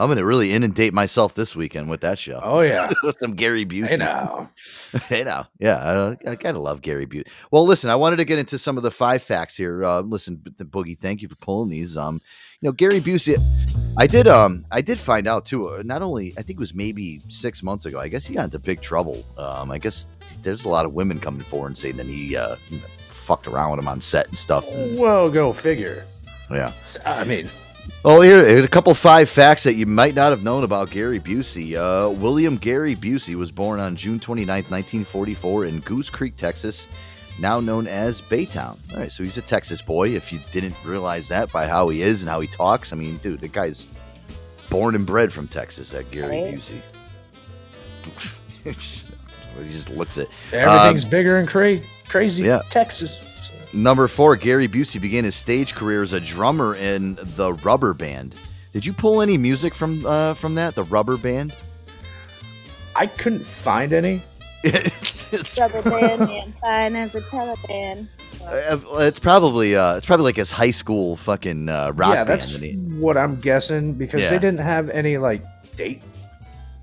I'm 0.00 0.08
gonna 0.08 0.24
really 0.24 0.52
inundate 0.52 0.94
myself 0.94 1.34
this 1.34 1.54
weekend 1.54 1.90
with 1.90 2.00
that 2.00 2.18
show. 2.18 2.40
Oh 2.42 2.60
yeah, 2.60 2.90
with 3.02 3.18
some 3.18 3.34
Gary 3.34 3.66
Busey. 3.66 3.88
Hey 3.90 3.96
now. 3.96 4.50
hey 5.08 5.24
now, 5.24 5.46
yeah, 5.58 5.76
uh, 5.76 6.14
I 6.26 6.36
gotta 6.36 6.58
love 6.58 6.80
Gary 6.80 7.06
Busey. 7.06 7.28
Well, 7.50 7.66
listen, 7.66 7.90
I 7.90 7.96
wanted 7.96 8.16
to 8.16 8.24
get 8.24 8.38
into 8.38 8.58
some 8.58 8.78
of 8.78 8.82
the 8.82 8.90
five 8.90 9.22
facts 9.22 9.58
here. 9.58 9.84
Uh, 9.84 10.00
listen, 10.00 10.42
the 10.56 10.64
Boogie, 10.64 10.98
thank 10.98 11.20
you 11.20 11.28
for 11.28 11.36
pulling 11.36 11.68
these. 11.68 11.98
Um, 11.98 12.20
you 12.62 12.68
know, 12.68 12.72
Gary 12.72 13.00
Busey, 13.00 13.36
I 13.98 14.06
did 14.06 14.26
um, 14.26 14.64
I 14.70 14.80
did 14.80 14.98
find 14.98 15.26
out 15.26 15.44
too. 15.44 15.68
Uh, 15.68 15.82
not 15.84 16.00
only 16.00 16.32
I 16.38 16.42
think 16.42 16.58
it 16.58 16.60
was 16.60 16.74
maybe 16.74 17.20
six 17.28 17.62
months 17.62 17.84
ago. 17.84 18.00
I 18.00 18.08
guess 18.08 18.24
he 18.24 18.34
got 18.34 18.44
into 18.44 18.58
big 18.58 18.80
trouble. 18.80 19.22
Um, 19.36 19.70
I 19.70 19.76
guess 19.76 20.08
there's 20.40 20.64
a 20.64 20.68
lot 20.70 20.86
of 20.86 20.94
women 20.94 21.20
coming 21.20 21.42
forward 21.42 21.68
and 21.68 21.78
saying 21.78 21.98
that 21.98 22.06
he 22.06 22.36
uh, 22.36 22.56
you 22.70 22.78
know, 22.78 22.84
fucked 23.04 23.46
around 23.46 23.70
with 23.72 23.80
him 23.80 23.88
on 23.88 24.00
set 24.00 24.28
and 24.28 24.36
stuff. 24.36 24.66
And, 24.70 24.98
Well, 24.98 25.28
go 25.30 25.52
figure. 25.52 26.06
yeah. 26.50 26.72
I 27.04 27.24
mean, 27.24 27.50
Oh, 28.04 28.20
here, 28.22 28.46
here, 28.48 28.64
a 28.64 28.68
couple 28.68 28.94
five 28.94 29.28
facts 29.28 29.64
that 29.64 29.74
you 29.74 29.84
might 29.86 30.14
not 30.14 30.30
have 30.30 30.42
known 30.42 30.64
about 30.64 30.90
Gary 30.90 31.20
Busey. 31.20 31.74
Uh, 31.76 32.10
William 32.10 32.56
Gary 32.56 32.96
Busey 32.96 33.34
was 33.34 33.52
born 33.52 33.78
on 33.78 33.94
June 33.96 34.18
29th, 34.18 34.70
1944, 34.70 35.64
in 35.66 35.80
Goose 35.80 36.08
Creek, 36.08 36.36
Texas, 36.36 36.88
now 37.38 37.60
known 37.60 37.86
as 37.86 38.20
Baytown. 38.22 38.78
All 38.92 39.00
right, 39.00 39.12
so 39.12 39.22
he's 39.22 39.36
a 39.38 39.42
Texas 39.42 39.82
boy. 39.82 40.10
If 40.10 40.32
you 40.32 40.40
didn't 40.50 40.76
realize 40.84 41.28
that 41.28 41.52
by 41.52 41.66
how 41.66 41.88
he 41.90 42.00
is 42.02 42.22
and 42.22 42.30
how 42.30 42.40
he 42.40 42.48
talks, 42.48 42.92
I 42.92 42.96
mean, 42.96 43.18
dude, 43.18 43.40
the 43.40 43.48
guy's 43.48 43.86
born 44.70 44.94
and 44.94 45.04
bred 45.04 45.32
from 45.32 45.46
Texas, 45.48 45.90
that 45.90 46.10
Gary 46.10 46.42
Right. 46.44 46.54
Busey. 46.54 46.80
he 48.64 49.72
just 49.72 49.90
looks 49.90 50.16
at 50.18 50.26
everything's 50.52 51.04
Um, 51.04 51.10
bigger 51.10 51.36
and 51.38 51.48
cra- 51.48 51.80
crazy. 52.08 52.42
yeah. 52.44 52.62
Texas. 52.70 53.22
Number 53.72 54.08
four, 54.08 54.34
Gary 54.36 54.66
Busey 54.68 55.00
began 55.00 55.24
his 55.24 55.36
stage 55.36 55.74
career 55.74 56.02
as 56.02 56.12
a 56.12 56.20
drummer 56.20 56.74
in 56.74 57.18
the 57.36 57.52
Rubber 57.54 57.94
Band. 57.94 58.34
Did 58.72 58.84
you 58.84 58.92
pull 58.92 59.22
any 59.22 59.38
music 59.38 59.74
from 59.74 60.04
uh, 60.04 60.34
from 60.34 60.54
that, 60.56 60.74
the 60.74 60.84
Rubber 60.84 61.16
Band? 61.16 61.54
I 62.96 63.06
couldn't 63.06 63.44
find 63.46 63.92
any. 63.92 64.22
it's 64.64 65.56
Rubber 65.58 65.82
band 65.82 66.20
man, 66.20 66.54
fine 66.60 66.96
as 66.96 67.14
a 67.14 67.20
Taliban. 67.22 68.08
Uh, 68.44 68.78
it's 68.98 69.18
probably 69.18 69.76
uh, 69.76 69.96
it's 69.96 70.06
probably 70.06 70.24
like 70.24 70.36
his 70.36 70.50
high 70.50 70.70
school 70.72 71.14
fucking 71.16 71.68
uh, 71.68 71.92
rock 71.92 72.10
yeah, 72.10 72.24
band. 72.24 72.28
that's 72.28 72.58
he- 72.58 72.74
what 72.76 73.16
I'm 73.16 73.36
guessing 73.36 73.92
because 73.94 74.20
Yeah. 74.20 74.30
they 74.30 74.38
didn't 74.38 74.60
have 74.60 74.90
any 74.90 75.16
like 75.18 75.42
date. 75.76 76.02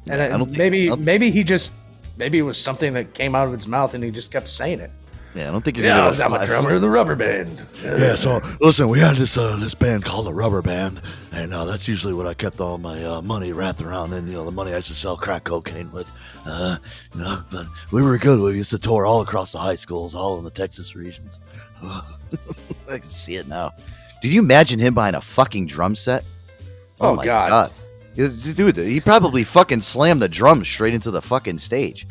And 0.09 0.19
Yeah, 0.19 0.23
I 0.23 0.25
I 0.27 0.37
don't 0.37 0.45
think- 0.47 0.57
maybe 0.57 0.89
I 0.91 0.95
maybe 0.95 1.31
he 1.31 1.43
just 1.43 1.71
maybe 2.17 2.37
it 2.37 2.43
was 2.43 2.57
something 2.57 2.93
that 2.93 3.13
came 3.13 3.35
out 3.35 3.47
of 3.47 3.53
his 3.53 3.67
mouth 3.67 3.93
and 3.93 4.03
he 4.03 4.09
just 4.11 4.31
kept 4.31 4.47
saying 4.47 4.79
it. 4.79 4.91
Yeah, 5.37 5.47
I 5.47 5.51
don't 5.51 5.63
think 5.63 5.77
you're 5.77 5.85
Yeah, 5.85 5.93
gonna 5.97 6.05
I 6.05 6.09
was, 6.09 6.19
I'm 6.19 6.33
a 6.33 6.45
drummer 6.45 6.75
in 6.75 6.81
the 6.81 6.89
rubber 6.89 7.15
band. 7.15 7.65
Yeah, 7.83 8.15
so 8.15 8.41
listen, 8.59 8.89
we 8.89 8.99
had 8.99 9.15
this 9.15 9.37
uh, 9.37 9.55
this 9.57 9.75
band 9.75 10.03
called 10.05 10.25
the 10.25 10.33
Rubber 10.33 10.61
Band, 10.61 11.01
and 11.31 11.53
uh, 11.53 11.65
that's 11.65 11.87
usually 11.87 12.13
what 12.13 12.27
I 12.27 12.33
kept 12.33 12.59
all 12.59 12.77
my 12.77 13.03
uh, 13.03 13.21
money 13.21 13.53
wrapped 13.53 13.81
around 13.81 14.13
in. 14.13 14.27
You 14.27 14.33
know, 14.33 14.45
the 14.45 14.51
money 14.51 14.73
I 14.73 14.77
used 14.77 14.87
to 14.89 14.93
sell 14.93 15.15
crack 15.17 15.43
cocaine 15.45 15.91
with. 15.91 16.07
Uh, 16.45 16.77
you 17.13 17.21
know, 17.21 17.43
but 17.51 17.65
we 17.91 18.01
were 18.01 18.17
good. 18.17 18.39
We 18.39 18.55
used 18.55 18.69
to 18.71 18.77
tour 18.77 19.05
all 19.05 19.21
across 19.21 19.51
the 19.51 19.59
high 19.59 19.75
schools, 19.75 20.15
all 20.15 20.37
in 20.37 20.43
the 20.45 20.49
Texas 20.49 20.95
regions. 20.95 21.39
I 21.83 22.99
can 22.99 23.09
see 23.09 23.35
it 23.35 23.47
now. 23.47 23.73
Did 24.21 24.33
you 24.33 24.41
imagine 24.41 24.79
him 24.79 24.93
behind 24.93 25.15
a 25.15 25.21
fucking 25.21 25.67
drum 25.67 25.95
set? 25.95 26.23
Oh, 27.01 27.13
my 27.15 27.25
God. 27.25 27.71
Yeah, 28.15 28.29
Dude, 28.29 28.77
he 28.77 28.99
probably 28.99 29.43
fucking 29.43 29.81
slammed 29.81 30.21
the 30.21 30.29
drums 30.29 30.67
straight 30.67 30.93
into 30.95 31.11
the 31.11 31.21
fucking 31.21 31.59
stage. 31.59 32.07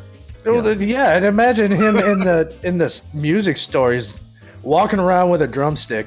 Yeah, 0.46 1.16
and 1.16 1.24
imagine 1.24 1.70
him 1.70 1.96
in 1.96 2.18
the 2.18 2.54
in 2.62 2.78
the 2.78 3.00
music 3.12 3.56
stories, 3.56 4.14
walking 4.62 4.98
around 4.98 5.30
with 5.30 5.42
a 5.42 5.46
drumstick 5.46 6.06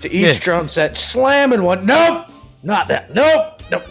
to 0.00 0.10
each 0.12 0.24
Yeah. 0.24 0.38
drum 0.38 0.68
set, 0.68 0.96
slamming 0.96 1.62
one. 1.62 1.84
Nope, 1.84 2.30
not 2.62 2.88
that. 2.88 3.12
Nope, 3.12 3.62
nope. 3.70 3.82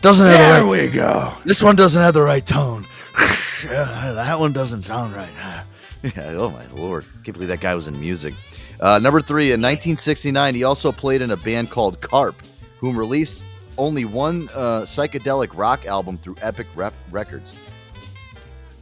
Doesn't 0.00 0.26
have 0.26 0.34
There 0.38 0.60
the 0.60 0.64
right, 0.64 0.82
we 0.84 0.88
go. 0.88 1.34
This 1.44 1.62
one 1.62 1.76
doesn't 1.76 2.00
have 2.00 2.14
the 2.14 2.22
right 2.22 2.46
tone. 2.46 2.84
yeah, 3.64 4.12
that 4.14 4.38
one 4.38 4.52
doesn't 4.52 4.84
sound 4.84 5.14
right. 5.14 5.28
Yeah, 6.04 6.34
oh 6.36 6.50
my 6.50 6.64
lord. 6.68 7.04
Can't 7.24 7.34
believe 7.34 7.48
that 7.48 7.58
guy 7.60 7.74
was 7.74 7.88
in 7.88 7.98
music. 7.98 8.32
Uh, 8.78 9.00
number 9.00 9.20
three, 9.20 9.46
in 9.46 9.60
1969, 9.60 10.54
he 10.54 10.62
also 10.62 10.92
played 10.92 11.22
in 11.22 11.32
a 11.32 11.36
band 11.36 11.68
called 11.72 12.00
Carp, 12.00 12.36
whom 12.78 12.96
released 12.96 13.42
only 13.76 14.04
one 14.04 14.48
uh, 14.54 14.82
psychedelic 14.82 15.48
rock 15.54 15.86
album 15.86 16.16
through 16.18 16.36
Epic 16.40 16.68
Rep 16.76 16.94
Records. 17.10 17.52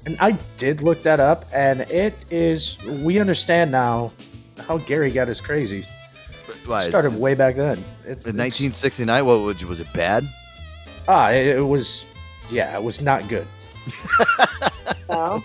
And 0.07 0.17
I 0.21 0.33
did 0.57 0.83
look 0.83 1.03
that 1.03 1.19
up, 1.21 1.45
and 1.53 1.81
it 1.83 2.15
is. 2.31 2.81
We 2.85 3.19
understand 3.19 3.73
now 3.73 4.13
how 4.67 4.79
Gary 4.79 5.11
got 5.11 5.27
his 5.29 5.41
crazy. 5.41 5.85
Why, 6.65 6.79
it's- 6.79 6.89
Started 6.89 7.17
way 7.17 7.35
back 7.35 7.57
then. 7.57 7.79
It, 8.05 8.25
In 8.25 8.37
1969, 8.37 9.27
what 9.27 9.41
was, 9.41 9.65
was 9.65 9.81
it 9.81 9.93
bad? 9.93 10.29
ah, 11.09 11.31
it, 11.31 11.57
it 11.59 11.61
was. 11.67 12.05
Yeah, 12.51 12.77
it 12.77 12.83
was 12.83 13.01
not 13.01 13.27
good. 13.29 13.47
Well, 15.09 15.43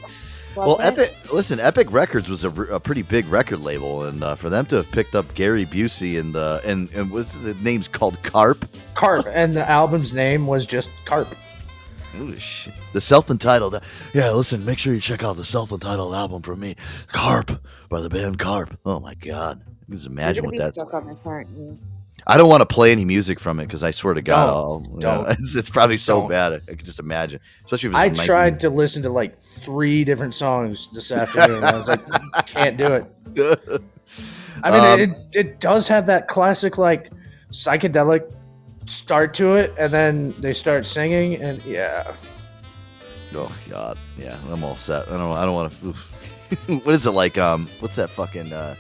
Well, 0.56 0.78
Epic. 0.82 1.14
Listen, 1.32 1.60
Epic 1.60 1.92
Records 1.92 2.28
was 2.28 2.44
a 2.44 2.52
pretty 2.80 3.04
big 3.04 3.26
record 3.28 3.60
label, 3.62 4.04
and 4.06 4.24
uh, 4.24 4.36
for 4.36 4.50
them 4.50 4.66
to 4.68 4.78
have 4.78 4.92
picked 4.92 5.14
up 5.16 5.34
Gary 5.36 5.66
Busey 5.66 6.20
and 6.20 6.36
uh, 6.36 6.60
and 6.66 6.92
and 6.94 7.12
what's 7.12 7.36
the 7.36 7.54
name's 7.56 7.88
called 7.88 8.22
Carp. 8.24 8.66
Carp, 8.96 9.28
and 9.32 9.54
the 9.54 9.68
album's 9.70 10.14
name 10.14 10.48
was 10.48 10.66
just 10.66 10.90
Carp. 11.06 11.28
Ooh, 12.20 12.36
shit. 12.36 12.74
The 12.94 13.02
self-entitled. 13.02 13.82
Yeah, 14.14 14.32
listen, 14.32 14.66
make 14.66 14.80
sure 14.80 14.94
you 14.94 15.00
check 15.00 15.24
out 15.24 15.38
the 15.38 15.46
self-entitled 15.46 16.14
album 16.14 16.42
from 16.42 16.60
me, 16.60 16.76
Carp, 17.08 17.62
by 17.90 18.02
the 18.02 18.10
band 18.10 18.38
Carp. 18.40 18.78
Oh 18.86 19.00
my 19.00 19.14
god! 19.16 19.62
Just 19.90 20.04
You're 20.06 20.12
imagine 20.12 20.46
what 20.46 20.52
be 20.52 20.58
that's. 20.58 20.76
stuck 20.78 20.94
on 20.94 21.08
this, 21.08 21.18
aren't 21.26 21.50
you? 21.50 21.78
I 22.28 22.38
don't 22.38 22.50
want 22.50 22.62
to 22.62 22.68
play 22.68 22.92
any 22.92 23.04
music 23.04 23.40
from 23.40 23.60
it 23.60 23.66
because 23.66 23.82
I 23.82 23.90
swear 23.92 24.14
to 24.14 24.22
God, 24.22 24.46
Don't. 24.46 24.54
I'll, 24.56 24.84
you 24.94 25.00
know, 25.00 25.24
Don't. 25.26 25.30
it's, 25.40 25.56
it's 25.56 25.70
probably 25.70 25.98
so 25.98 26.20
Don't. 26.22 26.30
bad. 26.30 26.54
I, 26.54 26.56
I 26.58 26.76
can 26.76 26.86
just 26.86 27.00
imagine, 27.00 27.40
especially 27.66 27.90
if 27.90 27.96
it's 27.96 27.98
I 28.00 28.10
from 28.10 28.26
tried 28.26 28.60
to 28.60 28.70
listen 28.70 29.02
to 29.04 29.10
like 29.10 29.42
three 29.64 30.04
different 30.04 30.36
songs 30.36 30.90
this 30.94 31.12
afternoon. 31.12 31.64
I 31.64 31.76
was 31.78 31.88
like, 31.88 32.02
can't 32.46 32.78
do 32.78 32.86
it. 32.94 33.06
I 34.64 34.70
mean, 34.72 34.84
Um, 34.84 35.00
it, 35.00 35.36
it 35.36 35.60
does 35.60 35.88
have 35.88 36.06
that 36.08 36.28
classic 36.28 36.78
like 36.78 37.10
psychedelic 37.52 38.32
start 38.86 39.34
to 39.36 39.56
it, 39.56 39.74
and 39.78 39.94
then 39.94 40.32
they 40.40 40.54
start 40.54 40.86
singing, 40.86 41.42
and 41.42 41.64
yeah, 41.64 42.16
Oh 43.34 43.54
God, 43.70 43.98
yeah, 44.18 44.38
I'm 44.50 44.64
all 44.64 44.76
set. 44.76 45.08
I 45.08 45.18
don't. 45.18 45.32
I 45.32 45.46
don't 45.46 45.54
want 45.54 45.74
to. 45.82 45.94
what 46.84 46.94
is 46.94 47.06
it 47.06 47.12
like? 47.12 47.38
Um, 47.38 47.68
what's 47.80 47.96
that 47.96 48.10
fucking? 48.10 48.52
Uh, 48.52 48.76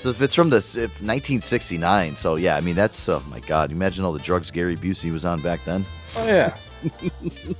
so 0.00 0.10
if 0.10 0.20
it's 0.20 0.34
from 0.34 0.50
the 0.50 0.58
if 0.58 1.00
1969, 1.00 2.16
so 2.16 2.36
yeah, 2.36 2.56
I 2.56 2.60
mean 2.60 2.74
that's 2.74 3.08
oh 3.08 3.22
my 3.28 3.40
God. 3.40 3.72
Imagine 3.72 4.04
all 4.04 4.12
the 4.12 4.18
drugs 4.18 4.50
Gary 4.50 4.76
Busey 4.76 5.12
was 5.12 5.24
on 5.24 5.40
back 5.40 5.64
then. 5.64 5.84
oh 6.16 6.26
yeah. 6.26 6.56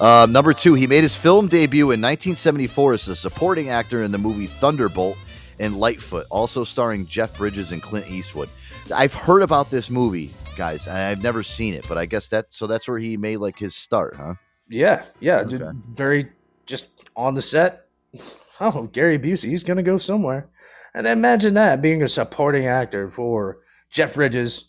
Uh, 0.00 0.26
number 0.28 0.52
two, 0.52 0.74
he 0.74 0.88
made 0.88 1.04
his 1.04 1.14
film 1.14 1.46
debut 1.46 1.84
in 1.84 2.00
1974 2.00 2.94
as 2.94 3.06
a 3.06 3.14
supporting 3.14 3.68
actor 3.68 4.02
in 4.02 4.10
the 4.10 4.18
movie 4.18 4.46
Thunderbolt 4.46 5.16
and 5.60 5.76
Lightfoot, 5.76 6.26
also 6.30 6.64
starring 6.64 7.06
Jeff 7.06 7.38
Bridges 7.38 7.70
and 7.70 7.80
Clint 7.80 8.10
Eastwood. 8.10 8.48
I've 8.92 9.14
heard 9.14 9.42
about 9.42 9.70
this 9.70 9.90
movie, 9.90 10.34
guys, 10.56 10.86
I've 10.88 11.22
never 11.22 11.42
seen 11.42 11.74
it, 11.74 11.86
but 11.88 11.98
I 11.98 12.06
guess 12.06 12.28
that 12.28 12.46
so 12.52 12.66
that's 12.66 12.86
where 12.88 12.98
he 12.98 13.16
made 13.16 13.38
like 13.38 13.58
his 13.58 13.74
start, 13.74 14.16
huh? 14.16 14.34
Yeah, 14.68 15.04
yeah, 15.20 15.40
Okay. 15.40 15.58
ju- 15.58 15.82
very 15.94 16.30
just 16.66 16.86
on 17.16 17.34
the 17.34 17.42
set. 17.42 17.86
Oh, 18.60 18.84
Gary 18.92 19.18
Busey, 19.18 19.48
he's 19.48 19.64
gonna 19.64 19.82
go 19.82 19.96
somewhere. 19.96 20.48
And 20.94 21.08
imagine 21.08 21.54
that 21.54 21.82
being 21.82 22.02
a 22.04 22.08
supporting 22.08 22.68
actor 22.68 23.10
for 23.10 23.58
Jeff 23.90 24.14
Bridges 24.14 24.66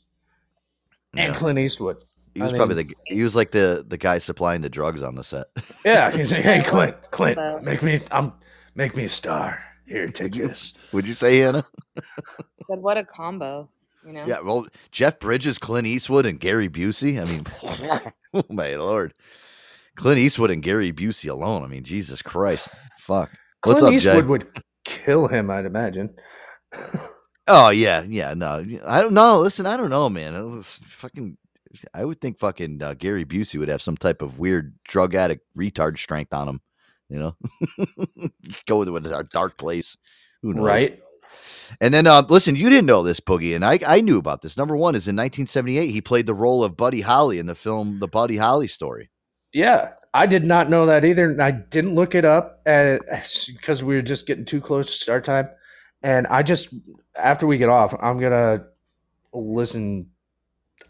and 1.15 1.31
Yeah. 1.31 1.37
Clint 1.37 1.59
Eastwood. 1.59 1.97
He 2.33 2.41
I 2.41 2.45
was 2.45 2.53
mean, 2.53 2.59
probably 2.59 2.83
the 2.83 2.93
he 3.05 3.21
was 3.21 3.35
like 3.35 3.51
the 3.51 3.85
the 3.87 3.95
guy 3.97 4.17
supplying 4.17 4.61
the 4.61 4.69
drugs 4.69 5.03
on 5.03 5.13
the 5.13 5.23
set. 5.23 5.45
yeah. 5.85 6.09
He's 6.09 6.31
like, 6.31 6.41
hey, 6.41 6.63
Clint, 6.63 6.95
Clint, 7.11 7.37
make 7.63 7.83
me, 7.83 7.99
I'm, 8.09 8.33
make 8.73 8.95
me 8.95 9.03
a 9.03 9.09
star. 9.09 9.63
Here, 9.85 10.07
take 10.07 10.33
this. 10.33 10.73
Would 10.91 11.07
you 11.07 11.13
say, 11.13 11.37
Hannah? 11.37 11.63
Said 12.67 12.79
what 12.81 12.97
a 12.97 13.03
combo, 13.05 13.69
you 14.05 14.13
know? 14.13 14.25
Yeah, 14.25 14.39
well, 14.41 14.67
Jeff 14.91 15.19
Bridges, 15.19 15.57
Clint 15.57 15.87
Eastwood, 15.87 16.25
and 16.25 16.39
Gary 16.39 16.69
Busey. 16.69 17.21
I 17.21 17.25
mean, 17.25 17.45
oh 18.33 18.43
my 18.53 18.75
lord, 18.75 19.13
Clint 19.95 20.19
Eastwood 20.19 20.51
and 20.51 20.61
Gary 20.61 20.91
Busey 20.91 21.29
alone. 21.29 21.63
I 21.63 21.67
mean, 21.67 21.83
Jesus 21.83 22.21
Christ, 22.21 22.69
fuck. 22.99 23.31
What's 23.63 23.79
Clint 23.79 23.83
up, 23.83 23.93
Eastwood 23.93 24.23
Jay? 24.23 24.27
would 24.27 24.61
kill 24.83 25.27
him, 25.27 25.49
I'd 25.49 25.65
imagine. 25.65 26.15
Oh 27.47 27.69
yeah, 27.69 28.03
yeah. 28.07 28.33
No, 28.33 28.65
I 28.85 29.01
don't 29.01 29.13
know. 29.13 29.39
Listen, 29.39 29.67
I 29.67 29.77
don't 29.77 29.91
know, 29.91 30.09
man. 30.09 30.33
It 30.33 30.43
was 30.43 30.79
fucking. 30.87 31.37
I 31.93 32.05
would 32.05 32.21
think 32.21 32.39
fucking 32.39 32.81
uh, 32.81 32.95
Gary 32.95 33.25
Busey 33.25 33.59
would 33.59 33.67
have 33.67 33.81
some 33.81 33.97
type 33.97 34.21
of 34.21 34.39
weird 34.39 34.73
drug 34.85 35.13
addict 35.13 35.45
retard 35.55 35.97
strength 35.99 36.33
on 36.33 36.47
him. 36.47 36.61
You 37.09 37.19
know, 37.19 37.35
go 38.65 38.81
into 38.81 38.95
a 38.95 39.23
dark 39.25 39.57
place. 39.57 39.95
Who 40.41 40.53
knows? 40.53 40.63
Right? 40.63 40.99
And 41.81 41.93
then, 41.93 42.07
uh, 42.07 42.23
listen, 42.29 42.55
you 42.55 42.69
didn't 42.69 42.85
know 42.85 43.03
this, 43.03 43.19
Boogie, 43.19 43.55
and 43.55 43.65
I, 43.65 43.79
I 43.85 44.01
knew 44.01 44.17
about 44.17 44.41
this. 44.41 44.57
Number 44.57 44.75
one 44.75 44.95
is 44.95 45.07
in 45.07 45.15
1978, 45.15 45.89
he 45.89 46.01
played 46.01 46.25
the 46.25 46.33
role 46.33 46.63
of 46.63 46.77
Buddy 46.77 47.01
Holly 47.01 47.39
in 47.39 47.45
the 47.45 47.55
film 47.55 47.99
The 47.99 48.07
Buddy 48.07 48.37
Holly 48.37 48.67
Story. 48.67 49.09
Yeah, 49.53 49.91
I 50.13 50.25
did 50.25 50.43
not 50.43 50.69
know 50.69 50.85
that 50.85 51.05
either. 51.05 51.29
and 51.29 51.41
I 51.41 51.51
didn't 51.51 51.95
look 51.95 52.13
it 52.13 52.25
up 52.25 52.63
because 52.65 53.83
we 53.83 53.95
were 53.95 54.01
just 54.01 54.27
getting 54.27 54.45
too 54.45 54.59
close 54.59 54.87
to 54.87 54.91
start 54.91 55.23
time. 55.23 55.49
And 56.03 56.27
I 56.27 56.43
just, 56.43 56.69
after 57.15 57.47
we 57.47 57.57
get 57.57 57.69
off, 57.69 57.95
I'm 58.01 58.19
gonna 58.19 58.65
listen. 59.33 60.11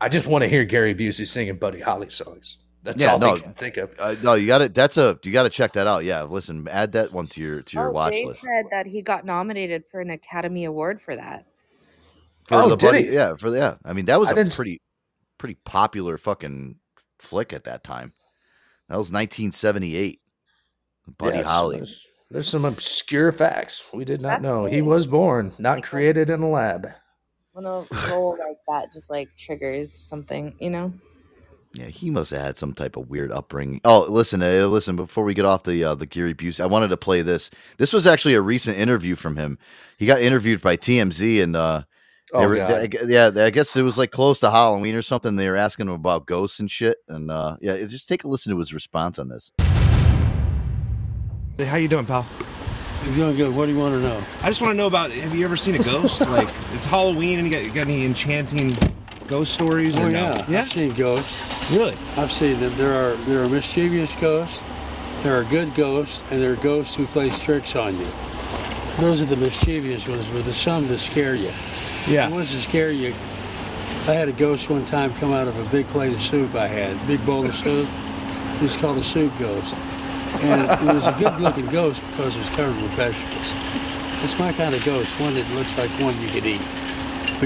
I 0.02 0.10
just 0.10 0.28
want 0.28 0.42
to 0.42 0.50
hear 0.50 0.66
Gary 0.66 0.94
Busey 0.94 1.26
singing 1.26 1.58
Buddy 1.58 1.80
Holly 1.80 2.10
songs. 2.10 2.58
That's 2.86 3.02
Yeah, 3.02 3.14
all 3.14 3.20
no. 3.20 3.34
I 3.34 3.40
can 3.40 3.54
think 3.54 3.78
of. 3.78 3.90
Uh, 3.98 4.16
no, 4.22 4.36
you 4.36 4.46
got 4.46 4.62
it. 4.62 4.76
That's 4.76 4.96
a 4.98 5.20
you 5.24 5.32
got 5.32 5.44
to 5.44 5.50
check 5.50 5.74
that 5.74 5.88
out. 5.88 6.06
Yeah, 6.06 6.22
listen, 6.24 6.68
add 6.70 6.92
that 6.92 7.12
one 7.12 7.26
to 7.28 7.42
your 7.42 7.62
to 7.64 7.78
your 7.78 7.90
Oh, 7.90 7.92
watch 7.92 8.14
Jay 8.14 8.26
list 8.28 8.42
said 8.42 8.66
that 8.70 8.86
he 8.86 9.02
got 9.02 9.26
nominated 9.26 9.84
for 9.90 10.02
an 10.02 10.12
Academy 10.12 10.66
Award 10.66 11.02
for 11.02 11.16
that. 11.16 11.48
for 12.48 12.62
Oh, 12.62 12.70
the 12.70 12.76
did 12.76 12.86
buddy. 12.86 13.08
he? 13.08 13.14
Yeah, 13.14 13.36
for 13.38 13.50
the, 13.50 13.58
yeah. 13.58 13.76
I 13.84 13.94
mean, 13.94 14.06
that 14.06 14.20
was 14.20 14.30
I 14.30 14.34
a 14.34 14.36
didn't 14.36 14.56
pretty 14.56 14.80
pretty 15.40 15.58
popular 15.66 16.18
fucking 16.20 16.76
flick 17.18 17.54
at 17.54 17.64
that 17.64 17.84
time. 17.84 18.14
That 18.88 18.98
was 18.98 19.12
1978. 19.12 20.22
Buddy 21.18 21.38
Yeah, 21.40 21.44
Holly. 21.44 21.78
There's, 21.78 22.06
there's 22.30 22.50
some 22.50 22.66
obscure 22.66 23.32
facts 23.32 23.84
we 23.94 24.06
did 24.06 24.22
not 24.22 24.30
That's 24.30 24.44
know. 24.44 24.66
it. 24.66 24.74
He 24.74 24.84
was 24.84 25.08
born, 25.08 25.52
not 25.58 25.84
created 25.84 26.30
in 26.30 26.42
a 26.42 26.50
lab. 26.50 26.88
When 27.54 27.66
a 27.66 27.84
role 28.10 28.38
like 28.40 28.58
that 28.68 28.92
just 28.92 29.10
like 29.10 29.30
triggers 29.38 29.92
something, 29.92 30.54
you 30.60 30.70
know? 30.70 30.92
Yeah, 31.76 31.88
he 31.88 32.10
must 32.10 32.32
have 32.32 32.42
had 32.42 32.58
some 32.58 32.74
type 32.74 32.96
of 32.96 33.10
weird 33.10 33.32
upbringing. 33.32 33.82
Oh, 33.84 34.06
listen, 34.10 34.42
uh, 34.42 34.68
listen. 34.68 34.96
Before 34.96 35.24
we 35.26 35.34
get 35.34 35.46
off 35.46 35.64
the 35.64 35.84
uh, 35.84 35.96
the 35.96 36.06
Gary 36.06 36.34
Busey, 36.34 36.62
I 36.62 36.66
wanted 36.68 36.88
to 36.88 36.98
play 36.98 37.22
this. 37.22 37.50
This 37.78 37.92
was 37.92 38.08
actually 38.08 38.34
a 38.36 38.42
recent 38.42 38.78
interview 38.78 39.16
from 39.16 39.36
him. 39.36 39.58
He 39.98 40.06
got 40.06 40.22
interviewed 40.22 40.62
by 40.62 40.78
TMZ, 40.78 41.44
and 41.44 41.56
uh, 41.56 41.84
they 42.32 42.40
Oh, 42.40 42.48
were- 42.48 42.56
God. 42.56 42.72
I 42.72 42.88
gu- 42.88 43.06
yeah, 43.08 43.30
I 43.36 43.50
guess 43.50 43.76
it 43.76 43.82
was 43.82 43.98
like 43.98 44.12
close 44.12 44.40
to 44.40 44.52
Halloween 44.52 44.96
or 44.96 45.02
something. 45.02 45.36
They 45.36 45.50
were 45.50 45.56
asking 45.58 45.88
him 45.88 45.94
about 45.94 46.26
ghosts 46.26 46.60
and 46.60 46.72
shit, 46.72 46.98
and 47.10 47.30
uh, 47.30 47.58
yeah, 47.62 47.84
just 47.86 48.08
take 48.08 48.24
a 48.24 48.28
listen 48.30 48.54
to 48.54 48.60
his 48.60 48.74
response 48.74 49.20
on 49.20 49.28
this. 49.28 49.52
Hey, 51.58 51.66
how 51.66 51.78
you 51.78 51.88
doing, 51.88 52.06
pal? 52.06 52.26
I'm 53.04 53.14
doing 53.16 53.36
good. 53.36 53.56
What 53.56 53.68
do 53.68 53.74
you 53.74 53.78
want 53.80 53.94
to 53.96 54.00
know? 54.02 54.22
I 54.42 54.48
just 54.50 54.62
want 54.62 54.72
to 54.72 54.78
know 54.78 54.88
about. 54.88 55.12
Have 55.12 55.36
you 55.36 55.46
ever 55.46 55.56
seen 55.58 55.76
a 55.76 55.84
ghost? 55.84 56.20
like 56.30 56.50
it's 56.74 56.86
Halloween, 56.86 57.40
and 57.40 57.48
you 57.48 57.54
got, 57.54 57.64
you 57.64 57.72
got 57.72 57.88
any 57.88 58.06
enchanting 58.06 58.76
ghost 59.28 59.54
stories? 59.54 59.96
Oh 59.96 60.04
or 60.04 60.10
yeah, 60.10 60.34
no? 60.34 60.46
yeah. 60.48 60.62
I've 60.62 60.72
seen 60.72 60.94
ghosts. 60.94 61.72
Really? 61.72 61.98
I've 62.18 62.32
seen 62.32 62.60
them. 62.60 62.76
There 62.78 62.94
are 62.94 63.16
there 63.26 63.44
are 63.44 63.50
mischievous 63.50 64.14
ghosts, 64.22 64.62
there 65.24 65.36
are 65.36 65.44
good 65.46 65.74
ghosts, 65.76 66.32
and 66.32 66.42
there 66.42 66.54
are 66.54 66.58
ghosts 66.58 66.96
who 66.96 67.06
plays 67.08 67.38
tricks 67.40 67.76
on 67.76 67.98
you. 67.98 68.08
Those 69.00 69.22
are 69.22 69.26
the 69.26 69.36
mischievous 69.36 70.08
ones, 70.08 70.28
but 70.28 70.44
there's 70.44 70.56
some 70.56 70.88
that 70.88 71.00
scare 71.00 71.36
you. 71.36 71.52
Yeah. 72.08 72.30
The 72.30 72.36
ones 72.36 72.54
that 72.54 72.60
scare 72.60 72.92
you. 72.92 73.14
I 74.08 74.14
had 74.14 74.30
a 74.30 74.34
ghost 74.34 74.70
one 74.70 74.86
time 74.86 75.12
come 75.16 75.34
out 75.34 75.48
of 75.48 75.58
a 75.58 75.70
big 75.72 75.88
plate 75.88 76.14
of 76.14 76.22
soup 76.22 76.54
I 76.54 76.68
had, 76.68 77.08
big 77.08 77.26
bowl 77.26 77.46
of 77.46 77.56
soup. 77.56 77.90
It 78.56 78.62
was 78.62 78.78
called 78.78 78.98
a 78.98 79.04
soup 79.04 79.34
ghost. 79.40 79.74
And 80.44 80.62
it 80.62 80.94
was 80.94 81.08
a 81.08 81.16
good 81.18 81.40
looking 81.42 81.66
ghost 81.68 82.02
because 82.12 82.36
it 82.36 82.40
was 82.40 82.50
covered 82.50 82.80
with 82.82 82.92
vegetables. 82.92 83.54
It's 84.24 84.38
my 84.38 84.54
kind 84.54 84.76
of 84.76 84.86
ghost, 84.86 85.20
one 85.20 85.34
that 85.34 85.50
looks 85.56 85.78
like 85.78 85.90
one 86.00 86.20
you 86.22 86.28
could 86.28 86.46
eat. 86.46 86.62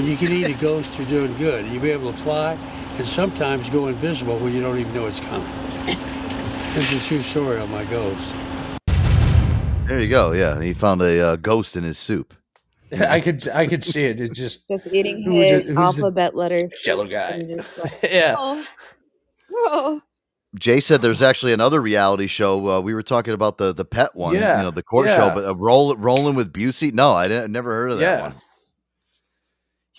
When 0.00 0.08
you 0.08 0.16
can 0.16 0.32
eat 0.32 0.48
a 0.48 0.54
ghost, 0.54 0.96
you're 0.98 1.06
doing 1.08 1.36
good. 1.36 1.66
You'll 1.66 1.82
be 1.82 1.90
able 1.90 2.10
to 2.10 2.16
fly 2.20 2.54
and 2.96 3.06
sometimes 3.06 3.68
go 3.68 3.88
invisible 3.88 4.38
when 4.38 4.54
you 4.54 4.62
don't 4.62 4.78
even 4.78 4.94
know 4.94 5.06
it's 5.06 5.20
coming. 5.20 5.46
This 6.72 6.90
is 6.90 7.04
a 7.04 7.06
true 7.06 7.20
story 7.20 7.58
on 7.58 7.70
my 7.70 7.84
ghost. 7.84 8.34
There 9.86 10.00
you 10.00 10.08
go. 10.08 10.32
Yeah, 10.32 10.58
he 10.58 10.72
found 10.72 11.02
a 11.02 11.20
uh, 11.32 11.36
ghost 11.36 11.76
in 11.76 11.84
his 11.84 11.98
soup. 11.98 12.32
I 12.98 13.20
could 13.20 13.46
I 13.50 13.66
could 13.66 13.84
see 13.84 14.06
it. 14.06 14.22
It 14.22 14.32
just 14.32 14.66
Just 14.68 14.86
eating 14.86 15.20
his 15.20 15.52
it- 15.52 15.66
who's 15.66 15.74
the 15.74 15.80
alphabet 15.82 16.34
letters. 16.34 16.72
Jello 16.82 17.06
guy. 17.06 17.42
Just 17.44 17.76
like, 17.84 17.98
yeah. 18.02 18.36
oh, 18.38 18.64
oh. 19.52 20.02
Jay 20.58 20.80
said 20.80 21.02
there's 21.02 21.20
actually 21.20 21.52
another 21.52 21.82
reality 21.82 22.26
show. 22.26 22.66
Uh, 22.66 22.80
we 22.80 22.94
were 22.94 23.02
talking 23.02 23.34
about 23.34 23.58
the 23.58 23.74
the 23.74 23.84
pet 23.84 24.16
one, 24.16 24.34
Yeah, 24.34 24.56
you 24.56 24.62
know, 24.62 24.70
the 24.70 24.82
court 24.82 25.10
show, 25.10 25.30
but 25.34 25.44
uh, 25.44 25.54
roll, 25.54 25.94
rolling 25.96 26.36
with 26.36 26.54
Busey. 26.54 26.90
No, 26.90 27.12
I 27.12 27.28
didn't, 27.28 27.52
never 27.52 27.70
heard 27.74 27.90
of 27.92 27.98
that 27.98 28.04
Yeah. 28.18 28.20
one. 28.22 28.34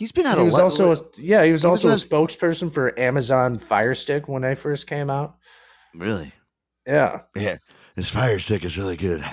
He's 0.02 0.11
been 0.11 0.26
out 0.26 0.38
He 0.38 0.41
a 0.41 0.45
was 0.45 0.56
lot. 0.56 0.64
also 0.64 0.94
a, 0.95 0.98
yeah, 1.15 1.44
he 1.45 1.52
was 1.52 1.61
he 1.61 1.68
was 1.69 1.86
also 1.86 1.90
a 1.90 1.94
spokesperson 2.10 2.73
for 2.73 2.99
Amazon 2.99 3.60
Fire 3.60 3.94
Stick 3.94 4.28
when 4.28 4.41
they 4.41 4.56
first 4.56 4.88
came 4.88 5.11
out. 5.11 5.36
really. 5.94 6.34
Yeah. 6.88 7.22
Yeah. 7.36 7.57
This 7.95 8.09
fire 8.09 8.39
stick 8.39 8.63
is 8.63 8.77
really 8.77 8.95
good. 8.95 9.23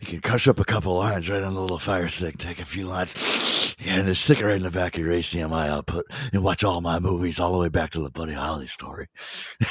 You 0.00 0.06
can 0.06 0.20
crush 0.20 0.46
up 0.46 0.60
a 0.60 0.64
couple 0.64 0.96
lines 0.96 1.28
right 1.28 1.42
on 1.42 1.54
the 1.54 1.60
little 1.60 1.78
fire 1.80 2.08
stick, 2.08 2.38
take 2.38 2.60
a 2.60 2.64
few 2.64 2.86
lines, 2.86 3.74
yeah, 3.80 3.96
and 3.96 4.06
just 4.06 4.24
stick 4.24 4.38
it 4.38 4.44
right 4.44 4.54
in 4.56 4.62
the 4.62 4.70
back 4.70 4.94
of 4.96 5.04
your 5.04 5.12
HDMI 5.12 5.68
output 5.68 6.06
and 6.32 6.44
watch 6.44 6.62
all 6.62 6.80
my 6.80 7.00
movies 7.00 7.40
all 7.40 7.50
the 7.52 7.58
way 7.58 7.68
back 7.68 7.90
to 7.90 8.00
the 8.00 8.10
Buddy 8.10 8.32
Holly 8.32 8.66
story. 8.66 9.08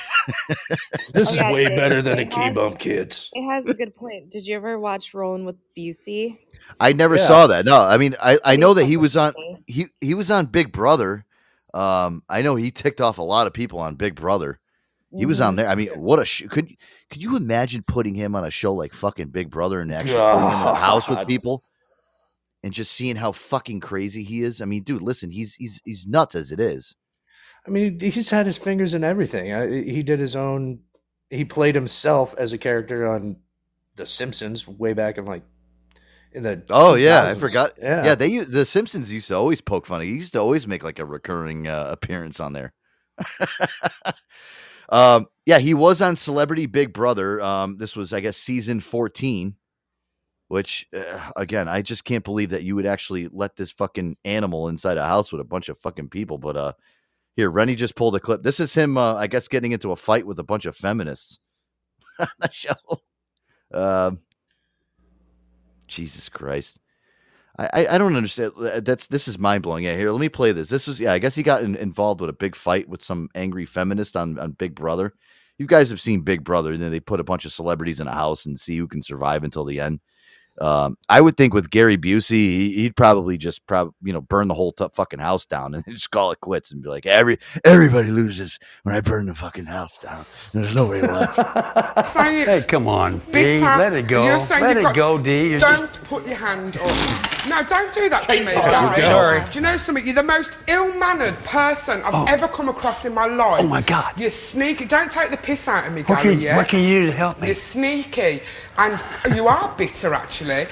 This 1.14 1.32
is 1.32 1.36
yeah, 1.36 1.52
way 1.52 1.68
better 1.68 2.02
than 2.02 2.18
a 2.18 2.26
key 2.26 2.50
bump, 2.52 2.80
kids. 2.80 3.30
It 3.34 3.46
has 3.46 3.66
a 3.66 3.74
good 3.74 3.94
point. 3.94 4.32
Did 4.32 4.48
you 4.48 4.56
ever 4.56 4.80
watch 4.80 5.14
Rolling 5.14 5.44
with 5.46 5.58
Busey? 5.78 6.40
I 6.80 6.94
never 6.94 7.18
Yeah. 7.18 7.28
saw 7.28 7.48
that. 7.48 7.66
No, 7.66 7.82
I 7.82 7.98
mean, 7.98 8.16
I, 8.22 8.40
I 8.44 8.56
know 8.56 8.74
that 8.74 8.86
he 8.86 8.96
was 8.98 9.18
on 9.18 9.34
he 9.68 9.88
he 10.00 10.14
was 10.14 10.32
on 10.32 10.46
Big 10.46 10.72
Brother. 10.72 11.26
Um, 11.74 12.24
I 12.30 12.42
know 12.42 12.56
he 12.56 12.72
ticked 12.72 13.02
off 13.02 13.18
a 13.18 13.22
lot 13.24 13.48
of 13.48 13.54
people 13.54 13.80
on 13.80 13.96
Big 13.96 14.16
Brother. 14.16 14.60
He 15.16 15.26
was 15.26 15.40
Mm-hmm. 15.40 15.48
on 15.48 15.56
there. 15.58 15.68
I 15.68 15.76
mean, 15.76 15.90
what 15.90 16.20
a 16.20 16.26
sh- 16.26 16.44
could 16.50 16.68
could 17.12 17.22
you 17.22 17.36
imagine 17.38 17.84
putting 17.88 18.16
him 18.16 18.36
on 18.36 18.44
a 18.46 18.50
show 18.52 18.74
like 18.74 18.94
fucking 18.94 19.28
Big 19.28 19.50
Brother 19.52 19.80
and 19.80 19.94
actually 19.94 20.16
putting 20.18 20.50
him 20.50 20.62
in 20.62 20.68
a 20.68 20.76
house 20.76 21.08
with 21.10 21.28
people 21.28 21.62
and 22.64 22.74
just 22.74 22.92
seeing 22.92 23.16
how 23.16 23.32
fucking 23.32 23.80
crazy 23.80 24.24
he 24.24 24.42
is? 24.42 24.62
I 24.62 24.66
mean, 24.66 24.84
dude, 24.84 25.02
listen, 25.04 25.30
he's 25.32 25.54
he's 25.56 25.80
he's 25.86 26.08
nuts 26.08 26.34
as 26.36 26.52
it 26.52 26.60
is. 26.60 26.96
I 27.68 27.70
mean, 27.70 28.00
he 28.00 28.10
just 28.10 28.30
had 28.32 28.46
his 28.46 28.58
fingers 28.58 28.94
in 28.94 29.04
everything. 29.04 29.54
I, 29.54 29.68
he 29.70 30.02
did 30.04 30.20
his 30.20 30.36
own. 30.36 30.80
He 31.30 31.46
played 31.46 31.76
himself 31.76 32.36
as 32.38 32.52
a 32.54 32.58
character 32.58 33.08
on 33.12 33.38
The 33.96 34.06
Simpsons 34.06 34.68
way 34.68 34.94
back 34.94 35.18
in 35.18 35.26
like 35.26 35.44
in 36.32 36.42
the 36.44 36.64
Oh 36.72 36.96
yeah, 36.96 37.24
I 37.26 37.36
forgot. 37.36 37.74
Yeah, 37.80 38.04
Yeah, 38.06 38.16
they 38.16 38.40
the 38.40 38.66
Simpsons 38.66 39.12
used 39.14 39.28
to 39.28 39.36
always 39.36 39.62
poke 39.62 39.86
fun. 39.86 40.02
He 40.02 40.08
used 40.08 40.34
to 40.34 40.40
always 40.40 40.68
make 40.68 40.84
like 40.84 40.98
a 41.00 41.06
recurring 41.06 41.68
uh, 41.68 41.88
appearance 41.92 42.40
on 42.40 42.54
there. 42.54 42.74
um, 44.94 45.26
yeah, 45.46 45.60
he 45.60 45.74
was 45.74 46.02
on 46.02 46.16
Celebrity 46.16 46.68
Big 46.68 46.94
Brother. 46.94 47.42
Um, 47.42 47.78
this 47.78 47.96
was, 47.96 48.14
I 48.14 48.22
guess, 48.22 48.38
season 48.38 48.80
fourteen. 48.80 49.56
Which, 50.50 50.88
uh, 50.96 51.32
again, 51.36 51.68
I 51.68 51.82
just 51.82 52.04
can't 52.04 52.24
believe 52.24 52.52
that 52.52 52.64
you 52.64 52.76
would 52.76 52.86
actually 52.86 53.28
let 53.32 53.56
this 53.56 53.72
fucking 53.72 54.18
animal 54.24 54.68
inside 54.68 54.98
a 54.98 55.06
house 55.06 55.32
with 55.32 55.42
a 55.42 55.46
bunch 55.46 55.68
of 55.68 55.80
fucking 55.80 56.10
people. 56.10 56.38
But 56.38 56.56
uh, 56.56 56.74
here, 57.36 57.50
Rennie 57.50 57.74
just 57.76 57.96
pulled 57.96 58.16
a 58.16 58.20
clip. 58.20 58.44
This 58.44 58.60
is 58.60 58.72
him, 58.74 58.96
uh, 58.96 59.16
I 59.16 59.26
guess, 59.26 59.48
getting 59.48 59.72
into 59.72 59.94
a 59.94 59.96
fight 59.96 60.28
with 60.28 60.38
a 60.38 60.44
bunch 60.44 60.66
of 60.66 60.76
feminists 60.76 61.40
on 62.20 62.28
the 62.40 62.52
show. 62.52 62.76
Um, 63.74 64.20
Jesus 65.88 66.30
Christ. 66.30 66.80
I, 67.60 67.88
I, 67.88 67.98
don't 68.00 68.16
understand. 68.16 68.54
Uh, 68.58 68.80
That's 68.80 69.08
this 69.08 69.28
is 69.28 69.38
mind 69.38 69.62
blowing. 69.62 69.84
Yeah, 69.84 69.96
here, 69.96 70.12
let 70.12 70.20
me 70.20 70.30
play 70.30 70.52
this. 70.52 70.70
This 70.70 70.88
was 70.88 71.00
yeah. 71.00 71.14
I 71.14 71.20
guess 71.20 71.36
he 71.36 71.44
got 71.44 71.64
in, 71.64 71.76
involved 71.76 72.20
with 72.20 72.30
a 72.30 72.34
big 72.34 72.56
fight 72.56 72.90
with 72.90 73.04
some 73.04 73.30
angry 73.36 73.66
feminist 73.66 74.18
on 74.18 74.40
on 74.40 74.52
Big 74.52 74.74
Brother. 74.74 75.14
You 75.60 75.68
guys 75.68 75.92
have 75.92 76.02
seen 76.02 76.22
Big 76.22 76.44
Brother, 76.44 76.74
and 76.74 76.82
then 76.82 76.92
they 76.92 77.00
put 77.00 77.20
a 77.20 77.24
bunch 77.24 77.46
of 77.46 77.54
celebrities 77.54 78.00
in 78.00 78.08
a 78.08 78.14
house 78.14 78.48
and 78.48 78.60
see 78.60 78.76
who 78.76 78.88
can 78.88 79.04
survive 79.04 79.44
until 79.44 79.66
the 79.66 79.80
end. 79.80 80.00
Um, 80.62 80.98
I 81.10 81.20
would 81.22 81.36
think 81.36 81.54
with 81.54 81.70
Gary 81.72 81.98
Busey, 81.98 82.32
he, 82.32 82.74
he'd 82.76 82.96
probably 82.96 83.38
just 83.38 83.66
probably 83.66 83.94
you 84.04 84.14
know 84.14 84.22
burn 84.22 84.48
the 84.48 84.54
whole 84.54 84.72
t- 84.72 84.86
fucking 84.94 85.20
house 85.20 85.46
down 85.46 85.74
and 85.74 85.84
just 85.90 86.12
call 86.12 86.32
it 86.32 86.40
quits 86.42 86.72
and 86.72 86.82
be 86.84 86.90
like 86.90 87.06
every 87.06 87.40
everybody 87.66 88.10
loses 88.10 88.60
when 88.84 88.94
I 88.96 89.02
burn 89.02 89.26
the 89.26 89.36
fucking 89.36 89.66
house 89.66 90.00
down. 90.02 90.26
There's 90.54 90.76
nobody 90.76 91.02
left. 91.08 92.06
Say 92.08 92.42
it. 92.42 92.48
Hey, 92.54 92.62
come 92.62 92.88
on, 92.88 93.18
D. 93.20 93.32
Bitter. 93.32 93.66
Let 93.66 93.94
it 93.94 94.08
go. 94.08 94.24
Let 94.26 94.78
it 94.78 94.84
got- 94.84 94.96
go, 94.96 95.18
D. 95.18 95.50
You're 95.52 95.60
don't 95.60 95.88
just- 95.92 96.04
put 96.04 96.26
your 96.28 96.36
hand 96.36 96.78
up. 96.78 97.48
No, 97.48 97.62
don't 97.64 97.94
do 97.94 98.08
that 98.10 98.28
to 98.30 98.40
me, 98.46 98.54
Oh, 98.56 98.94
Gary. 98.96 99.02
sorry. 99.02 99.44
Do 99.52 99.60
you 99.60 99.62
know 99.64 99.76
something? 99.78 100.06
You're 100.06 100.16
the 100.16 100.24
most 100.24 100.58
ill-mannered 100.68 101.36
person 101.44 102.02
I've 102.04 102.30
ever 102.30 102.48
come 102.48 102.70
across 102.70 103.04
in 103.06 103.14
my 103.14 103.26
life. 103.26 103.62
Oh, 103.62 103.68
my 103.68 103.82
God. 103.82 104.18
You're 104.18 104.30
sneaky. 104.30 104.86
Don't 104.86 105.12
take 105.12 105.30
the 105.30 105.36
piss 105.38 105.68
out 105.68 105.86
of 105.86 105.94
me, 105.94 106.04
What 106.04 106.24
Gary. 106.24 106.36
can, 106.36 106.42
yeah? 106.42 106.56
what 106.56 106.70
can 106.70 106.80
you 106.82 107.02
do 107.02 107.06
to 107.08 107.12
help 107.12 107.42
me? 107.42 107.48
You're 107.48 107.56
sneaky, 107.56 108.44
and 108.78 109.04
you 109.36 109.48
are 109.48 109.74
bitter, 109.78 110.14
actually. 110.14 110.68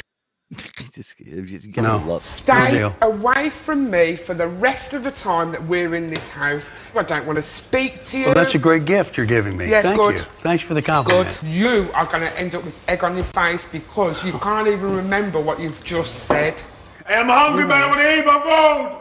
Just- 0.94 1.18
you 1.20 1.72
No. 1.78 2.20
Stay 2.20 2.72
deal. 2.72 2.96
away 3.02 3.50
from 3.50 3.90
me 3.90 4.18
for 4.18 4.34
the 4.34 4.48
rest 4.48 4.94
of 4.94 5.06
the 5.06 5.12
time 5.12 5.54
that 5.54 5.64
we're 5.66 5.96
in 5.96 6.10
this 6.10 6.28
house. 6.28 6.74
I 6.94 7.04
don't 7.04 7.26
want 7.26 7.38
to 7.38 7.42
speak 7.42 8.04
to 8.08 8.20
you. 8.20 8.26
Well, 8.26 8.34
that's 8.36 8.54
a 8.54 8.58
great 8.60 8.84
gift 8.84 9.16
you're 9.16 9.26
giving 9.26 9.56
me. 9.56 9.70
Yeah, 9.70 9.82
Thank 9.82 9.96
good. 9.96 10.16
you. 10.16 10.26
Thanks 10.44 10.64
for 10.66 10.74
the 10.74 10.82
compliment. 10.82 11.40
Good. 11.42 11.50
You 11.50 11.90
are 11.94 12.06
going 12.06 12.22
to 12.24 12.38
end 12.40 12.54
up 12.56 12.66
with 12.66 12.78
egg 12.90 13.04
on 13.06 13.16
your 13.16 13.24
face 13.24 13.66
because 13.66 14.26
you 14.26 14.34
can't 14.34 14.68
even 14.68 14.94
remember 14.94 15.40
what 15.40 15.60
you've 15.62 15.82
just 15.86 16.26
said. 16.26 16.62
Hey, 17.08 17.16
I'm 17.16 17.30
hungry, 17.30 17.66
man. 17.66 17.84
I 17.84 17.88
want 17.88 18.00
to 18.02 18.20
eat 18.20 18.26
my 18.26 18.90
food. 18.90 19.01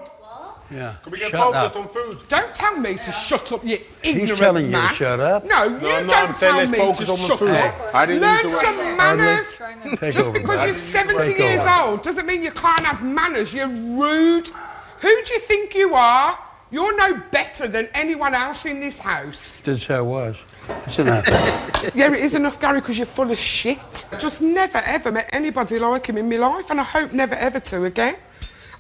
Yeah. 0.70 0.94
Can 1.02 1.12
we 1.12 1.18
get 1.18 1.30
Shut 1.32 1.40
focused 1.40 1.76
up. 1.76 1.82
on 1.82 1.88
food? 1.88 2.18
Don't 2.28 2.55
tell 2.55 2.76
me 2.78 2.94
to 2.97 3.10
shut 3.12 3.51
up, 3.52 3.64
you 3.64 3.78
ignorant 4.02 4.38
telling 4.38 4.66
you 4.66 4.70
to 4.72 4.76
man. 4.78 4.94
shut 4.94 5.18
up. 5.20 5.44
No, 5.44 5.68
No, 5.68 5.74
you 5.74 5.80
no, 5.80 6.06
don't 6.06 6.30
I'm 6.30 6.36
saying 6.36 6.52
tell 6.52 6.56
let's 6.59 6.70
me 6.70 6.78
focus 6.78 6.98
to 7.06 7.12
on 7.12 7.18
the 7.18 7.24
shut 7.26 7.38
food. 7.40 7.51
up. 7.51 7.94
I 7.94 8.06
didn't 8.06 8.22
Learn 8.22 8.42
use 8.44 8.52
the 8.52 8.59
some 8.60 8.97
manners. 8.97 9.62
Take 9.98 10.14
Just 10.14 10.18
over, 10.28 10.32
because 10.32 10.59
man. 10.59 10.66
you're 10.66 10.74
70 10.74 11.26
Take 11.26 11.38
years 11.38 11.60
over. 11.62 11.70
old 11.90 12.02
doesn't 12.02 12.26
mean 12.26 12.42
you 12.42 12.52
can't 12.52 12.80
have 12.86 13.02
manners. 13.02 13.52
You're 13.52 13.68
rude. 13.68 14.48
Who 15.01 15.09
do 15.24 15.34
you 15.34 15.40
think 15.40 15.74
you 15.74 15.94
are? 15.94 16.38
You're 16.70 16.97
no 16.97 17.20
better 17.32 17.66
than 17.66 17.88
anyone 17.94 18.32
else 18.32 18.64
in 18.64 18.78
this 18.78 19.01
house. 19.01 19.62
That's 19.62 19.86
how 19.86 20.01
it 20.01 20.05
was. 20.05 20.36
Isn't 20.86 21.06
that? 21.06 21.90
Yeah, 21.94 22.12
it 22.12 22.20
is 22.20 22.34
enough, 22.34 22.60
Gary, 22.60 22.80
because 22.80 22.98
you're 22.98 23.06
full 23.06 23.30
of 23.30 23.38
shit. 23.38 24.06
I've 24.12 24.20
just 24.20 24.42
never 24.42 24.78
ever 24.84 25.10
met 25.10 25.30
anybody 25.32 25.78
like 25.78 26.06
him 26.06 26.18
in 26.18 26.28
my 26.28 26.36
life, 26.36 26.70
and 26.70 26.78
I 26.78 26.82
hope 26.84 27.12
never 27.12 27.34
ever 27.34 27.59
to 27.59 27.84
again. 27.86 28.16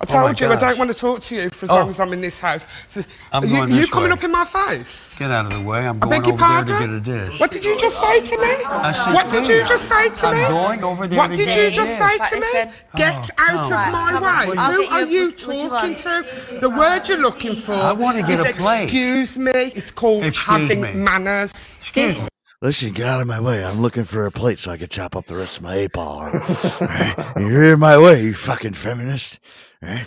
I 0.02 0.04
Oh 0.08 0.14
my 0.14 0.22
told 0.28 0.40
you 0.40 0.50
I 0.50 0.56
don't 0.56 0.78
want 0.78 0.90
to 0.90 0.98
talk 0.98 1.20
to 1.20 1.36
you 1.36 1.50
for 1.50 1.66
as 1.66 1.70
Oh. 1.70 1.74
long 1.76 1.90
as 1.90 2.00
oh. 2.00 2.04
I'm 2.04 2.12
in 2.14 2.22
this 2.22 2.40
house. 2.40 2.66
So, 2.86 3.02
I'm 3.32 3.44
you, 3.44 3.50
going 3.56 3.70
you 3.70 3.80
this 3.82 3.90
coming 3.90 4.08
way. 4.08 4.14
up 4.16 4.24
in 4.24 4.30
my 4.30 4.46
face? 4.46 5.14
Get 5.18 5.30
out 5.30 5.44
of 5.52 5.58
the 5.62 5.68
way. 5.68 5.86
I'm 5.86 5.96
I 6.02 6.06
going 6.06 6.10
beg 6.22 6.26
your 6.26 6.34
over 6.42 6.64
there 6.64 6.78
to 6.78 6.86
get 6.86 6.88
a 6.90 7.00
dish. 7.28 7.38
What 7.40 7.50
did 7.50 7.64
you 7.66 7.78
just 7.78 8.00
say 8.00 8.20
to 8.20 8.38
me? 8.38 8.50
Said, 8.54 9.12
What 9.12 9.28
did 9.28 9.46
you 9.46 9.62
just 9.66 9.86
say 9.88 10.08
to 10.08 10.26
I'm 10.28 10.36
me? 10.38 10.46
going 10.48 10.84
over 10.84 11.06
there 11.06 11.18
What 11.18 11.30
to 11.32 11.36
did 11.36 11.54
you 11.54 11.70
just 11.70 11.98
say 11.98 12.16
to 12.16 12.36
me? 12.40 12.46
said- 12.50 12.72
Get 12.96 13.14
Oh, 13.38 13.42
out 13.42 13.54
no. 13.70 14.16
of 14.16 14.22
my 14.22 14.54
I'll 14.56 14.72
way. 14.72 14.74
Who 14.76 14.82
you- 14.82 14.88
are 14.88 15.04
you 15.04 15.24
what 15.26 15.48
you 15.48 15.68
talking 15.68 15.94
to? 15.96 16.58
The 16.60 16.70
word 16.70 17.06
you're 17.06 17.18
looking 17.18 17.54
for 17.56 17.74
I 17.74 17.92
wanna 17.92 18.22
get 18.22 18.40
is 18.40 18.50
a 18.50 18.54
plate. 18.54 18.84
excuse 18.84 19.38
me. 19.38 19.50
It's 19.52 19.90
called 19.90 20.24
Excuse 20.24 20.46
having 20.46 20.80
me. 20.80 20.94
manners. 20.94 21.78
Excuse 21.82 22.16
me. 22.22 22.28
Listen, 22.62 22.92
get 22.92 23.06
out 23.06 23.20
of 23.20 23.26
my 23.26 23.40
way. 23.40 23.64
I'm 23.64 23.80
looking 23.80 24.04
for 24.04 24.24
a 24.26 24.30
plate 24.30 24.58
so 24.58 24.70
I 24.70 24.76
can 24.78 24.88
chop 24.88 25.14
up 25.16 25.26
the 25.26 25.34
rest 25.34 25.58
of 25.58 25.62
my 25.62 25.74
eight 25.76 25.92
ball. 25.92 26.20
All 26.20 26.30
right? 26.80 27.14
You're 27.38 27.72
in 27.74 27.80
my 27.80 27.96
way, 27.98 28.22
you 28.22 28.34
fucking 28.34 28.74
feminist. 28.74 29.40
All 29.82 29.88
right? 29.88 30.06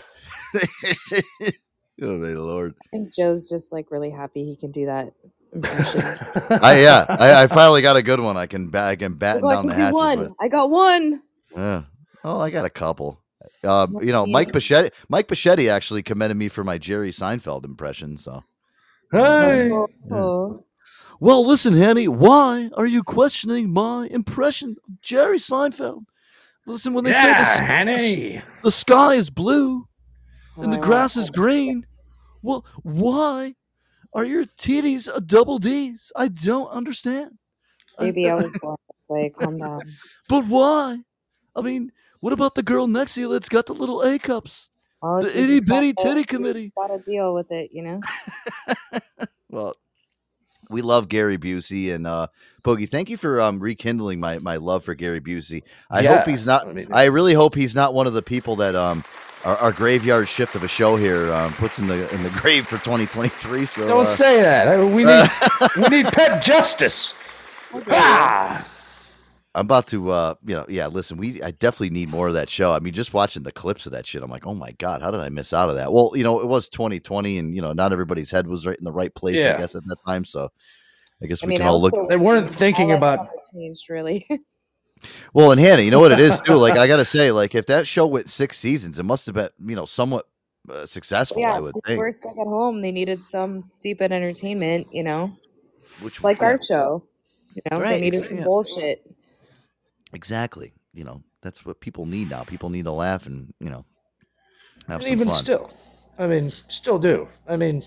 oh 2.02 2.18
my 2.18 2.34
lord! 2.34 2.76
I 2.84 2.88
think 2.92 3.14
Joe's 3.14 3.50
just 3.50 3.72
like 3.72 3.92
really 3.92 4.12
happy 4.12 4.44
he 4.44 4.56
can 4.56 4.72
do 4.72 4.86
that 4.86 5.14
impression. 5.54 6.02
I 6.50 6.80
yeah, 6.82 7.06
I, 7.10 7.44
I 7.44 7.48
finally 7.48 7.82
got 7.82 7.96
a 7.96 8.04
good 8.04 8.20
one. 8.20 8.38
I 8.38 8.46
can 8.46 8.70
ba- 8.70 8.82
I 8.84 8.96
can 8.96 9.14
batten 9.14 9.44
oh, 9.44 9.48
I 9.48 9.54
down 9.54 9.62
can 9.64 9.70
the 9.70 9.76
do 9.76 9.82
hatches 9.82 9.94
one. 9.94 10.20
with. 10.20 10.32
I 10.40 10.48
got 10.48 10.70
one. 10.70 11.24
Yeah. 11.56 11.84
Oh, 12.24 12.40
I 12.40 12.50
got 12.50 12.66
a 12.66 12.70
couple. 12.70 13.20
Um, 13.64 13.98
you 14.02 14.12
know, 14.12 14.26
Mike 14.26 14.52
Bichetti. 14.52 14.92
Mike 15.10 15.28
Bichetti 15.28 15.70
actually 15.70 16.04
commended 16.04 16.38
me 16.38 16.50
for 16.50 16.64
my 16.64 16.78
Jerry 16.78 17.12
Seinfeld 17.12 17.66
impression. 17.66 18.18
So, 18.18 18.44
Hey. 19.14 19.70
Oh. 20.12 20.66
Well, 21.20 21.46
listen, 21.46 21.78
Henny, 21.78 22.08
why 22.08 22.70
are 22.76 22.88
you 22.88 23.04
questioning 23.04 23.72
my 23.72 24.08
impression 24.10 24.76
of 24.88 25.02
Jerry 25.02 25.38
Seinfeld? 25.38 26.06
Listen, 26.66 26.94
when 26.94 27.04
they 27.04 27.12
say 27.12 27.34
the, 27.34 27.66
Yeah, 28.36 28.42
the 28.64 28.72
sky 28.72 29.16
is 29.16 29.30
blue 29.30 29.88
and 30.58 30.72
the 30.72 30.78
grass 30.78 31.18
is 31.18 31.30
green, 31.30 31.86
well, 32.44 32.66
why 32.84 33.56
are 34.14 34.26
your 34.26 34.46
titties 34.46 35.10
a 35.14 35.20
double 35.20 35.60
D's? 35.60 36.12
I 36.16 36.28
don't 36.30 36.70
understand. 36.70 37.38
Maybe 38.00 38.30
I 38.30 38.36
was 38.36 38.52
born 38.62 38.78
this 38.92 39.06
way. 39.10 39.30
Calm 39.30 39.58
down. 39.58 39.82
But 40.30 40.46
why? 40.48 41.00
I 41.56 41.62
mean, 41.62 41.92
what 42.22 42.34
about 42.34 42.56
the 42.56 42.64
girl 42.64 42.88
next 42.88 43.16
to 43.16 43.22
you 43.22 43.32
that's 43.32 43.50
got 43.50 43.66
the 43.66 43.74
little 43.74 44.02
A 44.02 44.18
cups? 44.18 44.70
Oh, 45.02 45.22
the 45.22 45.38
itty 45.38 45.60
bitty 45.60 45.94
titty 45.94 46.24
committee. 46.24 46.72
Got 46.78 46.88
to 46.88 47.00
deal 47.00 47.34
with 47.34 47.52
it, 47.52 47.72
you 47.74 47.84
know. 47.84 48.00
well, 49.50 49.76
we 50.70 50.82
love 50.82 51.10
Gary 51.10 51.38
Busey 51.38 51.94
and 51.94 52.08
uh, 52.08 52.28
Boogie. 52.64 52.88
Thank 52.90 53.10
you 53.10 53.18
for 53.18 53.40
um, 53.42 53.60
rekindling 53.60 54.20
my 54.20 54.40
my 54.40 54.56
love 54.58 54.84
for 54.84 54.96
Gary 54.96 55.20
Busey. 55.22 55.64
I 55.90 56.02
Yeah, 56.02 56.18
hope 56.18 56.28
he's 56.28 56.46
not. 56.46 56.68
I 56.68 56.74
mean- 56.74 56.88
I 56.92 57.06
really 57.06 57.34
hope 57.34 57.56
he's 57.56 57.76
not 57.76 57.94
one 57.94 58.08
of 58.08 58.14
the 58.14 58.22
people 58.24 58.56
that 58.58 58.76
um. 58.76 59.04
Our, 59.46 59.58
our 59.58 59.72
graveyard 59.74 60.30
shift 60.30 60.56
of 60.56 60.64
a 60.64 60.70
show 60.70 60.96
here 60.96 61.30
um, 61.34 61.52
puts 61.56 61.78
in 61.78 61.88
the 61.88 62.10
in 62.16 62.24
the 62.24 62.30
grave 62.42 62.66
for 62.66 62.78
2023. 62.78 63.66
So 63.66 63.86
Don't 63.86 64.00
uh, 64.00 64.06
say 64.06 64.42
that. 64.42 64.70
I- 64.70 64.82
We 64.82 65.04
need 65.04 65.30
we 65.92 65.98
need 66.04 66.06
pet 66.14 66.42
justice. 66.42 67.14
Ah! 67.90 68.66
I'm 69.56 69.66
about 69.66 69.88
to, 69.88 70.10
uh, 70.12 70.36
you 70.46 70.56
know, 70.56 70.66
yeah. 70.70 70.88
Listen, 70.88 71.18
we 71.18 71.44
I 71.44 71.52
definitely 71.52 71.90
need 71.92 72.10
more 72.10 72.30
of 72.30 72.34
that 72.36 72.50
show. 72.50 72.72
I 72.72 72.80
mean, 72.80 72.94
just 72.94 73.14
watching 73.14 73.44
the 73.44 73.52
clips 73.52 73.86
of 73.86 73.92
that 73.92 74.06
shit, 74.06 74.24
I'm 74.24 74.32
like, 74.32 74.48
oh 74.48 74.56
my 74.56 74.72
god, 74.80 75.02
how 75.02 75.12
did 75.12 75.20
I 75.20 75.28
miss 75.30 75.52
out 75.54 75.70
of 75.70 75.76
that? 75.76 75.92
Well, 75.92 76.12
you 76.16 76.24
know, 76.24 76.40
it 76.40 76.48
was 76.48 76.70
2020, 76.70 77.38
and 77.38 77.54
you 77.54 77.62
know, 77.62 77.74
not 77.74 77.92
everybody's 77.92 78.32
head 78.32 78.48
was 78.48 78.66
right 78.66 78.78
in 78.78 78.86
the 78.86 78.94
right 78.94 79.14
place, 79.14 79.36
Yeah. 79.38 79.56
I 79.56 79.60
guess, 79.60 79.76
at 79.76 79.84
that 79.86 79.98
time. 80.08 80.24
So, 80.26 80.52
I 81.24 81.28
guess 81.28 81.44
I 81.44 81.48
we 81.48 81.52
mean, 81.52 81.60
can 81.60 81.68
all 81.68 81.82
look. 81.82 81.94
also 81.94 82.08
They 82.10 82.18
weren't 82.18 82.50
thinking 82.50 82.92
about 82.92 83.28
stuff 83.28 83.40
changed 83.54 83.90
really. 83.90 84.28
Well, 85.34 85.52
and 85.52 85.60
Hannah, 85.60 85.82
you 85.82 85.92
know 85.92 86.00
what 86.00 86.12
it 86.14 86.20
is 86.20 86.40
too. 86.42 86.56
Like, 86.56 86.74
I 86.78 86.88
gotta 86.88 87.06
say, 87.06 87.32
like, 87.32 87.56
if 87.56 87.66
that 87.68 87.88
show 87.88 88.08
went 88.08 88.30
six 88.30 88.58
seasons, 88.58 89.00
it 89.00 89.04
must 89.04 89.26
have 89.26 89.36
been, 89.36 89.50
you 89.66 89.76
know, 89.76 89.86
somewhat 89.86 90.28
uh, 90.70 90.86
successful. 90.86 91.42
yeah, 91.42 91.54
I 91.54 91.60
would 91.60 91.76
people 91.76 91.82
think. 91.86 92.00
were 92.00 92.12
stuck 92.12 92.38
at 92.38 92.48
home. 92.48 92.82
They 92.82 92.92
needed 92.92 93.22
some 93.22 93.64
stupid 93.64 94.12
entertainment, 94.14 94.88
you 94.94 95.04
know, 95.04 95.36
Which 96.02 96.24
like 96.24 96.40
yeah, 96.40 96.48
our 96.48 96.62
show. 96.62 97.04
You 97.56 97.62
know, 97.72 97.80
Right, 97.80 97.90
they 98.00 98.02
needed 98.02 98.24
exa- 98.24 98.28
some 98.30 98.38
yeah. 98.38 98.44
bullshit. 98.46 99.06
exactly. 100.14 100.74
You 100.94 101.04
know, 101.04 101.24
that's 101.42 101.66
what 101.66 101.80
people 101.82 102.06
need 102.06 102.30
now. 102.30 102.44
People 102.44 102.70
need 102.70 102.86
to 102.86 102.92
laugh 102.92 103.26
and 103.26 103.54
you 103.60 103.70
know 103.70 103.84
have 104.88 105.02
And 105.02 105.04
some 105.04 105.12
even 105.14 105.28
fun. 105.28 105.34
still, 105.34 105.72
I 106.18 106.28
mean, 106.28 106.54
still 106.68 107.00
do. 107.00 107.28
I 107.48 107.58
mean, 107.58 107.84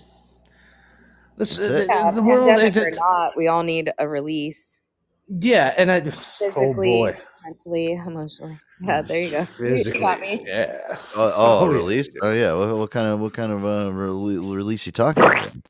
this 1.37 1.55
That's 1.55 1.69
the, 1.69 1.81
it. 1.83 1.87
Yeah, 1.87 2.11
the 2.11 2.21
world. 2.23 2.47
pandemic 2.47 2.75
it- 2.75 2.83
or 2.83 2.91
not, 2.91 3.37
we 3.37 3.47
all 3.47 3.63
need 3.63 3.91
a 3.97 4.07
release. 4.07 4.81
yeah, 5.27 5.73
and 5.77 5.91
I. 5.91 5.99
Oh 6.01 6.09
Physically, 6.11 6.73
boy. 6.73 7.17
mentally, 7.43 7.91
emotionally. 7.93 8.59
Yeah, 8.81 9.01
there 9.01 9.21
you 9.21 9.31
go. 9.31 9.39
You 9.39 9.45
Physically, 9.45 9.99
got 9.99 10.19
me. 10.19 10.43
yeah. 10.45 10.77
Oh, 10.89 10.99
oh, 11.15 11.59
Oh, 11.61 11.65
yeah. 11.69 11.73
release? 11.77 12.09
Oh, 12.21 12.31
yeah. 12.31 12.53
What, 12.53 12.77
what 12.77 12.91
kind 12.91 13.07
of 13.07 13.19
what 13.19 13.33
kind 13.33 13.51
of 13.51 13.65
uh, 13.65 13.89
rele- 13.91 14.55
release 14.55 14.85
you 14.85 14.91
talking 14.91 15.23
about? 15.23 15.51
then? 15.51 15.63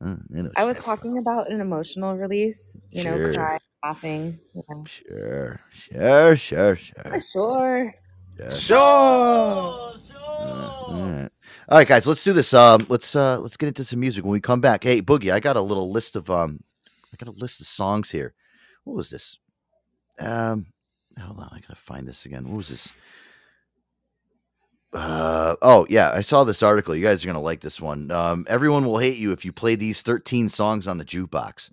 Uh, 0.00 0.14
you 0.30 0.42
know, 0.44 0.50
I 0.56 0.64
was 0.64 0.84
talking 0.84 1.18
about 1.18 1.50
an 1.50 1.60
emotional 1.60 2.14
release. 2.16 2.76
You 2.92 3.04
know, 3.04 3.32
crying, 3.34 3.60
laughing. 3.82 4.38
You 4.54 4.62
know. 4.68 4.84
Sure, 4.86 5.60
sure, 5.72 6.36
sure, 6.36 6.76
sure. 6.76 7.20
Sure. 7.20 7.94
sure. 8.54 8.54
Sure. 8.54 8.78
All 10.18 10.88
right. 10.88 11.28
All 11.70 11.76
right, 11.76 11.86
guys, 11.86 12.06
let's 12.06 12.24
do 12.24 12.32
this. 12.32 12.54
Um, 12.54 12.86
let's 12.88 13.14
uh, 13.14 13.38
let's 13.40 13.58
get 13.58 13.66
into 13.66 13.84
some 13.84 14.00
music 14.00 14.24
when 14.24 14.32
we 14.32 14.40
come 14.40 14.62
back. 14.62 14.82
Hey, 14.84 15.02
Boogie, 15.02 15.30
I 15.30 15.38
got 15.38 15.56
a 15.56 15.60
little 15.60 15.90
list 15.90 16.16
of 16.16 16.30
um, 16.30 16.60
I 17.12 17.22
got 17.22 17.28
a 17.28 17.38
list 17.38 17.60
of 17.60 17.66
songs 17.66 18.10
here. 18.10 18.32
What 18.84 18.96
was 18.96 19.10
this? 19.10 19.36
Um, 20.18 20.68
hold 21.20 21.38
on, 21.38 21.50
I 21.52 21.60
gotta 21.60 21.76
find 21.76 22.08
this 22.08 22.24
again. 22.24 22.48
What 22.48 22.56
was 22.56 22.68
this? 22.68 22.88
Uh, 24.94 25.56
oh 25.60 25.86
yeah, 25.90 26.10
I 26.10 26.22
saw 26.22 26.42
this 26.42 26.62
article. 26.62 26.94
You 26.96 27.04
guys 27.04 27.22
are 27.22 27.26
gonna 27.26 27.42
like 27.42 27.60
this 27.60 27.82
one. 27.82 28.10
Um, 28.10 28.46
everyone 28.48 28.86
will 28.86 28.98
hate 28.98 29.18
you 29.18 29.32
if 29.32 29.44
you 29.44 29.52
play 29.52 29.74
these 29.74 30.00
13 30.00 30.48
songs 30.48 30.88
on 30.88 30.96
the 30.96 31.04
jukebox. 31.04 31.70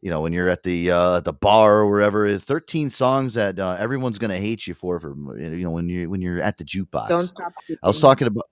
You 0.00 0.12
know, 0.12 0.20
when 0.20 0.32
you're 0.32 0.48
at 0.48 0.62
the 0.62 0.92
uh, 0.92 1.20
the 1.20 1.32
bar 1.32 1.78
or 1.78 1.90
wherever, 1.90 2.38
13 2.38 2.88
songs 2.90 3.34
that 3.34 3.58
uh, 3.58 3.74
everyone's 3.80 4.18
gonna 4.18 4.38
hate 4.38 4.68
you 4.68 4.74
for. 4.74 5.00
For 5.00 5.08
you 5.36 5.64
know, 5.64 5.72
when 5.72 5.88
you 5.88 6.08
when 6.08 6.22
you're 6.22 6.40
at 6.40 6.56
the 6.56 6.64
jukebox. 6.64 7.08
Don't 7.08 7.26
stop. 7.26 7.52
I 7.82 7.88
was 7.88 8.00
talking 8.00 8.28
about. 8.28 8.44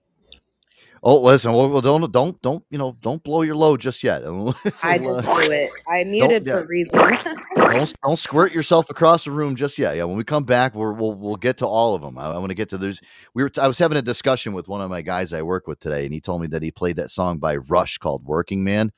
Oh, 1.08 1.20
listen. 1.20 1.52
Well, 1.52 1.70
well, 1.70 1.80
don't 1.80 2.10
don't 2.10 2.42
don't 2.42 2.64
you 2.68 2.78
know? 2.78 2.96
Don't 3.00 3.22
blow 3.22 3.42
your 3.42 3.54
load 3.54 3.80
just 3.80 4.02
yet. 4.02 4.24
I 4.26 4.28
We'll, 4.28 4.48
uh, 4.48 5.22
just 5.22 5.40
do 5.40 5.52
it. 5.52 5.70
I 5.88 6.02
muted 6.02 6.44
yeah. 6.44 6.54
for 6.54 6.60
a 6.62 6.66
reason. 6.66 6.98
don't 7.54 7.94
don't 8.02 8.18
squirt 8.18 8.52
yourself 8.52 8.90
across 8.90 9.22
the 9.24 9.30
room 9.30 9.54
just 9.54 9.78
yet. 9.78 9.94
Yeah, 9.96 10.02
when 10.02 10.16
we 10.16 10.24
come 10.24 10.42
back, 10.42 10.74
we're, 10.74 10.90
we'll 10.90 11.14
we'll 11.14 11.36
get 11.36 11.58
to 11.58 11.66
all 11.66 11.94
of 11.94 12.02
them. 12.02 12.18
I, 12.18 12.32
I 12.32 12.38
want 12.38 12.48
to 12.48 12.56
get 12.56 12.70
to 12.70 12.78
there's. 12.78 13.00
We 13.34 13.44
were. 13.44 13.52
I 13.56 13.68
was 13.68 13.78
having 13.78 13.96
a 13.96 14.02
discussion 14.02 14.52
with 14.52 14.66
one 14.66 14.80
of 14.80 14.90
my 14.90 15.00
guys 15.00 15.32
I 15.32 15.42
work 15.42 15.68
with 15.68 15.78
today, 15.78 16.06
and 16.06 16.12
he 16.12 16.20
told 16.20 16.40
me 16.40 16.48
that 16.48 16.60
he 16.60 16.72
played 16.72 16.96
that 16.96 17.12
song 17.12 17.38
by 17.38 17.54
Rush 17.54 17.98
called 17.98 18.24
"Working 18.24 18.64
Man" 18.64 18.90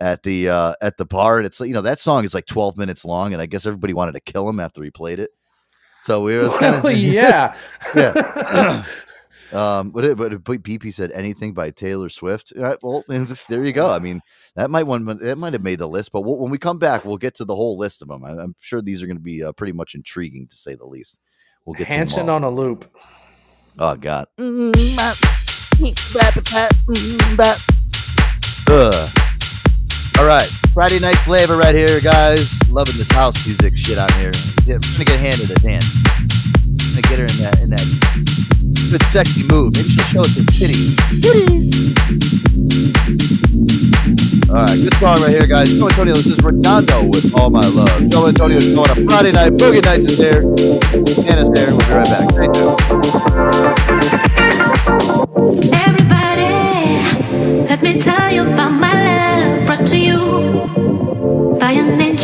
at 0.00 0.22
the 0.22 0.48
uh, 0.48 0.74
at 0.80 0.96
the 0.96 1.04
bar, 1.04 1.36
and 1.36 1.44
it's 1.44 1.60
you 1.60 1.74
know 1.74 1.82
that 1.82 2.00
song 2.00 2.24
is 2.24 2.32
like 2.32 2.46
12 2.46 2.78
minutes 2.78 3.04
long, 3.04 3.34
and 3.34 3.42
I 3.42 3.44
guess 3.44 3.66
everybody 3.66 3.92
wanted 3.92 4.12
to 4.12 4.20
kill 4.20 4.48
him 4.48 4.60
after 4.60 4.82
he 4.82 4.90
played 4.90 5.18
it. 5.18 5.28
So 6.04 6.22
we 6.22 6.38
was 6.38 6.56
kind 6.58 6.74
of 6.74 6.84
Well, 6.84 6.92
yeah. 6.96 7.54
yeah. 7.94 8.84
Um, 9.54 9.90
but 9.90 10.04
it, 10.04 10.16
but 10.16 10.32
BP 10.32 10.92
said 10.92 11.12
anything 11.12 11.54
by 11.54 11.70
Taylor 11.70 12.08
Swift. 12.08 12.52
Uh, 12.58 12.76
well, 12.82 13.04
there 13.48 13.64
you 13.64 13.72
go. 13.72 13.88
I 13.88 14.00
mean, 14.00 14.20
that 14.56 14.68
might 14.70 14.82
one 14.82 15.04
that 15.04 15.38
might 15.38 15.52
have 15.52 15.62
made 15.62 15.78
the 15.78 15.86
list. 15.86 16.10
But 16.12 16.22
we'll, 16.22 16.38
when 16.38 16.50
we 16.50 16.58
come 16.58 16.78
back, 16.78 17.04
we'll 17.04 17.16
get 17.16 17.36
to 17.36 17.44
the 17.44 17.54
whole 17.54 17.78
list 17.78 18.02
of 18.02 18.08
them. 18.08 18.24
I, 18.24 18.30
I'm 18.30 18.54
sure 18.60 18.82
these 18.82 19.02
are 19.02 19.06
going 19.06 19.16
to 19.16 19.22
be 19.22 19.44
uh, 19.44 19.52
pretty 19.52 19.72
much 19.72 19.94
intriguing 19.94 20.48
to 20.48 20.56
say 20.56 20.74
the 20.74 20.86
least. 20.86 21.20
We'll 21.64 21.74
get 21.74 21.86
Hanson 21.86 22.28
on 22.28 22.42
a 22.42 22.50
loop. 22.50 22.90
Oh 23.78 23.94
God. 23.94 24.26
Ugh. 28.68 29.10
All 30.18 30.26
right, 30.26 30.46
Friday 30.72 31.00
night 31.00 31.16
flavor 31.18 31.56
right 31.56 31.74
here, 31.74 32.00
guys. 32.00 32.70
Loving 32.70 32.94
this 32.96 33.10
house 33.10 33.46
music 33.46 33.76
shit 33.76 33.98
out 33.98 34.12
here. 34.12 34.30
Yeah, 34.64 34.76
we're 34.76 35.04
gonna 35.04 35.04
get 35.04 35.20
handed 35.20 35.50
a 35.50 35.60
hand. 35.60 35.84
Gonna 36.90 37.02
get 37.02 37.18
her 37.18 37.26
in 37.26 37.42
that 37.42 37.60
in 37.62 37.70
that 37.70 38.53
good 38.90 39.02
sexy 39.10 39.42
move. 39.50 39.72
Maybe 39.74 39.88
she'll 39.88 40.04
show 40.04 40.20
us 40.20 40.34
her 40.36 40.44
titties. 40.54 40.94
All 44.50 44.56
right, 44.62 44.78
good 44.78 44.94
song 44.94 45.20
right 45.20 45.30
here, 45.30 45.46
guys. 45.46 45.68
Joe 45.76 45.88
Antonio, 45.88 46.14
this 46.14 46.26
is 46.26 46.38
Redondo 46.44 47.04
with 47.04 47.34
All 47.38 47.50
My 47.50 47.66
Love. 47.66 48.08
Joe 48.08 48.28
Antonio 48.28 48.58
is 48.58 48.74
going 48.74 48.90
on 48.90 48.98
a 48.98 49.04
Friday 49.08 49.32
night. 49.32 49.52
Boogie 49.54 49.82
Nights 49.84 50.06
is 50.06 50.18
there. 50.18 50.42
Anna's 51.28 51.50
there. 51.50 51.70
We'll 51.74 51.78
be 51.78 51.92
right 51.92 52.08
back. 52.08 52.30
Stay 52.30 52.46
tuned. 52.54 52.78
Everybody, 55.74 56.54
let 57.68 57.82
me 57.82 58.00
tell 58.00 58.30
you 58.32 58.42
about 58.42 58.70
my 58.70 58.94
love 59.04 59.66
brought 59.66 59.86
to 59.88 59.98
you 59.98 60.18
by 61.58 61.72
an 61.72 62.00
angel 62.00 62.23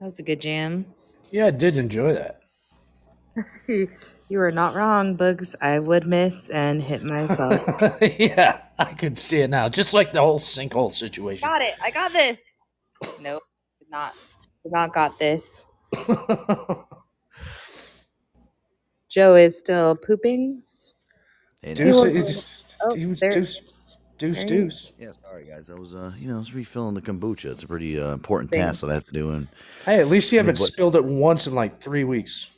That 0.00 0.06
was 0.06 0.18
a 0.18 0.22
good 0.22 0.40
jam. 0.40 0.86
Yeah, 1.30 1.46
I 1.46 1.50
did 1.50 1.76
enjoy 1.76 2.14
that. 2.14 2.40
you 3.68 3.88
were 4.38 4.50
not 4.50 4.74
wrong, 4.74 5.14
Bugs. 5.14 5.54
I 5.60 5.78
would 5.78 6.06
miss 6.06 6.34
and 6.50 6.82
hit 6.82 7.02
myself. 7.04 7.60
yeah, 8.18 8.62
I 8.78 8.94
could 8.94 9.18
see 9.18 9.40
it 9.40 9.50
now. 9.50 9.68
Just 9.68 9.92
like 9.94 10.12
the 10.12 10.20
whole 10.20 10.38
sinkhole 10.40 10.90
situation. 10.90 11.46
got 11.46 11.60
it. 11.62 11.74
I 11.82 11.90
got 11.90 12.12
this. 12.12 12.38
Nope. 13.20 13.42
Did 13.78 13.90
not. 13.90 14.14
Did 14.62 14.72
not 14.72 14.94
got 14.94 15.18
this. 15.18 15.66
Joe 19.10 19.34
is 19.34 19.58
still 19.58 19.96
pooping. 19.96 20.62
Hey, 21.62 21.74
Deuce, 21.74 21.96
now- 22.02 22.04
it's- 22.10 22.56
Oh, 22.82 22.94
deuce, 22.96 23.20
there- 23.20 23.44
deuce, 24.20 24.44
deuce, 24.44 24.48
there 24.48 24.58
deuce. 24.58 24.92
Yeah, 24.98 25.12
sorry 25.28 25.44
guys. 25.46 25.68
I 25.70 25.74
was, 25.74 25.94
uh, 25.94 26.12
you 26.18 26.28
know, 26.28 26.36
I 26.36 26.38
was 26.38 26.54
refilling 26.54 26.94
the 26.94 27.00
kombucha. 27.02 27.46
It's 27.46 27.62
a 27.64 27.66
pretty 27.66 27.98
uh, 27.98 28.12
important 28.12 28.50
Thank- 28.52 28.62
task 28.64 28.82
that 28.82 28.90
I 28.90 28.94
have 28.94 29.06
to 29.06 29.12
do. 29.12 29.30
And 29.30 29.48
Hey, 29.84 29.98
at 30.00 30.06
least 30.08 30.30
you 30.30 30.38
haven't 30.38 30.58
what- 30.60 30.68
spilled 30.72 30.94
it 30.96 31.04
once 31.04 31.46
in 31.48 31.54
like 31.54 31.80
three 31.80 32.04
weeks. 32.04 32.54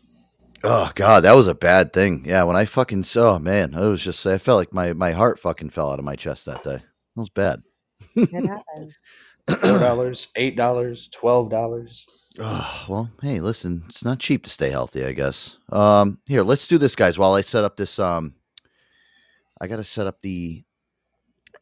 oh 0.65 0.91
god, 0.95 1.21
that 1.25 1.35
was 1.35 1.49
a 1.49 1.55
bad 1.55 1.93
thing. 1.93 2.25
Yeah, 2.27 2.43
when 2.45 2.57
I 2.57 2.65
fucking 2.67 3.05
saw, 3.05 3.39
man, 3.39 3.75
it 3.75 3.81
was 3.89 4.03
just, 4.05 4.27
I 4.27 4.39
felt 4.39 4.59
like 4.59 4.73
my 4.75 4.93
my 4.93 5.13
heart 5.13 5.39
fucking 5.39 5.71
fell 5.71 5.91
out 5.91 5.99
of 5.99 6.05
my 6.05 6.17
chest 6.17 6.45
that 6.47 6.63
day. 6.63 6.77
That 7.17 7.21
was 7.21 7.31
bad. 7.31 7.63
It 8.15 8.31
happens. 8.49 8.95
Four 9.61 9.79
dollars, 9.81 10.29
eight 10.37 10.57
dollars, 10.57 11.09
twelve 11.13 11.51
dollars. 11.51 12.07
Oh, 12.39 12.85
well, 12.89 13.11
hey, 13.21 13.41
listen, 13.41 13.83
it's 13.89 14.05
not 14.05 14.19
cheap 14.19 14.45
to 14.45 14.51
stay 14.51 14.71
healthy, 14.71 15.05
I 15.05 15.13
guess. 15.13 15.59
Um, 15.71 16.19
here, 16.27 16.43
let's 16.43 16.67
do 16.67 16.79
this, 16.79 16.95
guys. 16.97 17.19
While 17.19 17.35
I 17.35 17.43
set 17.43 17.63
up 17.65 17.77
this, 17.77 17.99
um, 17.99 18.35
I 19.61 19.67
got 19.67 19.77
to 19.77 19.85
set 19.85 20.07
up 20.07 20.23
the 20.23 20.65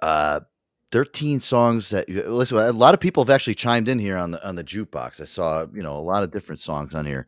uh, 0.02 0.40
thirteen 0.92 1.40
songs 1.40 1.90
that 1.90 2.08
listen. 2.08 2.58
A 2.58 2.72
lot 2.72 2.94
of 2.94 3.00
people 3.00 3.24
have 3.24 3.30
actually 3.30 3.54
chimed 3.54 3.88
in 3.88 3.98
here 3.98 4.16
on 4.16 4.30
the 4.32 4.46
on 4.46 4.56
the 4.56 4.64
jukebox. 4.64 5.20
I 5.20 5.24
saw, 5.24 5.66
you 5.72 5.82
know, 5.82 5.96
a 5.96 6.00
lot 6.00 6.22
of 6.22 6.30
different 6.30 6.60
songs 6.60 6.94
on 6.94 7.06
here. 7.06 7.26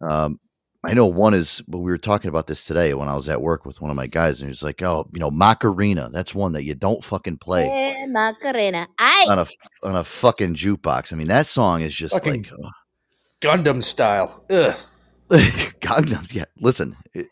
Um, 0.00 0.38
I 0.86 0.92
know 0.92 1.06
one 1.06 1.32
is, 1.32 1.62
but 1.66 1.78
we 1.78 1.90
were 1.90 1.96
talking 1.96 2.28
about 2.28 2.46
this 2.46 2.66
today 2.66 2.92
when 2.92 3.08
I 3.08 3.14
was 3.14 3.28
at 3.30 3.40
work 3.40 3.64
with 3.64 3.80
one 3.80 3.90
of 3.90 3.96
my 3.96 4.06
guys, 4.06 4.40
and 4.40 4.48
he 4.48 4.50
was 4.50 4.62
like, 4.62 4.82
"Oh, 4.82 5.08
you 5.12 5.18
know, 5.18 5.30
Macarena. 5.30 6.10
That's 6.12 6.34
one 6.34 6.52
that 6.52 6.64
you 6.64 6.74
don't 6.74 7.02
fucking 7.02 7.38
play." 7.38 7.68
Eh, 7.70 8.06
Macarena. 8.06 8.86
I 8.98 9.26
On 9.30 9.38
a 9.38 9.46
on 9.82 9.96
a 9.96 10.04
fucking 10.04 10.54
jukebox. 10.54 11.12
I 11.12 11.16
mean, 11.16 11.28
that 11.28 11.46
song 11.46 11.80
is 11.80 11.94
just 11.94 12.12
Fucking 12.12 12.42
like 12.42 12.52
uh, 12.52 12.70
Gundam 13.40 13.82
style. 13.82 14.44
Ugh. 14.50 14.76
Gangnam. 15.30 16.30
Yeah, 16.34 16.44
listen. 16.60 16.94
it- 17.14 17.28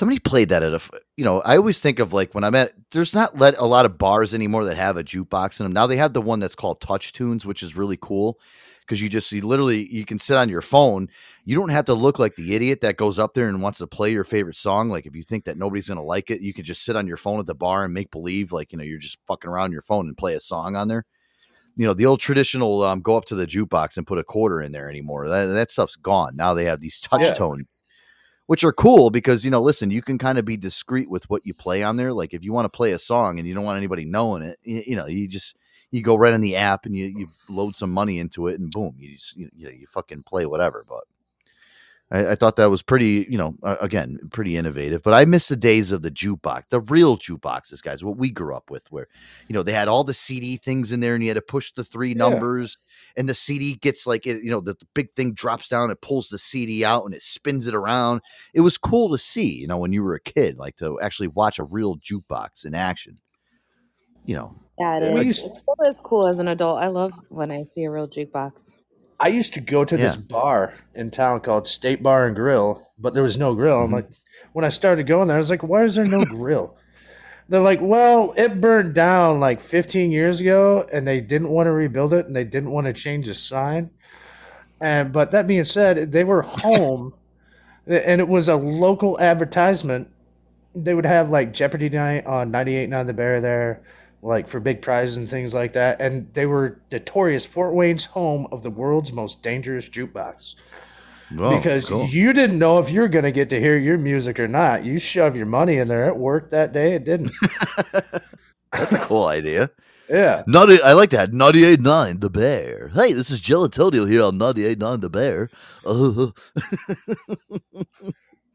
somebody 0.00 0.18
played 0.18 0.48
that 0.48 0.62
at 0.62 0.72
a 0.72 0.80
You 1.16 1.26
know, 1.26 1.42
I 1.42 1.58
always 1.58 1.78
think 1.78 1.98
of 1.98 2.14
like 2.14 2.34
when 2.34 2.42
I'm 2.42 2.54
at. 2.54 2.72
There's 2.90 3.14
not 3.14 3.38
let 3.38 3.56
a 3.58 3.66
lot 3.66 3.84
of 3.84 3.98
bars 3.98 4.32
anymore 4.32 4.64
that 4.64 4.76
have 4.78 4.96
a 4.96 5.04
jukebox 5.04 5.60
in 5.60 5.64
them. 5.64 5.72
Now 5.74 5.86
they 5.86 5.98
have 5.98 6.14
the 6.14 6.22
one 6.22 6.40
that's 6.40 6.54
called 6.54 6.80
Touch 6.80 7.12
Tunes, 7.12 7.44
which 7.44 7.62
is 7.62 7.76
really 7.76 7.98
cool 8.00 8.40
because 8.80 9.02
you 9.02 9.10
just 9.10 9.30
you 9.30 9.46
literally 9.46 9.86
you 9.94 10.06
can 10.06 10.18
sit 10.18 10.38
on 10.38 10.48
your 10.48 10.62
phone. 10.62 11.08
You 11.44 11.54
don't 11.54 11.68
have 11.68 11.84
to 11.84 11.94
look 11.94 12.18
like 12.18 12.34
the 12.34 12.54
idiot 12.54 12.80
that 12.80 12.96
goes 12.96 13.18
up 13.18 13.34
there 13.34 13.48
and 13.48 13.60
wants 13.60 13.78
to 13.78 13.86
play 13.86 14.10
your 14.10 14.24
favorite 14.24 14.56
song. 14.56 14.88
Like 14.88 15.04
if 15.04 15.14
you 15.14 15.22
think 15.22 15.44
that 15.44 15.58
nobody's 15.58 15.88
gonna 15.88 16.02
like 16.02 16.30
it, 16.30 16.40
you 16.40 16.54
can 16.54 16.64
just 16.64 16.82
sit 16.82 16.96
on 16.96 17.06
your 17.06 17.18
phone 17.18 17.38
at 17.38 17.46
the 17.46 17.54
bar 17.54 17.84
and 17.84 17.92
make 17.92 18.10
believe 18.10 18.52
like 18.52 18.72
you 18.72 18.78
know 18.78 18.84
you're 18.84 18.98
just 18.98 19.18
fucking 19.26 19.50
around 19.50 19.72
your 19.72 19.82
phone 19.82 20.08
and 20.08 20.16
play 20.16 20.34
a 20.34 20.40
song 20.40 20.76
on 20.76 20.88
there 20.88 21.04
you 21.76 21.86
know 21.86 21.94
the 21.94 22.06
old 22.06 22.20
traditional 22.20 22.82
um, 22.82 23.00
go 23.00 23.16
up 23.16 23.24
to 23.26 23.34
the 23.34 23.46
jukebox 23.46 23.96
and 23.96 24.06
put 24.06 24.18
a 24.18 24.24
quarter 24.24 24.60
in 24.60 24.72
there 24.72 24.90
anymore. 24.90 25.28
That, 25.28 25.46
that 25.46 25.70
stuff's 25.70 25.96
gone. 25.96 26.36
Now 26.36 26.54
they 26.54 26.64
have 26.64 26.80
these 26.80 27.00
touch 27.00 27.22
Yeah. 27.22 27.34
tone, 27.34 27.66
which 28.50 28.64
are 28.64 28.72
cool 28.72 29.10
because 29.10 29.44
you 29.44 29.50
know, 29.52 29.62
listen, 29.62 29.92
you 29.92 30.02
can 30.02 30.18
kind 30.18 30.36
of 30.36 30.44
be 30.44 30.56
discreet 30.56 31.08
with 31.08 31.30
what 31.30 31.46
you 31.46 31.54
play 31.54 31.84
on 31.84 31.96
there. 31.96 32.12
Like 32.12 32.34
if 32.34 32.42
you 32.42 32.52
want 32.52 32.64
to 32.64 32.76
play 32.76 32.90
a 32.90 32.98
song 32.98 33.38
and 33.38 33.46
you 33.46 33.54
don't 33.54 33.62
want 33.62 33.76
anybody 33.76 34.04
knowing 34.04 34.42
it, 34.42 34.58
you, 34.64 34.82
you 34.88 34.96
know, 34.96 35.06
you 35.06 35.28
just 35.28 35.56
you 35.92 36.02
go 36.02 36.16
right 36.16 36.34
on 36.34 36.40
the 36.40 36.56
app 36.56 36.84
and 36.84 36.96
you 36.96 37.04
you 37.04 37.28
load 37.48 37.76
some 37.76 37.92
money 37.92 38.18
into 38.18 38.48
it 38.48 38.58
and 38.58 38.68
boom, 38.72 38.96
you 38.98 39.14
just, 39.14 39.36
you, 39.36 39.48
you, 39.54 39.66
know, 39.66 39.70
you 39.70 39.86
fucking 39.86 40.24
play 40.24 40.46
whatever. 40.46 40.84
But 40.88 41.04
I, 42.10 42.32
I 42.32 42.34
thought 42.34 42.56
that 42.56 42.70
was 42.70 42.82
pretty, 42.82 43.26
you 43.30 43.38
know, 43.38 43.54
uh, 43.62 43.76
again, 43.80 44.18
pretty 44.30 44.56
innovative. 44.56 45.02
But 45.02 45.14
I 45.14 45.24
miss 45.24 45.48
the 45.48 45.56
days 45.56 45.92
of 45.92 46.02
the 46.02 46.10
jukebox, 46.10 46.68
the 46.68 46.80
real 46.80 47.16
jukeboxes, 47.16 47.82
guys. 47.82 48.04
What 48.04 48.16
we 48.16 48.30
grew 48.30 48.54
up 48.54 48.70
with, 48.70 48.90
where 48.90 49.06
you 49.48 49.54
know 49.54 49.62
they 49.62 49.72
had 49.72 49.88
all 49.88 50.02
the 50.04 50.14
CD 50.14 50.56
things 50.56 50.92
in 50.92 51.00
there, 51.00 51.14
and 51.14 51.22
you 51.22 51.28
had 51.30 51.34
to 51.36 51.42
push 51.42 51.72
the 51.72 51.84
three 51.84 52.10
Yeah. 52.10 52.28
numbers, 52.28 52.78
and 53.16 53.28
the 53.28 53.34
CD 53.34 53.74
gets 53.74 54.06
like 54.06 54.26
it, 54.26 54.42
you 54.42 54.50
know, 54.50 54.60
the, 54.60 54.74
the 54.74 54.86
big 54.94 55.12
thing 55.12 55.32
drops 55.32 55.68
down, 55.68 55.90
it 55.90 56.00
pulls 56.00 56.28
the 56.28 56.38
CD 56.38 56.84
out, 56.84 57.04
and 57.04 57.14
it 57.14 57.22
spins 57.22 57.66
it 57.66 57.74
around. 57.74 58.22
It 58.54 58.60
was 58.62 58.76
cool 58.78 59.10
to 59.10 59.18
see, 59.18 59.52
you 59.52 59.66
know, 59.66 59.78
when 59.78 59.92
you 59.92 60.02
were 60.02 60.14
a 60.14 60.20
kid, 60.20 60.58
like 60.58 60.76
to 60.76 61.00
actually 61.00 61.28
watch 61.28 61.58
a 61.58 61.64
real 61.64 61.96
jukebox 61.96 62.64
in 62.64 62.74
action. 62.74 63.18
You 64.24 64.36
know, 64.36 64.54
Yeah, 64.78 64.98
it 64.98 65.14
We 65.14 65.22
used- 65.26 65.44
It's 65.44 65.60
still 65.60 65.74
as 65.86 65.96
cool 66.02 66.26
as 66.26 66.38
an 66.38 66.48
adult. 66.48 66.78
I 66.78 66.88
love 66.88 67.12
when 67.28 67.50
I 67.50 67.62
see 67.64 67.84
a 67.84 67.90
real 67.90 68.06
jukebox. 68.08 68.74
I 69.20 69.28
used 69.28 69.52
to 69.54 69.60
go 69.60 69.84
to 69.84 69.96
this 69.98 70.16
bar 70.16 70.72
in 70.94 71.10
town 71.10 71.40
called 71.40 71.68
State 71.68 72.02
Bar 72.02 72.26
and 72.26 72.34
Grill, 72.34 72.88
but 72.98 73.12
there 73.12 73.22
was 73.22 73.36
no 73.36 73.54
grill. 73.54 73.76
Mm-hmm. 73.76 73.94
I'm 73.94 74.00
like, 74.00 74.10
when 74.54 74.64
I 74.64 74.70
started 74.70 75.06
going 75.06 75.28
there, 75.28 75.36
I 75.36 75.38
was 75.38 75.50
like, 75.50 75.62
why 75.62 75.84
is 75.84 75.94
there 75.94 76.06
no 76.06 76.24
grill? 76.24 76.74
They're 77.50 77.60
like, 77.60 77.80
well, 77.82 78.32
it 78.36 78.62
burned 78.62 78.94
down 78.94 79.38
like 79.38 79.60
15 79.60 80.10
years 80.10 80.40
ago, 80.40 80.88
and 80.90 81.06
they 81.06 81.20
didn't 81.20 81.50
want 81.50 81.66
to 81.66 81.72
rebuild 81.72 82.14
it, 82.14 82.26
and 82.26 82.34
they 82.34 82.44
didn't 82.44 82.70
want 82.70 82.86
to 82.86 82.94
change 82.94 83.26
the 83.26 83.34
sign. 83.34 83.90
And 84.80 85.12
but 85.12 85.32
that 85.32 85.46
being 85.46 85.64
said, 85.64 86.12
they 86.12 86.24
were 86.24 86.42
home, 86.42 87.12
and 87.86 88.22
it 88.22 88.28
was 88.28 88.48
a 88.48 88.56
local 88.56 89.20
advertisement. 89.20 90.08
They 90.74 90.94
would 90.94 91.04
have 91.04 91.28
like 91.28 91.52
Jeopardy 91.52 91.90
night 91.90 92.24
on 92.24 92.52
98.9 92.52 93.06
The 93.06 93.12
Bear 93.12 93.40
there, 93.42 93.82
like 94.22 94.48
for 94.48 94.60
big 94.60 94.82
prizes 94.82 95.16
and 95.16 95.28
things 95.28 95.54
like 95.54 95.72
that. 95.74 96.00
And 96.00 96.32
they 96.34 96.46
were 96.46 96.80
notorious 96.92 97.46
Fort 97.46 97.74
Wayne's 97.74 98.04
home 98.04 98.46
of 98.52 98.62
the 98.62 98.70
world's 98.70 99.12
most 99.12 99.42
dangerous 99.42 99.88
jukebox. 99.88 100.54
Oh, 101.38 101.56
because 101.56 101.88
cool. 101.88 102.06
you 102.06 102.32
didn't 102.32 102.58
know 102.58 102.80
if 102.80 102.90
you 102.90 103.00
were 103.00 103.08
going 103.08 103.24
to 103.24 103.30
get 103.30 103.50
to 103.50 103.60
hear 103.60 103.78
your 103.78 103.98
music 103.98 104.40
or 104.40 104.48
not. 104.48 104.84
You 104.84 104.98
shove 104.98 105.36
your 105.36 105.46
money 105.46 105.76
in 105.76 105.86
there. 105.86 106.08
It 106.08 106.16
worked 106.16 106.50
that 106.50 106.72
day. 106.72 106.94
It 106.94 107.04
didn't. 107.04 107.30
that's 108.72 108.92
a 108.92 108.98
cool 108.98 109.26
idea. 109.26 109.70
Yeah. 110.08 110.42
Naughty, 110.48 110.82
I 110.82 110.94
like 110.94 111.10
that. 111.10 111.30
98.9 111.30 112.20
The 112.20 112.30
Bear. 112.30 112.88
Hey, 112.88 113.12
this 113.12 113.30
is 113.30 113.40
Jill 113.40 113.62
Antonio 113.62 114.04
here 114.04 114.24
on 114.24 114.38
98.9 114.38 115.00
The 115.00 115.10
Bear. 115.10 115.50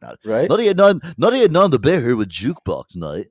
Uh, 0.01 0.15
right? 0.23 0.47
98.9, 0.47 1.15
98.9 1.15 1.71
The 1.71 1.79
Bear 1.79 1.99
here 1.99 2.15
with 2.15 2.29
Jukebox 2.29 2.95
Night. 2.95 3.25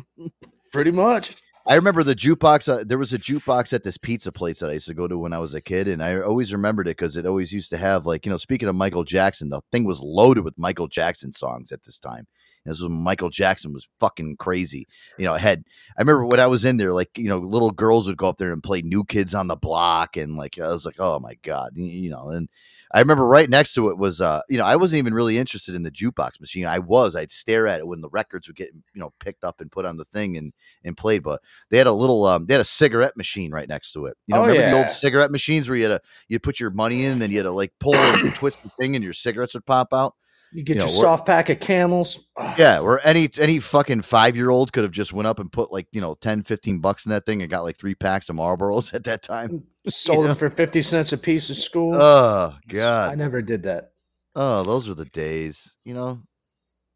Pretty 0.72 0.90
much. 0.90 1.36
I 1.68 1.74
remember 1.74 2.04
the 2.04 2.14
jukebox. 2.14 2.72
Uh, 2.72 2.84
there 2.86 2.98
was 2.98 3.12
a 3.12 3.18
jukebox 3.18 3.72
at 3.72 3.82
this 3.82 3.98
pizza 3.98 4.30
place 4.30 4.60
that 4.60 4.70
I 4.70 4.74
used 4.74 4.86
to 4.86 4.94
go 4.94 5.08
to 5.08 5.18
when 5.18 5.32
I 5.32 5.38
was 5.38 5.52
a 5.52 5.60
kid, 5.60 5.88
and 5.88 6.00
I 6.00 6.20
always 6.20 6.52
remembered 6.52 6.86
it 6.86 6.96
because 6.96 7.16
it 7.16 7.26
always 7.26 7.52
used 7.52 7.70
to 7.70 7.76
have 7.76 8.06
like 8.06 8.24
you 8.24 8.30
know. 8.30 8.36
Speaking 8.36 8.68
of 8.68 8.76
Michael 8.76 9.02
Jackson, 9.02 9.48
the 9.48 9.60
thing 9.72 9.84
was 9.84 10.00
loaded 10.00 10.44
with 10.44 10.56
Michael 10.56 10.86
Jackson 10.86 11.32
songs 11.32 11.72
at 11.72 11.82
this 11.82 11.98
time. 11.98 12.28
This 12.66 12.80
was 12.80 12.88
when 12.90 13.02
Michael 13.02 13.30
Jackson 13.30 13.72
was 13.72 13.86
fucking 14.00 14.36
crazy. 14.36 14.86
You 15.18 15.24
know, 15.26 15.34
I 15.34 15.38
had 15.38 15.64
I 15.96 16.02
remember 16.02 16.26
when 16.26 16.40
I 16.40 16.46
was 16.46 16.64
in 16.64 16.76
there, 16.76 16.92
like 16.92 17.16
you 17.16 17.28
know, 17.28 17.38
little 17.38 17.70
girls 17.70 18.06
would 18.06 18.16
go 18.16 18.28
up 18.28 18.36
there 18.38 18.52
and 18.52 18.62
play 18.62 18.82
New 18.82 19.04
Kids 19.04 19.34
on 19.34 19.46
the 19.48 19.56
Block, 19.56 20.16
and 20.16 20.36
like 20.36 20.58
I 20.58 20.68
was 20.68 20.84
like, 20.86 21.00
oh 21.00 21.18
my 21.18 21.34
god, 21.42 21.72
you 21.74 22.10
know. 22.10 22.30
And 22.30 22.48
I 22.92 23.00
remember 23.00 23.26
right 23.26 23.50
next 23.50 23.74
to 23.74 23.88
it 23.88 23.98
was, 23.98 24.20
uh, 24.20 24.42
you 24.48 24.58
know, 24.58 24.64
I 24.64 24.76
wasn't 24.76 24.98
even 24.98 25.12
really 25.12 25.38
interested 25.38 25.74
in 25.74 25.82
the 25.82 25.90
jukebox 25.90 26.40
machine. 26.40 26.66
I 26.66 26.78
was, 26.78 27.16
I'd 27.16 27.32
stare 27.32 27.66
at 27.66 27.80
it 27.80 27.86
when 27.86 28.00
the 28.00 28.08
records 28.10 28.46
would 28.46 28.56
get 28.56 28.70
you 28.94 29.00
know 29.00 29.12
picked 29.20 29.42
up 29.44 29.60
and 29.60 29.70
put 29.70 29.84
on 29.84 29.96
the 29.96 30.04
thing 30.06 30.36
and 30.36 30.52
and 30.84 30.96
played. 30.96 31.22
But 31.22 31.42
they 31.70 31.78
had 31.78 31.86
a 31.88 31.92
little, 31.92 32.24
um, 32.26 32.46
they 32.46 32.54
had 32.54 32.60
a 32.60 32.64
cigarette 32.64 33.16
machine 33.16 33.52
right 33.52 33.68
next 33.68 33.92
to 33.92 34.06
it. 34.06 34.16
You 34.26 34.34
know, 34.34 34.42
Oh, 34.42 34.46
remember 34.46 34.62
the 34.70 34.76
old 34.78 34.90
cigarette 34.90 35.30
machines 35.32 35.68
where 35.68 35.76
you 35.76 35.84
had 35.90 36.00
to 36.00 36.00
you 36.28 36.38
put 36.38 36.60
your 36.60 36.70
money 36.70 37.04
in, 37.04 37.12
and 37.12 37.22
then 37.22 37.30
you 37.30 37.38
had 37.38 37.44
to 37.44 37.50
like 37.50 37.72
pull 37.80 37.94
and 37.96 38.34
twist 38.34 38.62
the 38.62 38.68
thing, 38.70 38.94
and 38.94 39.04
your 39.04 39.12
cigarettes 39.14 39.54
would 39.54 39.66
pop 39.66 39.92
out. 39.92 40.14
You 40.56 40.62
get 40.62 40.76
You 40.76 40.80
know, 40.80 40.86
your 40.86 41.02
soft 41.02 41.26
pack 41.26 41.50
of 41.50 41.60
camels. 41.60 42.30
Yeah, 42.56 42.80
where 42.80 43.06
any 43.06 43.28
any 43.38 43.58
fucking 43.58 44.00
five 44.00 44.36
year 44.36 44.48
old 44.48 44.72
could 44.72 44.84
have 44.84 44.90
just 44.90 45.12
went 45.12 45.26
up 45.26 45.38
and 45.38 45.52
put 45.52 45.70
like 45.70 45.86
you 45.92 46.00
know 46.00 46.14
10, 46.14 46.44
15 46.44 46.78
bucks 46.78 47.04
in 47.04 47.10
that 47.10 47.26
thing 47.26 47.42
and 47.42 47.50
got 47.50 47.62
like 47.62 47.76
three 47.76 47.94
packs 47.94 48.30
of 48.30 48.36
Marlboros 48.36 48.94
at 48.94 49.04
that 49.04 49.22
time. 49.22 49.64
Sold 49.86 50.24
them 50.24 50.34
for 50.34 50.48
50 50.48 50.80
cents 50.80 51.12
a 51.12 51.18
piece 51.18 51.50
at 51.50 51.56
school. 51.56 51.94
Oh 51.94 52.54
god, 52.68 53.12
I 53.12 53.14
never 53.16 53.42
did 53.42 53.64
that. 53.64 53.90
Oh, 54.34 54.62
those 54.62 54.88
were 54.88 54.94
the 54.94 55.04
days. 55.04 55.74
You 55.84 55.92
know, 55.92 56.20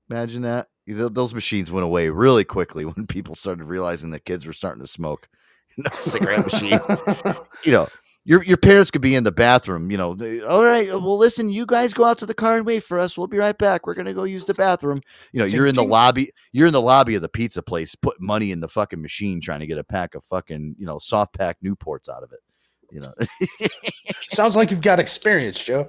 imagine 0.08 0.40
that. 0.42 0.68
You 0.86 0.94
know, 0.94 1.10
those 1.10 1.34
machines 1.34 1.70
went 1.70 1.84
away 1.84 2.08
really 2.08 2.44
quickly 2.44 2.84
when 2.86 3.06
people 3.06 3.34
started 3.34 3.64
realizing 3.64 4.08
that 4.12 4.24
kids 4.24 4.46
were 4.46 4.54
starting 4.54 4.82
to 4.82 4.88
smoke. 4.88 5.28
No 5.76 5.90
cigarette 6.00 6.50
machines. 6.50 6.80
You 7.64 7.72
know, 7.72 7.88
your 8.30 8.44
your 8.44 8.56
parents 8.58 8.92
could 8.92 9.00
be 9.02 9.16
in 9.16 9.24
the 9.24 9.32
bathroom. 9.32 9.90
You 9.90 9.96
know, 9.96 10.14
they- 10.14 10.40
all 10.40 10.62
right. 10.64 10.88
Uh, 10.88 11.00
well, 11.00 11.18
listen, 11.18 11.48
you 11.48 11.66
guys 11.66 11.92
go 11.92 12.04
out 12.04 12.18
to 12.18 12.26
the 12.26 12.32
car 12.34 12.56
and 12.56 12.64
wait 12.64 12.84
for 12.84 12.96
us. 12.96 13.18
We'll 13.18 13.26
be 13.26 13.38
right 13.38 13.58
back. 13.58 13.88
We're 13.88 13.94
gonna 13.94 14.14
go 14.14 14.22
use 14.22 14.46
the 14.46 14.54
bathroom. 14.54 15.00
You 15.32 15.40
know, 15.40 15.46
you're 15.46 15.66
in 15.66 15.74
the 15.74 15.82
lobby. 15.82 16.30
You're 16.52 16.68
in 16.68 16.72
the 16.72 16.80
lobby 16.80 17.16
of 17.16 17.22
the 17.22 17.28
pizza 17.28 17.60
place, 17.60 17.96
putting 17.96 18.24
money 18.24 18.52
in 18.52 18.60
the 18.60 18.68
fucking 18.68 19.02
machine, 19.02 19.40
trying 19.40 19.58
to 19.60 19.66
get 19.66 19.78
a 19.78 19.84
pack 19.84 20.14
of 20.14 20.22
fucking 20.24 20.76
you 20.78 20.86
know 20.86 21.00
soft 21.00 21.36
pack 21.36 21.56
Newports 21.64 22.08
out 22.08 22.22
of 22.22 22.30
it. 22.32 22.38
You 22.92 23.00
know. 23.00 23.12
Sounds 24.28 24.54
like 24.54 24.70
you've 24.70 24.80
got 24.80 25.00
experience, 25.00 25.62
Joe. 25.64 25.88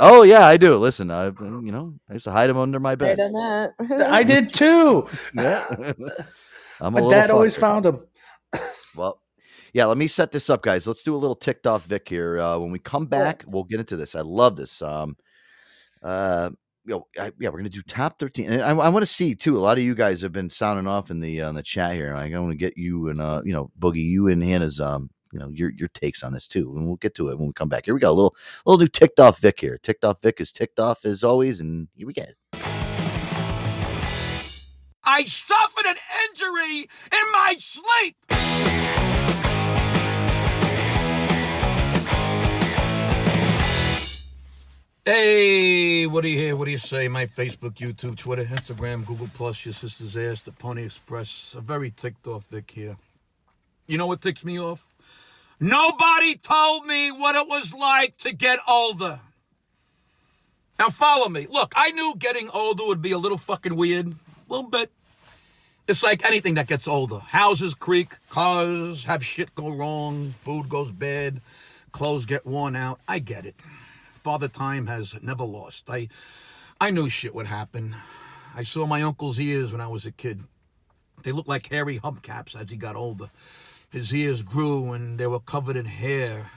oh 0.00 0.22
yeah, 0.22 0.46
I 0.46 0.56
do. 0.56 0.76
Listen, 0.78 1.10
I 1.10 1.26
you 1.26 1.72
know 1.72 1.94
I 2.08 2.14
used 2.14 2.24
to 2.24 2.30
hide 2.32 2.48
them 2.48 2.56
under 2.56 2.80
my 2.80 2.94
bed. 2.94 3.18
done 3.18 3.32
that. 3.32 4.10
I 4.10 4.22
did 4.22 4.54
too. 4.54 5.08
Yeah. 5.34 5.66
I'm 6.80 6.88
a 6.88 6.90
My 6.90 6.94
little 6.96 7.10
dad 7.10 7.30
always 7.30 7.54
found 7.54 7.84
them. 7.84 8.06
Well, 8.96 9.21
Yeah, 9.72 9.86
let 9.86 9.96
me 9.96 10.06
set 10.06 10.32
this 10.32 10.50
up, 10.50 10.62
guys. 10.62 10.86
Let's 10.86 11.02
do 11.02 11.14
a 11.14 11.18
little 11.18 11.34
ticked 11.34 11.66
off 11.66 11.86
Vic 11.86 12.06
here. 12.08 12.38
Uh, 12.38 12.58
when 12.58 12.72
we 12.72 12.78
come 12.78 13.06
back, 13.06 13.42
we'll 13.46 13.64
get 13.64 13.80
into 13.80 13.96
this. 13.96 14.14
I 14.14 14.20
love 14.20 14.54
this. 14.54 14.82
Um, 14.82 15.16
uh, 16.02 16.50
you 16.84 16.94
know, 16.94 17.06
I, 17.18 17.32
yeah, 17.38 17.48
we're 17.48 17.58
gonna 17.58 17.68
do 17.68 17.82
top 17.82 18.18
thirteen, 18.18 18.50
and 18.50 18.60
I, 18.60 18.70
I 18.70 18.88
want 18.88 19.02
to 19.02 19.06
see 19.06 19.34
too. 19.34 19.56
A 19.56 19.60
lot 19.60 19.78
of 19.78 19.84
you 19.84 19.94
guys 19.94 20.20
have 20.22 20.32
been 20.32 20.50
sounding 20.50 20.86
off 20.86 21.10
in 21.10 21.20
the 21.20 21.40
uh, 21.40 21.48
in 21.48 21.54
the 21.54 21.62
chat 21.62 21.94
here. 21.94 22.14
I 22.14 22.28
want 22.38 22.50
to 22.50 22.56
get 22.56 22.76
you 22.76 23.08
and 23.08 23.20
uh, 23.20 23.40
you 23.44 23.52
know, 23.52 23.70
Boogie, 23.78 24.04
you 24.04 24.28
and 24.28 24.42
Hannah's 24.42 24.80
um, 24.80 25.08
you 25.32 25.38
know, 25.38 25.48
your 25.48 25.70
your 25.70 25.88
takes 25.88 26.22
on 26.22 26.32
this 26.32 26.48
too, 26.48 26.74
and 26.76 26.86
we'll 26.86 26.96
get 26.96 27.14
to 27.14 27.28
it 27.30 27.38
when 27.38 27.46
we 27.46 27.52
come 27.54 27.68
back. 27.68 27.84
Here 27.84 27.94
we 27.94 28.00
go, 28.00 28.10
a 28.10 28.12
little 28.12 28.36
little 28.66 28.80
new 28.80 28.88
ticked 28.88 29.20
off 29.20 29.38
Vic 29.38 29.60
here. 29.60 29.78
Ticked 29.78 30.04
off 30.04 30.20
Vic 30.20 30.40
is 30.40 30.52
ticked 30.52 30.78
off 30.80 31.04
as 31.04 31.24
always, 31.24 31.60
and 31.60 31.88
here 31.94 32.06
we 32.06 32.12
get. 32.12 32.34
I 35.04 35.24
suffered 35.24 35.86
an 35.86 35.96
injury 36.28 36.88
in 37.12 37.32
my 37.32 37.56
sleep. 37.58 39.01
Hey, 45.04 46.06
what 46.06 46.22
do 46.22 46.28
you 46.28 46.38
hear? 46.38 46.54
What 46.54 46.66
do 46.66 46.70
you 46.70 46.78
say? 46.78 47.08
My 47.08 47.26
Facebook, 47.26 47.74
YouTube, 47.74 48.16
Twitter, 48.16 48.44
Instagram, 48.44 49.04
Google 49.04 49.28
Plus, 49.34 49.66
your 49.66 49.74
sister's 49.74 50.16
ass, 50.16 50.42
the 50.42 50.52
Pony 50.52 50.84
Express. 50.84 51.56
A 51.58 51.60
very 51.60 51.90
ticked 51.90 52.28
off 52.28 52.44
Vic 52.52 52.70
here. 52.70 52.96
You 53.88 53.98
know 53.98 54.06
what 54.06 54.20
ticks 54.22 54.44
me 54.44 54.60
off? 54.60 54.86
Nobody 55.58 56.36
told 56.36 56.86
me 56.86 57.10
what 57.10 57.34
it 57.34 57.48
was 57.48 57.74
like 57.74 58.16
to 58.18 58.32
get 58.32 58.60
older. 58.68 59.18
Now 60.78 60.90
follow 60.90 61.28
me. 61.28 61.48
Look, 61.50 61.72
I 61.74 61.90
knew 61.90 62.14
getting 62.16 62.48
older 62.50 62.84
would 62.84 63.02
be 63.02 63.10
a 63.10 63.18
little 63.18 63.38
fucking 63.38 63.74
weird. 63.74 64.06
A 64.06 64.14
little 64.48 64.70
bit. 64.70 64.92
It's 65.88 66.04
like 66.04 66.24
anything 66.24 66.54
that 66.54 66.68
gets 66.68 66.86
older. 66.86 67.18
Houses 67.18 67.74
creak, 67.74 68.18
cars 68.30 69.06
have 69.06 69.24
shit 69.24 69.52
go 69.56 69.68
wrong, 69.68 70.32
food 70.38 70.68
goes 70.68 70.92
bad, 70.92 71.40
clothes 71.90 72.24
get 72.24 72.46
worn 72.46 72.76
out. 72.76 73.00
I 73.08 73.18
get 73.18 73.46
it. 73.46 73.56
Father 74.22 74.46
Time 74.46 74.86
has 74.86 75.16
never 75.20 75.44
lost. 75.44 75.90
I 75.90 76.08
I 76.80 76.90
knew 76.90 77.08
shit 77.08 77.34
would 77.34 77.48
happen. 77.48 77.96
I 78.54 78.62
saw 78.62 78.86
my 78.86 79.02
uncle's 79.02 79.40
ears 79.40 79.72
when 79.72 79.80
I 79.80 79.88
was 79.88 80.06
a 80.06 80.12
kid. 80.12 80.44
They 81.24 81.32
looked 81.32 81.48
like 81.48 81.68
hairy 81.68 81.98
hubcaps 81.98 82.54
as 82.54 82.70
he 82.70 82.76
got 82.76 82.94
older. 82.94 83.30
His 83.90 84.14
ears 84.14 84.42
grew 84.42 84.92
and 84.92 85.18
they 85.18 85.26
were 85.26 85.40
covered 85.40 85.76
in 85.76 85.86
hair. 85.86 86.50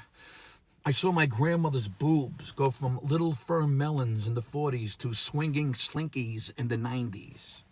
I 0.85 0.91
saw 0.91 1.11
my 1.11 1.25
grandmother's 1.25 1.87
boobs 1.87 2.51
go 2.51 2.69
from 2.69 2.99
little 3.01 3.33
firm 3.33 3.77
melons 3.77 4.27
in 4.27 4.35
the 4.35 4.43
40s 4.43 4.95
to 4.99 5.15
swinging 5.15 5.73
slinkies 5.73 6.51
in 6.57 6.67
the 6.67 6.77
90s. 6.77 7.63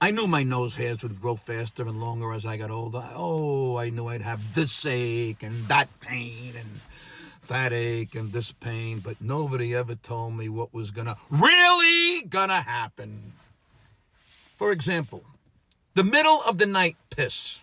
I 0.00 0.10
knew 0.10 0.26
my 0.26 0.42
nose 0.42 0.74
hairs 0.74 1.02
would 1.02 1.20
grow 1.20 1.36
faster 1.36 1.82
and 1.82 2.00
longer 2.00 2.32
as 2.32 2.44
I 2.44 2.56
got 2.56 2.72
older. 2.72 3.08
Oh, 3.14 3.76
I 3.76 3.90
knew 3.90 4.08
I'd 4.08 4.22
have 4.22 4.54
this 4.54 4.84
ache 4.84 5.44
and 5.44 5.68
that 5.68 5.88
pain 6.00 6.54
and 6.58 6.80
that 7.48 7.72
ache 7.72 8.14
and 8.14 8.32
this 8.32 8.52
pain, 8.52 9.00
but 9.00 9.20
nobody 9.20 9.74
ever 9.74 9.94
told 9.94 10.34
me 10.34 10.48
what 10.48 10.72
was 10.72 10.90
gonna 10.90 11.16
really 11.30 12.22
gonna 12.22 12.62
happen. 12.62 13.32
For 14.56 14.72
example, 14.72 15.24
the 15.94 16.04
middle 16.04 16.42
of 16.42 16.58
the 16.58 16.66
night 16.66 16.96
piss. 17.10 17.60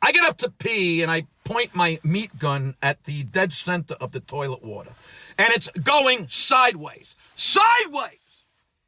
I 0.00 0.12
get 0.12 0.24
up 0.24 0.38
to 0.38 0.50
pee 0.50 1.02
and 1.02 1.10
I 1.10 1.26
point 1.44 1.74
my 1.74 2.00
meat 2.02 2.38
gun 2.38 2.74
at 2.82 3.04
the 3.04 3.22
dead 3.22 3.52
center 3.52 3.94
of 3.94 4.12
the 4.12 4.20
toilet 4.20 4.62
water, 4.62 4.92
and 5.38 5.52
it's 5.52 5.68
going 5.82 6.28
sideways. 6.28 7.14
Sideways! 7.36 8.18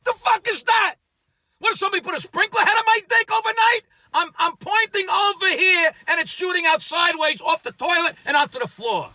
The 0.04 0.12
fuck 0.12 0.46
is 0.48 0.62
that? 0.62 0.96
What 1.58 1.72
if 1.72 1.78
somebody 1.78 2.02
put 2.02 2.16
a 2.16 2.20
sprinkler 2.20 2.60
head 2.60 2.76
on 2.76 2.84
my 2.84 3.00
dick 3.08 3.30
overnight? 3.32 3.82
I'm 4.12 4.30
I'm 4.38 4.56
pointing 4.56 5.08
over 5.08 5.48
here 5.48 5.90
and 6.06 6.20
it's 6.20 6.30
shooting 6.30 6.64
out 6.66 6.82
sideways 6.82 7.40
off 7.40 7.62
the 7.62 7.72
toilet 7.72 8.14
and 8.24 8.36
onto 8.36 8.58
the 8.58 8.68
floor. 8.68 9.10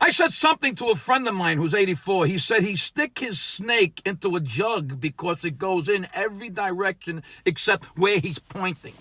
I 0.00 0.10
said 0.10 0.32
something 0.32 0.74
to 0.76 0.86
a 0.90 0.94
friend 0.94 1.26
of 1.26 1.34
mine 1.34 1.58
who's 1.58 1.74
84. 1.74 2.26
He 2.26 2.38
said 2.38 2.62
he 2.62 2.76
stick 2.76 3.18
his 3.18 3.40
snake 3.40 4.00
into 4.04 4.36
a 4.36 4.40
jug 4.40 5.00
because 5.00 5.44
it 5.44 5.58
goes 5.58 5.88
in 5.88 6.06
every 6.14 6.48
direction 6.48 7.22
except 7.44 7.84
where 7.96 8.18
he's 8.18 8.38
pointing. 8.38 8.94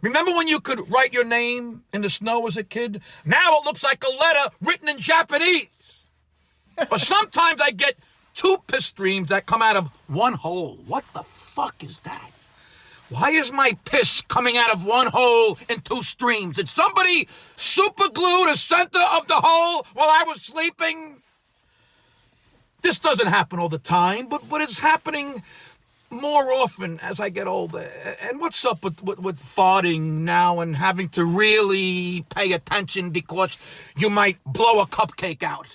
Remember 0.00 0.32
when 0.32 0.48
you 0.48 0.60
could 0.60 0.90
write 0.90 1.12
your 1.12 1.24
name 1.24 1.82
in 1.92 2.02
the 2.02 2.10
snow 2.10 2.46
as 2.46 2.56
a 2.56 2.64
kid? 2.64 3.00
Now 3.24 3.58
it 3.58 3.64
looks 3.64 3.82
like 3.82 4.04
a 4.04 4.10
letter 4.10 4.54
written 4.60 4.88
in 4.88 4.98
Japanese. 4.98 5.68
Or 6.90 6.98
sometimes 7.14 7.60
I 7.60 7.70
get 7.70 7.96
two 8.34 8.58
piss 8.66 8.86
streams 8.86 9.28
that 9.28 9.46
come 9.46 9.62
out 9.62 9.76
of 9.76 9.88
one 10.06 10.34
hole. 10.34 10.78
What 10.86 11.04
the 11.14 11.22
fuck 11.22 11.82
is 11.84 11.98
that? 12.00 12.33
Why 13.10 13.30
is 13.30 13.52
my 13.52 13.76
piss 13.84 14.22
coming 14.22 14.56
out 14.56 14.72
of 14.72 14.84
one 14.84 15.08
hole 15.08 15.58
in 15.68 15.80
two 15.80 16.02
streams? 16.02 16.56
Did 16.56 16.68
somebody 16.68 17.28
super 17.56 18.08
glue 18.08 18.46
the 18.46 18.56
center 18.56 19.00
of 19.12 19.26
the 19.26 19.34
hole 19.34 19.86
while 19.92 20.08
I 20.08 20.24
was 20.26 20.40
sleeping? 20.42 21.22
This 22.82 22.98
doesn't 22.98 23.26
happen 23.26 23.58
all 23.58 23.68
the 23.68 23.78
time, 23.78 24.28
but, 24.28 24.48
but 24.48 24.62
it's 24.62 24.78
happening 24.78 25.42
more 26.10 26.52
often 26.52 26.98
as 27.00 27.20
I 27.20 27.28
get 27.28 27.46
older. 27.46 27.90
And 28.22 28.40
what's 28.40 28.64
up 28.64 28.84
with, 28.84 29.02
with, 29.02 29.18
with 29.18 29.42
farting 29.42 30.22
now 30.22 30.60
and 30.60 30.76
having 30.76 31.08
to 31.10 31.24
really 31.24 32.24
pay 32.30 32.52
attention 32.52 33.10
because 33.10 33.58
you 33.96 34.08
might 34.08 34.38
blow 34.44 34.80
a 34.80 34.86
cupcake 34.86 35.42
out? 35.42 35.66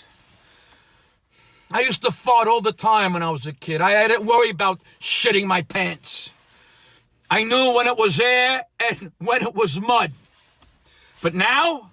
I 1.71 1.81
used 1.81 2.01
to 2.01 2.11
fart 2.11 2.47
all 2.47 2.61
the 2.61 2.71
time 2.71 3.13
when 3.13 3.21
I 3.21 3.29
was 3.29 3.45
a 3.45 3.53
kid. 3.53 3.81
I, 3.81 4.03
I 4.03 4.07
didn't 4.07 4.25
worry 4.25 4.49
about 4.49 4.79
shitting 4.99 5.45
my 5.45 5.61
pants. 5.61 6.31
I 7.29 7.43
knew 7.43 7.75
when 7.75 7.87
it 7.87 7.97
was 7.97 8.19
air 8.19 8.63
and 8.79 9.11
when 9.19 9.43
it 9.43 9.53
was 9.53 9.79
mud. 9.79 10.11
But 11.21 11.35
now, 11.35 11.91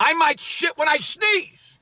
I 0.00 0.14
might 0.14 0.40
shit 0.40 0.76
when 0.78 0.88
I 0.88 0.98
sneeze. 0.98 1.78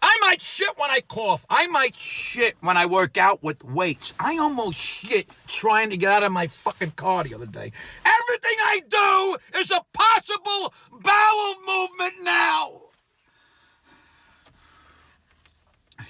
I 0.00 0.16
might 0.20 0.40
shit 0.40 0.76
when 0.76 0.90
I 0.90 1.00
cough. 1.00 1.44
I 1.50 1.66
might 1.66 1.96
shit 1.96 2.56
when 2.60 2.76
I 2.76 2.86
work 2.86 3.16
out 3.16 3.42
with 3.42 3.64
weights. 3.64 4.14
I 4.18 4.38
almost 4.38 4.78
shit 4.78 5.28
trying 5.46 5.90
to 5.90 5.96
get 5.96 6.10
out 6.10 6.22
of 6.22 6.32
my 6.32 6.46
fucking 6.46 6.92
car 6.92 7.24
the 7.24 7.34
other 7.34 7.46
day. 7.46 7.72
Everything 8.04 8.56
I 8.60 8.82
do 8.88 9.58
is 9.58 9.70
a 9.70 9.84
possible 9.92 10.72
bowel 10.92 11.54
movement 11.66 12.22
now. 12.22 12.82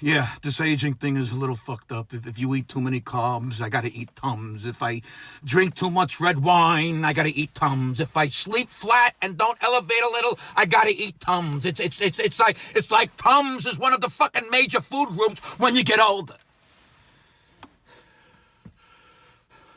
Yeah, 0.01 0.29
this 0.43 0.61
aging 0.61 0.93
thing 0.95 1.17
is 1.17 1.31
a 1.31 1.35
little 1.35 1.57
fucked 1.57 1.91
up. 1.91 2.13
If, 2.13 2.25
if 2.25 2.39
you 2.39 2.55
eat 2.55 2.69
too 2.69 2.79
many 2.79 3.01
carbs, 3.01 3.59
I 3.59 3.67
gotta 3.67 3.89
eat 3.89 4.15
Tums. 4.15 4.65
If 4.65 4.81
I 4.81 5.01
drink 5.43 5.75
too 5.75 5.89
much 5.89 6.21
red 6.21 6.41
wine, 6.41 7.03
I 7.03 7.11
gotta 7.11 7.29
eat 7.37 7.53
Tums. 7.53 7.99
If 7.99 8.15
I 8.15 8.29
sleep 8.29 8.69
flat 8.69 9.15
and 9.21 9.37
don't 9.37 9.57
elevate 9.61 10.01
a 10.03 10.09
little, 10.09 10.39
I 10.55 10.65
gotta 10.65 10.91
eat 10.91 11.19
Tums. 11.19 11.65
It's, 11.65 11.81
it's, 11.81 11.99
it's, 11.99 12.19
it's 12.19 12.39
like, 12.39 12.55
it's 12.75 12.89
like 12.89 13.15
Tums 13.17 13.65
is 13.65 13.77
one 13.77 13.91
of 13.91 13.99
the 13.99 14.09
fucking 14.09 14.49
major 14.49 14.79
food 14.79 15.09
groups 15.09 15.41
when 15.59 15.75
you 15.75 15.83
get 15.83 15.99
older. 15.99 16.35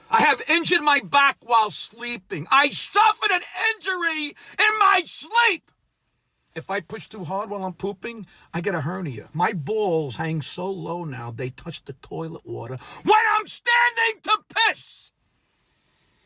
I 0.09 0.21
have 0.21 0.43
injured 0.47 0.83
my 0.83 1.01
back 1.01 1.39
while 1.41 1.71
sleeping. 1.71 2.47
I 2.51 2.69
suffered 2.69 3.31
an 3.33 3.41
injury 3.75 4.37
in 4.59 4.79
my 4.79 5.03
sleep. 5.07 5.72
If 6.55 6.71
I 6.71 6.81
push 6.81 7.09
too 7.09 7.25
hard 7.25 7.49
while 7.49 7.65
I'm 7.65 7.73
pooping, 7.73 8.27
I 8.53 8.61
get 8.61 8.75
a 8.75 8.83
hernia. 8.83 9.31
My 9.33 9.55
balls 9.55 10.17
hang 10.17 10.43
so 10.43 10.71
low 10.71 11.05
now 11.05 11.31
they 11.31 11.49
touch 11.49 11.83
the 11.85 11.95
toilet 11.95 12.45
water 12.45 12.79
when 13.05 13.21
I'm 13.33 13.47
standing 13.47 14.21
to 14.25 14.39
piss. 14.55 15.13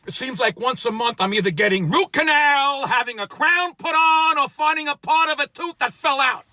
It 0.05 0.13
seems 0.13 0.39
like 0.39 0.59
once 0.59 0.85
a 0.85 0.91
month 0.91 1.21
I'm 1.21 1.33
either 1.33 1.51
getting 1.51 1.89
root 1.89 2.11
canal, 2.11 2.87
having 2.87 3.19
a 3.19 3.27
crown 3.27 3.75
put 3.75 3.93
on, 3.93 4.37
or 4.37 4.49
finding 4.49 4.87
a 4.87 4.95
part 4.95 5.29
of 5.29 5.39
a 5.39 5.47
tooth 5.47 5.79
that 5.79 5.93
fell 5.93 6.19
out. 6.19 6.45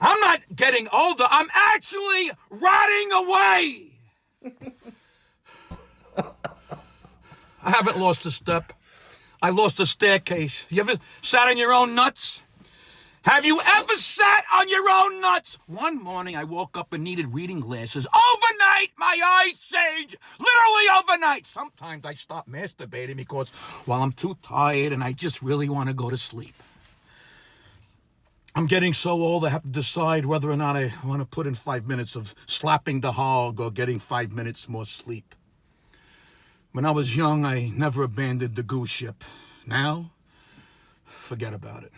I'm 0.00 0.20
not 0.20 0.42
getting 0.54 0.88
older, 0.92 1.26
I'm 1.28 1.48
actually 1.54 2.30
rotting 2.50 3.12
away. 3.12 3.92
I 7.62 7.70
haven't 7.70 7.98
lost 7.98 8.26
a 8.26 8.30
step. 8.30 8.72
I 9.42 9.50
lost 9.50 9.80
a 9.80 9.86
staircase. 9.86 10.66
You 10.70 10.80
ever 10.80 10.98
sat 11.22 11.48
on 11.48 11.56
your 11.56 11.72
own 11.72 11.94
nuts? 11.94 12.42
Have 13.26 13.44
you 13.44 13.60
ever 13.60 13.96
sat 13.96 14.44
on 14.54 14.68
your 14.68 14.88
own 14.88 15.20
nuts? 15.20 15.58
One 15.66 16.00
morning 16.00 16.36
I 16.36 16.44
woke 16.44 16.76
up 16.76 16.92
and 16.92 17.02
needed 17.02 17.34
reading 17.34 17.58
glasses. 17.58 18.06
Overnight, 18.06 18.90
my 18.96 19.18
eyes 19.44 19.58
changed. 19.58 20.16
Literally 20.38 20.84
overnight. 20.96 21.44
Sometimes 21.48 22.04
I 22.04 22.14
stop 22.14 22.48
masturbating 22.48 23.16
because, 23.16 23.50
well, 23.84 24.00
I'm 24.00 24.12
too 24.12 24.38
tired 24.42 24.92
and 24.92 25.02
I 25.02 25.10
just 25.10 25.42
really 25.42 25.68
want 25.68 25.88
to 25.88 25.92
go 25.92 26.08
to 26.08 26.16
sleep. 26.16 26.54
I'm 28.54 28.66
getting 28.66 28.94
so 28.94 29.20
old 29.20 29.44
I 29.44 29.48
have 29.48 29.64
to 29.64 29.68
decide 29.70 30.24
whether 30.24 30.48
or 30.48 30.56
not 30.56 30.76
I 30.76 30.94
want 31.04 31.20
to 31.20 31.26
put 31.26 31.48
in 31.48 31.56
five 31.56 31.88
minutes 31.88 32.14
of 32.14 32.32
slapping 32.46 33.00
the 33.00 33.10
hog 33.10 33.58
or 33.58 33.72
getting 33.72 33.98
five 33.98 34.30
minutes 34.30 34.68
more 34.68 34.86
sleep. 34.86 35.34
When 36.70 36.84
I 36.84 36.92
was 36.92 37.16
young, 37.16 37.44
I 37.44 37.72
never 37.74 38.04
abandoned 38.04 38.54
the 38.54 38.62
goose 38.62 38.90
ship. 38.90 39.24
Now, 39.66 40.12
forget 41.04 41.52
about 41.52 41.82
it. 41.82 41.92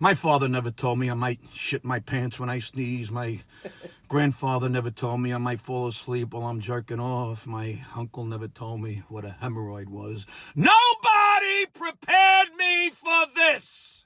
My 0.00 0.14
father 0.14 0.48
never 0.48 0.70
told 0.70 1.00
me 1.00 1.10
I 1.10 1.14
might 1.14 1.40
shit 1.52 1.84
my 1.84 1.98
pants 1.98 2.38
when 2.38 2.48
I 2.48 2.60
sneeze. 2.60 3.10
My 3.10 3.40
grandfather 4.08 4.68
never 4.68 4.92
told 4.92 5.20
me 5.20 5.34
I 5.34 5.38
might 5.38 5.60
fall 5.60 5.88
asleep 5.88 6.32
while 6.32 6.44
I'm 6.44 6.60
jerking 6.60 7.00
off. 7.00 7.48
My 7.48 7.84
uncle 7.96 8.24
never 8.24 8.46
told 8.46 8.80
me 8.80 9.02
what 9.08 9.24
a 9.24 9.34
hemorrhoid 9.42 9.88
was. 9.88 10.24
Nobody 10.54 11.66
prepared 11.74 12.54
me 12.56 12.90
for 12.90 13.26
this. 13.34 14.04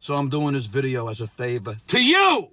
So 0.00 0.14
I'm 0.14 0.28
doing 0.28 0.54
this 0.54 0.66
video 0.66 1.06
as 1.06 1.20
a 1.20 1.28
favor 1.28 1.78
to 1.88 2.02
you. 2.02 2.50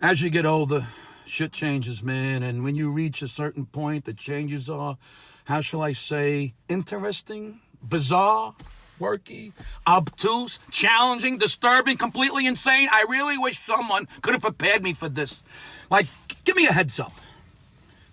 As 0.00 0.22
you 0.22 0.30
get 0.30 0.46
older, 0.46 0.86
shit 1.26 1.52
changes, 1.52 2.02
man. 2.02 2.42
And 2.42 2.64
when 2.64 2.74
you 2.74 2.90
reach 2.90 3.20
a 3.20 3.28
certain 3.28 3.66
point, 3.66 4.06
the 4.06 4.14
changes 4.14 4.70
are, 4.70 4.96
how 5.44 5.60
shall 5.60 5.82
I 5.82 5.92
say, 5.92 6.54
interesting, 6.68 7.60
bizarre, 7.82 8.54
quirky, 9.02 9.52
obtuse, 9.84 10.60
challenging, 10.70 11.36
disturbing, 11.36 11.96
completely 11.96 12.46
insane. 12.46 12.88
I 12.92 13.04
really 13.08 13.36
wish 13.36 13.60
someone 13.66 14.06
could 14.22 14.32
have 14.32 14.42
prepared 14.42 14.80
me 14.84 14.92
for 14.92 15.08
this. 15.08 15.42
Like, 15.90 16.06
give 16.44 16.54
me 16.54 16.66
a 16.66 16.72
heads 16.72 17.00
up. 17.00 17.12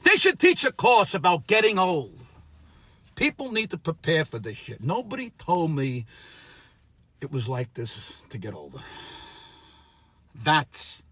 They 0.02 0.16
should 0.16 0.40
teach 0.40 0.66
a 0.66 0.72
course 0.72 1.14
about 1.14 1.46
getting 1.46 1.78
old. 1.78 2.18
People 3.16 3.52
need 3.52 3.70
to 3.70 3.78
prepare 3.78 4.26
for 4.26 4.40
this 4.40 4.58
shit. 4.58 4.82
Nobody 4.82 5.32
told 5.38 5.70
me 5.70 6.08
it 7.22 7.32
was 7.32 7.48
like 7.48 7.76
this 7.76 8.12
to 8.32 8.40
get 8.40 8.56
older. 8.56 8.80
That's 10.44 11.04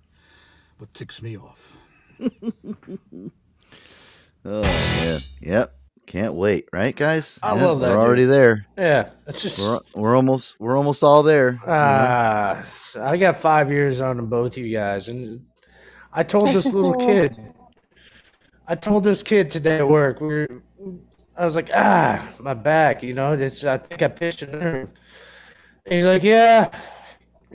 what 0.79 0.91
ticks 0.95 1.21
me 1.21 1.37
off. 1.37 1.77
Oh 4.49 4.61
yeah. 5.03 5.19
yep. 5.41 5.76
Can't 6.07 6.35
wait, 6.35 6.69
right, 6.71 6.95
guys? 6.95 7.37
I 7.43 7.53
Yeah, 7.55 7.65
love 7.65 7.81
that, 7.81 7.89
We're 7.89 7.97
already 7.99 8.23
dude. 8.23 8.31
there. 8.31 8.65
Yeah, 8.77 9.09
it's 9.27 9.41
just 9.41 9.59
We're, 9.59 9.79
we're 9.93 10.15
almost 10.15 10.55
we're 10.57 10.77
almost 10.77 11.03
all 11.03 11.21
there. 11.21 11.51
you 11.51 11.57
know? 11.57 11.63
Ah, 11.67 12.65
I 13.01 13.17
got 13.17 13.35
five 13.37 13.69
years 13.69 13.99
on 13.99 14.15
them 14.15 14.27
both 14.27 14.57
you 14.57 14.71
guys, 14.73 15.09
and 15.09 15.45
I 16.13 16.23
told 16.23 16.47
this 16.47 16.71
little 16.71 16.93
kid, 17.05 17.37
I 18.67 18.75
told 18.75 19.03
this 19.03 19.21
kid 19.21 19.51
today 19.51 19.79
at 19.79 19.87
work, 19.87 20.21
we 20.21 20.27
were, 20.27 20.61
I 21.35 21.43
was 21.43 21.55
like, 21.55 21.69
ah, 21.75 22.25
my 22.39 22.53
back, 22.53 23.03
you 23.03 23.13
know, 23.13 23.33
it's, 23.33 23.65
I 23.65 23.77
think 23.77 24.01
I 24.01 24.07
pitched 24.07 24.41
a 24.43 24.47
nerve. 24.47 24.93
And 25.85 25.93
he's 25.93 26.05
like, 26.05 26.23
yeah, 26.23 26.69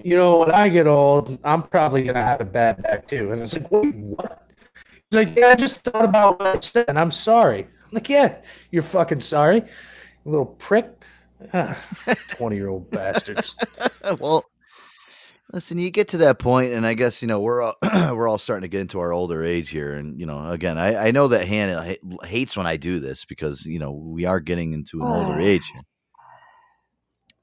you 0.05 0.15
know, 0.15 0.39
when 0.41 0.51
I 0.51 0.69
get 0.69 0.87
old, 0.87 1.39
I'm 1.43 1.63
probably 1.63 2.03
gonna 2.03 2.23
have 2.23 2.43
a 2.43 2.45
bad 2.45 2.83
back 2.83 3.07
too. 3.07 3.31
And 3.33 3.41
I 3.41 3.43
was 3.43 3.55
like, 3.59 3.71
wait, 3.71 3.95
what? 3.95 4.47
He's 5.11 5.17
like, 5.25 5.37
yeah, 5.39 5.49
I 5.49 5.55
just 5.55 5.81
thought 5.81 6.05
about 6.05 6.39
what 6.39 6.57
I 6.57 6.61
said, 6.61 6.85
and 6.89 6.99
I'm 6.99 7.11
sorry. 7.11 7.67
I'm 7.93 7.97
like, 7.97 8.09
yeah, 8.09 8.37
you're 8.71 8.83
fucking 8.83 9.21
sorry, 9.21 9.59
you 9.59 10.31
little 10.31 10.47
prick. 10.47 10.91
Twenty 12.31 12.57
year 12.57 12.69
old 12.69 12.91
bastards. 12.91 13.55
well, 14.21 14.45
listen, 15.53 15.79
you 15.79 15.91
get 15.91 16.09
to 16.09 16.19
that 16.19 16.39
point, 16.39 16.73
and 16.73 16.87
I 16.87 16.95
guess 16.95 17.21
you 17.21 17.29
know 17.29 17.41
we're 17.41 17.61
all 17.61 17.75
we're 18.15 18.29
all 18.29 18.39
starting 18.39 18.63
to 18.63 18.69
get 18.69 18.81
into 18.81 19.01
our 19.01 19.13
older 19.13 19.45
age 19.45 19.69
here, 19.69 19.95
and 19.95 20.19
you 20.19 20.25
know, 20.25 20.49
again, 20.51 20.79
I, 20.79 21.09
I 21.09 21.11
know 21.11 21.29
that 21.29 21.47
Hannah 21.47 21.85
ha- 21.85 22.27
hates 22.27 22.57
when 22.57 22.67
I 22.67 22.77
do 22.77 23.01
this 23.01 23.25
because 23.25 23.67
you 23.67 23.79
know 23.79 23.93
we 23.93 24.25
are 24.25 24.41
getting 24.41 24.73
into 24.73 25.01
an 25.01 25.07
older 25.07 25.41
age. 25.41 25.71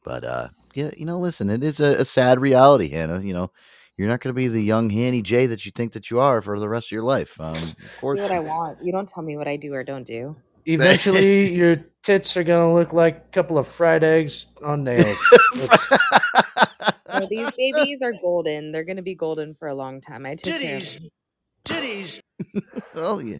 But 0.03 0.23
uh, 0.23 0.47
yeah, 0.73 0.91
you 0.97 1.05
know, 1.05 1.19
listen, 1.19 1.49
it 1.49 1.63
is 1.63 1.80
a, 1.80 1.97
a 1.97 2.05
sad 2.05 2.39
reality, 2.39 2.89
Hannah. 2.89 3.21
You 3.21 3.34
know, 3.34 3.51
you're 3.99 4.07
not 4.07 4.21
going 4.21 4.34
to 4.34 4.38
be 4.38 4.47
the 4.47 4.61
young 4.61 4.89
Hanny 4.89 5.21
J 5.21 5.47
that 5.47 5.65
you 5.65 5.73
think 5.73 5.91
that 5.91 6.09
you 6.09 6.21
are 6.21 6.41
for 6.41 6.57
the 6.57 6.69
rest 6.69 6.88
of 6.88 6.91
your 6.93 7.03
life. 7.03 7.39
Um, 7.39 7.53
of 7.55 7.76
course, 7.99 8.17
Do 8.17 8.23
what 8.23 8.31
I 8.31 8.39
want. 8.39 8.77
You 8.81 8.93
don't 8.93 9.09
tell 9.09 9.21
me 9.21 9.35
what 9.35 9.45
I 9.45 9.57
do 9.57 9.73
or 9.73 9.84
don't 9.84 10.07
do. 10.07 10.38
Eventually, 10.65 11.53
your 11.53 11.84
tits 12.01 12.38
are 12.38 12.45
gonna 12.45 12.73
look 12.73 12.93
like 12.93 13.17
a 13.17 13.31
couple 13.34 13.57
of 13.57 13.67
fried 13.67 14.03
eggs 14.03 14.47
on 14.63 14.84
nails. 14.84 15.17
No, 17.11 17.26
these 17.27 17.49
babies 17.57 18.01
are 18.01 18.13
golden. 18.21 18.71
They're 18.71 18.85
gonna 18.85 19.01
be 19.01 19.15
golden 19.15 19.55
for 19.55 19.67
a 19.67 19.73
long 19.73 19.99
time. 19.99 20.26
I 20.26 20.35
took 20.35 20.61
care 20.61 20.77
of 20.77 20.84
them. 20.84 21.09
Titties. 21.69 22.21
well, 22.95 23.21
yeah, 23.21 23.37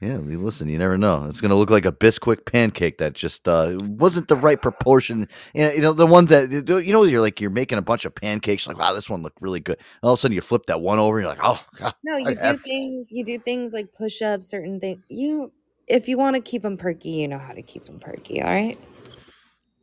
yeah. 0.00 0.14
I 0.14 0.18
mean, 0.18 0.44
listen, 0.44 0.68
you 0.68 0.78
never 0.78 0.96
know. 0.98 1.24
It's 1.28 1.40
gonna 1.40 1.54
look 1.54 1.70
like 1.70 1.86
a 1.86 1.92
Bisquick 1.92 2.44
pancake 2.44 2.98
that 2.98 3.14
just 3.14 3.48
uh, 3.48 3.76
wasn't 3.80 4.28
the 4.28 4.36
right 4.36 4.60
proportion. 4.60 5.28
You 5.54 5.64
know, 5.64 5.72
you 5.72 5.80
know 5.80 5.92
the 5.92 6.06
ones 6.06 6.30
that 6.30 6.50
you 6.50 6.92
know 6.92 7.02
you're 7.02 7.20
like 7.20 7.40
you're 7.40 7.50
making 7.50 7.78
a 7.78 7.82
bunch 7.82 8.04
of 8.04 8.14
pancakes. 8.14 8.66
Like, 8.66 8.78
wow, 8.78 8.92
this 8.92 9.08
one 9.10 9.22
looked 9.22 9.40
really 9.40 9.60
good. 9.60 9.78
All 10.02 10.12
of 10.12 10.18
a 10.18 10.20
sudden, 10.20 10.34
you 10.34 10.40
flip 10.40 10.66
that 10.66 10.80
one 10.80 10.98
over, 10.98 11.18
and 11.18 11.24
you're 11.26 11.34
like, 11.34 11.40
oh, 11.42 11.64
God, 11.78 11.94
No, 12.04 12.16
you 12.18 12.26
I 12.28 12.34
do 12.34 12.46
have- 12.46 12.60
things. 12.62 13.08
You 13.10 13.24
do 13.24 13.38
things 13.38 13.72
like 13.72 13.92
push 13.92 14.22
ups, 14.22 14.46
certain 14.48 14.78
things. 14.80 15.02
You, 15.08 15.50
if 15.86 16.06
you 16.08 16.16
want 16.18 16.36
to 16.36 16.40
keep 16.42 16.62
them 16.62 16.76
perky, 16.76 17.10
you 17.10 17.28
know 17.28 17.38
how 17.38 17.52
to 17.52 17.62
keep 17.62 17.84
them 17.86 17.98
perky. 17.98 18.42
All 18.42 18.50
right. 18.50 18.78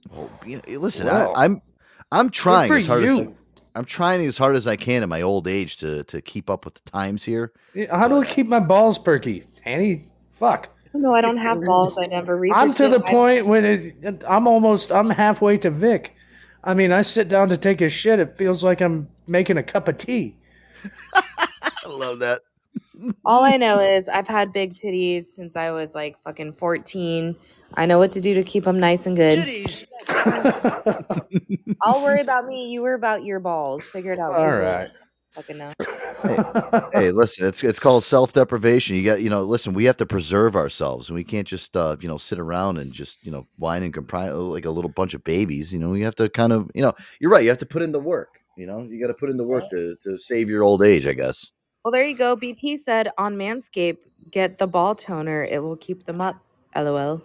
Well, 0.09 0.29
you 0.45 0.57
know, 0.57 0.79
listen, 0.79 1.07
Wow. 1.07 1.33
I, 1.35 1.45
I'm 1.45 1.61
I'm 2.11 2.29
trying 2.29 2.67
for 2.69 2.77
as 2.77 2.87
hard 2.87 3.03
as 3.05 3.11
I, 3.11 3.13
you. 3.15 3.37
I'm 3.75 3.85
trying 3.85 4.25
as 4.25 4.37
hard 4.37 4.55
as 4.55 4.67
I 4.67 4.75
can 4.75 5.03
in 5.03 5.09
my 5.09 5.21
old 5.21 5.47
age 5.47 5.77
to 5.77 6.03
to 6.05 6.21
keep 6.21 6.49
up 6.49 6.65
with 6.65 6.75
the 6.75 6.89
times 6.91 7.23
here. 7.23 7.53
Yeah, 7.73 7.97
How 7.97 8.07
do 8.07 8.17
I 8.17 8.25
uh, 8.25 8.29
keep 8.29 8.47
my 8.47 8.59
balls 8.59 8.99
perky, 8.99 9.45
Annie? 9.65 10.11
Fuck. 10.33 10.69
No, 10.93 11.13
I 11.13 11.21
don't 11.21 11.37
have 11.37 11.63
balls. 11.63 11.97
I 11.97 12.07
never 12.07 12.37
reached. 12.37 12.57
I'm 12.57 12.73
to 12.73 12.89
the 12.89 12.99
point 12.99 13.45
when 13.45 13.63
it, 13.65 14.23
I'm 14.27 14.47
almost 14.47 14.91
I'm 14.91 15.09
halfway 15.09 15.57
to 15.59 15.69
Vic. 15.69 16.15
I 16.63 16.73
mean, 16.73 16.91
I 16.91 17.01
sit 17.01 17.29
down 17.29 17.49
to 17.49 17.57
take 17.57 17.81
a 17.81 17.89
shit. 17.89 18.19
It 18.19 18.37
feels 18.37 18.63
like 18.63 18.81
I'm 18.81 19.07
making 19.25 19.57
a 19.57 19.63
cup 19.63 19.87
of 19.87 19.97
tea. 19.97 20.35
I 21.13 21.87
love 21.87 22.19
that. 22.19 22.41
All 23.25 23.43
I 23.43 23.57
know 23.57 23.79
is 23.79 24.07
I've 24.07 24.27
had 24.27 24.53
big 24.53 24.75
titties 24.75 25.23
since 25.23 25.55
I 25.55 25.71
was 25.71 25.95
like 25.95 26.21
fucking 26.21 26.53
14. 26.53 27.35
I 27.75 27.85
know 27.85 27.99
what 27.99 28.11
to 28.13 28.21
do 28.21 28.33
to 28.33 28.43
keep 28.43 28.65
them 28.65 28.79
nice 28.79 29.05
and 29.05 29.15
good. 29.15 29.39
I'll 31.81 32.03
worry 32.03 32.21
about 32.21 32.45
me. 32.45 32.69
You 32.69 32.81
worry 32.81 32.95
about 32.95 33.23
your 33.23 33.39
balls. 33.39 33.87
Figure 33.87 34.13
it 34.13 34.19
out. 34.19 34.33
All 34.33 34.51
right. 34.51 34.89
You 34.89 34.99
Fucking 35.33 35.57
know. 35.57 35.71
hey, 36.93 37.11
listen, 37.11 37.47
it's 37.47 37.63
it's 37.63 37.79
called 37.79 38.03
self 38.03 38.33
deprivation. 38.33 38.97
You 38.97 39.05
got, 39.05 39.21
you 39.21 39.29
know, 39.29 39.43
listen, 39.43 39.73
we 39.73 39.85
have 39.85 39.95
to 39.97 40.05
preserve 40.05 40.57
ourselves, 40.57 41.07
and 41.07 41.15
we 41.15 41.23
can't 41.23 41.47
just, 41.47 41.77
uh, 41.77 41.95
you 42.01 42.09
know, 42.09 42.17
sit 42.17 42.37
around 42.37 42.77
and 42.77 42.91
just, 42.91 43.25
you 43.25 43.31
know, 43.31 43.45
whine 43.57 43.83
and 43.83 43.93
compri 43.93 44.51
like 44.51 44.65
a 44.65 44.71
little 44.71 44.91
bunch 44.91 45.13
of 45.13 45.23
babies. 45.23 45.71
You 45.71 45.79
know, 45.79 45.93
you 45.93 46.03
have 46.03 46.15
to 46.15 46.27
kind 46.29 46.51
of, 46.51 46.69
you 46.75 46.81
know, 46.81 46.91
you're 47.21 47.31
right. 47.31 47.43
You 47.43 47.49
have 47.49 47.59
to 47.59 47.65
put 47.65 47.81
in 47.81 47.93
the 47.93 47.99
work. 47.99 48.41
You 48.57 48.67
know, 48.67 48.81
you 48.81 48.99
got 48.99 49.07
to 49.07 49.13
put 49.13 49.29
in 49.29 49.37
the 49.37 49.45
work 49.45 49.63
to 49.69 49.95
to 50.03 50.17
save 50.17 50.49
your 50.49 50.63
old 50.63 50.83
age, 50.83 51.07
I 51.07 51.13
guess. 51.13 51.51
Well, 51.85 51.93
there 51.93 52.05
you 52.05 52.17
go. 52.17 52.35
BP 52.35 52.83
said 52.83 53.09
on 53.17 53.37
Manscaped, 53.37 54.31
get 54.31 54.57
the 54.57 54.67
ball 54.67 54.95
toner. 54.95 55.43
It 55.45 55.63
will 55.63 55.77
keep 55.77 56.05
them 56.05 56.19
up. 56.19 56.35
LOL. 56.75 57.23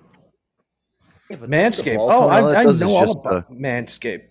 Manscaped. 1.32 1.96
ball 1.96 2.10
Oh, 2.10 2.30
toner, 2.30 2.56
I, 2.56 2.60
I 2.60 2.64
know 2.64 2.94
all 2.94 3.04
just, 3.04 3.18
about 3.18 3.52
Manscaped. 3.52 4.26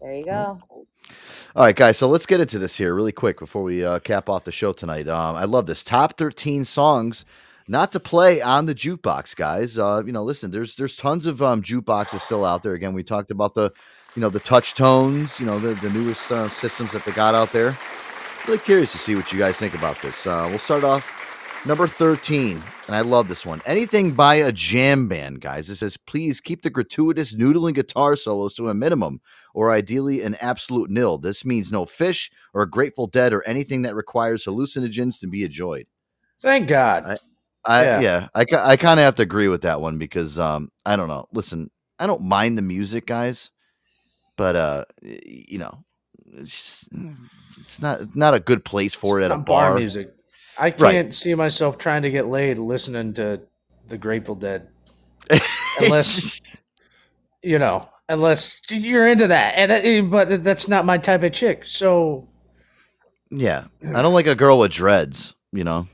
There 0.00 0.14
you 0.14 0.24
go. 0.26 0.60
All 1.56 1.64
right, 1.64 1.74
guys. 1.74 1.96
So 1.96 2.08
let's 2.08 2.26
get 2.26 2.40
into 2.40 2.58
this 2.58 2.76
here 2.76 2.94
really 2.94 3.12
quick 3.12 3.38
before 3.38 3.62
we 3.62 3.84
uh, 3.84 4.00
cap 4.00 4.28
off 4.28 4.44
the 4.44 4.52
show 4.52 4.72
tonight. 4.72 5.08
Um, 5.08 5.36
I 5.36 5.44
love 5.44 5.66
this 5.66 5.84
top 5.84 6.18
thirteen 6.18 6.64
songs 6.64 7.24
not 7.68 7.92
to 7.92 8.00
play 8.00 8.42
on 8.42 8.66
the 8.66 8.74
jukebox, 8.74 9.34
guys. 9.34 9.78
Uh, 9.78 10.02
you 10.04 10.12
know, 10.12 10.24
listen, 10.24 10.50
there's 10.50 10.76
there's 10.76 10.96
tons 10.96 11.26
of 11.26 11.40
um, 11.40 11.62
jukeboxes 11.62 12.20
still 12.20 12.44
out 12.44 12.62
there. 12.62 12.74
Again, 12.74 12.92
we 12.92 13.02
talked 13.02 13.30
about 13.30 13.54
the, 13.54 13.72
you 14.14 14.20
know, 14.20 14.28
the 14.28 14.40
touch 14.40 14.74
tones. 14.74 15.40
You 15.40 15.46
know, 15.46 15.58
the 15.58 15.74
the 15.76 15.90
newest 15.90 16.30
uh, 16.30 16.48
systems 16.50 16.92
that 16.92 17.04
they 17.04 17.12
got 17.12 17.34
out 17.34 17.52
there. 17.52 17.78
Really 18.46 18.58
curious 18.58 18.92
to 18.92 18.98
see 18.98 19.14
what 19.14 19.32
you 19.32 19.38
guys 19.38 19.56
think 19.56 19.74
about 19.74 20.02
this. 20.02 20.26
Uh, 20.26 20.46
we'll 20.50 20.58
start 20.58 20.84
off 20.84 21.23
number 21.66 21.86
13, 21.88 22.60
and 22.86 22.96
I 22.96 23.00
love 23.00 23.28
this 23.28 23.46
one. 23.46 23.62
Anything 23.66 24.12
by 24.12 24.36
a 24.36 24.52
jam 24.52 25.08
band, 25.08 25.40
guys. 25.40 25.70
It 25.70 25.76
says, 25.76 25.96
please 25.96 26.40
keep 26.40 26.62
the 26.62 26.70
gratuitous 26.70 27.34
noodling 27.34 27.74
guitar 27.74 28.16
solos 28.16 28.54
to 28.54 28.68
a 28.68 28.74
minimum, 28.74 29.20
or 29.54 29.70
ideally 29.70 30.22
an 30.22 30.36
absolute 30.40 30.90
nil. 30.90 31.18
This 31.18 31.44
means 31.44 31.72
no 31.72 31.84
Phish 31.84 32.30
or 32.52 32.62
a 32.62 32.70
Grateful 32.70 33.06
Dead 33.06 33.32
or 33.32 33.42
anything 33.46 33.82
that 33.82 33.94
requires 33.94 34.44
hallucinogens 34.44 35.20
to 35.20 35.26
be 35.26 35.44
enjoyed. 35.44 35.86
Thank 36.42 36.68
God. 36.68 37.04
I, 37.06 37.18
I 37.64 37.84
Yeah. 37.84 38.00
yeah, 38.00 38.28
I, 38.34 38.44
I 38.72 38.76
kind 38.76 39.00
of 39.00 39.04
have 39.04 39.14
to 39.16 39.22
agree 39.22 39.48
with 39.48 39.62
that 39.62 39.80
one 39.80 39.96
because 39.96 40.38
um 40.38 40.70
I 40.84 40.96
don't 40.96 41.08
know. 41.08 41.26
Listen, 41.32 41.70
I 41.98 42.06
don't 42.06 42.22
mind 42.22 42.58
the 42.58 42.62
music, 42.62 43.06
guys, 43.06 43.50
but 44.36 44.54
uh 44.56 44.84
you 45.02 45.58
know, 45.58 45.84
it's, 46.34 46.50
just- 46.50 46.88
it's 47.60 47.80
not 47.80 48.00
it's 48.02 48.16
not 48.16 48.34
a 48.34 48.40
good 48.40 48.64
place 48.64 48.92
for 48.92 49.18
it 49.20 49.24
at 49.24 49.30
a 49.30 49.36
Not 49.36 49.46
bar. 49.46 49.74
music. 49.76 50.12
I 50.58 50.70
can't 50.70 50.80
Right. 50.80 51.14
see 51.14 51.34
myself 51.34 51.78
trying 51.78 52.02
to 52.02 52.10
get 52.10 52.26
laid 52.28 52.58
listening 52.58 53.14
to 53.14 53.40
the 53.88 53.98
Grateful 53.98 54.34
Dead, 54.34 54.68
unless 55.80 56.40
you 57.42 57.58
know, 57.58 57.88
unless 58.08 58.60
you're 58.70 59.06
into 59.06 59.26
that. 59.28 59.54
And 59.56 59.72
uh, 59.72 60.08
but 60.10 60.42
that's 60.44 60.68
not 60.68 60.84
my 60.84 60.98
type 60.98 61.22
of 61.22 61.32
chick. 61.32 61.64
So 61.66 62.28
Yeah, 63.30 63.64
I 63.94 64.02
don't 64.02 64.14
like 64.14 64.26
a 64.26 64.34
girl 64.34 64.58
with 64.58 64.72
dreads. 64.72 65.34
You 65.52 65.64
know, 65.64 65.88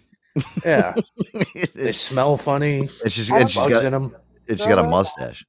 yeah, 0.65 0.95
they 1.74 1.93
smell 1.93 2.37
funny. 2.37 2.89
and 3.03 3.12
she's 3.12 3.31
and 3.31 3.41
have 3.41 3.51
she's 3.51 3.62
bugs 3.62 3.73
got 3.74 3.85
in 3.85 3.95
'em. 3.95 4.15
and 4.49 4.59
she's 4.59 4.66
got 4.66 4.78
a 4.78 4.89
mustache. 4.89 5.45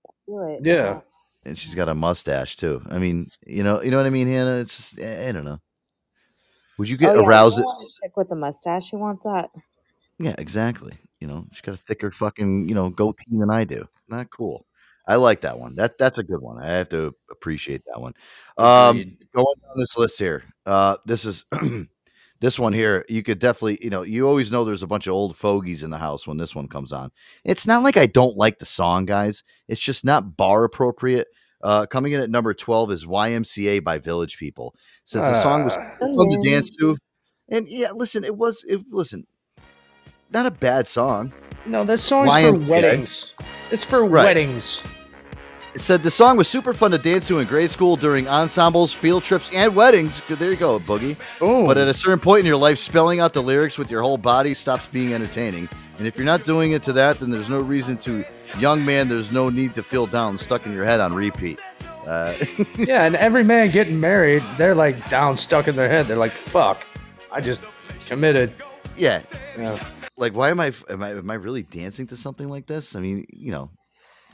Yeah. 0.62 1.02
and 1.46 1.58
she's 1.58 1.76
got 1.76 1.90
a 1.90 1.94
mustache 1.96 2.56
too. 2.56 2.82
I 2.90 2.98
mean, 3.00 3.30
you 3.46 3.64
know, 3.64 3.82
you 3.82 3.92
know 3.92 3.98
what 3.98 4.06
I 4.06 4.10
mean, 4.10 4.28
Hannah. 4.28 4.58
It's 4.60 4.76
just, 4.78 5.00
I 5.02 5.30
I 5.30 5.32
don't 5.32 5.44
know. 5.46 5.60
Would 6.82 6.90
you 6.90 6.98
get 6.98 7.12
oh, 7.12 7.22
yeah, 7.22 7.28
aroused? 7.28 7.60
you 7.60 7.64
want 7.64 7.88
a 7.88 7.92
chick 8.02 8.18
with 8.18 8.32
a 8.32 8.36
mustache. 8.36 8.90
Who 8.90 8.98
wants 8.98 9.24
that? 9.24 9.52
Yeah, 10.18 10.34
exactly. 10.40 10.94
You 11.20 11.28
know, 11.28 11.46
she's 11.52 11.62
got 11.62 11.76
a 11.76 11.78
thicker 11.78 12.10
fucking, 12.10 12.68
you 12.68 12.74
know, 12.74 12.90
goatee 12.90 13.24
than 13.30 13.52
I 13.52 13.66
do. 13.66 13.88
Not 14.10 14.32
cool. 14.32 14.66
I 15.08 15.18
like 15.18 15.42
that 15.42 15.60
one. 15.60 15.76
That 15.76 16.00
that's 16.00 16.18
a 16.18 16.24
good 16.24 16.42
one. 16.42 16.58
I 16.58 16.78
have 16.80 16.90
to 16.90 17.14
appreciate 17.30 17.84
that 17.86 18.02
one. 18.02 18.16
Um, 18.58 19.16
going 19.32 19.56
down 19.62 19.76
this 19.76 19.96
list 19.96 20.18
here. 20.18 20.44
Uh, 20.66 20.98
this 21.06 21.24
is 21.24 21.46
this 22.40 22.58
one 22.58 22.74
here. 22.74 23.06
You 23.08 23.22
could 23.22 23.38
definitely, 23.38 23.78
you 23.84 23.92
know, 23.92 24.02
you 24.02 24.28
always 24.28 24.52
know 24.52 24.66
there's 24.66 24.82
a 24.82 24.88
bunch 24.88 25.06
of 25.06 25.14
old 25.14 25.38
fogies 25.38 25.84
in 25.84 25.92
the 25.92 26.00
house 26.00 26.26
when 26.26 26.38
this 26.38 26.56
one 26.56 26.68
comes 26.68 26.92
on. 26.92 27.12
It's 27.44 27.68
not 27.68 27.84
like 27.84 27.96
I 27.96 28.08
don't 28.08 28.38
like 28.38 28.58
the 28.58 28.66
song, 28.66 29.06
guys. 29.06 29.44
It's 29.68 29.80
just 29.80 30.04
not 30.04 30.36
bar 30.36 30.64
appropriate. 30.64 31.28
Uh, 31.64 31.86
coming 31.86 32.12
in 32.14 32.22
at 32.22 32.30
number 32.30 32.54
12 32.54 32.92
is 32.92 33.06
YMCA 33.06 33.84
by 33.84 33.98
Village 33.98 34.38
People. 34.38 34.76
Says 35.06 35.24
the 35.24 35.42
song 35.44 35.64
was 35.64 35.78
Ah. 35.78 35.92
fun 36.00 36.30
to 36.30 36.40
dance 36.50 36.70
to. 36.80 36.98
And 37.50 37.68
yeah, 37.68 37.92
listen, 37.92 38.24
it 38.24 38.36
was, 38.36 38.64
it 38.68 38.82
listen, 38.90 39.26
not 40.32 40.46
a 40.46 40.52
bad 40.52 40.88
song. 40.88 41.34
No, 41.66 41.84
that 41.84 42.00
song's 42.00 42.34
for 42.34 42.54
weddings. 42.54 43.34
It's 43.72 43.84
for 43.84 44.04
Right. 44.06 44.24
weddings. 44.26 44.82
It 45.74 45.80
said 45.80 46.04
the 46.04 46.12
song 46.12 46.36
was 46.36 46.50
super 46.50 46.74
fun 46.74 46.92
to 46.92 46.98
dance 46.98 47.28
to 47.28 47.40
in 47.40 47.48
grade 47.48 47.72
school 47.72 47.96
during 47.96 48.28
ensembles, 48.28 48.94
field 48.94 49.24
trips, 49.24 49.50
and 49.54 49.74
weddings. 49.76 50.22
There 50.28 50.50
you 50.50 50.58
go, 50.58 50.80
Boogie. 50.80 51.16
But 51.40 51.78
at 51.78 51.88
a 51.88 51.94
certain 51.94 52.20
point 52.20 52.42
in 52.42 52.46
your 52.46 52.58
life, 52.58 52.78
spelling 52.80 53.20
out 53.22 53.32
the 53.34 53.42
lyrics 53.44 53.78
with 53.78 53.90
your 53.90 54.02
whole 54.02 54.18
body 54.18 54.54
stops 54.54 54.86
being 54.92 55.14
entertaining. 55.14 55.70
And 55.98 56.08
if 56.08 56.18
you're 56.18 56.26
not 56.26 56.44
doing 56.44 56.72
it 56.74 56.84
to 56.84 56.94
that, 56.94 57.20
then 57.20 57.30
there's 57.30 57.50
no 57.50 57.62
reason 57.62 57.96
to, 58.00 58.26
young 58.60 58.86
man, 58.86 59.10
there's 59.10 59.32
no 59.32 59.50
need 59.50 59.76
to 59.76 59.84
feel 59.84 60.08
down, 60.08 60.38
stuck 60.38 60.66
in 60.66 60.74
your 60.74 60.86
head 60.86 61.00
on 61.00 61.14
repeat. 61.14 61.60
Uh, 62.06 62.34
yeah, 62.78 63.06
and 63.06 63.16
every 63.16 63.44
man 63.44 63.72
getting 63.72 64.00
married, 64.00 64.44
they're 64.58 64.76
like 64.76 65.10
down, 65.10 65.38
stuck 65.38 65.68
in 65.68 65.76
their 65.76 65.90
head. 65.90 66.08
They're 66.08 66.18
like, 66.18 66.32
"Fuck, 66.32 66.84
I 67.32 67.42
just 67.42 67.64
committed." 68.08 68.54
yeah. 68.98 69.22
Yeah. 69.58 69.82
Like, 70.18 70.34
why 70.34 70.50
am 70.50 70.60
I, 70.60 70.74
am 70.90 71.02
I, 71.02 71.12
am 71.12 71.32
I 71.32 71.36
really 71.36 71.64
dancing 71.64 72.06
to 72.08 72.18
something 72.18 72.50
like 72.50 72.68
this? 72.68 72.96
I 72.96 73.00
mean, 73.00 73.26
you 73.30 73.52
know, 73.52 73.72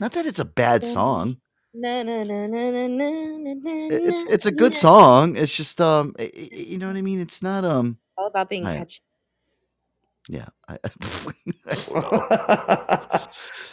not 0.00 0.12
that 0.12 0.26
it's 0.26 0.38
a 0.38 0.44
bad 0.44 0.84
song. 0.84 1.38
Na, 1.74 2.02
na, 2.02 2.24
na, 2.24 2.44
It- 2.44 4.02
It's, 4.02 4.32
it's 4.32 4.46
a 4.46 4.50
good 4.50 4.74
song. 4.74 5.36
It's 5.36 5.54
just, 5.54 5.80
um, 5.80 6.14
i- 6.18 6.30
i- 6.36 6.54
you 6.54 6.78
know 6.78 6.88
what 6.88 6.96
I 6.96 7.02
mean? 7.02 7.20
It's 7.20 7.42
not, 7.42 7.64
um, 7.64 7.98
All 8.16 8.26
about 8.26 8.48
being 8.48 8.66
I- 8.66 8.78
catchy. 8.78 9.00
Yeah. 10.28 10.46
I, 10.68 10.78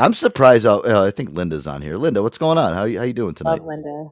I'm 0.00 0.14
surprised. 0.14 0.66
Uh, 0.66 0.78
uh, 0.78 1.04
I 1.06 1.10
think 1.10 1.30
Linda's 1.32 1.66
on 1.66 1.82
here. 1.82 1.96
Linda, 1.96 2.22
what's 2.22 2.38
going 2.38 2.58
on? 2.58 2.74
How 2.74 2.84
you, 2.84 2.98
how 2.98 3.04
you 3.04 3.12
doing 3.12 3.34
tonight? 3.34 3.60
Love 3.60 3.66
Linda. 3.66 4.08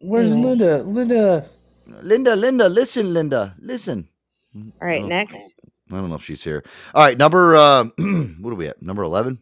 Where's 0.00 0.30
Anyway. 0.32 0.48
Linda? 0.50 0.82
Linda. 0.82 1.50
Linda, 2.02 2.36
Linda, 2.36 2.68
listen, 2.68 3.12
Linda, 3.12 3.54
listen. 3.58 4.08
All 4.56 4.88
right, 4.88 5.02
Oh. 5.02 5.06
next. 5.06 5.60
I 5.90 5.96
don't 5.96 6.08
know 6.08 6.14
if 6.16 6.24
she's 6.24 6.42
here. 6.42 6.64
All 6.94 7.04
right, 7.04 7.18
number 7.18 7.54
uh, 7.56 7.84
what 8.40 8.52
are 8.52 8.56
we 8.56 8.68
at? 8.68 8.80
Number 8.82 9.02
eleven. 9.02 9.40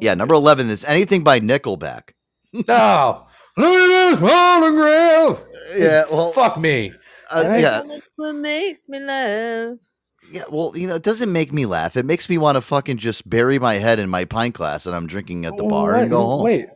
Yeah, 0.00 0.14
number 0.14 0.34
eleven 0.34 0.70
is 0.70 0.84
anything 0.84 1.24
by 1.24 1.40
Nickelback. 1.40 2.10
No. 2.68 3.26
Look 3.58 3.74
at 3.74 4.10
this 4.10 4.20
photograph. 4.20 5.44
Yeah, 5.76 6.04
well, 6.10 6.30
fuck 6.32 6.56
me. 6.58 6.92
Uh, 7.30 7.56
yeah, 7.58 7.82
What 8.16 8.34
makes 8.36 8.88
me 8.88 9.00
love? 9.00 9.78
Yeah. 10.30 10.44
Well, 10.50 10.72
you 10.74 10.86
know, 10.86 10.94
it 10.96 11.02
doesn't 11.02 11.32
make 11.32 11.52
me 11.52 11.66
laugh. 11.66 11.96
It 11.96 12.06
makes 12.06 12.28
me 12.28 12.38
want 12.38 12.56
to 12.56 12.60
fucking 12.60 12.98
just 12.98 13.28
bury 13.28 13.58
my 13.58 13.74
head 13.74 13.98
in 13.98 14.08
my 14.08 14.24
pint 14.24 14.54
glass 14.54 14.84
that 14.84 14.94
I'm 14.94 15.06
drinking 15.06 15.46
at 15.46 15.56
the 15.56 15.64
bar 15.64 15.94
wait, 15.94 16.02
and 16.02 16.10
go 16.10 16.20
home. 16.20 16.44
Wait, 16.44 16.66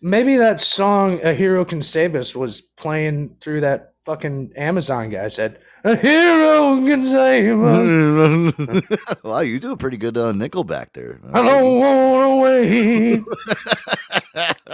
maybe 0.00 0.36
that 0.36 0.60
song 0.60 1.20
"A 1.22 1.34
Hero 1.34 1.64
Can 1.64 1.82
Save 1.82 2.14
Us" 2.14 2.34
was 2.34 2.60
playing 2.60 3.36
through 3.40 3.62
that 3.62 3.94
fucking 4.04 4.52
Amazon 4.56 5.10
guy 5.10 5.28
said, 5.28 5.58
"A 5.84 5.96
hero 5.96 6.76
can 6.84 7.06
save 7.06 7.60
us." 7.60 9.18
wow, 9.22 9.40
you 9.40 9.58
do 9.58 9.72
a 9.72 9.76
pretty 9.76 9.96
good 9.96 10.16
uh, 10.16 10.32
Nickelback 10.32 10.92
there. 10.92 11.20
I 11.32 11.42
don't 11.42 11.78
want 11.78 12.30
to 12.30 12.36
wait. 12.42 13.24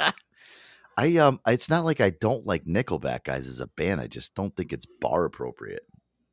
I 0.97 1.17
um, 1.17 1.41
it's 1.47 1.71
not 1.71 1.85
like 1.85 2.01
I 2.01 2.11
don't 2.11 2.47
like 2.47 2.65
Nickelback 2.65 3.25
guys 3.25 3.49
as 3.49 3.61
a 3.61 3.67
band. 3.69 4.01
I 4.01 4.07
just 4.07 4.35
don't 4.35 4.55
think 4.55 4.73
it's 4.73 4.87
bar 5.01 5.25
appropriate. 5.25 5.85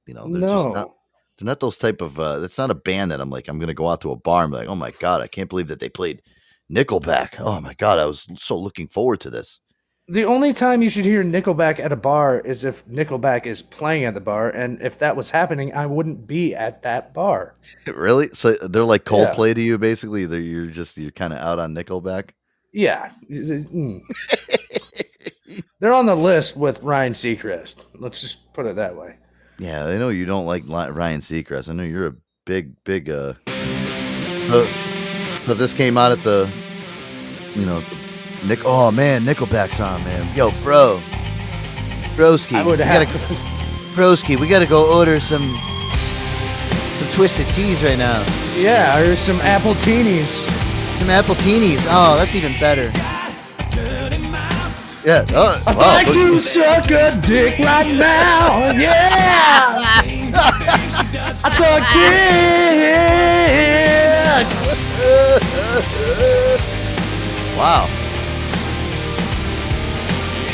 You 0.05 0.13
know, 0.13 0.27
they're 0.27 0.49
just 0.49 0.69
not. 0.69 0.91
They're 1.37 1.45
not 1.45 1.59
those 1.59 1.77
type 1.77 2.01
of. 2.01 2.19
uh 2.19 2.39
That's 2.39 2.57
not 2.57 2.71
a 2.71 2.75
band 2.75 3.11
that 3.11 3.21
I'm 3.21 3.29
like. 3.29 3.47
I'm 3.47 3.59
gonna 3.59 3.73
go 3.73 3.89
out 3.89 4.01
to 4.01 4.11
a 4.11 4.15
bar 4.15 4.43
and 4.43 4.51
be 4.51 4.57
like, 4.57 4.69
oh 4.69 4.75
my 4.75 4.91
god, 4.99 5.21
I 5.21 5.27
can't 5.27 5.49
believe 5.49 5.67
that 5.67 5.79
they 5.79 5.89
played 5.89 6.21
Nickelback. 6.71 7.39
Oh 7.39 7.61
my 7.61 7.73
god, 7.75 7.99
I 7.99 8.05
was 8.05 8.27
so 8.37 8.57
looking 8.57 8.87
forward 8.87 9.19
to 9.21 9.29
this. 9.29 9.59
The 10.09 10.23
only 10.23 10.53
time 10.53 10.81
you 10.81 10.89
should 10.89 11.03
hear 11.03 11.21
Nickelback 11.21 11.79
at 11.79 11.91
a 11.91 11.97
bar 11.97 12.39
is 12.39 12.63
if 12.63 12.85
Nickelback 12.87 13.45
is 13.45 13.61
playing 13.61 14.05
at 14.05 14.13
the 14.13 14.21
bar, 14.21 14.49
and 14.51 14.81
if 14.81 14.99
that 14.99 15.17
was 15.17 15.29
happening, 15.29 15.73
I 15.73 15.85
wouldn't 15.85 16.25
be 16.25 16.55
at 16.55 16.81
that 16.83 17.13
bar. 17.13 17.55
really? 17.87 18.29
So 18.31 18.53
they're 18.53 18.85
like 18.85 19.03
Yeah. 19.05 19.33
Coldplay 19.33 19.53
to 19.53 19.61
you, 19.61 19.77
basically. 19.77 20.25
They're, 20.25 20.39
you're 20.39 20.67
just 20.67 20.97
you're 20.97 21.11
kind 21.11 21.33
of 21.33 21.39
out 21.39 21.59
on 21.59 21.73
Nickelback. 21.73 22.29
Yeah. 22.73 23.11
Mm. 23.29 24.01
They're 25.79 25.93
on 25.93 26.05
the 26.05 26.15
list 26.15 26.57
with 26.57 26.81
Ryan 26.81 27.13
Seacrest. 27.13 27.75
Let's 27.95 28.21
just 28.21 28.51
put 28.53 28.65
it 28.65 28.75
that 28.75 28.95
way. 28.95 29.15
Yeah, 29.59 29.85
I 29.85 29.97
know 29.97 30.09
you 30.09 30.25
don't 30.25 30.45
like 30.45 30.63
Ryan 30.67 31.21
Seacrest. 31.21 31.69
I 31.69 31.73
know 31.73 31.83
you're 31.83 32.07
a 32.07 32.15
big, 32.45 32.73
big. 32.83 33.09
uh 33.09 33.33
this 35.47 35.73
came 35.73 35.97
out 35.97 36.11
at 36.11 36.21
the, 36.23 36.49
you 37.55 37.65
know, 37.65 37.81
Nick. 38.45 38.63
Oh 38.65 38.91
man, 38.91 39.23
Nickelback's 39.23 39.79
on, 39.79 40.03
man. 40.03 40.35
Yo, 40.35 40.51
bro, 40.61 41.01
broski, 42.15 42.55
I 42.55 42.63
would 42.63 42.79
we 42.79 42.85
have- 42.85 43.07
gotta, 43.07 43.19
broski, 43.95 44.39
we 44.39 44.47
gotta 44.47 44.65
go 44.65 44.95
order 44.97 45.19
some, 45.19 45.57
some 46.99 47.09
twisted 47.11 47.47
teas 47.47 47.81
right 47.81 47.97
now. 47.97 48.23
Yeah, 48.55 48.99
or 48.99 49.15
some 49.15 49.39
apple 49.41 49.73
teenies. 49.75 50.45
Some 50.99 51.09
apple 51.09 51.35
teenies. 51.35 51.79
Oh, 51.89 52.17
that's 52.17 52.35
even 52.35 52.51
better. 52.59 52.89
Yeah. 55.07 55.23
Uh, 55.29 55.35
oh, 55.35 55.63
I'd 55.67 55.77
wow, 55.77 55.93
like 55.93 56.07
to 56.07 56.41
suck 56.41 56.91
a 56.91 57.17
dick 57.25 57.59
right 57.59 57.87
now. 57.95 58.71
Yeah. 58.73 59.79
I 60.35 61.31
suck 61.31 61.79
dick. 61.93 62.27
wow. 67.57 67.87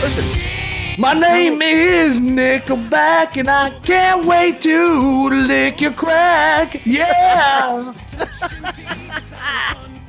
Listen. 0.04 1.02
My 1.02 1.14
name 1.14 1.60
is 1.64 2.20
Nickelback, 2.20 3.38
and 3.38 3.50
I 3.50 3.72
can't 3.80 4.24
wait 4.24 4.62
to 4.62 5.30
lick 5.30 5.82
your 5.82 5.94
crack. 5.94 6.86
Yeah. 6.86 7.92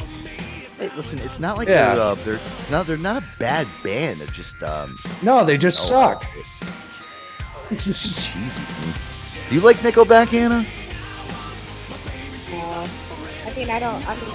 Hey, 0.78 0.90
listen, 0.96 1.18
it's 1.20 1.38
not 1.38 1.56
like 1.56 1.68
Yeah. 1.68 1.94
they're 1.94 2.02
uh, 2.04 2.14
they're 2.16 2.40
no, 2.70 2.82
they're 2.82 2.96
not 2.96 3.22
a 3.22 3.26
bad 3.38 3.66
band. 3.82 4.20
It's 4.22 4.32
just 4.32 4.60
um. 4.62 4.98
No, 5.22 5.44
they 5.44 5.56
just 5.56 5.80
Oh, 5.92 6.12
suck. 6.12 6.26
cheesy. 7.78 8.30
Do 9.48 9.54
you 9.54 9.60
like 9.60 9.76
Nickelback, 9.78 10.32
Anna? 10.32 10.66
Uh, 12.52 12.88
I 13.46 13.54
mean, 13.56 13.70
I 13.70 13.78
don't. 13.78 14.08
I 14.08 14.16
mean, 14.16 14.28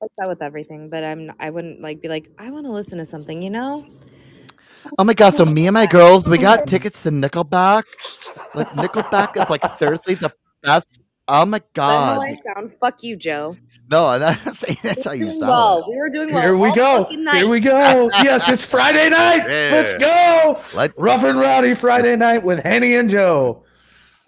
like 0.00 0.10
that 0.18 0.28
with 0.28 0.42
everything, 0.42 0.88
but 0.90 1.02
I'm. 1.04 1.32
I 1.40 1.50
wouldn't 1.50 1.80
like 1.80 2.00
be 2.02 2.08
like. 2.08 2.30
I 2.38 2.50
want 2.50 2.66
to 2.66 2.72
listen 2.72 2.98
to 2.98 3.06
something. 3.06 3.40
You 3.42 3.50
know. 3.50 3.84
Oh 4.98 5.04
my 5.04 5.14
god! 5.14 5.34
So 5.34 5.44
me 5.44 5.66
and 5.66 5.74
my 5.74 5.86
girls, 5.86 6.28
we 6.28 6.38
got 6.38 6.66
tickets 6.66 7.02
to 7.04 7.10
Nickelback. 7.10 7.84
Like 8.54 8.68
Nickelback 8.70 9.42
is 9.42 9.48
like 9.50 9.66
seriously 9.78 10.14
the 10.14 10.32
best. 10.62 11.00
Oh 11.28 11.44
my 11.44 11.60
god! 11.74 11.90
that 11.92 12.14
how 12.14 12.20
I 12.20 12.34
god! 12.34 12.42
sound? 12.54 12.72
Fuck 12.80 13.02
you, 13.02 13.16
Joe. 13.16 13.56
No, 13.90 14.06
I'm 14.06 14.20
not 14.20 14.54
saying 14.54 14.78
that's 14.82 15.04
how 15.04 15.12
you 15.12 15.24
Doing 15.26 15.38
sound. 15.40 15.48
well. 15.50 15.86
We 15.90 15.96
were 15.96 16.08
doing 16.08 16.32
well. 16.32 16.42
Here 16.42 16.56
we 16.56 16.68
all 16.68 16.74
go. 16.74 17.08
night. 17.16 17.36
Here 17.38 17.48
we 17.48 17.60
go. 17.60 18.10
Yes, 18.22 18.48
it's 18.48 18.64
Friday 18.64 19.08
night. 19.08 19.44
Let's 19.46 19.96
go. 19.98 20.60
Let- 20.74 20.96
Rough 20.98 21.24
and 21.24 21.38
rowdy 21.38 21.74
Friday 21.74 22.14
night 22.16 22.42
with 22.44 22.60
Henny 22.62 22.94
and 22.94 23.10
Joe. 23.10 23.64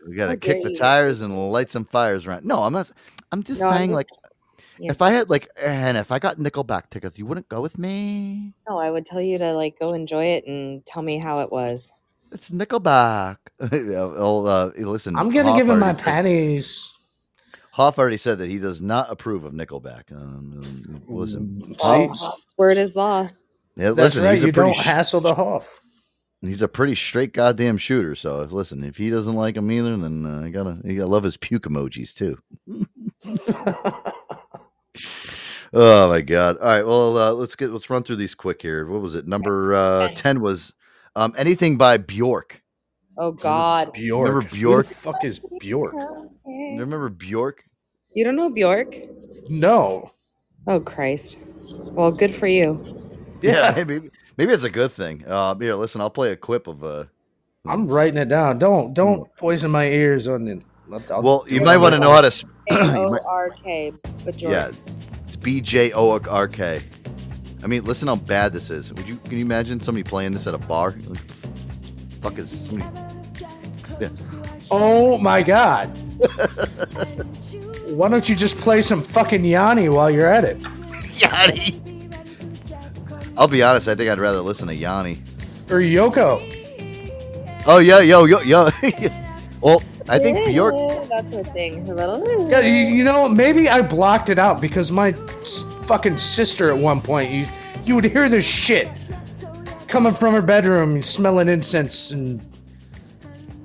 We 0.09 0.15
gotta 0.17 0.33
How 0.33 0.37
kick 0.39 0.63
the 0.65 0.75
tires 0.75 1.21
and 1.21 1.53
light 1.53 1.71
some 1.71 1.85
fires 1.85 2.27
around. 2.27 2.45
No, 2.45 2.63
I'm 2.63 2.73
not. 2.73 2.91
I'm 3.31 3.43
just 3.43 3.61
No, 3.61 3.69
I'm 3.69 3.77
saying, 3.77 3.91
just- 3.91 3.95
like, 3.95 4.09
yeah. 4.79 4.91
if 4.91 5.03
I 5.03 5.11
had 5.11 5.29
like, 5.31 5.49
and 5.65 5.97
if 5.99 6.11
I 6.11 6.19
got 6.19 6.39
Nickelback 6.39 6.91
tickets, 6.91 7.19
you 7.19 7.27
wouldn't 7.27 7.49
go 7.49 7.61
with 7.61 7.79
me. 7.79 8.55
No, 8.69 8.79
I 8.79 8.91
would 8.91 9.05
tell 9.07 9.21
you 9.21 9.39
to 9.39 9.53
like 9.53 9.79
go 9.79 9.91
enjoy 9.91 10.25
it 10.27 10.47
and 10.47 10.85
tell 10.87 11.03
me 11.03 11.19
how 11.19 11.41
it 11.41 11.53
was. 11.53 11.93
It's 12.33 12.51
Nickelback. 12.51 13.39
Yeah, 13.73 14.05
uh, 14.05 14.71
listen, 14.77 15.17
I'm 15.17 15.31
gonna 15.33 15.49
Hoff 15.51 15.59
give 15.59 15.69
him 15.69 15.81
my 15.81 15.87
already 15.87 15.99
said- 15.99 16.05
panties. 16.05 16.93
Hoff 17.73 17.99
already 17.99 18.17
said 18.17 18.39
that 18.39 18.49
he 18.51 18.59
does 18.59 18.81
not 18.83 19.11
approve 19.11 19.45
of 19.45 19.53
Nickelback. 19.53 20.11
Um, 20.13 21.03
listen, 21.09 21.75
Oh, 21.81 22.09
Hoff's 22.09 22.55
word 22.57 22.77
is 22.77 22.95
law. 22.97 23.23
yeah, 23.77 23.91
That's 23.91 23.97
listen, 24.17 24.25
right. 24.25 24.35
he's 24.35 24.45
a 24.45 24.47
You 24.49 24.53
pretty 24.53 24.73
don't 24.75 24.81
sh- 24.81 24.85
hassle 24.85 25.21
the 25.21 25.35
Hoff. 25.35 25.69
he's 26.41 26.63
a 26.63 26.69
pretty 26.69 26.95
straight 26.95 27.33
goddamn 27.33 27.79
shooter. 27.79 28.15
So 28.15 28.43
if 28.43 28.53
listen, 28.53 28.83
if 28.85 28.97
he 28.97 29.11
doesn't 29.11 29.35
like 29.35 29.57
him 29.57 29.71
either, 29.73 29.97
then 29.97 30.25
uh, 30.27 30.43
I 30.45 30.51
gotta 30.51 30.79
you 30.85 30.97
gotta 30.99 31.11
love 31.11 31.25
his 31.25 31.37
puke 31.37 31.65
emojis 31.65 32.15
too. 32.15 32.39
oh 35.73 36.09
my 36.09 36.21
god! 36.21 36.59
All 36.59 36.67
right, 36.67 36.87
well 36.87 37.17
uh, 37.19 37.33
let's 37.33 37.57
get 37.57 37.71
let's 37.71 37.91
run 37.91 38.03
through 38.03 38.17
these 38.17 38.35
quick 38.35 38.63
here. 38.63 38.87
What 38.87 39.01
was 39.03 39.15
it? 39.15 39.27
Number 39.27 39.75
uh, 39.75 40.11
ten 40.15 40.41
was 40.41 40.73
um, 41.19 41.35
anything 41.37 41.77
by 41.77 41.97
Bjork. 41.99 42.63
Oh 43.17 43.33
God. 43.33 43.93
Bjork. 43.93 44.29
Remember 44.29 44.43
Who 44.43 44.49
the 44.51 44.57
Bjork? 44.57 44.87
fuck 44.87 45.25
is 45.25 45.41
Bjork? 45.61 45.95
You 46.47 46.77
remember 46.79 47.09
Bjork? 47.09 47.65
You 48.15 48.25
don't 48.25 48.37
know 48.37 48.49
Bjork? 48.51 48.95
No. 49.49 50.13
Oh 50.67 50.81
Christ. 50.81 51.39
Well, 51.69 52.11
good 52.13 52.33
for 52.35 52.47
you. 52.47 52.81
Yeah. 53.43 53.73
maybe 53.77 54.11
maybe 54.37 54.53
it's 54.53 54.63
a 54.65 54.71
good 54.71 54.93
thing. 54.93 55.25
Uh, 55.27 55.55
here, 55.57 55.75
listen, 55.75 56.01
I'll 56.01 56.11
play 56.11 56.31
a 56.33 56.37
clip 56.37 56.67
of 56.69 56.85
uh. 56.85 57.05
I'm 57.67 57.89
writing 57.89 58.19
it 58.19 58.29
down. 58.29 58.59
Don't 58.59 58.95
don't 58.95 59.29
poison 59.37 59.71
my 59.71 59.87
ears 59.87 60.29
on 60.29 60.45
the. 60.45 60.63
I'll- 60.93 61.03
I'll 61.11 61.23
Well, 61.23 61.45
you 61.49 61.61
might 61.61 61.77
want 61.79 61.95
to 61.95 62.01
know 62.01 62.13
how 62.13 62.21
to. 62.23 62.31
sp- 62.31 62.49
A 62.71 62.75
you 62.75 63.19
R 63.29 63.51
K. 63.63 63.93
Bjork. 64.25 64.41
yeah, 64.43 64.71
it's 65.27 65.37
B 65.37 65.61
J 65.61 65.93
O 65.93 66.19
R 66.21 66.47
K. 66.49 66.81
I 67.63 67.67
mean, 67.67 67.85
listen 67.85 68.09
how 68.09 68.17
bad 68.17 68.53
this 68.53 68.71
is. 68.71 68.93
Would 68.93 69.09
you 69.09 69.17
can 69.17 69.33
you 69.33 69.45
imagine 69.45 69.81
somebody 69.81 70.05
playing 70.05 70.33
this 70.33 70.47
at 70.47 70.55
a 70.55 70.59
bar? 70.59 70.95
Like, 71.07 71.19
fuck 72.23 72.39
is 72.39 72.51
somebody? 72.51 72.89
Yeah. 74.01 74.11
Oh 74.71 75.19
my 75.19 75.43
god. 75.43 75.87
Why 77.87 78.09
don't 78.09 78.29
you 78.29 78.37
just 78.37 78.59
play 78.59 78.83
some 78.83 79.03
fucking 79.03 79.45
Yanni 79.45 79.89
while 79.89 80.11
you're 80.11 80.33
at 80.33 80.45
it? 80.45 80.61
Yanni. 81.15 81.81
I'll 83.37 83.49
be 83.49 83.63
honest. 83.63 83.89
I 83.89 83.95
think 83.95 84.11
I'd 84.11 84.19
rather 84.19 84.41
listen 84.41 84.69
to 84.69 84.75
Yanni. 84.75 85.23
Or 85.71 85.81
Yoko. 85.81 86.55
Oh 87.67 87.79
yeah, 87.79 88.01
yo, 88.01 88.25
yo, 88.25 88.41
yo. 88.41 88.71
well, 89.61 89.83
I 90.09 90.19
think 90.19 90.47
Bjork. 90.47 90.75
That's 91.09 91.33
her 91.35 91.45
thing. 91.45 91.87
Her 91.87 91.95
little. 91.95 92.51
Yeah, 92.51 92.61
you, 92.61 92.95
you 92.95 93.05
know, 93.05 93.29
maybe 93.29 93.69
I 93.69 93.83
blocked 93.83 94.29
it 94.29 94.39
out 94.39 94.61
because 94.61 94.91
my 94.91 95.11
s- 95.43 95.65
fucking 95.87 96.19
sister 96.19 96.71
at 96.71 96.79
one 96.79 97.01
point, 97.01 97.31
you 97.31 97.47
you 97.85 97.95
would 97.95 98.05
hear 98.05 98.29
this 98.29 98.45
shit 98.45 98.89
coming 99.87 100.13
from 100.15 100.35
her 100.35 100.43
bedroom, 100.43 101.03
smelling 101.03 101.49
incense 101.49 102.11
and. 102.11 102.41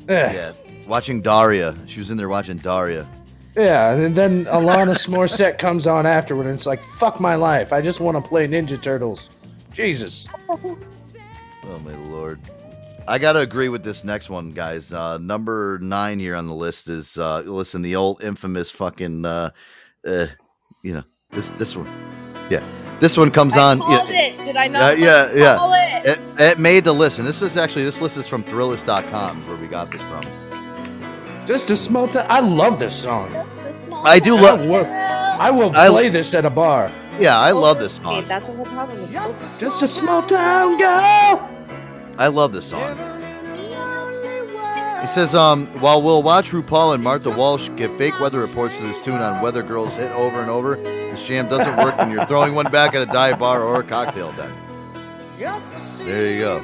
Eh. 0.09 0.33
Yeah, 0.33 0.51
watching 0.87 1.21
Daria. 1.21 1.75
She 1.87 1.99
was 1.99 2.09
in 2.09 2.17
there 2.17 2.29
watching 2.29 2.57
Daria. 2.57 3.07
Yeah, 3.55 3.91
and 3.93 4.15
then 4.15 4.45
Alanis 4.45 5.07
Morissette 5.13 5.57
comes 5.59 5.85
on 5.87 6.05
afterward, 6.05 6.47
and 6.47 6.55
it's 6.55 6.65
like, 6.65 6.81
fuck 6.83 7.19
my 7.19 7.35
life. 7.35 7.71
I 7.71 7.81
just 7.81 7.99
want 7.99 8.21
to 8.21 8.27
play 8.27 8.47
Ninja 8.47 8.81
Turtles. 8.81 9.29
Jesus. 9.73 10.27
Oh 10.49 11.79
my 11.85 11.95
lord. 12.09 12.39
I 13.07 13.19
gotta 13.19 13.39
agree 13.39 13.69
with 13.69 13.83
this 13.83 14.03
next 14.03 14.29
one, 14.29 14.51
guys. 14.51 14.93
Uh, 14.93 15.17
number 15.17 15.77
nine 15.81 16.19
here 16.19 16.35
on 16.35 16.47
the 16.47 16.55
list 16.55 16.87
is 16.87 17.17
uh, 17.17 17.41
listen, 17.41 17.81
the 17.81 17.95
old 17.95 18.23
infamous 18.23 18.71
fucking, 18.71 19.25
uh, 19.25 19.51
uh, 20.07 20.27
you 20.83 20.93
know, 20.93 21.03
this 21.31 21.49
this 21.57 21.75
one, 21.75 21.87
yeah, 22.49 22.63
this 22.99 23.17
one 23.17 23.29
comes 23.29 23.57
on. 23.57 23.79
called 23.79 24.09
yeah, 24.09 24.19
it. 24.21 24.45
Did 24.45 24.55
I 24.55 24.67
not? 24.67 24.97
yeah, 24.97 25.25
fucking 25.25 25.39
yeah. 25.39 26.01
it? 26.03 26.07
It, 26.07 26.19
it 26.39 26.59
made 26.59 26.83
the 26.85 26.93
list, 26.93 27.19
and 27.19 27.27
this 27.27 27.41
is 27.41 27.57
actually 27.57 27.83
this 27.83 28.01
list 28.01 28.17
is 28.17 28.27
from 28.27 28.43
Thrillist.com, 28.43 29.47
where 29.47 29.57
we 29.57 29.67
got 29.67 29.91
this 29.91 30.01
from. 30.03 30.23
Just 31.45 31.69
a 31.71 31.75
small 31.75 32.07
time. 32.07 32.25
I 32.29 32.39
love 32.39 32.79
this 32.79 32.95
song. 32.95 33.35
I 34.05 34.19
do 34.19 34.37
love. 34.37 34.61
I 34.61 35.51
will 35.51 35.75
I- 35.75 35.89
play 35.89 36.09
this 36.09 36.33
at 36.33 36.45
a 36.45 36.49
bar. 36.49 36.91
Yeah, 37.19 37.37
I 37.37 37.51
love 37.51 37.79
this 37.79 37.97
song. 37.97 38.25
That's 38.27 38.45
the 38.45 38.53
whole 38.53 38.65
problem. 38.65 39.11
Just 39.59 39.83
a 39.83 39.87
small 39.87 40.23
town 40.23 40.79
girl. 40.79 41.62
I 42.17 42.27
love 42.27 42.53
this 42.53 42.69
song. 42.69 42.97
It 45.03 45.09
says, 45.09 45.35
um, 45.35 45.67
while 45.81 46.01
we'll 46.01 46.23
watch 46.23 46.51
RuPaul 46.51 46.93
and 46.93 47.03
Martha 47.03 47.29
Wash 47.29 47.69
give 47.75 47.93
fake 47.97 48.17
weather 48.21 48.39
reports 48.39 48.77
to 48.77 48.83
this 48.83 49.03
tune 49.03 49.21
on 49.21 49.41
Weather 49.41 49.61
Girls 49.61 49.97
hit 49.97 50.09
over 50.11 50.39
and 50.39 50.49
over, 50.49 50.75
this 50.75 51.27
jam 51.27 51.49
doesn't 51.49 51.75
work 51.75 51.97
when 51.97 52.09
you're 52.09 52.25
throwing 52.25 52.55
one 52.55 52.71
back 52.71 52.95
at 52.95 53.01
a 53.01 53.05
dive 53.11 53.37
bar 53.37 53.61
or 53.61 53.81
a 53.81 53.83
cocktail 53.83 54.31
den. 54.31 54.53
There 56.05 56.33
you 56.33 56.39
go. 56.39 56.63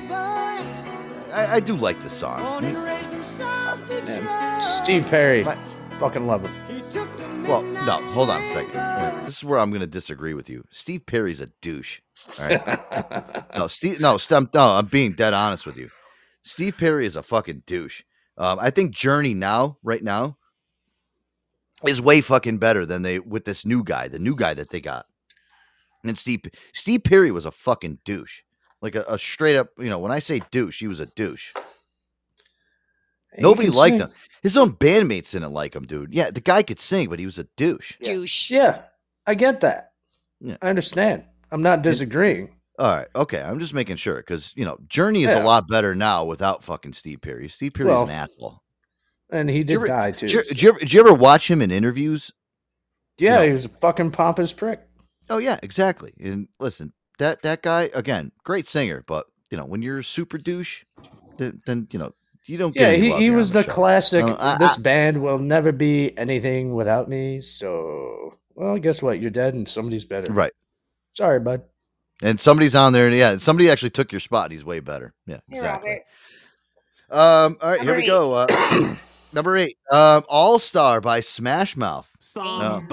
I, 1.33 1.55
I 1.55 1.59
do 1.59 1.75
like 1.75 2.01
this 2.01 2.13
song. 2.13 2.63
Steve 4.61 5.05
Perry. 5.07 5.43
Fucking 5.99 6.25
love 6.25 6.45
him. 6.45 7.43
Well, 7.43 7.61
no, 7.63 8.01
hold 8.07 8.29
on 8.29 8.41
a 8.41 8.47
second. 8.47 9.25
This 9.25 9.37
is 9.39 9.43
where 9.43 9.59
I'm 9.59 9.69
going 9.69 9.81
to 9.81 9.87
disagree 9.87 10.33
with 10.33 10.49
you. 10.49 10.63
Steve 10.71 11.05
Perry's 11.05 11.41
a 11.41 11.47
douche. 11.61 11.99
All 12.39 12.45
right. 12.47 13.45
no, 13.55 13.67
Steve. 13.67 13.99
No, 13.99 14.17
Stump. 14.17 14.53
No, 14.53 14.75
I'm 14.75 14.85
being 14.85 15.13
dead 15.13 15.33
honest 15.33 15.65
with 15.65 15.77
you. 15.77 15.89
Steve 16.43 16.77
Perry 16.77 17.05
is 17.05 17.15
a 17.15 17.23
fucking 17.23 17.63
douche. 17.65 18.03
Um, 18.37 18.59
I 18.61 18.69
think 18.69 18.91
Journey 18.91 19.33
now, 19.33 19.77
right 19.83 20.03
now, 20.03 20.37
is 21.85 22.01
way 22.01 22.21
fucking 22.21 22.57
better 22.57 22.85
than 22.85 23.01
they 23.01 23.19
with 23.19 23.45
this 23.45 23.65
new 23.65 23.83
guy, 23.83 24.07
the 24.07 24.19
new 24.19 24.35
guy 24.35 24.53
that 24.53 24.69
they 24.69 24.81
got. 24.81 25.05
And 26.03 26.17
Steve 26.17 26.41
Steve 26.73 27.03
Perry 27.03 27.31
was 27.31 27.45
a 27.45 27.51
fucking 27.51 27.99
douche, 28.05 28.41
like 28.81 28.95
a, 28.95 29.03
a 29.07 29.19
straight 29.19 29.57
up. 29.57 29.69
You 29.77 29.89
know, 29.89 29.99
when 29.99 30.11
I 30.11 30.19
say 30.19 30.41
douche, 30.51 30.79
he 30.79 30.87
was 30.87 30.99
a 30.99 31.05
douche. 31.07 31.53
He 33.35 33.41
Nobody 33.41 33.69
liked 33.69 33.97
sing. 33.97 34.07
him. 34.07 34.13
His 34.41 34.57
own 34.57 34.71
bandmates 34.73 35.31
didn't 35.31 35.51
like 35.51 35.75
him, 35.75 35.85
dude. 35.85 36.13
Yeah, 36.13 36.31
the 36.31 36.41
guy 36.41 36.63
could 36.63 36.79
sing, 36.79 37.09
but 37.09 37.19
he 37.19 37.25
was 37.25 37.37
a 37.37 37.43
douche. 37.57 37.97
Douche. 38.01 38.49
Yeah, 38.49 38.83
I 39.27 39.35
get 39.35 39.59
that. 39.61 39.91
Yeah. 40.39 40.55
I 40.61 40.69
understand. 40.69 41.25
I'm 41.51 41.61
not 41.61 41.81
disagreeing. 41.81 42.49
All 42.77 42.87
right, 42.87 43.07
okay. 43.15 43.41
I'm 43.41 43.59
just 43.59 43.73
making 43.73 43.97
sure 43.97 44.15
because 44.17 44.53
you 44.55 44.63
know 44.65 44.77
Journey 44.87 45.23
is 45.23 45.31
Yeah. 45.31 45.43
a 45.43 45.45
lot 45.45 45.67
better 45.67 45.95
now 45.95 46.23
without 46.23 46.63
fucking 46.63 46.93
Steve 46.93 47.21
Perry. 47.21 47.49
Steve 47.49 47.73
Perry's 47.73 47.89
Well, 47.89 48.03
an 48.03 48.09
asshole. 48.11 48.61
And 49.31 49.49
he 49.49 49.63
did 49.63 49.75
ever- 49.75 49.87
die 49.87 50.11
too. 50.11 50.27
Did 50.27 50.33
you, 50.33 50.43
did, 50.43 50.61
you 50.61 50.69
ever, 50.69 50.79
did 50.79 50.93
you 50.93 50.99
ever 51.01 51.13
watch 51.13 51.49
him 51.51 51.61
in 51.61 51.71
interviews? 51.71 52.31
yeah, 53.17 53.43
he 53.43 53.51
was 53.51 53.65
a 53.65 53.69
fucking 53.69 54.11
pompous 54.11 54.53
prick. 54.53 54.79
Oh 55.29 55.37
yeah, 55.39 55.59
exactly. 55.61 56.13
And 56.21 56.47
listen, 56.59 56.93
that 57.19 57.41
that 57.41 57.61
guy 57.61 57.89
again, 57.93 58.31
great 58.43 58.65
singer, 58.65 59.03
but 59.07 59.25
you 59.51 59.57
know 59.57 59.65
when 59.65 59.81
you're 59.81 59.99
a 59.99 60.03
super 60.03 60.37
douche, 60.37 60.83
then, 61.37 61.61
then 61.65 61.87
you 61.91 61.99
know 61.99 62.13
you 62.45 62.57
don't. 62.57 62.73
Get 62.73 62.81
Yeah, 62.81 62.95
he, 62.95 63.23
he 63.25 63.29
was 63.29 63.51
the 63.51 63.61
the 63.63 63.69
classic. 63.71 64.23
Uh, 64.25 64.57
this 64.57 64.77
I- 64.77 64.81
band 64.81 65.21
will 65.21 65.37
never 65.37 65.71
be 65.73 66.17
anything 66.17 66.73
without 66.73 67.09
me. 67.09 67.41
So, 67.41 68.37
well, 68.55 68.77
guess 68.79 69.01
what? 69.01 69.19
You're 69.19 69.29
dead, 69.31 69.53
and 69.53 69.67
somebody's 69.67 70.05
better. 70.05 70.31
right. 70.31 70.53
Sorry, 71.19 71.37
bud. 71.41 71.63
And 72.23 72.39
somebody's 72.39 72.75
on 72.75 72.93
there, 72.93 73.07
and 73.07 73.13
yeah, 73.13 73.35
somebody 73.39 73.69
actually 73.69 73.89
took 73.89 74.13
your 74.13 74.21
spot. 74.21 74.51
He's 74.51 74.63
way 74.63 74.79
better. 74.79 75.13
Yeah, 75.27 75.39
Hey, 75.49 75.57
exactly. 75.57 76.01
Robert. 77.11 77.45
Um, 77.45 77.57
all 77.61 77.69
right, 77.71 77.81
here 77.81 77.87
Number 77.87 78.01
we 78.01 78.07
go. 78.07 78.33
Uh, 78.33 78.95
number 79.33 79.57
eight, 79.57 79.77
um, 79.91 80.23
All 80.29 80.59
Star 80.59 81.01
by 81.01 81.19
Smash 81.19 81.75
Mouth. 81.75 82.09
No. 82.37 82.85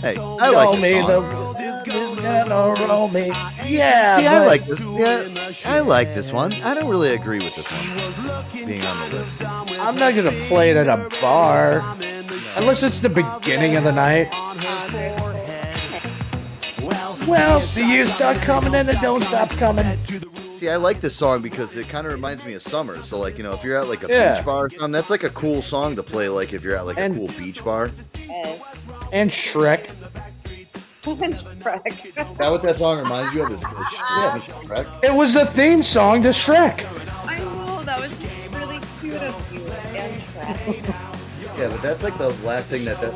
Hey, 0.00 0.16
I 0.16 0.48
like 0.48 0.68
roll 0.68 0.76
this 0.76 1.00
song. 1.00 1.10
the 1.10 1.20
world 1.20 1.60
is 1.60 1.82
gonna 1.82 2.86
roll 2.86 3.08
me. 3.08 3.26
Yeah, 3.66 4.16
See, 4.16 4.26
I 4.26 4.46
like 4.46 4.64
this. 4.64 4.80
Yeah, 4.80 5.70
I 5.70 5.80
like 5.80 6.14
this 6.14 6.32
one. 6.32 6.54
I 6.54 6.72
don't 6.72 6.88
really 6.88 7.12
agree 7.12 7.40
with 7.40 7.56
this 7.56 7.70
one 7.70 8.66
being 8.66 8.80
on 8.86 9.10
the 9.10 9.16
list. 9.18 9.44
I'm 9.44 9.96
not 9.96 10.14
gonna 10.14 10.46
play 10.48 10.70
it 10.70 10.78
at 10.78 10.86
a 10.88 11.10
bar 11.20 11.80
unless 12.56 12.82
it's 12.82 13.00
the 13.00 13.10
beginning 13.10 13.76
of 13.76 13.84
the 13.84 13.92
night. 13.92 14.28
Well, 17.28 17.60
the 17.60 17.84
years 17.84 18.12
start 18.12 18.38
coming 18.38 18.74
and 18.74 18.88
they 18.88 18.94
don't 19.00 19.22
stop 19.22 19.50
coming. 19.50 19.84
See, 20.56 20.68
I 20.68 20.76
like 20.76 21.00
this 21.00 21.14
song 21.14 21.42
because 21.42 21.76
it 21.76 21.88
kind 21.88 22.06
of 22.06 22.12
reminds 22.12 22.44
me 22.44 22.54
of 22.54 22.62
summer. 22.62 23.00
So, 23.02 23.18
like, 23.18 23.36
you 23.38 23.44
know, 23.44 23.52
if 23.52 23.62
you're 23.62 23.76
at 23.78 23.88
like 23.88 24.02
a 24.02 24.08
Yeah. 24.08 24.34
beach 24.36 24.44
bar 24.44 24.64
or 24.64 24.70
something, 24.70 24.92
that's 24.92 25.10
like 25.10 25.22
a 25.24 25.30
cool 25.30 25.62
song 25.62 25.94
to 25.96 26.02
play. 26.02 26.28
Like, 26.28 26.52
if 26.52 26.64
you're 26.64 26.76
at 26.76 26.86
like 26.86 26.98
And- 26.98 27.14
a 27.14 27.18
cool 27.18 27.28
beach 27.38 27.62
bar. 27.64 27.90
And 29.12 29.30
Shrek. 29.30 29.88
Shrek. 31.04 31.82
Is 31.86 32.12
that 32.38 32.50
what 32.50 32.62
that 32.62 32.76
song 32.76 32.98
reminds 32.98 33.34
you 33.34 33.44
of? 33.44 33.52
Is, 33.52 33.60
is 33.60 33.66
Yeah. 33.92 34.40
Shrek? 34.40 34.86
It 35.04 35.14
was 35.14 35.34
the 35.34 35.46
theme 35.46 35.82
song 35.82 36.22
to 36.24 36.30
Shrek. 36.30 36.84
I 37.26 37.38
know 37.38 37.82
that 37.84 38.00
was 38.00 38.12
really 38.52 38.80
cute 39.00 39.14
of 39.22 39.52
you 39.52 39.60
and 39.96 40.22
Shrek. 40.22 41.58
Yeah, 41.58 41.68
but 41.68 41.82
that's 41.82 42.02
like 42.02 42.16
the 42.18 42.30
last 42.44 42.66
thing 42.68 42.84
that 42.84 43.00
that 43.00 43.14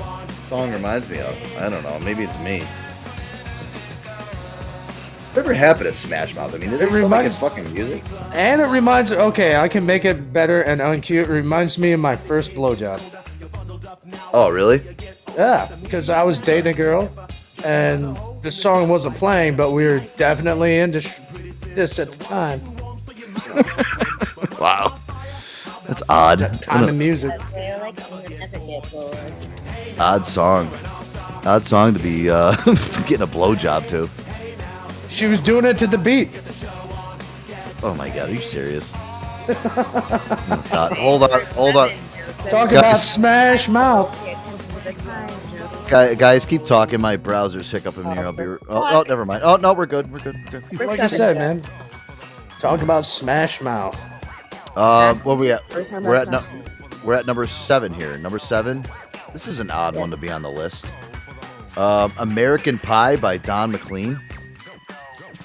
song 0.48 0.70
reminds 0.72 1.08
me 1.08 1.18
of. 1.18 1.34
I 1.58 1.68
don't 1.68 1.82
know. 1.82 1.98
Maybe 2.00 2.24
it's 2.24 2.38
me. 2.40 2.62
Whatever 5.32 5.54
happened 5.54 5.86
to 5.86 5.94
Smash 5.94 6.34
Mouth? 6.34 6.54
I 6.54 6.58
mean, 6.58 6.68
It 6.74 6.78
they're 6.78 6.88
still 6.88 7.02
reminds- 7.04 7.38
fucking 7.38 7.72
music. 7.72 8.02
And 8.34 8.60
it 8.60 8.66
reminds 8.66 9.12
okay, 9.12 9.56
I 9.56 9.68
can 9.68 9.86
make 9.86 10.04
it 10.04 10.32
better 10.32 10.60
and 10.62 10.80
uncute. 10.80 11.22
It 11.24 11.28
reminds 11.28 11.78
me 11.78 11.92
of 11.92 12.00
my 12.00 12.16
first 12.16 12.52
blowjob. 12.52 13.00
Oh, 14.34 14.48
really? 14.50 14.82
Yeah, 15.36 15.74
because 15.82 16.10
I 16.10 16.22
was 16.22 16.38
dating 16.38 16.74
a 16.74 16.76
girl, 16.76 17.10
and 17.64 18.16
the 18.42 18.50
song 18.50 18.88
wasn't 18.90 19.16
playing, 19.16 19.56
but 19.56 19.70
we 19.70 19.86
were 19.86 20.00
definitely 20.16 20.76
into 20.78 21.00
sh- 21.00 21.14
this 21.74 21.98
at 21.98 22.12
the 22.12 22.24
time. 22.24 22.60
Wow, 24.60 24.96
that's 25.88 26.02
odd. 26.08 26.38
Time 26.62 26.80
What 26.82 26.90
and 26.90 26.98
music. 26.98 27.32
They're 27.52 27.78
like 27.80 27.98
significant 27.98 28.86
for. 28.86 29.12
a 29.12 29.98
odd 29.98 30.24
song. 30.24 30.70
Odd 31.44 31.64
song 31.64 31.94
to 31.94 31.98
be 31.98 32.30
uh, 32.30 32.54
getting 33.08 33.22
a 33.22 33.26
blowjob 33.26 33.88
to. 33.88 34.08
She 35.12 35.26
was 35.26 35.40
doing 35.40 35.64
it 35.64 35.78
to 35.78 35.86
the 35.86 35.98
beat. 35.98 36.30
Oh 37.82 37.94
my 37.94 38.08
god, 38.08 38.30
are 38.30 38.32
you 38.32 38.40
serious? 38.40 38.90
Oh, 38.94 40.66
God, 40.70 40.92
hold 40.96 41.22
on, 41.24 41.40
hold 41.46 41.76
on. 41.76 41.90
Talk 42.48 42.70
Guys. 42.70 42.78
about 42.78 42.96
Smash 42.98 43.68
Mouth. 43.68 44.16
Pay 44.24 44.32
attention 44.32 44.56
to 44.74 44.84
the 44.84 44.92
time, 44.92 45.28
Joe. 45.56 45.84
Guy- 45.88 46.14
Guys, 46.14 46.44
keep 46.44 46.64
talking. 46.64 47.00
My 47.00 47.16
browser's 47.16 47.70
hiccuping 47.70 48.04
here. 48.04 48.24
I'll 48.24 48.32
be. 48.32 48.44
Oh, 48.44 48.58
oh, 48.68 49.04
never 49.06 49.24
mind. 49.24 49.42
Oh 49.44 49.56
no, 49.56 49.74
we're 49.74 49.86
good. 49.86 50.10
We're 50.10 50.20
good. 50.20 50.36
We're 50.52 50.60
good. 50.78 50.86
Like 50.88 51.00
I 51.00 51.06
said, 51.08 51.36
man. 51.38 51.62
Talk 52.60 52.80
about 52.82 53.04
Smash 53.04 53.60
Mouth. 53.60 54.00
Um, 54.76 55.18
what 55.18 55.38
we 55.38 55.50
at? 55.52 55.62
We're 56.02 56.14
at 56.14 56.32
I've 56.32 56.52
no, 56.54 56.62
we're 57.04 57.14
at 57.14 57.26
number 57.26 57.46
seven 57.46 57.92
here. 57.92 58.16
Number 58.18 58.38
seven. 58.38 58.86
This 59.32 59.46
is 59.48 59.60
an 59.60 59.70
odd 59.70 59.96
one 59.96 60.10
to 60.10 60.16
be 60.16 60.30
on 60.30 60.42
the 60.42 60.50
list. 60.50 60.86
Um, 61.76 62.12
American 62.18 62.78
Pie 62.78 63.16
by 63.16 63.36
Don 63.38 63.72
McLean. 63.72 64.20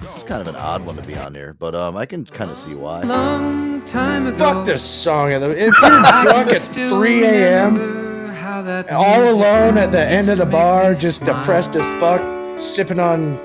This 0.02 0.18
is 0.18 0.24
kind 0.24 0.42
of 0.42 0.48
an 0.48 0.56
odd 0.56 0.86
one 0.86 0.96
to 0.96 1.02
be 1.02 1.16
on 1.16 1.34
here, 1.34 1.56
but 1.58 1.74
um, 1.74 1.98
I 1.98 2.06
can 2.06 2.26
kind 2.26 2.52
of 2.52 2.58
see 2.58 2.76
why. 2.76 3.02
Long 3.02 3.84
time 3.86 4.28
ago. 4.28 4.38
Fuck 4.38 4.66
this 4.66 4.84
song. 4.84 5.32
If 5.32 5.42
you're 5.42 5.72
drunk 5.72 6.50
at 6.50 6.62
3 6.62 7.24
a.m., 7.26 7.98
all 8.92 9.30
alone 9.30 9.78
at 9.78 9.92
the 9.92 10.04
end 10.04 10.30
of 10.30 10.38
the 10.38 10.46
bar, 10.46 10.94
just 10.94 11.26
depressed 11.26 11.76
as 11.76 11.86
fuck, 12.00 12.22
sipping 12.60 13.00
on 13.00 13.40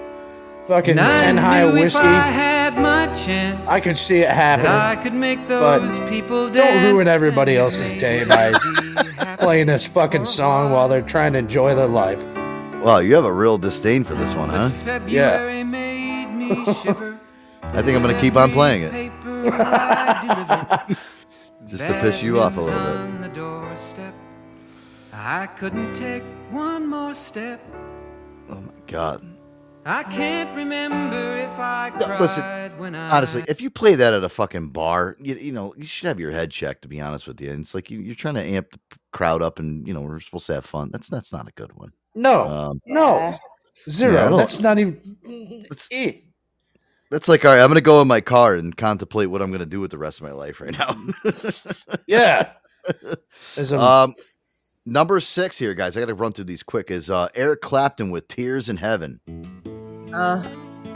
fucking 0.69 0.97
ten 0.97 1.37
high 1.37 1.65
whiskey. 1.65 2.01
I 2.03 3.07
chance 3.25 3.69
I 3.69 3.81
could 3.81 3.99
see 3.99 4.19
it 4.21 4.31
happening. 4.31 4.71
I 4.73 4.97
could 4.97 5.13
make 5.13 5.47
but 5.49 5.81
those 5.81 6.09
people 6.11 6.49
don't 6.49 6.85
ruin 6.85 7.09
everybody 7.09 7.57
else's 7.57 7.91
day 8.01 8.25
by 8.25 8.53
playing 9.39 9.67
this 9.67 9.87
fucking 9.87 10.25
song 10.25 10.73
while 10.73 10.89
they're 10.89 11.03
trying 11.03 11.33
to 11.35 11.39
enjoy 11.41 11.75
their 11.75 11.87
life. 11.89 12.25
Wow, 12.83 12.99
you 12.99 13.15
have 13.15 13.25
a 13.25 13.33
real 13.33 13.59
disdain 13.59 14.05
for 14.05 14.15
this 14.15 14.35
one, 14.35 14.49
huh? 14.49 14.71
Yeah. 15.07 15.31
February 15.33 15.65
made 15.65 15.65
me 15.65 15.99
shiver. 15.99 16.02
I 16.55 17.81
think 17.83 17.97
I'm 17.97 18.03
gonna 18.03 18.21
keep 18.21 18.37
on 18.37 18.53
playing 18.53 18.83
it. 18.83 19.13
Just 21.67 21.85
to 21.85 22.01
piss 22.01 22.23
you 22.23 22.41
off 22.41 22.57
a 22.57 22.61
little 22.61 22.79
bit. 22.79 22.97
On 22.97 23.21
the 23.21 23.29
doorstep. 23.29 24.13
I 25.13 25.47
couldn't 25.47 25.95
take 25.95 26.23
one 26.51 26.87
more 26.89 27.15
step. 27.15 27.61
Oh 28.49 28.57
my 28.57 28.73
god. 28.87 29.25
I 29.85 30.05
can't 30.05 30.55
remember 30.57 31.37
if 31.39 31.51
I 31.59 31.91
No, 31.99 32.07
cried 32.07 32.21
listen, 32.21 32.45
when 32.79 32.95
I 32.95 33.11
honestly, 33.11 33.43
if 33.49 33.61
you 33.61 33.69
play 33.69 33.95
that 33.97 34.15
at 34.15 34.23
a 34.23 34.29
fucking 34.29 34.69
bar, 34.69 35.17
you, 35.21 35.35
you 35.35 35.51
know, 35.53 35.75
you 35.77 35.85
should 35.85 36.07
have 36.07 36.21
your 36.21 36.31
head 36.31 36.51
checked, 36.53 36.83
to 36.83 36.89
be 36.89 37.01
honest 37.01 37.27
with 37.27 37.41
you. 37.41 37.51
And 37.51 37.61
it's 37.61 37.75
like 37.75 37.91
you, 37.91 37.99
you're 38.01 38.15
trying 38.15 38.35
to 38.35 38.45
amp 38.45 38.71
the 38.73 38.79
crowd 39.13 39.43
up 39.43 39.59
and, 39.59 39.87
you 39.87 39.93
know, 39.95 40.01
we're 40.01 40.21
supposed 40.21 40.47
to 40.47 40.55
have 40.55 40.65
fun. 40.65 40.91
That's 40.93 41.09
that's 41.09 41.33
not 41.33 41.49
a 41.49 41.53
good 41.53 41.73
one. 41.75 41.93
No, 42.15 42.47
Um, 42.49 42.81
no, 42.87 43.37
zero. 43.89 44.31
Yeah, 44.31 44.37
That's 44.37 44.61
not 44.61 44.79
even. 44.79 45.01
It's, 45.25 45.89
it. 45.91 46.25
That's 47.13 47.29
like, 47.29 47.45
all 47.45 47.53
right, 47.53 47.61
I'm 47.61 47.69
going 47.69 47.75
to 47.75 47.83
go 47.83 48.01
in 48.01 48.09
my 48.09 48.23
car 48.23 48.55
and 48.55 48.75
contemplate 48.75 49.29
what 49.29 49.43
I'm 49.43 49.51
going 49.51 49.61
to 49.61 49.67
do 49.67 49.81
with 49.81 49.91
the 49.91 49.99
rest 49.99 50.19
of 50.21 50.25
my 50.27 50.33
life 50.33 50.63
right 50.63 50.77
now. 50.77 50.97
Yeah. 52.07 52.53
There's 53.55 53.71
a- 53.71 53.79
um, 53.79 54.15
number 54.87 55.21
six 55.21 55.59
here, 55.59 55.75
guys. 55.75 55.95
I 55.97 56.01
got 56.01 56.07
to 56.07 56.15
run 56.15 56.33
through 56.33 56.47
these 56.47 56.63
quick. 56.63 56.91
Is 56.91 57.11
uh, 57.11 57.29
Eric 57.35 57.61
Clapton 57.61 58.11
with 58.11 58.27
"Tears 58.29 58.69
in 58.71 58.79
Heaven"? 58.79 59.21
Uh, 60.13 60.43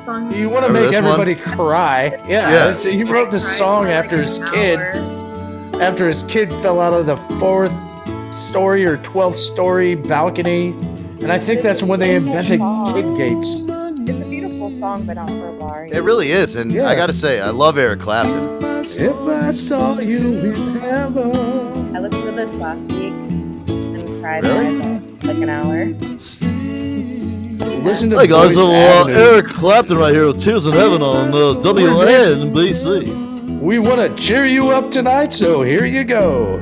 song. 0.07 0.33
You 0.35 0.49
want 0.49 0.67
to 0.67 0.73
make 0.73 0.91
this 0.91 0.95
one? 1.03 1.05
everybody 1.21 1.35
cry? 1.35 2.07
Yeah. 2.29 2.51
Yeah. 2.51 2.69
it's- 2.71 2.83
He 2.85 3.05
wrote 3.05 3.31
this 3.31 3.47
song 3.57 3.87
after 3.89 4.21
his 4.21 4.39
kid, 4.51 4.81
after 5.81 6.07
his 6.09 6.23
kid 6.25 6.51
fell 6.63 6.81
out 6.81 6.95
of 6.95 7.05
the 7.07 7.17
fourth 7.39 7.73
story 8.35 8.85
or 8.87 8.97
twelfth 8.99 9.39
story 9.39 9.95
balcony, 9.95 10.69
and 10.71 11.31
I 11.31 11.39
think 11.39 11.61
that's 11.63 11.83
when 11.83 12.01
they 12.01 12.15
invented 12.17 12.61
kid 12.95 13.17
gates. 13.19 13.61
It's 14.09 14.25
a 14.25 14.29
beautiful 14.29 14.71
song, 14.79 15.05
but 15.07 15.15
not 15.15 15.29
for 15.29 15.49
a 15.49 15.53
bar. 15.59 15.87
It 15.91 16.01
really 16.03 16.31
is, 16.31 16.57
and 16.57 16.71
Yeah. 16.73 16.89
I 16.89 16.95
got 16.95 17.07
to 17.09 17.13
say, 17.13 17.41
I 17.41 17.51
love 17.51 17.77
Eric 17.79 18.01
Clapton. 18.01 18.57
If 18.85 19.17
I 19.29 19.51
saw 19.51 19.99
you 19.99 20.19
in 20.19 20.77
heaven. 20.77 21.97
I 21.97 21.99
listened 22.01 22.23
to 22.25 22.33
this 22.33 22.53
last 22.55 22.91
week 22.93 23.13
and 23.13 24.23
cried 24.23 24.45
Really? 24.45 25.01
for 25.19 25.27
like 25.27 25.39
an 25.39 25.49
hour. 25.49 25.87
Listen 27.83 28.11
to 28.11 28.19
Hey 28.19 28.27
guys, 28.29 28.53
Voice 28.55 28.63
so, 28.63 28.71
uh, 28.71 29.07
Eric 29.09 29.47
Clapton 29.47 29.99
right 29.99 30.15
here 30.15 30.27
with 30.27 30.41
Tears 30.41 30.67
in 30.67 30.73
Heaven 30.73 31.03
on 31.03 31.29
uh, 31.31 31.61
WNBC. 31.63 33.61
We 33.61 33.79
want 33.81 34.01
to 34.01 34.15
cheer 34.23 34.45
you 34.45 34.71
up 34.71 34.91
tonight, 34.91 35.33
so 35.33 35.63
here 35.63 35.85
you 35.85 36.05
go. 36.05 36.59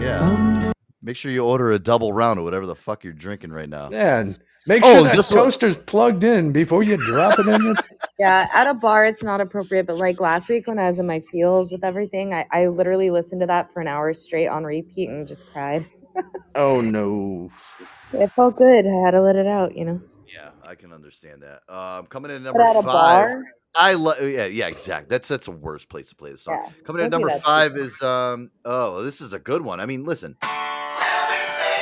Yeah. 0.00 0.72
Make 1.02 1.16
sure 1.16 1.30
you 1.32 1.44
order 1.44 1.72
a 1.72 1.78
double 1.78 2.12
round 2.12 2.38
or 2.38 2.42
whatever 2.44 2.66
the 2.66 2.74
fuck 2.74 3.02
you're 3.04 3.12
drinking 3.14 3.50
right 3.52 3.68
now. 3.68 3.88
Yeah, 3.90 4.24
and 4.68 4.76
make 4.76 4.84
Oh, 4.84 4.92
sure 4.94 5.02
that 5.04 5.16
guess 5.16 5.30
what? 5.30 5.44
toaster's 5.44 5.76
plugged 5.76 6.24
in 6.24 6.52
before 6.52 6.82
you 6.82 6.96
drop 6.96 7.38
it 7.38 7.48
in 7.48 7.62
the. 7.62 7.82
Yeah, 8.18 8.48
at 8.52 8.66
a 8.66 8.74
bar 8.74 9.04
it's 9.06 9.22
not 9.22 9.40
appropriate, 9.40 9.86
but 9.86 9.96
like 9.96 10.18
last 10.20 10.48
week 10.48 10.66
when 10.66 10.76
I 10.80 10.88
was 10.90 10.98
in 10.98 11.06
my 11.06 11.20
feels 11.20 11.70
with 11.70 11.84
everything, 11.84 12.34
I, 12.34 12.46
I 12.50 12.66
literally 12.66 13.10
listened 13.10 13.40
to 13.42 13.46
that 13.46 13.72
for 13.72 13.80
an 13.80 13.86
hour 13.86 14.12
straight 14.12 14.48
on 14.48 14.64
repeat 14.64 15.08
and 15.08 15.26
just 15.28 15.46
cried. 15.52 15.86
Oh 16.56 16.80
no. 16.80 17.48
It 18.12 18.32
felt 18.32 18.56
good. 18.56 18.84
I 18.88 19.04
had 19.04 19.12
to 19.12 19.20
let 19.20 19.36
it 19.36 19.46
out, 19.46 19.76
you 19.76 19.84
know. 19.84 20.00
Yeah, 20.26 20.50
I 20.64 20.74
can 20.74 20.92
understand 20.92 21.42
that. 21.42 21.72
Um, 21.72 22.06
coming 22.06 22.32
in 22.32 22.38
at 22.38 22.42
number 22.42 22.60
at 22.60 22.74
a 22.74 22.82
five. 22.82 22.84
bar? 22.84 23.44
I 23.76 23.94
love. 23.94 24.16
Yeah, 24.20 24.46
yeah, 24.46 24.66
exactly. 24.66 25.06
That's 25.08 25.28
that's 25.28 25.46
the 25.46 25.52
worst 25.52 25.88
place 25.88 26.08
to 26.08 26.16
play 26.16 26.32
the 26.32 26.38
song. 26.38 26.60
Yeah, 26.64 26.72
coming 26.82 27.00
in 27.00 27.06
at 27.06 27.12
number 27.12 27.28
that 27.28 27.42
five 27.42 27.76
is 27.76 28.02
um. 28.02 28.50
Oh, 28.64 29.04
this 29.04 29.20
is 29.20 29.32
a 29.32 29.38
good 29.38 29.62
one. 29.62 29.78
I 29.78 29.86
mean, 29.86 30.02
listen. 30.04 30.36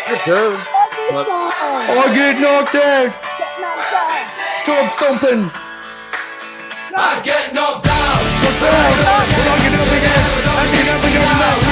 Good 0.07 0.67
tune. 1.07 1.15
But 1.15 1.29
I 1.29 2.15
get 2.15 2.41
knocked 2.41 2.75
out. 2.75 3.13
Top 4.67 4.99
thumping. 4.99 5.51
I 6.99 7.21
get 7.23 7.55
knocked 7.55 7.85
down. 7.85 8.23
I 8.47 9.57
get 9.63 9.75
up 9.75 9.93
again. 9.97 10.25
I 10.47 10.71
get 10.73 10.89
up 10.89 11.05
again. 11.05 11.66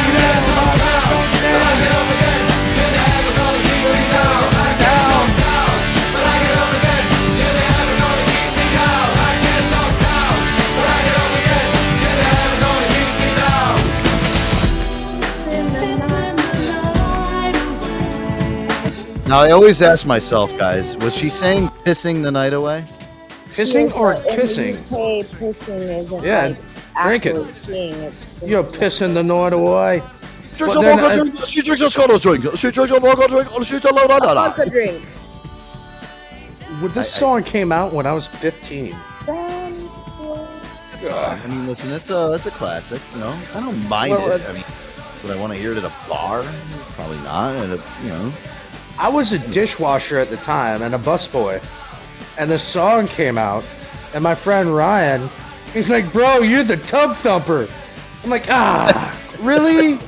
Now 19.34 19.40
I 19.40 19.50
always 19.50 19.82
ask 19.82 20.06
myself, 20.06 20.56
guys, 20.56 20.96
was 20.98 21.12
she 21.12 21.28
saying 21.28 21.66
"pissing 21.84 22.22
the 22.22 22.30
night 22.30 22.52
away"? 22.52 22.84
Pissing 23.48 23.92
or 23.96 24.12
In 24.14 24.22
the 24.22 24.28
kissing? 24.36 24.76
UK, 24.76 25.26
pissing 25.26 25.80
isn't 25.98 26.22
Yeah, 26.22 26.46
like 26.46 26.56
drink 27.04 27.26
it. 27.26 27.34
actually 27.36 27.52
peeing. 27.66 27.96
It's 28.08 28.42
You're 28.46 28.62
pissing 28.62 29.12
the 29.12 29.24
night 29.24 29.52
away. 29.52 30.02
She 30.02 30.04
But 30.04 30.58
drinks 30.58 30.76
a 30.76 30.78
then 30.82 30.98
vodka 31.00 31.12
I- 31.12 31.16
drink. 31.16 31.36
She 31.48 31.62
drinks 31.62 31.80
a 31.82 31.90
Scottish 31.90 32.22
drink. 32.22 32.44
She 32.56 32.70
drinks 32.70 32.92
a 32.96 33.00
vodka 33.00 33.26
drink. 33.26 33.48
She 33.64 33.70
drinks 33.70 33.86
a 33.86 33.92
la 33.92 34.02
la 34.02 34.16
la 34.18 34.32
la. 34.32 34.44
Vodka 34.50 34.70
drink. 34.70 35.02
Well, 36.80 36.90
this 36.92 37.12
song 37.12 37.42
came 37.42 37.72
out 37.72 37.92
when 37.92 38.06
I 38.06 38.12
was 38.12 38.28
15. 38.28 38.94
I 39.28 39.70
mean, 41.48 41.66
listen, 41.66 41.90
it's 41.90 42.10
a 42.10 42.32
it's 42.34 42.46
a 42.46 42.52
classic. 42.52 43.00
You 43.14 43.18
know, 43.20 43.34
I 43.54 43.58
don't 43.60 43.88
mind 43.88 44.12
Well, 44.14 44.30
it. 44.30 44.42
uh, 44.46 44.50
I 44.50 44.52
mean, 44.52 44.64
would 45.24 45.32
I 45.36 45.40
want 45.40 45.52
to 45.52 45.58
hear 45.58 45.72
it 45.72 45.78
at 45.78 45.84
a 45.84 45.92
bar? 46.08 46.44
Probably 46.96 47.18
not. 47.18 47.56
At 47.56 47.70
a, 47.78 47.80
you 48.04 48.10
know, 48.14 48.32
I 48.98 49.08
was 49.08 49.32
a 49.32 49.38
dishwasher 49.38 50.18
at 50.18 50.30
the 50.30 50.36
time 50.36 50.82
and 50.82 50.94
a 50.94 50.98
busboy, 50.98 51.62
and 52.38 52.50
the 52.50 52.58
song 52.58 53.06
came 53.08 53.36
out, 53.38 53.64
and 54.14 54.22
my 54.22 54.34
friend 54.34 54.74
Ryan, 54.74 55.28
he's 55.72 55.90
like, 55.90 56.12
"Bro, 56.12 56.38
you're 56.40 56.62
the 56.64 56.76
tub 56.76 57.16
thumper." 57.16 57.68
I'm 58.22 58.30
like, 58.30 58.46
"Ah, 58.48 59.18
really? 59.40 59.98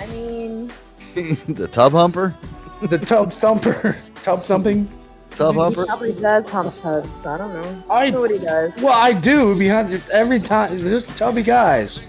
I 0.00 0.06
mean, 0.08 0.72
the 1.48 1.68
tub 1.70 1.92
humper, 1.92 2.34
the 2.82 2.98
tub 2.98 3.32
thumper, 3.32 3.96
tub 4.22 4.42
thumping, 4.44 4.88
tub 5.30 5.54
he 5.54 5.60
humper." 5.60 5.86
probably 5.86 6.12
does 6.12 6.48
hump 6.50 6.76
tubs. 6.76 7.08
I 7.24 7.38
don't 7.38 7.52
know. 7.54 7.82
I- 7.88 8.06
I 8.06 8.10
know 8.10 8.20
what 8.20 8.30
he 8.32 8.38
does. 8.38 8.72
Well, 8.78 8.94
I 8.98 9.12
do 9.12 9.56
behind 9.56 10.02
every 10.12 10.40
time. 10.40 10.76
There's 10.78 11.04
tubby 11.16 11.42
guys 11.44 12.02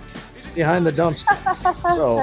behind 0.56 0.86
the 0.88 0.92
dumpster. 0.92 1.36
So 1.84 2.18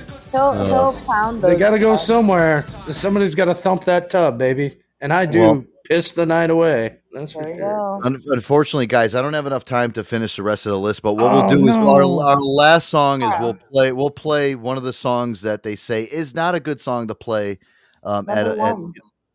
he'll 0.32 0.64
he'll 0.66 0.92
pound 1.06 1.42
those. 1.42 1.50
they 1.52 1.56
got 1.56 1.70
to 1.70 1.78
go 1.78 1.92
tubs. 1.92 2.02
somewhere. 2.06 2.66
Somebody's 2.90 3.34
got 3.34 3.44
to 3.46 3.54
thump 3.54 3.84
that 3.84 4.10
tub, 4.10 4.38
baby. 4.38 4.78
And 5.00 5.12
I 5.12 5.26
do 5.26 5.40
Well- 5.40 5.64
piss 5.84 6.12
the 6.12 6.24
night 6.26 6.50
away. 6.50 6.96
That's 7.12 7.32
for 7.32 7.46
you 7.46 7.56
sure. 7.58 7.74
go. 7.74 8.00
Un- 8.04 8.22
Unfortunately, 8.28 8.86
guys, 8.86 9.14
I 9.14 9.20
don't 9.20 9.34
have 9.34 9.46
enough 9.46 9.64
time 9.66 9.90
to 9.92 10.04
finish 10.04 10.36
the 10.36 10.42
rest 10.42 10.64
of 10.64 10.70
the 10.72 10.78
list. 10.78 11.02
But 11.02 11.14
what 11.14 11.30
we'll 11.32 11.44
Oh, 11.44 11.48
do 11.48 11.68
is 11.68 11.76
our, 11.76 12.02
our 12.02 12.40
last 12.40 12.88
song 12.88 13.22
is 13.22 13.30
we'll 13.38 13.54
play 13.54 13.92
we'll 13.92 14.08
play 14.10 14.54
one 14.54 14.76
of 14.78 14.82
the 14.82 14.92
songs 14.94 15.42
that 15.42 15.62
they 15.62 15.76
say 15.76 16.04
is 16.04 16.34
not 16.34 16.54
a 16.54 16.60
good 16.60 16.80
song 16.80 17.08
to 17.08 17.14
play. 17.14 17.58
Um, 18.04 18.28
at, 18.30 18.46
a, 18.46 18.56
Number 18.56 18.92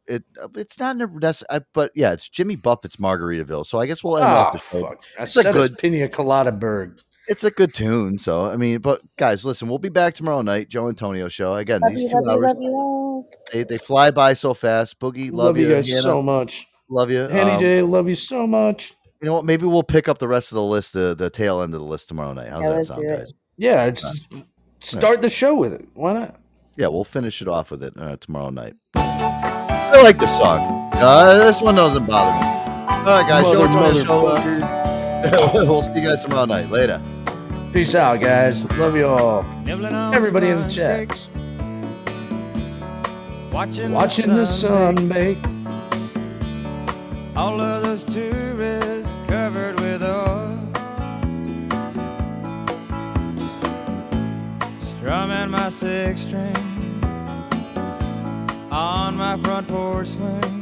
at 0.07 0.15
it, 0.15 0.23
it's 0.55 0.79
not 0.79 0.95
necessarily, 0.97 1.65
but 1.73 1.91
yeah, 1.93 2.13
it's 2.13 2.27
Jimmy 2.29 2.55
Buffett's 2.55 2.95
Margaritaville. 2.95 3.65
So 3.65 3.79
I 3.79 3.85
guess 3.85 4.03
we'll 4.03 4.17
end 4.17 4.25
off 4.25 4.55
Oh, 4.55 4.57
the 4.57 4.63
show. 4.81 4.87
fuck. 4.89 4.99
I 5.19 5.23
It's 5.23 5.35
a 5.35 5.41
said 5.43 5.53
good- 5.53 5.71
it's 5.73 5.81
Pina 5.81 6.07
Colada 6.09 6.51
Berg. 6.51 6.99
It's 7.27 7.43
a 7.43 7.51
good 7.51 7.73
tune. 7.73 8.19
So 8.19 8.45
I 8.45 8.55
mean, 8.55 8.79
but 8.79 9.01
guys, 9.17 9.43
listen, 9.43 9.67
we'll 9.67 9.79
be 9.79 9.89
back 9.89 10.13
tomorrow 10.15 10.41
night, 10.41 10.69
Joe 10.69 10.87
Antonio 10.87 11.27
show 11.27 11.55
again. 11.55 11.81
Love 11.81 11.93
these 11.93 12.03
you, 12.03 12.09
two 12.09 12.15
love 12.23 12.39
you, 12.39 12.45
hours, 12.45 12.53
love 12.53 12.61
you 12.61 12.71
all. 12.71 13.29
They, 13.51 13.63
they 13.63 13.77
fly 13.77 14.11
by 14.11 14.33
so 14.33 14.53
fast. 14.53 14.99
Boogie, 14.99 15.27
love, 15.31 15.47
Love, 15.47 15.57
you 15.57 15.69
guys 15.69 15.89
Hannah, 15.89 16.01
so 16.01 16.21
much. 16.21 16.65
Love 16.89 17.11
you, 17.11 17.21
Henny 17.27 17.51
Um, 17.51 17.59
J, 17.61 17.81
love 17.81 18.07
you 18.07 18.15
so 18.15 18.47
much. 18.47 18.93
You 19.21 19.27
know 19.27 19.33
what? 19.33 19.45
Maybe 19.45 19.65
we'll 19.65 19.83
pick 19.83 20.07
up 20.07 20.19
the 20.19 20.27
rest 20.27 20.51
of 20.51 20.55
the 20.55 20.63
list, 20.63 20.93
the, 20.93 21.15
the 21.15 21.29
tail 21.29 21.61
end 21.61 21.73
of 21.73 21.81
the 21.81 21.85
list 21.85 22.07
tomorrow 22.07 22.33
night. 22.33 22.49
How's 22.49 22.61
Yeah, 22.63 22.69
that 22.69 22.85
sound, 22.85 23.03
guys? 23.07 23.33
Yeah, 23.57 23.85
it's 23.85 24.21
start 24.79 25.21
the 25.21 25.29
show 25.29 25.55
with 25.55 25.73
it. 25.73 25.85
Why 25.95 26.13
not? 26.13 26.39
Yeah, 26.77 26.87
we'll 26.87 27.03
finish 27.03 27.41
it 27.41 27.47
off 27.47 27.71
with 27.71 27.81
it 27.83 27.93
uh, 27.97 28.17
tomorrow 28.17 28.51
night. 28.51 28.75
I 28.95 30.01
like 30.03 30.19
this 30.19 30.37
song. 30.37 30.91
Uh, 30.93 31.39
this 31.45 31.61
one 31.61 31.75
doesn't 31.75 32.05
bother 32.05 32.39
me. 32.39 32.47
All 32.47 33.21
right, 33.21 33.27
guys. 33.27 33.43
Joe 33.43 33.67
Mother, 33.67 33.99
Antonio 33.99 34.05
show. 34.05 34.27
Uh, 34.27 35.51
we'll 35.65 35.81
see 35.83 35.93
you 35.95 36.07
guys 36.07 36.23
tomorrow 36.23 36.45
night. 36.45 36.69
Later. 36.69 37.01
Peace 37.73 37.95
out, 37.95 38.21
guys. 38.21 38.63
Love 38.77 38.95
you 38.95 39.07
all. 39.07 39.45
Everybody 39.67 40.47
in 40.49 40.61
the 40.61 40.69
chat. 40.69 41.29
Watching, 43.51 43.91
Watching 43.91 44.33
the 44.35 44.45
sun 44.45 45.09
bake. 45.09 45.37
All 47.35 47.59
of 47.59 47.83
those 47.83 48.03
tourists 48.03 49.17
covered 49.27 49.79
with 49.79 50.01
oil. 50.01 50.57
Strumming 54.79 55.51
my 55.51 55.69
six 55.69 56.21
string 56.21 56.55
on 58.71 59.17
my 59.17 59.37
front 59.37 59.67
porch 59.67 60.07
swing. 60.07 60.57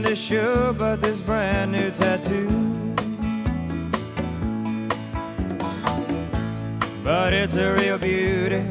nothing 0.00 0.14
to 0.14 0.16
show 0.16 0.72
but 0.74 1.00
this 1.00 1.20
brand 1.22 1.72
new 1.72 1.90
tattoo. 1.90 2.48
But 7.02 7.32
it's 7.32 7.56
a 7.56 7.74
real 7.74 7.98
beauty. 7.98 8.64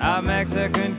Our 0.00 0.22
Mexican 0.22 0.96